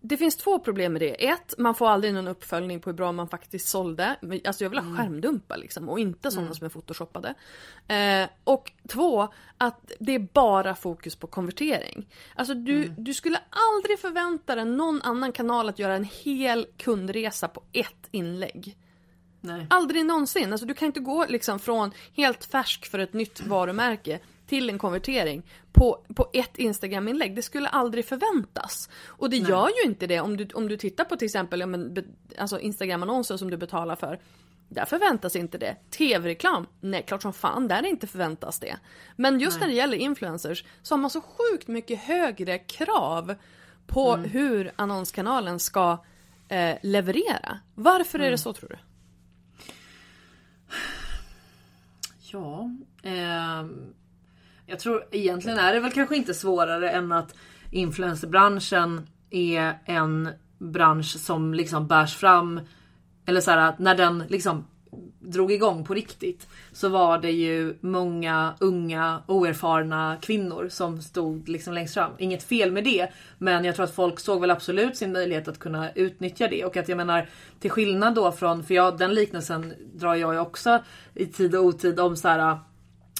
det 0.00 0.16
finns 0.16 0.36
två 0.36 0.58
problem 0.58 0.92
med 0.92 1.02
det. 1.02 1.28
Ett, 1.28 1.54
man 1.58 1.74
får 1.74 1.88
aldrig 1.88 2.14
någon 2.14 2.28
uppföljning 2.28 2.80
på 2.80 2.90
hur 2.90 2.94
bra 2.94 3.12
man 3.12 3.28
faktiskt 3.28 3.68
sålde. 3.68 4.16
Alltså 4.44 4.64
jag 4.64 4.70
vill 4.70 4.78
ha 4.78 4.86
mm. 4.86 4.96
skärmdumpa 4.96 5.56
liksom 5.56 5.88
och 5.88 6.00
inte 6.00 6.30
sådana 6.30 6.46
mm. 6.46 6.54
som 6.54 6.64
är 6.64 6.68
photoshoppade. 6.68 7.34
Eh, 7.88 8.28
och 8.44 8.72
två, 8.88 9.28
att 9.58 9.92
det 9.98 10.14
är 10.14 10.28
bara 10.32 10.74
fokus 10.74 11.16
på 11.16 11.26
konvertering. 11.26 12.08
Alltså 12.34 12.54
du, 12.54 12.76
mm. 12.84 12.94
du 13.04 13.14
skulle 13.14 13.38
aldrig 13.50 13.98
förvänta 13.98 14.54
dig 14.54 14.64
någon 14.64 15.02
annan 15.02 15.32
kanal 15.32 15.68
att 15.68 15.78
göra 15.78 15.94
en 15.94 16.04
hel 16.04 16.66
kundresa 16.76 17.48
på 17.48 17.62
ett 17.72 18.08
inlägg. 18.10 18.76
Nej. 19.40 19.66
Aldrig 19.70 20.06
någonsin. 20.06 20.52
Alltså 20.52 20.66
du 20.66 20.74
kan 20.74 20.86
inte 20.86 21.00
gå 21.00 21.26
liksom 21.28 21.58
från 21.58 21.90
helt 22.16 22.44
färsk 22.44 22.86
för 22.86 22.98
ett 22.98 23.12
nytt 23.12 23.40
varumärke 23.46 24.20
till 24.50 24.70
en 24.70 24.78
konvertering 24.78 25.42
på, 25.72 26.04
på 26.16 26.30
ett 26.32 26.58
Instagram-inlägg. 26.58 27.36
Det 27.36 27.42
skulle 27.42 27.68
aldrig 27.68 28.04
förväntas. 28.04 28.88
Och 29.06 29.30
det 29.30 29.36
gör 29.36 29.68
ju 29.68 29.90
inte 29.90 30.06
det 30.06 30.20
om 30.20 30.36
du, 30.36 30.48
om 30.54 30.68
du 30.68 30.76
tittar 30.76 31.04
på 31.04 31.16
till 31.16 31.26
exempel 31.26 31.60
ja, 31.60 31.66
men, 31.66 32.04
alltså 32.38 32.60
Instagram-annonser 32.60 33.36
som 33.36 33.50
du 33.50 33.56
betalar 33.56 33.96
för. 33.96 34.20
Där 34.68 34.84
förväntas 34.84 35.36
inte 35.36 35.58
det. 35.58 35.76
TV-reklam? 35.90 36.66
Nej, 36.80 37.04
klart 37.06 37.22
som 37.22 37.32
fan, 37.32 37.68
där 37.68 37.86
inte 37.86 38.06
förväntas 38.06 38.60
det. 38.60 38.76
Men 39.16 39.40
just 39.40 39.60
när 39.60 39.66
det 39.66 39.74
gäller 39.74 39.96
influencers 39.96 40.64
så 40.82 40.94
har 40.94 41.00
man 41.00 41.10
så 41.10 41.20
sjukt 41.20 41.68
mycket 41.68 42.00
högre 42.00 42.58
krav 42.58 43.34
på 43.86 44.16
hur 44.16 44.72
annonskanalen 44.76 45.58
ska 45.58 46.04
eh, 46.48 46.76
leverera. 46.82 47.58
Varför 47.74 48.18
är 48.18 48.30
det 48.30 48.38
så 48.38 48.52
tror 48.52 48.68
du? 48.68 48.78
Ja, 52.32 52.70
ehm, 53.02 53.94
jag 54.70 54.78
tror 54.78 55.04
egentligen 55.10 55.58
är 55.58 55.72
det 55.72 55.80
väl 55.80 55.92
kanske 55.92 56.16
inte 56.16 56.34
svårare 56.34 56.90
än 56.90 57.12
att 57.12 57.34
influencerbranschen 57.70 59.06
är 59.30 59.78
en 59.84 60.28
bransch 60.58 61.16
som 61.18 61.54
liksom 61.54 61.86
bärs 61.86 62.16
fram 62.16 62.60
eller 63.26 63.40
så 63.40 63.50
här, 63.50 63.58
att 63.58 63.78
när 63.78 63.94
den 63.94 64.24
liksom 64.28 64.66
drog 65.20 65.52
igång 65.52 65.84
på 65.84 65.94
riktigt 65.94 66.48
så 66.72 66.88
var 66.88 67.18
det 67.18 67.30
ju 67.30 67.76
många 67.80 68.54
unga 68.60 69.22
oerfarna 69.26 70.16
kvinnor 70.20 70.68
som 70.70 71.02
stod 71.02 71.48
liksom 71.48 71.74
längst 71.74 71.94
fram. 71.94 72.12
Inget 72.18 72.42
fel 72.42 72.72
med 72.72 72.84
det, 72.84 73.08
men 73.38 73.64
jag 73.64 73.74
tror 73.74 73.84
att 73.84 73.94
folk 73.94 74.20
såg 74.20 74.40
väl 74.40 74.50
absolut 74.50 74.96
sin 74.96 75.12
möjlighet 75.12 75.48
att 75.48 75.58
kunna 75.58 75.92
utnyttja 75.92 76.48
det 76.48 76.64
och 76.64 76.76
att 76.76 76.88
jag 76.88 76.96
menar 76.96 77.28
till 77.60 77.70
skillnad 77.70 78.14
då 78.14 78.32
från, 78.32 78.64
för 78.64 78.74
jag, 78.74 78.98
den 78.98 79.14
liknelsen 79.14 79.74
drar 79.94 80.14
jag 80.14 80.34
ju 80.34 80.40
också 80.40 80.78
i 81.14 81.26
tid 81.26 81.54
och 81.54 81.64
otid 81.64 82.00
om 82.00 82.16
så 82.16 82.28
här. 82.28 82.58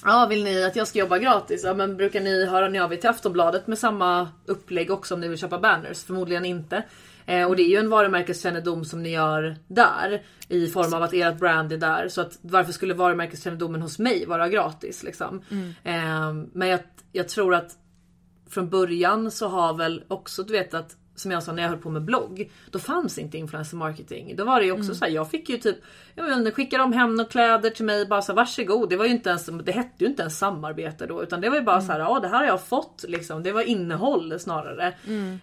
Ja, 0.05 0.27
vill 0.31 0.45
ni 0.45 0.65
att 0.65 0.77
jag 0.77 0.89
ska 0.89 0.99
jobba 0.99 1.19
gratis? 1.19 1.63
Ja, 1.65 1.75
men 1.75 1.97
brukar 1.97 2.21
ni 2.21 2.47
höra 2.47 2.69
ni 2.69 2.81
av 2.81 2.93
er 2.93 2.97
till 2.97 3.11
Aftonbladet 3.11 3.67
med 3.67 3.79
samma 3.79 4.29
upplägg 4.47 4.91
också 4.91 5.15
om 5.15 5.21
ni 5.21 5.29
vill 5.29 5.39
köpa 5.39 5.59
banners? 5.59 6.05
Förmodligen 6.05 6.45
inte. 6.45 6.83
Eh, 7.27 7.49
och 7.49 7.57
det 7.57 7.63
är 7.63 7.69
ju 7.69 7.77
en 7.77 7.91
varumärkeskännedom 7.91 8.85
som 8.85 9.03
ni 9.03 9.11
gör 9.11 9.57
där 9.69 10.23
i 10.49 10.67
form 10.67 10.95
av 10.95 11.03
att 11.03 11.13
ert 11.13 11.39
brand 11.39 11.73
är 11.73 11.77
där. 11.77 12.09
Så 12.09 12.21
att 12.21 12.39
varför 12.41 12.73
skulle 12.73 12.95
varumärkeskännedomen 12.95 13.83
hos 13.83 13.99
mig 13.99 14.27
vara 14.27 14.49
gratis 14.49 15.03
liksom? 15.03 15.43
Eh, 15.85 16.33
men 16.53 16.69
jag, 16.69 16.81
jag 17.13 17.29
tror 17.29 17.55
att 17.55 17.77
från 18.51 18.71
början 18.71 19.31
så 19.31 19.49
har 19.49 19.75
väl 19.75 20.05
också 20.09 20.43
du 20.43 20.53
vet 20.53 20.75
att 20.75 20.97
som 21.21 21.31
jag 21.31 21.43
sa 21.43 21.53
när 21.53 21.63
jag 21.63 21.71
höll 21.71 21.79
på 21.79 21.91
med 21.91 22.03
blogg. 22.05 22.51
Då 22.71 22.79
fanns 22.79 23.19
inte 23.19 23.39
influencer 23.39 23.77
marketing. 23.77 24.37
Då 24.37 24.45
var 24.45 24.61
det 24.61 24.67
ju 24.67 24.73
också 24.73 24.95
så 24.95 25.05
här, 25.05 25.13
jag 25.13 25.31
fick 25.31 25.49
ju 25.49 25.57
typ 25.57 25.77
jag 26.15 26.29
men, 26.29 26.53
skicka 26.53 26.79
de 26.79 26.93
hem 26.93 27.21
och 27.21 27.31
kläder 27.31 27.71
till 27.71 27.85
mig 27.85 28.07
bara 28.07 28.23
så 28.23 28.33
här, 28.33 28.37
varsågod. 28.37 28.91
Det 28.91 28.97
var 28.97 29.05
ju 29.05 29.11
inte 29.11 29.31
ens, 29.31 29.47
det 29.65 29.73
hette 29.73 30.05
ju 30.05 30.07
inte 30.07 30.23
ens 30.23 30.39
samarbete 30.39 31.07
då 31.07 31.23
utan 31.23 31.41
det 31.41 31.49
var 31.51 31.57
ju 31.57 31.63
bara 31.63 31.81
så 31.81 31.93
här, 31.93 32.01
ja 32.01 32.21
det 32.21 32.29
här 32.29 32.39
har 32.39 32.45
jag 32.47 32.63
fått 32.65 33.05
liksom. 33.09 33.43
Det 33.43 33.53
var 33.53 33.63
innehåll 33.63 34.41
snarare. 34.41 34.95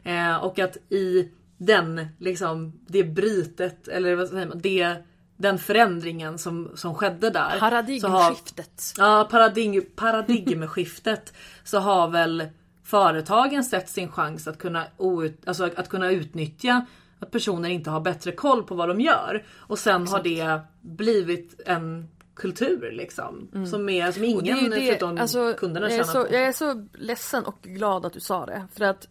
Eh, 0.04 0.36
och 0.44 0.60
att 0.60 0.78
i 0.90 1.32
den 1.58 2.08
liksom 2.20 2.80
det 2.88 3.04
brytet 3.04 3.88
eller 3.88 4.16
vad 4.16 4.28
säger 4.28 4.48
man, 4.48 4.60
det 4.60 4.96
den 5.40 5.60
förändringen 5.60 6.38
som, 6.38 6.72
som 6.76 6.96
skedde 6.96 7.30
där. 7.30 7.50
så 7.50 7.50
har- 7.50 7.60
Paradigmskiftet. 7.60 8.94
Ja, 8.98 9.28
paradigm, 9.32 9.84
paradigmskiftet. 9.96 11.34
så 11.64 11.80
har 11.80 12.08
väl 12.08 12.48
företagen 12.88 13.64
sett 13.64 13.90
sin 13.90 14.12
chans 14.12 14.48
att 14.48 14.58
kunna, 14.58 14.86
out, 14.98 15.48
alltså 15.48 15.70
att 15.76 15.90
kunna 15.90 16.12
utnyttja 16.12 16.86
att 17.20 17.32
personer 17.32 17.70
inte 17.70 17.90
har 17.90 18.02
bättre 18.02 18.32
koll 18.32 18.64
på 18.64 18.76
vad 18.76 18.90
de 18.90 19.02
gör. 19.02 19.46
Och 19.58 19.80
sen 19.80 20.08
har 20.08 20.24
det 20.24 20.60
blivit 20.82 21.62
en 21.66 22.08
kultur 22.36 22.92
liksom. 22.92 23.50
Som, 23.70 23.90
är, 23.90 24.12
som 24.12 24.24
Mm. 24.24 24.38
Och 24.38 24.44
det 24.44 24.50
ingen 24.50 24.72
det, 24.72 24.88
förutom 24.88 25.18
alltså, 25.18 25.54
kunderna 25.58 25.90
tjänar 25.90 26.04
så, 26.04 26.26
på. 26.26 26.34
jag 26.34 26.44
är 26.44 26.52
så 26.52 26.88
ledsen 26.94 27.44
och 27.44 27.62
glad 27.62 28.06
att 28.06 28.14
du 28.14 28.20
sa 28.20 28.46
det. 28.46 28.68
För 28.74 28.86
att 28.86 29.08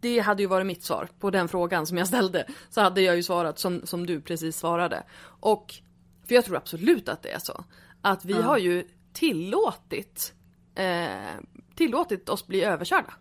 det 0.00 0.18
hade 0.18 0.42
ju 0.42 0.48
varit 0.48 0.66
mitt 0.66 0.84
svar 0.84 1.08
på 1.20 1.30
den 1.30 1.48
frågan 1.48 1.86
som 1.86 1.98
jag 1.98 2.06
ställde. 2.06 2.46
Så 2.70 2.80
hade 2.80 3.00
jag 3.00 3.16
ju 3.16 3.22
svarat 3.22 3.58
som, 3.58 3.86
som 3.86 4.06
du 4.06 4.20
precis 4.20 4.56
svarade. 4.56 5.02
Och, 5.40 5.74
för 6.26 6.34
jag 6.34 6.44
tror 6.44 6.56
absolut 6.56 7.08
att 7.08 7.22
det 7.22 7.30
är 7.30 7.38
så. 7.38 7.64
Att 8.02 8.24
vi 8.24 8.32
har 8.32 8.58
ju 8.58 8.84
tillåtit, 9.12 10.34
eh, 10.74 11.08
tillåtit 11.78 12.28
oss 12.28 12.46
bli 12.46 12.64
överkörda. 12.64 13.12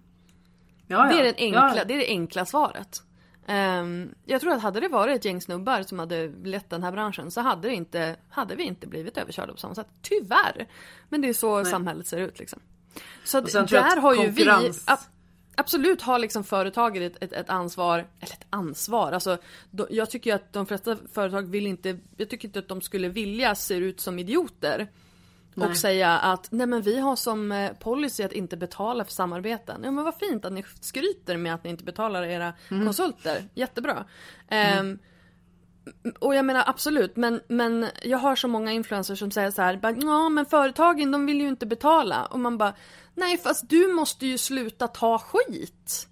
Ja, 0.87 1.07
ja. 1.07 1.13
Det, 1.13 1.19
är 1.19 1.23
den 1.23 1.35
enkla, 1.37 1.77
Ja. 1.77 1.83
det 1.85 1.93
är 1.93 1.97
det 1.97 2.07
enkla 2.07 2.45
svaret. 2.45 3.01
Ehm, 3.47 4.15
jag 4.25 4.41
tror 4.41 4.53
att 4.53 4.61
hade 4.61 4.79
det 4.79 4.87
varit 4.87 5.15
ett 5.15 5.25
gäng 5.25 5.41
snubbar 5.41 5.83
som 5.83 5.99
hade 5.99 6.27
lett 6.27 6.69
den 6.69 6.83
här 6.83 6.91
branschen 6.91 7.31
så 7.31 7.41
hade, 7.41 7.73
inte, 7.73 8.15
hade 8.29 8.55
vi 8.55 8.63
inte 8.63 8.87
blivit 8.87 9.17
överkörda 9.17 9.53
på 9.53 9.59
samma 9.59 9.75
sätt. 9.75 9.87
Tyvärr! 10.01 10.67
Men 11.09 11.21
det 11.21 11.29
är 11.29 11.33
så 11.33 11.65
samhället 11.65 12.07
ser 12.07 12.17
ut 12.17 12.39
liksom. 12.39 12.59
Så 13.23 13.37
att 13.37 13.45
där 13.51 14.01
har 14.01 14.15
ju 14.15 14.29
vi 14.29 14.43
konkurrens- 14.45 15.07
Absolut 15.59 16.01
har 16.01 16.19
liksom 16.19 16.43
företaget 16.43 17.15
ett, 17.15 17.23
ett, 17.23 17.33
ett 17.33 17.49
ansvar, 17.49 18.07
eller 18.19 18.33
ett 18.33 18.45
ansvar, 18.49 19.11
alltså 19.11 19.37
då, 19.71 19.87
jag 19.89 20.09
tycker 20.09 20.29
ju 20.29 20.35
att 20.35 20.53
de 20.53 20.65
flesta 20.65 20.97
företag 21.13 21.41
vill 21.49 21.67
inte, 21.67 21.99
jag 22.17 22.29
tycker 22.29 22.47
inte 22.47 22.59
att 22.59 22.67
de 22.67 22.81
skulle 22.81 23.09
vilja 23.09 23.55
se 23.55 23.75
ut 23.75 23.99
som 23.99 24.19
idioter. 24.19 24.87
Och 25.65 25.77
säga 25.77 26.17
att 26.17 26.47
nej 26.51 26.67
men 26.67 26.81
vi 26.81 26.99
har 26.99 27.15
som 27.15 27.51
eh, 27.51 27.71
policy 27.73 28.23
att 28.23 28.31
inte 28.31 28.57
betala 28.57 29.05
för 29.05 29.11
samarbeten. 29.11 29.81
Ja 29.83 29.91
men 29.91 30.03
vad 30.03 30.15
fint 30.15 30.45
att 30.45 30.53
ni 30.53 30.63
skryter 30.81 31.37
med 31.37 31.53
att 31.53 31.63
ni 31.63 31.69
inte 31.69 31.83
betalar 31.83 32.23
era 32.23 32.53
konsulter. 32.69 33.43
Jättebra. 33.53 34.05
Ehm, 34.49 34.99
och 36.19 36.35
jag 36.35 36.45
menar 36.45 36.63
absolut, 36.67 37.15
men, 37.15 37.41
men 37.47 37.87
jag 38.03 38.17
har 38.17 38.35
så 38.35 38.47
många 38.47 38.71
influencers 38.71 39.19
som 39.19 39.31
säger 39.31 39.51
så 39.51 39.61
här, 39.61 39.77
bara, 39.77 39.91
ja 40.01 40.29
men 40.29 40.45
företagen 40.45 41.11
de 41.11 41.25
vill 41.25 41.41
ju 41.41 41.47
inte 41.47 41.65
betala. 41.65 42.25
Och 42.25 42.39
man 42.39 42.57
bara, 42.57 42.73
nej 43.15 43.37
fast 43.37 43.69
du 43.69 43.87
måste 43.87 44.27
ju 44.27 44.37
sluta 44.37 44.87
ta 44.87 45.19
skit. 45.19 46.07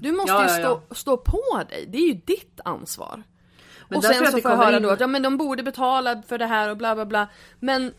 Du 0.00 0.12
måste 0.12 0.32
Ja, 0.32 0.42
ju 0.42 0.48
stå, 0.48 0.82
ja. 0.88 0.94
stå 0.94 1.16
på 1.16 1.62
dig, 1.68 1.86
det 1.88 1.98
är 1.98 2.06
ju 2.06 2.14
ditt 2.24 2.60
ansvar. 2.64 3.22
Men 3.88 3.98
och 3.98 4.04
sen 4.04 4.26
så 4.26 4.38
får 4.38 4.50
jag 4.50 4.58
höra 4.58 4.76
in- 4.76 4.82
då 4.82 4.90
att 4.90 5.00
ja, 5.00 5.06
men 5.06 5.22
de 5.22 5.36
borde 5.36 5.62
betala 5.62 6.22
för 6.22 6.38
det 6.38 6.46
här 6.46 6.70
och 6.70 6.76
bla 6.76 6.94
bla 6.94 7.06
bla. 7.06 7.28
Men 7.60 7.92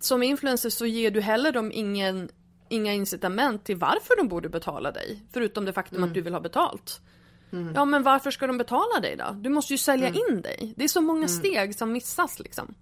som 0.00 0.22
influencer 0.22 0.70
så 0.70 0.86
ger 0.86 1.10
du 1.10 1.20
heller 1.20 1.52
dem 1.52 1.70
ingen, 1.74 2.28
inga 2.68 2.92
incitament 2.92 3.64
till 3.64 3.76
varför 3.76 4.16
de 4.16 4.28
borde 4.28 4.48
betala 4.48 4.90
dig. 4.92 5.22
Förutom 5.32 5.64
det 5.64 5.72
faktum 5.72 5.96
Mm. 5.98 6.08
att 6.08 6.14
du 6.14 6.20
vill 6.20 6.32
ha 6.32 6.40
betalt. 6.40 7.00
Ja 7.74 7.84
men 7.84 8.02
varför 8.02 8.30
ska 8.30 8.46
de 8.46 8.58
betala 8.58 9.00
dig 9.02 9.16
då? 9.16 9.24
Du 9.40 9.48
måste 9.50 9.72
ju 9.74 9.78
sälja 9.78 10.08
Mm. 10.08 10.20
in 10.30 10.42
dig. 10.42 10.74
Det 10.76 10.84
är 10.84 10.88
så 10.88 11.00
många 11.00 11.28
steg 11.28 11.74
som 11.74 11.92
missas 11.92 12.38
liksom. 12.38 12.74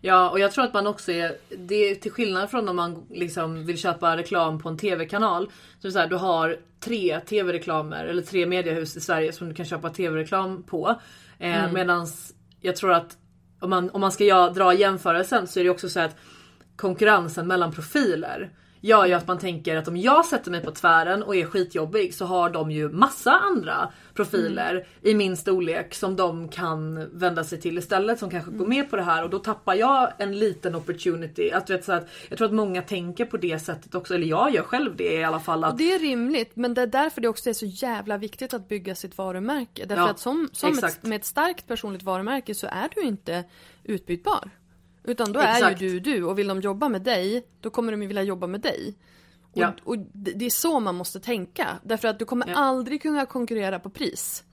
Ja 0.00 0.30
och 0.30 0.40
jag 0.40 0.52
tror 0.52 0.64
att 0.64 0.74
man 0.74 0.86
också 0.86 1.12
är, 1.12 1.36
det 1.58 1.74
är 1.74 1.94
till 1.94 2.10
skillnad 2.12 2.50
från 2.50 2.68
om 2.68 2.76
man 2.76 3.06
liksom 3.10 3.66
vill 3.66 3.78
köpa 3.78 4.16
reklam 4.16 4.58
på 4.58 4.68
en 4.68 4.78
TV-kanal. 4.78 5.50
Så 5.82 5.90
så 5.90 5.98
här, 5.98 6.06
du 6.06 6.16
har 6.16 6.56
tre 6.80 7.20
TV-reklamer 7.20 8.04
eller 8.04 8.22
tre 8.22 8.46
mediehus 8.46 8.96
i 8.96 9.00
Sverige 9.00 9.32
som 9.32 9.48
du 9.48 9.54
kan 9.54 9.66
köpa 9.66 9.90
TV-reklam 9.90 10.62
på. 10.62 10.88
Eh, 11.38 11.58
Mm. 11.64 11.74
Medans 11.74 12.34
jag 12.60 12.76
tror 12.76 12.92
att 12.92 13.16
om 13.60 13.70
man, 13.70 13.90
om 13.90 14.00
man 14.00 14.12
ska 14.12 14.24
ja, 14.24 14.50
dra 14.50 14.74
jämförelsen 14.74 15.46
så 15.46 15.60
är 15.60 15.64
det 15.64 15.70
också 15.70 15.88
så 15.88 16.00
att 16.00 16.16
konkurrensen 16.76 17.46
mellan 17.46 17.72
profiler 17.72 18.50
gör 18.80 19.06
ju 19.06 19.12
att 19.12 19.26
man 19.26 19.38
tänker 19.38 19.76
att 19.76 19.88
om 19.88 19.96
jag 19.96 20.24
sätter 20.24 20.50
mig 20.50 20.62
på 20.62 20.70
tvären 20.70 21.22
och 21.22 21.36
är 21.36 21.44
skitjobbig 21.44 22.14
så 22.14 22.24
har 22.24 22.50
de 22.50 22.70
ju 22.70 22.88
massa 22.88 23.32
andra 23.32 23.92
profiler 24.14 24.86
i 25.02 25.14
min 25.14 25.36
storlek 25.36 25.94
som 25.94 26.16
de 26.16 26.48
kan 26.48 27.08
vända 27.18 27.44
sig 27.44 27.60
till 27.60 27.78
istället 27.78 28.18
som 28.18 28.30
kanske 28.30 28.50
går 28.50 28.66
med 28.66 28.90
på 28.90 28.96
det 28.96 29.02
här 29.02 29.24
och 29.24 29.30
då 29.30 29.38
tappar 29.38 29.74
jag 29.74 30.12
en 30.18 30.38
liten 30.38 30.74
opportunity. 30.74 31.50
Att, 31.50 31.70
vet, 31.70 31.84
så 31.84 31.92
att, 31.92 32.08
jag 32.28 32.38
tror 32.38 32.48
att 32.48 32.54
många 32.54 32.82
tänker 32.82 33.24
på 33.24 33.36
det 33.36 33.58
sättet 33.58 33.94
också, 33.94 34.14
eller 34.14 34.26
jag 34.26 34.54
gör 34.54 34.62
själv 34.62 34.96
det 34.96 35.14
i 35.14 35.24
alla 35.24 35.40
fall. 35.40 35.64
Att, 35.64 35.72
Och 35.72 35.78
det 35.78 35.94
är 35.94 35.98
rimligt 35.98 36.56
men 36.56 36.74
det 36.74 36.82
är 36.82 36.86
därför 36.86 37.20
det 37.20 37.28
också 37.28 37.50
är 37.50 37.54
så 37.54 37.66
jävla 37.66 38.18
viktigt 38.18 38.54
att 38.54 38.68
bygga 38.68 38.94
sitt 38.94 39.18
varumärke. 39.18 39.84
Därför 39.86 40.02
Ja, 40.02 40.10
att 40.10 40.18
som, 40.18 40.48
som 40.52 40.78
ett, 40.78 41.02
med 41.02 41.16
ett 41.16 41.24
starkt 41.24 41.66
personligt 41.66 42.02
varumärke 42.02 42.54
så 42.54 42.66
är 42.66 42.88
du 42.94 43.02
inte 43.02 43.44
utbytbar. 43.84 44.50
Utan 45.06 45.32
då 45.32 45.40
är 45.40 45.52
Exakt. 45.52 45.80
ju 45.80 45.88
du 45.88 46.00
du 46.00 46.24
och 46.24 46.38
vill 46.38 46.48
de 46.48 46.60
jobba 46.60 46.88
med 46.88 47.02
dig 47.02 47.46
då 47.60 47.70
kommer 47.70 47.92
de 47.92 48.02
ju 48.02 48.08
vilja 48.08 48.22
jobba 48.22 48.46
med 48.46 48.60
dig. 48.60 48.94
Och, 49.52 49.58
Ja. 49.62 49.72
och 49.84 49.98
det 50.12 50.46
är 50.46 50.50
så 50.50 50.80
man 50.80 50.94
måste 50.94 51.20
tänka. 51.20 51.68
Därför 51.82 52.08
att 52.08 52.18
du 52.18 52.24
kommer 52.24 52.48
Ja. 52.48 52.54
aldrig 52.56 53.02
kunna 53.02 53.26
konkurrera 53.26 53.78
på 53.78 53.90
pris. 53.90 54.44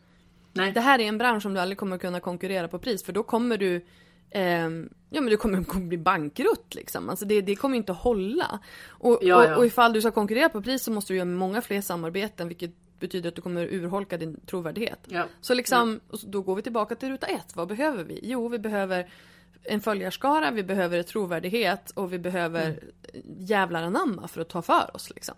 nej. 0.54 0.72
Det 0.72 0.82
här 0.82 1.00
är 1.00 1.04
en 1.04 1.18
bransch 1.18 1.42
som 1.44 1.54
du 1.54 1.60
aldrig 1.60 1.78
kommer 1.78 1.98
kunna 1.98 2.20
konkurrera 2.20 2.68
på 2.68 2.80
pris 2.80 3.04
för 3.04 3.14
då 3.14 3.24
kommer 3.24 3.58
du 3.58 3.86
ehm, 4.32 4.90
Ja 5.10 5.22
men 5.22 5.30
du 5.30 5.38
kommer, 5.38 5.80
bli 5.88 5.98
bankrutt 5.98 6.76
liksom. 6.76 7.10
Alltså 7.10 7.26
det, 7.26 7.42
det 7.42 7.56
kommer 7.56 7.78
inte 7.78 7.92
hålla. 7.92 8.60
Och, 8.90 9.20
Ja, 9.22 9.46
ja. 9.46 9.52
Och, 9.54 9.58
och 9.58 9.66
ifall 9.66 9.94
du 9.94 10.02
ska 10.02 10.12
konkurrera 10.12 10.50
på 10.50 10.62
pris 10.62 10.84
så 10.84 10.92
måste 10.92 11.14
du 11.14 11.18
göra 11.18 11.26
många 11.26 11.62
fler 11.62 11.82
samarbeten 11.82 12.48
vilket 12.48 12.72
betyder 13.00 13.30
att 13.30 13.36
du 13.36 13.42
kommer 13.42 13.74
urholka 13.74 14.18
din 14.18 14.40
trovärdighet. 14.46 15.00
Ja. 15.08 15.26
Så 15.42 15.54
liksom, 15.54 16.00
då 16.24 16.42
går 16.42 16.56
vi 16.56 16.62
tillbaka 16.62 16.96
till 16.96 17.10
ruta 17.10 17.28
ett. 17.28 17.56
Vad 17.56 17.68
behöver 17.68 18.04
vi? 18.04 18.20
Jo, 18.24 18.48
vi 18.48 18.60
behöver 18.60 19.10
en 19.64 19.82
följarskara, 19.82 20.52
vi 20.52 20.64
behöver 20.64 21.04
trovärdighet 21.04 21.92
och 21.92 22.14
vi 22.14 22.20
behöver 22.20 22.66
Mm. 22.66 23.36
jävlar 23.40 23.84
anamma 23.84 24.28
för 24.28 24.42
att 24.42 24.50
ta 24.50 24.62
för 24.62 24.96
oss 24.96 25.10
liksom. 25.10 25.36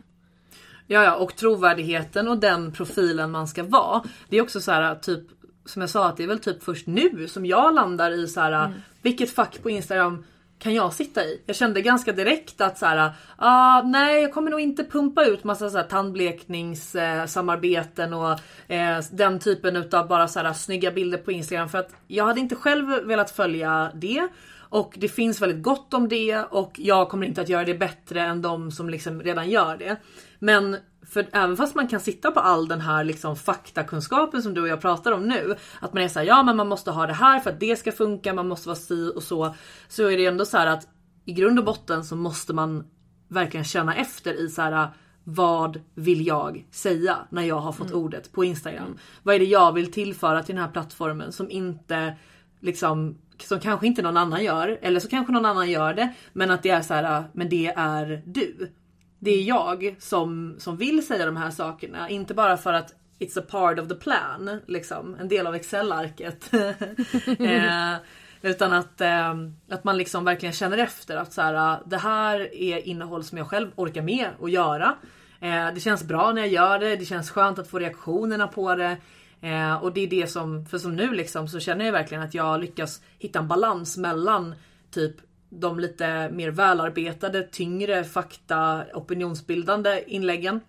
Ja, 0.87 1.03
ja, 1.03 1.15
och 1.15 1.35
trovärdigheten 1.35 2.27
och 2.27 2.37
den 2.37 2.71
profilen 2.71 3.31
man 3.31 3.47
ska 3.47 3.63
vara. 3.63 4.03
Det 4.29 4.37
är 4.37 4.41
också 4.41 4.61
så 4.61 4.71
här 4.71 4.95
typ 4.95 5.23
som 5.65 5.81
jag 5.81 5.89
sa 5.89 6.07
att 6.07 6.17
det 6.17 6.23
är 6.23 6.27
väl 6.27 6.39
typ 6.39 6.63
först 6.63 6.87
nu 6.87 7.27
som 7.27 7.45
jag 7.45 7.73
landar 7.73 8.11
i 8.11 8.27
så 8.27 8.39
här 8.39 8.73
vilket 9.01 9.31
fack 9.31 9.63
på 9.63 9.69
Instagram 9.69 10.25
kan 10.59 10.73
jag 10.73 10.93
sitta 10.93 11.23
i? 11.23 11.41
Jag 11.45 11.55
kände 11.55 11.81
ganska 11.81 12.11
direkt 12.11 12.61
att 12.61 12.77
så 12.77 12.85
här, 12.85 13.11
ah, 13.37 13.81
nej 13.81 14.21
jag 14.21 14.33
kommer 14.33 14.51
nog 14.51 14.59
inte 14.59 14.83
pumpa 14.83 15.25
ut 15.25 15.43
massa 15.43 15.69
så 15.69 15.77
här 15.77 15.83
tandblekningssamarbeten 15.83 18.13
eh, 18.13 18.19
och 18.19 18.39
eh, 18.71 19.03
den 19.11 19.39
typen 19.39 19.75
utav 19.75 20.07
bara 20.07 20.27
så 20.27 20.39
här 20.39 20.53
snygga 20.53 20.91
bilder 20.91 21.17
på 21.17 21.31
Instagram 21.31 21.69
för 21.69 21.77
att 21.77 21.93
jag 22.07 22.25
hade 22.25 22.39
inte 22.39 22.55
själv 22.55 22.87
velat 22.87 23.31
följa 23.31 23.91
det. 23.93 24.27
Och 24.69 24.93
det 24.97 25.07
finns 25.07 25.41
väldigt 25.41 25.63
gott 25.63 25.93
om 25.93 26.09
det 26.09 26.39
och 26.39 26.71
jag 26.75 27.09
kommer 27.09 27.27
inte 27.27 27.41
att 27.41 27.49
göra 27.49 27.65
det 27.65 27.73
bättre 27.73 28.21
än 28.21 28.41
de 28.41 28.71
som 28.71 28.89
liksom 28.89 29.21
redan 29.21 29.49
gör 29.49 29.77
det. 29.77 29.95
Men 30.39 30.77
för 31.15 31.27
även 31.31 31.57
fast 31.57 31.75
man 31.75 31.87
kan 31.87 31.99
sitta 31.99 32.31
på 32.31 32.39
all 32.39 32.67
den 32.67 32.81
här 32.81 33.03
liksom 33.03 33.35
faktakunskapen 33.35 34.41
som 34.41 34.53
du 34.53 34.61
och 34.61 34.67
jag 34.67 34.81
pratar 34.81 35.11
om 35.11 35.27
nu. 35.27 35.55
Att 35.79 35.93
man 35.93 36.03
är 36.03 36.07
såhär, 36.07 36.25
ja 36.25 36.43
men 36.43 36.57
man 36.57 36.67
måste 36.67 36.91
ha 36.91 37.07
det 37.07 37.13
här 37.13 37.39
för 37.39 37.49
att 37.49 37.59
det 37.59 37.79
ska 37.79 37.91
funka, 37.91 38.33
man 38.33 38.47
måste 38.47 38.67
vara 38.67 38.75
si 38.75 39.11
och 39.15 39.23
så. 39.23 39.55
Så 39.87 40.09
är 40.09 40.17
det 40.17 40.25
ändå 40.25 40.45
så 40.45 40.57
att 40.57 40.87
i 41.25 41.33
grund 41.33 41.59
och 41.59 41.65
botten 41.65 42.03
så 42.03 42.15
måste 42.15 42.53
man 42.53 42.83
verkligen 43.27 43.63
känna 43.63 43.95
efter 43.95 44.33
i 44.33 44.49
så 44.49 44.61
här 44.61 44.87
vad 45.23 45.81
vill 45.93 46.27
jag 46.27 46.65
säga 46.71 47.17
när 47.29 47.43
jag 47.43 47.59
har 47.59 47.71
fått 47.71 47.91
mm. 47.91 47.99
ordet 47.99 48.31
på 48.31 48.43
Instagram? 48.43 48.85
Mm. 48.85 48.97
Vad 49.23 49.35
är 49.35 49.39
det 49.39 49.45
jag 49.45 49.73
vill 49.73 49.91
tillföra 49.91 50.43
till 50.43 50.55
den 50.55 50.63
här 50.63 50.71
plattformen 50.71 51.31
som 51.31 51.49
inte 51.51 52.15
liksom 52.59 53.17
som 53.37 53.59
kanske 53.59 53.87
inte 53.87 54.01
någon 54.01 54.17
annan 54.17 54.43
gör 54.43 54.79
eller 54.81 54.99
så 54.99 55.07
kanske 55.07 55.33
någon 55.33 55.45
annan 55.45 55.69
gör 55.69 55.93
det 55.93 56.13
men 56.33 56.51
att 56.51 56.63
det 56.63 56.69
är 56.69 56.81
så 56.81 56.93
här, 56.93 57.23
men 57.33 57.49
det 57.49 57.67
är 57.67 58.21
du 58.25 58.71
det 59.19 59.31
är 59.31 59.43
jag 59.43 59.95
som, 59.99 60.55
som 60.59 60.77
vill 60.77 61.07
säga 61.07 61.25
de 61.25 61.37
här 61.37 61.51
sakerna. 61.51 62.09
Inte 62.09 62.33
bara 62.33 62.57
för 62.57 62.73
att 62.73 62.93
it's 63.19 63.39
a 63.39 63.43
part 63.49 63.79
of 63.79 63.87
the 63.87 63.95
plan, 63.95 64.61
liksom. 64.67 65.15
En 65.19 65.27
del 65.27 65.47
av 65.47 65.55
Excel-arket. 65.55 66.53
eh, 67.39 67.95
utan 68.41 68.73
att, 68.73 69.01
eh, 69.01 69.33
att 69.69 69.83
man 69.83 69.97
liksom 69.97 70.25
verkligen 70.25 70.53
känner 70.53 70.77
efter 70.77 71.17
att 71.17 71.33
så 71.33 71.41
här, 71.41 71.79
det 71.85 71.97
här 71.97 72.55
är 72.55 72.87
innehåll 72.87 73.23
som 73.23 73.37
jag 73.37 73.47
själv 73.47 73.71
orkar 73.75 74.01
med 74.01 74.29
att 74.41 74.51
göra. 74.51 74.95
Eh, 75.39 75.73
det 75.73 75.79
känns 75.79 76.03
bra 76.03 76.31
när 76.31 76.41
jag 76.41 76.51
gör 76.51 76.79
det, 76.79 76.95
det 76.95 77.05
känns 77.05 77.31
skönt 77.31 77.59
att 77.59 77.67
få 77.67 77.79
reaktionerna 77.79 78.47
på 78.47 78.75
det. 78.75 78.97
Eh, 79.41 79.83
och 79.83 79.93
det 79.93 80.01
är 80.01 80.07
det 80.07 80.27
som, 80.27 80.65
för 80.65 80.77
som 80.77 80.95
nu 80.95 81.13
liksom 81.13 81.47
så 81.47 81.59
känner 81.59 81.85
jag 81.85 81.91
verkligen 81.91 82.23
att 82.23 82.33
jag 82.33 82.59
lyckas 82.59 83.01
hitta 83.19 83.39
en 83.39 83.47
balans 83.47 83.97
mellan 83.97 84.55
typ 84.91 85.15
de 85.49 85.79
lite 85.79 86.29
mer 86.29 86.51
välarbetade, 86.51 87.43
tyngre 87.43 88.03
fakta, 88.03 88.83
opinionsbildande 88.93 90.03
inläggen. 90.07 90.59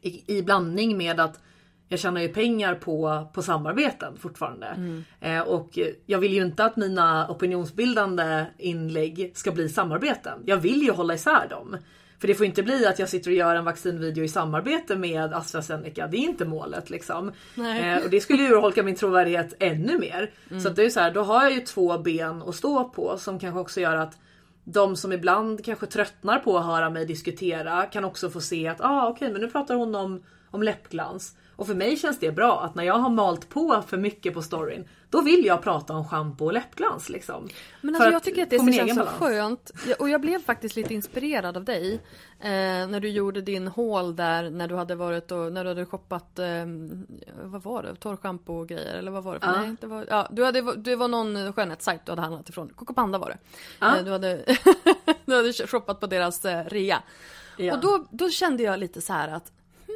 I, 0.00 0.38
i 0.38 0.42
blandning 0.42 0.96
med 0.98 1.20
att 1.20 1.40
jag 1.88 2.00
tjänar 2.00 2.20
ju 2.20 2.28
pengar 2.28 2.74
på, 2.74 3.28
på 3.34 3.42
samarbeten 3.42 4.16
fortfarande. 4.16 4.66
Mm. 4.66 5.04
Eh, 5.20 5.40
och 5.40 5.78
jag 6.06 6.18
vill 6.18 6.32
ju 6.32 6.42
inte 6.42 6.64
att 6.64 6.76
mina 6.76 7.30
opinionsbildande 7.30 8.46
inlägg 8.58 9.32
ska 9.34 9.52
bli 9.52 9.68
samarbeten. 9.68 10.42
Jag 10.46 10.56
vill 10.56 10.82
ju 10.82 10.90
hålla 10.90 11.14
isär 11.14 11.48
dem. 11.48 11.76
För 12.20 12.28
det 12.28 12.34
får 12.34 12.46
inte 12.46 12.62
bli 12.62 12.86
att 12.86 12.98
jag 12.98 13.08
sitter 13.08 13.30
och 13.30 13.36
gör 13.36 13.54
en 13.54 13.64
vaccinvideo 13.64 14.24
i 14.24 14.28
samarbete 14.28 14.96
med 14.96 15.34
AstraZeneca. 15.34 16.06
Det 16.06 16.16
är 16.16 16.20
inte 16.20 16.44
målet 16.44 16.90
liksom. 16.90 17.32
Eh, 17.56 18.04
och 18.04 18.10
det 18.10 18.20
skulle 18.20 18.42
ju 18.42 18.48
urholka 18.48 18.82
min 18.82 18.96
trovärdighet 18.96 19.54
ännu 19.58 19.98
mer. 19.98 20.30
Mm. 20.50 20.62
Så 20.62 20.68
att 20.68 20.76
det 20.76 20.84
är 20.84 20.90
så 20.90 21.00
här, 21.00 21.10
då 21.10 21.22
har 21.22 21.42
jag 21.42 21.52
ju 21.52 21.60
två 21.60 21.98
ben 21.98 22.42
att 22.42 22.54
stå 22.54 22.84
på 22.88 23.18
som 23.18 23.38
kanske 23.38 23.60
också 23.60 23.80
gör 23.80 23.96
att 23.96 24.18
de 24.64 24.96
som 24.96 25.12
ibland 25.12 25.64
kanske 25.64 25.86
tröttnar 25.86 26.38
på 26.38 26.58
att 26.58 26.64
höra 26.64 26.90
mig 26.90 27.06
diskutera 27.06 27.86
kan 27.86 28.04
också 28.04 28.30
få 28.30 28.40
se 28.40 28.68
att 28.68 28.80
ah, 28.80 29.08
okej, 29.08 29.16
okay, 29.16 29.32
men 29.32 29.40
nu 29.40 29.50
pratar 29.50 29.74
hon 29.74 29.94
om, 29.94 30.22
om 30.50 30.62
läppglans. 30.62 31.36
Och 31.58 31.66
för 31.66 31.74
mig 31.74 31.96
känns 31.96 32.18
det 32.18 32.32
bra 32.32 32.60
att 32.60 32.74
när 32.74 32.84
jag 32.84 32.94
har 32.94 33.10
malt 33.10 33.48
på 33.48 33.82
för 33.86 33.96
mycket 33.96 34.34
på 34.34 34.42
storyn 34.42 34.88
då 35.10 35.20
vill 35.20 35.44
jag 35.44 35.62
prata 35.62 35.92
om 35.92 36.08
schampo 36.08 36.44
och 36.44 36.52
läppglans. 36.52 37.08
Liksom. 37.08 37.48
Men 37.80 37.94
alltså, 37.94 38.10
jag 38.10 38.22
tycker 38.22 38.42
att 38.42 38.50
det 38.50 38.72
känns 38.72 38.94
så 38.94 39.04
skönt. 39.06 39.70
Och 39.98 40.08
jag 40.08 40.20
blev 40.20 40.42
faktiskt 40.42 40.76
lite 40.76 40.94
inspirerad 40.94 41.56
av 41.56 41.64
dig. 41.64 41.94
Eh, 42.40 42.48
när 42.88 43.00
du 43.00 43.08
gjorde 43.08 43.40
din 43.40 43.68
haul 43.68 44.16
där 44.16 44.50
när 44.50 44.68
du 44.68 44.74
hade 44.74 44.94
varit 44.94 45.32
och 45.32 45.52
när 45.52 45.64
du 45.64 45.70
hade 45.70 45.86
shoppat 45.86 46.38
eh, 46.38 46.46
vad 47.42 47.62
var 47.62 47.82
det? 47.82 47.94
Torrschampo 47.94 48.52
och 48.52 48.68
grejer 48.68 48.94
eller 48.94 49.10
vad 49.10 49.24
var 49.24 49.34
det? 49.34 49.40
För? 49.40 49.46
Ja. 49.46 49.60
Nej, 49.60 49.76
det, 49.80 49.86
var, 49.86 50.06
ja, 50.08 50.28
du 50.30 50.44
hade, 50.44 50.76
det 50.76 50.96
var 50.96 51.08
någon 51.08 51.52
skönhetssajt 51.52 52.00
du 52.04 52.12
hade 52.12 52.22
handlat 52.22 52.48
ifrån. 52.48 52.72
Coco 52.76 52.94
Panda 52.94 53.18
var 53.18 53.28
det. 53.28 53.38
Ja. 53.78 53.98
Eh, 53.98 54.04
du, 54.04 54.10
hade, 54.10 54.44
du 55.24 55.36
hade 55.36 55.52
shoppat 55.52 56.00
på 56.00 56.06
deras 56.06 56.44
eh, 56.44 56.64
rea. 56.64 57.02
Ja. 57.56 57.74
Och 57.74 57.80
då, 57.80 58.06
då 58.10 58.30
kände 58.30 58.62
jag 58.62 58.78
lite 58.78 59.00
så 59.00 59.12
här 59.12 59.28
att 59.28 59.52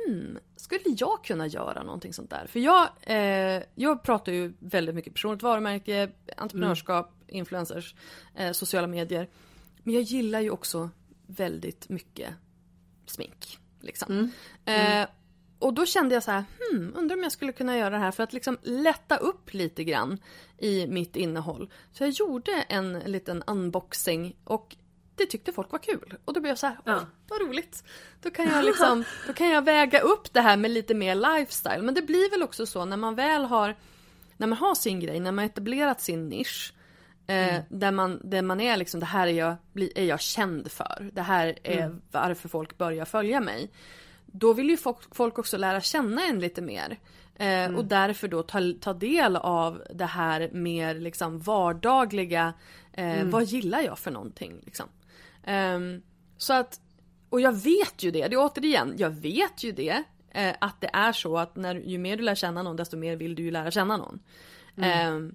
hmm, 0.07 0.39
skulle 0.57 0.83
jag 0.85 1.25
kunna 1.25 1.47
göra 1.47 1.83
någonting 1.83 2.13
sånt 2.13 2.31
där? 2.31 2.47
För 2.47 2.61
jag, 2.61 2.89
eh, 3.03 3.63
jag 3.75 4.03
pratar 4.03 4.33
ju 4.33 4.53
väldigt 4.59 4.95
mycket 4.95 5.15
personligt 5.15 5.43
varumärke, 5.43 6.11
entreprenörskap, 6.37 7.07
mm. 7.09 7.37
influencers, 7.39 7.95
eh, 8.35 8.53
sociala 8.53 8.87
medier. 8.87 9.29
Men 9.83 9.95
jag 9.95 10.03
gillar 10.03 10.41
ju 10.41 10.51
också 10.51 10.91
väldigt 11.27 11.89
mycket 11.89 12.35
smink. 13.07 13.59
Liksom. 13.81 14.13
Mm. 14.13 14.31
Mm. 14.65 15.03
Eh, 15.03 15.09
och 15.59 15.75
då 15.75 15.87
kände 15.87 16.15
jag 16.15 16.23
så 16.23 16.31
här, 16.31 16.45
hmm, 16.59 16.93
undrar 16.97 17.17
om 17.17 17.23
jag 17.23 17.33
skulle 17.33 17.53
kunna 17.53 17.79
göra 17.79 17.91
det 17.91 17.99
här 17.99 18.11
för 18.11 18.23
att 18.23 18.33
liksom 18.33 18.59
lätta 18.63 19.17
upp 19.17 19.55
lite 19.55 19.85
grann 19.85 20.19
i 20.59 20.87
mitt 20.87 21.17
innehåll. 21.17 21.71
Så 21.93 22.05
jag 22.05 22.11
gjorde 22.11 22.53
en 22.53 22.99
liten 22.99 23.43
unboxing 23.47 24.37
och 24.45 24.77
det 25.25 25.31
tyckte 25.31 25.53
folk 25.53 25.73
var 25.73 25.79
kul. 25.79 26.15
Och 26.25 26.33
då 26.33 26.41
blev 26.41 26.51
jag 26.51 26.59
så 26.59 26.67
här, 26.67 26.77
ja. 26.85 27.01
vad 27.29 27.41
roligt. 27.41 27.85
Då 28.23 28.31
kan, 28.31 28.49
jag 28.49 28.65
liksom, 28.65 29.05
då 29.27 29.33
kan 29.33 29.49
jag 29.49 29.65
väga 29.65 30.01
upp 30.01 30.33
det 30.33 30.41
här 30.41 30.57
med 30.57 30.71
lite 30.71 30.95
mer 30.95 31.15
lifestyle. 31.15 31.83
Men 31.83 31.95
det 31.95 32.03
blir 32.03 32.31
väl 32.31 32.43
också 32.43 32.67
så 32.67 32.85
när 32.85 32.97
man 32.97 33.15
väl 33.15 33.45
har, 33.45 33.77
när 34.37 34.47
man 34.47 34.59
har 34.59 34.75
sin 34.75 35.01
grej, 35.01 35.21
när 35.21 35.33
man 35.33 35.45
etablerat 35.45 36.01
sin 36.01 36.29
nisch. 36.29 36.75
Eh, 37.27 37.55
mm. 37.55 37.63
där, 37.69 37.91
man, 37.91 38.21
där 38.25 38.43
man 38.43 38.61
är 38.61 38.77
liksom, 38.77 39.01
det 39.01 39.07
här 39.07 39.27
är 39.27 39.33
jag, 39.33 39.57
är 39.95 40.05
jag 40.05 40.21
känd 40.21 40.73
för. 40.73 41.11
Det 41.13 41.23
här 41.23 41.59
är 41.63 41.81
mm. 41.83 42.01
varför 42.11 42.49
folk 42.49 42.79
börjar 42.79 43.05
följa 43.05 43.41
mig. 43.41 43.71
Då 44.27 44.53
vill 44.53 44.71
ju 44.71 44.77
folk, 44.77 45.15
folk 45.15 45.39
också 45.39 45.57
lära 45.57 45.81
känna 45.81 46.27
en 46.27 46.41
lite 46.41 46.63
mer. 46.63 46.99
Eh, 47.35 47.47
mm. 47.47 47.77
Och 47.77 47.85
därför 47.85 48.29
då 48.29 48.43
ta, 48.43 48.59
ta 48.81 48.93
del 48.93 49.37
av 49.37 49.83
det 49.95 50.07
här 50.07 50.51
mer 50.53 50.95
liksom 50.95 51.39
vardagliga. 51.39 52.53
Eh, 52.93 53.21
mm. 53.21 53.31
Vad 53.31 53.45
gillar 53.45 53.81
jag 53.81 53.99
för 53.99 54.11
någonting? 54.11 54.61
Liksom. 54.65 54.89
Um, 55.47 56.03
så 56.37 56.53
att, 56.53 56.81
och 57.29 57.41
jag 57.41 57.53
vet 57.53 58.03
ju 58.03 58.11
det, 58.11 58.29
det 58.29 58.35
är 58.35 58.47
återigen, 58.47 58.95
jag 58.99 59.11
vet 59.11 59.65
ju 59.65 59.73
det. 59.73 60.03
Eh, 60.35 60.55
att 60.61 60.81
det 60.81 60.91
är 60.93 61.13
så 61.13 61.39
att 61.39 61.57
när, 61.57 61.75
ju 61.75 61.99
mer 61.99 62.17
du 62.17 62.23
lär 62.23 62.35
känna 62.35 62.63
någon 62.63 62.77
desto 62.77 62.97
mer 62.97 63.17
vill 63.17 63.35
du 63.35 63.43
ju 63.43 63.51
lära 63.51 63.71
känna 63.71 63.97
någon. 63.97 64.21
Mm. 64.77 65.15
Um, 65.15 65.35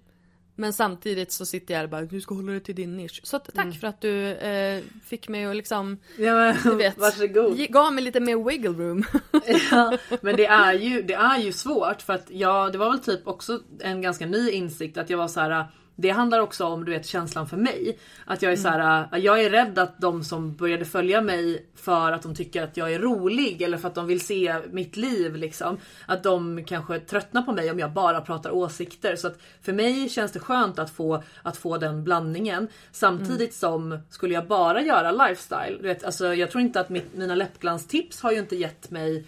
men 0.60 0.74
samtidigt 0.74 1.32
så 1.32 1.46
sitter 1.46 1.74
jag 1.74 1.80
där 1.80 1.84
och 1.84 1.90
bara, 1.90 2.02
du 2.02 2.22
ska 2.22 2.36
hålla 2.36 2.52
dig 2.52 2.62
till 2.62 2.76
din 2.76 2.98
nisch. 2.98 3.22
Så 3.24 3.40
tack 3.40 3.66
mm. 3.66 3.74
för 3.74 3.88
att 3.88 4.02
du 4.02 4.34
eh, 4.34 4.84
fick 5.06 5.28
mig 5.28 5.46
att 5.46 5.56
liksom, 5.56 5.98
ja, 6.18 6.34
men, 6.34 6.56
du 6.64 6.76
vet, 6.76 6.98
varsågod. 6.98 7.68
gav 7.70 7.94
mig 7.94 8.04
lite 8.04 8.20
mer 8.20 8.50
wiggle 8.50 8.70
room. 8.70 9.04
ja, 9.72 9.98
men 10.22 10.36
det 10.36 10.46
är, 10.46 10.74
ju, 10.74 11.02
det 11.02 11.14
är 11.14 11.38
ju 11.40 11.52
svårt 11.52 12.02
för 12.02 12.14
att 12.14 12.30
jag, 12.30 12.72
det 12.72 12.78
var 12.78 12.90
väl 12.90 13.00
typ 13.00 13.28
också 13.28 13.62
en 13.80 14.02
ganska 14.02 14.26
ny 14.26 14.52
insikt 14.52 14.98
att 14.98 15.10
jag 15.10 15.18
var 15.18 15.28
så 15.28 15.40
här 15.40 15.68
det 16.00 16.10
handlar 16.10 16.40
också 16.40 16.66
om 16.66 16.86
du 16.86 16.92
vet 16.92 17.06
känslan 17.06 17.48
för 17.48 17.58
mig. 17.58 17.98
Att 18.26 18.42
jag 18.42 18.52
är 18.52 18.58
mm. 18.58 18.64
så 18.64 18.70
här, 18.70 19.08
äh, 19.14 19.20
jag 19.20 19.44
är 19.44 19.50
rädd 19.50 19.80
att 19.80 20.02
de 20.02 20.24
som 20.24 20.56
började 20.56 20.86
följa 20.86 21.22
mig 21.22 21.66
för 21.76 22.12
att 22.12 22.22
de 22.22 22.36
tycker 22.36 22.64
att 22.64 22.78
jag 22.78 22.94
är 22.94 23.00
rolig 23.00 23.62
eller 23.62 23.78
för 23.78 23.88
att 23.88 23.96
de 23.96 24.08
vill 24.08 24.22
se 24.22 24.56
mitt 24.72 24.98
liv 24.98 25.36
liksom. 25.36 25.78
Att 26.06 26.24
de 26.24 26.64
kanske 26.66 27.00
tröttnar 27.00 27.42
på 27.42 27.52
mig 27.52 27.72
om 27.72 27.80
jag 27.80 27.92
bara 27.92 28.22
pratar 28.22 28.52
åsikter. 28.52 29.16
Så 29.16 29.28
att 29.28 29.40
för 29.62 29.74
mig 29.74 30.10
känns 30.10 30.32
det 30.32 30.40
skönt 30.40 30.80
att 30.80 30.90
få, 30.90 31.24
att 31.44 31.58
få 31.58 31.78
den 31.78 32.04
blandningen. 32.04 32.68
Samtidigt 32.92 33.40
mm. 33.40 33.52
som 33.52 34.00
skulle 34.10 34.34
jag 34.34 34.48
bara 34.48 34.82
göra 34.82 35.12
lifestyle. 35.12 35.78
Du 35.82 35.88
vet, 35.88 36.04
alltså, 36.04 36.34
jag 36.34 36.52
tror 36.52 36.62
inte 36.62 36.80
att 36.80 36.90
mitt, 36.90 37.16
mina 37.16 37.36
läppglanstips 37.36 38.22
har 38.22 38.32
ju 38.32 38.40
inte 38.40 38.56
gett 38.56 38.92
mig 38.92 39.26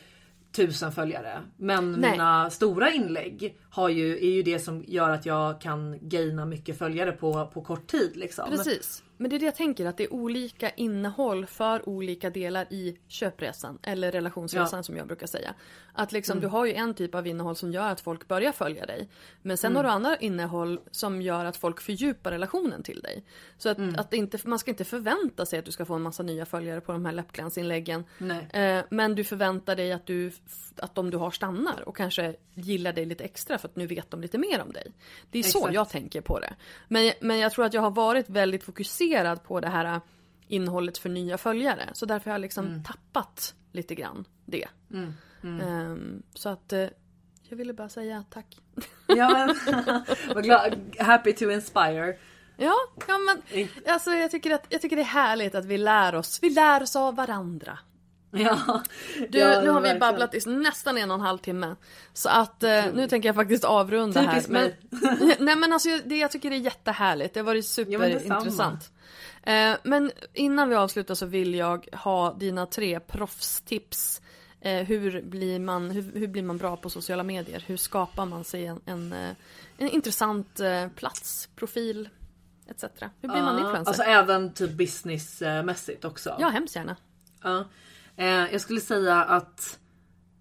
tusen 0.67 0.91
följare. 0.91 1.41
Men 1.57 1.91
Nej. 1.91 2.11
mina 2.11 2.49
stora 2.49 2.91
inlägg 2.91 3.57
har 3.69 3.89
ju, 3.89 4.17
är 4.17 4.31
ju 4.31 4.43
det 4.43 4.59
som 4.59 4.83
gör 4.87 5.09
att 5.09 5.25
jag 5.25 5.61
kan 5.61 5.97
gaina 6.01 6.45
mycket 6.45 6.77
följare 6.77 7.11
på, 7.11 7.45
på 7.53 7.61
kort 7.61 7.87
tid. 7.87 8.11
Liksom. 8.15 8.49
Precis. 8.49 9.03
Men 9.21 9.29
det 9.29 9.35
är 9.35 9.39
det 9.39 9.45
jag 9.45 9.55
tänker 9.55 9.85
att 9.85 9.97
det 9.97 10.03
är 10.03 10.13
olika 10.13 10.69
innehåll 10.69 11.45
för 11.45 11.89
olika 11.89 12.29
delar 12.29 12.67
i 12.69 12.97
köpresan 13.07 13.79
eller 13.83 14.11
relationsresan 14.11 14.79
ja. 14.79 14.83
som 14.83 14.97
jag 14.97 15.07
brukar 15.07 15.27
säga. 15.27 15.53
Att 15.93 16.11
liksom 16.11 16.31
mm. 16.31 16.41
du 16.41 16.47
har 16.47 16.65
ju 16.65 16.73
en 16.73 16.93
typ 16.93 17.15
av 17.15 17.27
innehåll 17.27 17.55
som 17.55 17.71
gör 17.71 17.89
att 17.89 18.01
folk 18.01 18.27
börjar 18.27 18.51
följa 18.51 18.85
dig. 18.85 19.09
Men 19.41 19.57
sen 19.57 19.71
mm. 19.71 19.75
har 19.77 19.83
du 19.83 19.89
andra 19.89 20.17
innehåll 20.17 20.79
som 20.91 21.21
gör 21.21 21.45
att 21.45 21.57
folk 21.57 21.81
fördjupar 21.81 22.31
relationen 22.31 22.83
till 22.83 22.99
dig. 22.99 23.23
Så 23.57 23.69
att, 23.69 23.77
mm. 23.77 23.95
att 23.97 24.13
inte, 24.13 24.37
man 24.43 24.59
ska 24.59 24.71
inte 24.71 24.85
förvänta 24.85 25.45
sig 25.45 25.59
att 25.59 25.65
du 25.65 25.71
ska 25.71 25.85
få 25.85 25.93
en 25.93 26.01
massa 26.01 26.23
nya 26.23 26.45
följare 26.45 26.81
på 26.81 26.91
de 26.91 27.05
här 27.05 27.11
läppglansinläggen. 27.11 28.03
Eh, 28.51 28.83
men 28.89 29.15
du 29.15 29.23
förväntar 29.23 29.75
dig 29.75 29.91
att, 29.91 30.05
du, 30.05 30.31
att 30.75 30.95
de 30.95 31.09
du 31.09 31.17
har 31.17 31.31
stannar 31.31 31.83
och 31.85 31.97
kanske 31.97 32.35
gillar 32.53 32.93
dig 32.93 33.05
lite 33.05 33.23
extra 33.23 33.57
för 33.57 33.67
att 33.67 33.75
nu 33.75 33.87
vet 33.87 34.11
de 34.11 34.21
lite 34.21 34.37
mer 34.37 34.61
om 34.61 34.71
dig. 34.71 34.91
Det 35.31 35.37
är 35.37 35.39
Exakt. 35.39 35.65
så 35.65 35.69
jag 35.73 35.89
tänker 35.89 36.21
på 36.21 36.39
det. 36.39 36.55
Men, 36.87 37.11
men 37.21 37.39
jag 37.39 37.51
tror 37.51 37.65
att 37.65 37.73
jag 37.73 37.81
har 37.81 37.91
varit 37.91 38.29
väldigt 38.29 38.63
fokuserad 38.63 39.08
på 39.35 39.59
det 39.59 39.69
här 39.69 39.85
äh, 39.85 40.01
innehållet 40.47 40.97
för 40.97 41.09
nya 41.09 41.37
följare. 41.37 41.89
Så 41.93 42.05
därför 42.05 42.31
har 42.31 42.35
jag 42.35 42.41
liksom 42.41 42.65
mm. 42.65 42.83
tappat 42.83 43.55
lite 43.71 43.95
grann 43.95 44.25
det. 44.45 44.67
Mm. 44.93 45.13
Mm. 45.43 45.91
Um, 45.91 46.23
så 46.33 46.49
att 46.49 46.73
uh, 46.73 46.87
jag 47.49 47.57
ville 47.57 47.73
bara 47.73 47.89
säga 47.89 48.23
tack. 48.29 48.57
Ja 49.07 49.53
men, 50.33 50.43
glad, 50.43 50.95
happy 50.99 51.33
to 51.33 51.51
inspire. 51.51 52.17
Ja, 52.57 52.75
ja 53.07 53.17
men 53.17 53.67
alltså, 53.87 54.11
jag, 54.11 54.31
tycker 54.31 54.51
att, 54.51 54.65
jag 54.69 54.81
tycker 54.81 54.95
det 54.95 55.01
är 55.01 55.05
härligt 55.05 55.55
att 55.55 55.65
vi 55.65 55.77
lär 55.77 56.15
oss. 56.15 56.39
Vi 56.41 56.49
lär 56.49 56.83
oss 56.83 56.95
av 56.95 57.15
varandra. 57.15 57.79
Ja. 58.31 58.83
Du, 59.29 59.37
ja, 59.37 59.61
nu 59.61 59.69
har 59.69 59.81
vi 59.81 59.99
babblat 59.99 60.35
i 60.35 60.49
nästan 60.49 60.97
en 60.97 61.11
och 61.11 61.15
en 61.15 61.21
halv 61.21 61.37
timme. 61.37 61.75
Så 62.13 62.29
att 62.29 62.63
eh, 62.63 62.85
nu 62.93 63.07
tänker 63.07 63.29
jag 63.29 63.35
faktiskt 63.35 63.63
avrunda 63.63 64.21
här. 64.21 64.29
Typiskt 64.29 64.51
mig. 64.51 64.79
nej 65.39 65.55
men 65.55 65.73
alltså 65.73 65.89
det, 66.05 66.17
jag 66.17 66.31
tycker 66.31 66.49
det 66.49 66.55
är 66.55 66.59
jättehärligt. 66.59 67.33
Det 67.33 67.39
har 67.39 67.45
varit 67.45 67.77
Ja, 67.77 67.83
superintressant. 67.83 68.91
Eh, 69.49 69.77
men 69.83 70.11
innan 70.33 70.69
vi 70.69 70.75
avslutar 70.75 71.15
så 71.15 71.25
vill 71.25 71.53
jag 71.55 71.87
ha 71.93 72.33
dina 72.33 72.65
tre 72.65 72.99
proffstips. 72.99 74.21
Eh, 74.61 74.83
hur, 74.87 75.21
blir 75.21 75.59
man, 75.59 75.91
hur, 75.91 76.19
hur 76.19 76.27
blir 76.27 76.43
man 76.43 76.57
bra 76.57 76.77
på 76.77 76.89
sociala 76.89 77.23
medier? 77.23 77.63
Hur 77.67 77.77
skapar 77.77 78.25
man 78.25 78.43
sig 78.43 78.65
en, 78.65 78.81
en, 78.85 79.13
eh, 79.13 79.35
en 79.77 79.89
intressant 79.89 80.61
plats, 80.95 81.49
profil 81.55 82.09
etc. 82.69 82.83
Hur 83.21 83.29
blir 83.29 83.41
man 83.41 83.55
Ja, 83.55 83.59
influencer? 83.59 83.89
Alltså 83.89 84.03
även 84.03 84.53
typ 84.53 84.71
businessmässigt 84.71 86.05
också. 86.05 86.35
ja, 86.39 86.49
hemskt 86.49 86.75
gärna. 86.75 86.95
Ja. 87.43 87.65
Eh, 88.15 88.51
jag 88.51 88.61
skulle 88.61 88.81
säga 88.81 89.23
att 89.23 89.79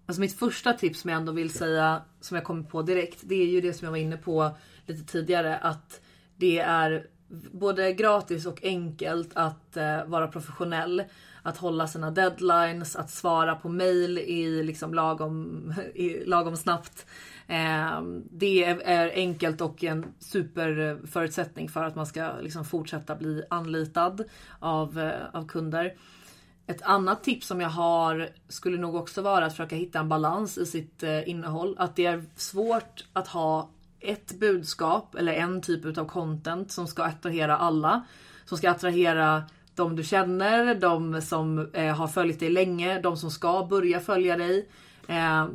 Alltså 0.05 0.21
mitt 0.21 0.39
första 0.39 0.73
tips 0.73 1.01
som 1.01 1.09
jag 1.09 1.17
ändå 1.17 1.31
vill 1.31 1.53
säga 1.53 2.01
som 2.21 2.35
jag 2.35 2.43
kommer 2.43 2.63
på 2.63 2.81
direkt. 2.81 3.19
Det 3.21 3.35
är 3.35 3.45
ju 3.45 3.61
det 3.61 3.73
som 3.73 3.85
jag 3.85 3.91
var 3.91 3.97
inne 3.97 4.17
på 4.17 4.51
lite 4.85 5.11
tidigare. 5.11 5.57
Att 5.57 6.01
det 6.37 6.59
är 6.59 7.07
både 7.51 7.93
gratis 7.93 8.45
och 8.45 8.63
enkelt 8.63 9.29
att 9.33 9.77
eh, 9.77 10.05
vara 10.05 10.27
professionell. 10.27 11.03
Att 11.43 11.57
hålla 11.57 11.87
sina 11.87 12.11
deadlines, 12.11 12.95
att 12.95 13.09
svara 13.09 13.55
på 13.55 13.69
mail 13.69 14.17
i 14.17 14.63
liksom 14.63 14.93
lagom, 14.93 15.73
i 15.95 16.25
lagom 16.25 16.57
snabbt. 16.57 17.05
Eh, 17.47 18.01
det 18.31 18.63
är, 18.63 19.11
enkelt 19.13 19.61
och 19.61 19.83
en 19.83 20.05
superförutsättning 20.19 21.69
för 21.69 21.83
att 21.83 21.95
man 21.95 22.05
ska 22.05 22.31
liksom 22.41 22.65
fortsätta 22.65 23.15
bli 23.15 23.43
anlitad 23.49 24.23
av, 24.59 24.99
eh, 24.99 25.25
av 25.33 25.47
kunder. 25.47 25.93
Ett 26.67 26.81
annat 26.81 27.23
tips 27.23 27.47
som 27.47 27.61
jag 27.61 27.69
har 27.69 28.29
skulle 28.47 28.77
nog 28.77 28.95
också 28.95 29.21
vara 29.21 29.45
att 29.45 29.53
försöka 29.53 29.75
hitta 29.75 29.99
en 29.99 30.09
balans 30.09 30.57
i 30.57 30.65
sitt 30.65 31.03
eh, 31.03 31.29
innehåll. 31.29 31.75
Att 31.79 31.95
det 31.95 32.05
är 32.05 32.23
svårt 32.35 33.05
att 33.13 33.27
ha 33.27 33.69
ett 34.01 34.39
budskap 34.39 35.15
eller 35.15 35.33
en 35.33 35.61
typ 35.61 35.97
av 35.97 36.05
content 36.05 36.71
som 36.71 36.87
ska 36.87 37.03
attrahera 37.03 37.57
alla. 37.57 38.05
Som 38.45 38.57
ska 38.57 38.69
attrahera 38.69 39.43
de 39.75 39.95
du 39.95 40.03
känner, 40.03 40.75
de 40.75 41.21
som 41.21 41.69
eh, 41.73 41.95
har 41.95 42.07
följt 42.07 42.39
dig 42.39 42.49
länge, 42.49 43.01
de 43.01 43.17
som 43.17 43.31
ska 43.31 43.67
börja 43.69 43.99
följa 43.99 44.37
dig. 44.37 44.69
Eh, 45.07 45.47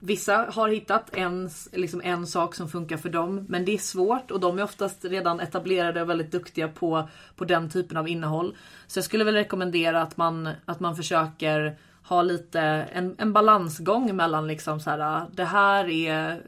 vissa 0.00 0.46
har 0.52 0.68
hittat 0.68 1.14
en, 1.14 1.50
liksom 1.72 2.00
en 2.04 2.26
sak 2.26 2.54
som 2.54 2.68
funkar 2.68 2.96
för 2.96 3.08
dem 3.08 3.46
men 3.48 3.64
det 3.64 3.74
är 3.74 3.78
svårt 3.78 4.30
och 4.30 4.40
de 4.40 4.58
är 4.58 4.62
oftast 4.62 5.04
redan 5.04 5.40
etablerade 5.40 6.02
och 6.02 6.10
väldigt 6.10 6.32
duktiga 6.32 6.68
på, 6.68 7.08
på 7.36 7.44
den 7.44 7.70
typen 7.70 7.96
av 7.96 8.08
innehåll. 8.08 8.56
Så 8.86 8.98
jag 8.98 9.04
skulle 9.04 9.24
väl 9.24 9.34
rekommendera 9.34 10.02
att 10.02 10.16
man, 10.16 10.48
att 10.64 10.80
man 10.80 10.96
försöker 10.96 11.78
ha 12.02 12.22
lite 12.22 12.60
en, 12.92 13.14
en 13.18 13.32
balansgång 13.32 14.16
mellan 14.16 14.46
liksom 14.46 14.80
så 14.80 14.90
här, 14.90 14.98
ah, 14.98 15.26
det 15.32 15.44
här 15.44 15.88
är 15.88 16.42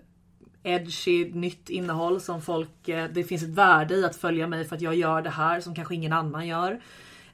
edgy, 0.64 1.30
nytt 1.32 1.70
innehåll 1.70 2.20
som 2.20 2.42
folk, 2.42 2.88
eh, 2.88 3.10
det 3.12 3.24
finns 3.24 3.42
ett 3.42 3.48
värde 3.48 3.94
i 3.94 4.04
att 4.04 4.16
följa 4.16 4.46
mig 4.46 4.64
för 4.64 4.76
att 4.76 4.82
jag 4.82 4.94
gör 4.94 5.22
det 5.22 5.30
här 5.30 5.60
som 5.60 5.74
kanske 5.74 5.94
ingen 5.94 6.12
annan 6.12 6.46
gör. 6.46 6.72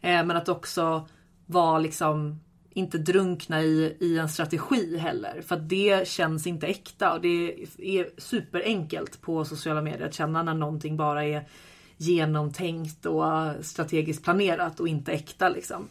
Eh, 0.01 0.25
men 0.25 0.31
att 0.31 0.49
också 0.49 1.09
vara 1.47 1.79
liksom 1.79 2.41
inte 2.71 2.99
drunkna 2.99 3.63
i, 3.63 3.97
i 4.01 4.19
en 4.19 4.29
strategi 4.29 4.97
heller. 4.97 5.43
För 5.43 5.57
att 5.57 5.69
det 5.69 6.09
känns 6.09 6.47
inte 6.47 6.67
äkta 6.67 7.13
och 7.13 7.21
det 7.21 7.67
är 7.79 8.21
superenkelt 8.21 9.21
på 9.21 9.45
sociala 9.45 9.83
medier 9.83 10.07
att 10.07 10.15
känna 10.15 10.43
när 10.43 10.55
någonting 10.55 10.97
bara 10.97 11.25
är 11.25 11.49
genomtänkt 11.97 13.07
och 13.07 13.25
strategiskt 13.61 14.25
planerat 14.25 14.81
och 14.81 14.89
inte 14.89 15.13
äkta 15.13 15.49
liksom. 15.49 15.89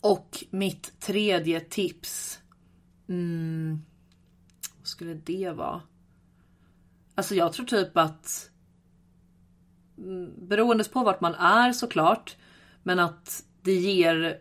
Och 0.00 0.44
mitt 0.50 1.00
tredje 1.00 1.60
tips. 1.60 2.38
Mm, 3.08 3.82
vad 4.78 4.86
skulle 4.86 5.14
det 5.14 5.50
vara? 5.50 5.80
Alltså 7.14 7.34
jag 7.34 7.52
tror 7.52 7.66
typ 7.66 7.96
att 7.96 8.50
mm, 9.98 10.48
beroendes 10.48 10.48
beroende 10.48 10.84
på 10.84 11.04
vart 11.04 11.20
man 11.20 11.34
är 11.34 11.72
såklart. 11.72 12.36
Men 12.82 12.98
att 12.98 13.44
det 13.62 13.74
ger 13.74 14.38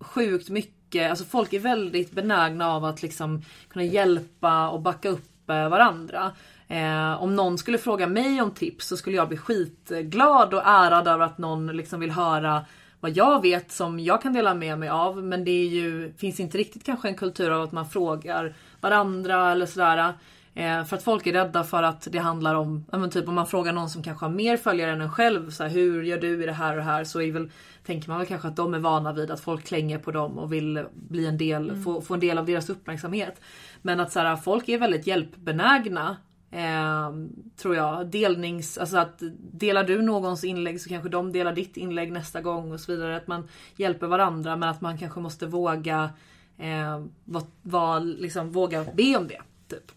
sjukt 0.00 0.48
mycket, 0.48 1.10
alltså 1.10 1.24
folk 1.24 1.52
är 1.52 1.60
väldigt 1.60 2.12
benägna 2.12 2.68
av 2.68 2.84
att 2.84 3.02
liksom 3.02 3.42
kunna 3.68 3.84
hjälpa 3.84 4.68
och 4.68 4.80
backa 4.80 5.08
upp 5.08 5.50
eh, 5.50 5.68
varandra. 5.68 6.32
Eh, 6.68 7.22
om 7.22 7.36
någon 7.36 7.58
skulle 7.58 7.78
fråga 7.78 8.06
mig 8.06 8.42
om 8.42 8.50
tips 8.50 8.86
så 8.86 8.96
skulle 8.96 9.16
jag 9.16 9.28
bli 9.28 9.36
skitglad 9.36 10.54
och 10.54 10.62
ärad 10.64 11.08
över 11.08 11.24
att 11.24 11.38
någon 11.38 11.66
liksom 11.66 12.00
vill 12.00 12.10
höra 12.10 12.64
vad 13.00 13.16
jag 13.16 13.42
vet 13.42 13.72
som 13.72 14.00
jag 14.00 14.22
kan 14.22 14.32
dela 14.32 14.54
med 14.54 14.78
mig 14.78 14.88
av. 14.88 15.24
Men 15.24 15.44
det 15.44 15.50
är 15.50 15.68
ju, 15.68 16.12
finns 16.12 16.40
inte 16.40 16.58
riktigt 16.58 16.84
kanske 16.84 17.08
en 17.08 17.14
kultur 17.14 17.50
av 17.50 17.62
att 17.62 17.72
man 17.72 17.88
frågar 17.88 18.54
varandra 18.80 19.52
eller 19.52 19.66
sådär. 19.66 20.12
Eh, 20.54 20.84
för 20.84 20.96
att 20.96 21.02
folk 21.02 21.26
är 21.26 21.32
rädda 21.32 21.64
för 21.64 21.82
att 21.82 22.08
det 22.10 22.18
handlar 22.18 22.54
om, 22.54 22.84
men 22.92 23.10
typ 23.10 23.28
om 23.28 23.34
man 23.34 23.46
frågar 23.46 23.72
någon 23.72 23.90
som 23.90 24.02
kanske 24.02 24.24
har 24.24 24.30
mer 24.30 24.56
följare 24.56 24.92
än 24.92 25.00
en 25.00 25.12
själv. 25.12 25.50
Så 25.50 25.62
här, 25.62 25.70
hur 25.70 26.02
gör 26.02 26.18
du 26.18 26.42
i 26.42 26.46
det 26.46 26.52
här 26.52 26.70
och 26.70 26.76
det 26.76 26.82
här? 26.82 27.04
Så 27.04 27.20
är 27.20 27.32
väl, 27.32 27.50
tänker 27.86 28.08
man 28.08 28.18
väl 28.18 28.26
kanske 28.26 28.48
att 28.48 28.56
de 28.56 28.74
är 28.74 28.78
vana 28.78 29.12
vid 29.12 29.30
att 29.30 29.40
folk 29.40 29.64
klänger 29.64 29.98
på 29.98 30.10
dem 30.10 30.38
och 30.38 30.52
vill 30.52 30.84
bli 30.92 31.26
en 31.26 31.38
del, 31.38 31.82
få, 31.82 32.00
få 32.00 32.14
en 32.14 32.20
del 32.20 32.38
av 32.38 32.46
deras 32.46 32.70
uppmärksamhet. 32.70 33.40
Men 33.82 34.00
att 34.00 34.12
så 34.12 34.20
här, 34.20 34.36
folk 34.36 34.68
är 34.68 34.78
väldigt 34.78 35.06
hjälpbenägna. 35.06 36.16
Eh, 36.50 37.10
tror 37.56 37.76
jag. 37.76 38.06
Delnings, 38.06 38.78
alltså 38.78 38.98
att 38.98 39.22
delar 39.52 39.84
du 39.84 40.02
någons 40.02 40.44
inlägg 40.44 40.80
så 40.80 40.88
kanske 40.88 41.08
de 41.08 41.32
delar 41.32 41.52
ditt 41.52 41.76
inlägg 41.76 42.12
nästa 42.12 42.40
gång 42.40 42.72
och 42.72 42.80
så 42.80 42.92
vidare. 42.92 43.16
Att 43.16 43.26
man 43.26 43.48
hjälper 43.76 44.06
varandra 44.06 44.56
men 44.56 44.68
att 44.68 44.80
man 44.80 44.98
kanske 44.98 45.20
måste 45.20 45.46
våga 45.46 46.10
eh, 46.58 47.04
vad, 47.24 47.46
vad, 47.62 48.06
liksom, 48.06 48.52
våga 48.52 48.84
be 48.94 49.16
om 49.16 49.28
det. 49.28 49.40
Typ. 49.68 49.92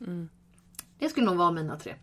Det 0.99 1.09
skulle 1.09 1.25
nog 1.25 1.35
vara 1.35 1.51
mina 1.51 1.79
tre. 1.79 1.95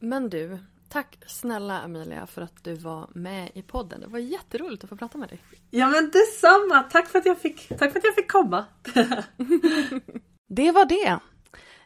Men 0.00 0.30
du, 0.30 0.58
tack 0.88 1.18
snälla 1.26 1.82
Emilia 1.82 2.26
för 2.26 2.42
att 2.42 2.64
du 2.64 2.74
var 2.74 3.10
med 3.14 3.50
i 3.54 3.62
podden. 3.62 4.00
Det 4.00 4.06
var 4.06 4.18
jätteroligt 4.18 4.84
att 4.84 4.90
få 4.90 4.96
prata 4.96 5.18
med 5.18 5.28
dig. 5.28 5.42
Ja 5.70 5.88
men 5.88 6.10
detsamma! 6.10 6.82
Tack 6.82 7.08
för 7.08 7.18
att 7.18 7.26
jag 7.26 7.38
fick, 7.38 7.68
tack 7.68 7.92
för 7.92 7.98
att 7.98 8.04
jag 8.04 8.14
fick 8.14 8.30
komma. 8.30 8.64
Det 10.50 10.70
var 10.72 10.84
det. 10.84 11.18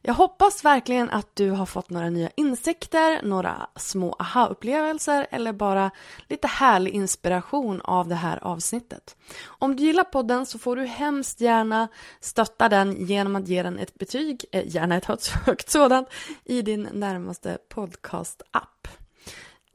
Jag 0.04 0.14
hoppas 0.14 0.64
verkligen 0.64 1.10
att 1.10 1.36
du 1.36 1.50
har 1.50 1.66
fått 1.66 1.90
några 1.90 2.10
nya 2.10 2.30
insikter, 2.36 3.22
några 3.22 3.66
små 3.76 4.16
aha-upplevelser 4.18 5.26
eller 5.30 5.52
bara 5.52 5.90
lite 6.28 6.48
härlig 6.48 6.90
inspiration 6.90 7.80
av 7.80 8.08
det 8.08 8.14
här 8.14 8.44
avsnittet. 8.44 9.16
Om 9.44 9.76
du 9.76 9.82
gillar 9.82 10.04
podden 10.04 10.46
så 10.46 10.58
får 10.58 10.76
du 10.76 10.84
hemskt 10.84 11.40
gärna 11.40 11.88
stötta 12.20 12.68
den 12.68 13.06
genom 13.06 13.36
att 13.36 13.48
ge 13.48 13.62
den 13.62 13.78
ett 13.78 13.94
betyg, 13.94 14.44
eh, 14.52 14.62
gärna 14.66 14.96
ett 14.96 15.06
högt- 15.46 15.70
sådant, 15.70 16.08
i 16.44 16.62
din 16.62 16.88
närmaste 16.92 17.58
podcast-app. 17.74 18.88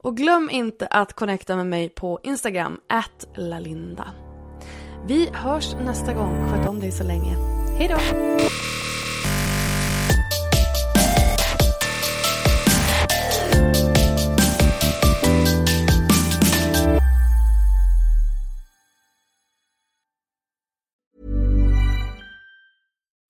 Och 0.02 0.16
glöm 0.16 0.50
inte 0.50 0.86
att 0.86 1.12
connecta 1.12 1.56
med 1.56 1.66
mig 1.66 1.88
på 1.88 2.20
Instagram, 2.22 2.80
lalinda. 3.34 4.08
Vi 5.06 5.30
hörs 5.32 5.74
nästa 5.74 6.12
gång. 6.12 6.48
Sköt 6.50 6.68
om 6.68 6.80
dig 6.80 6.92
så 6.92 7.04
länge. 7.04 7.36
Hejdå! 7.78 7.98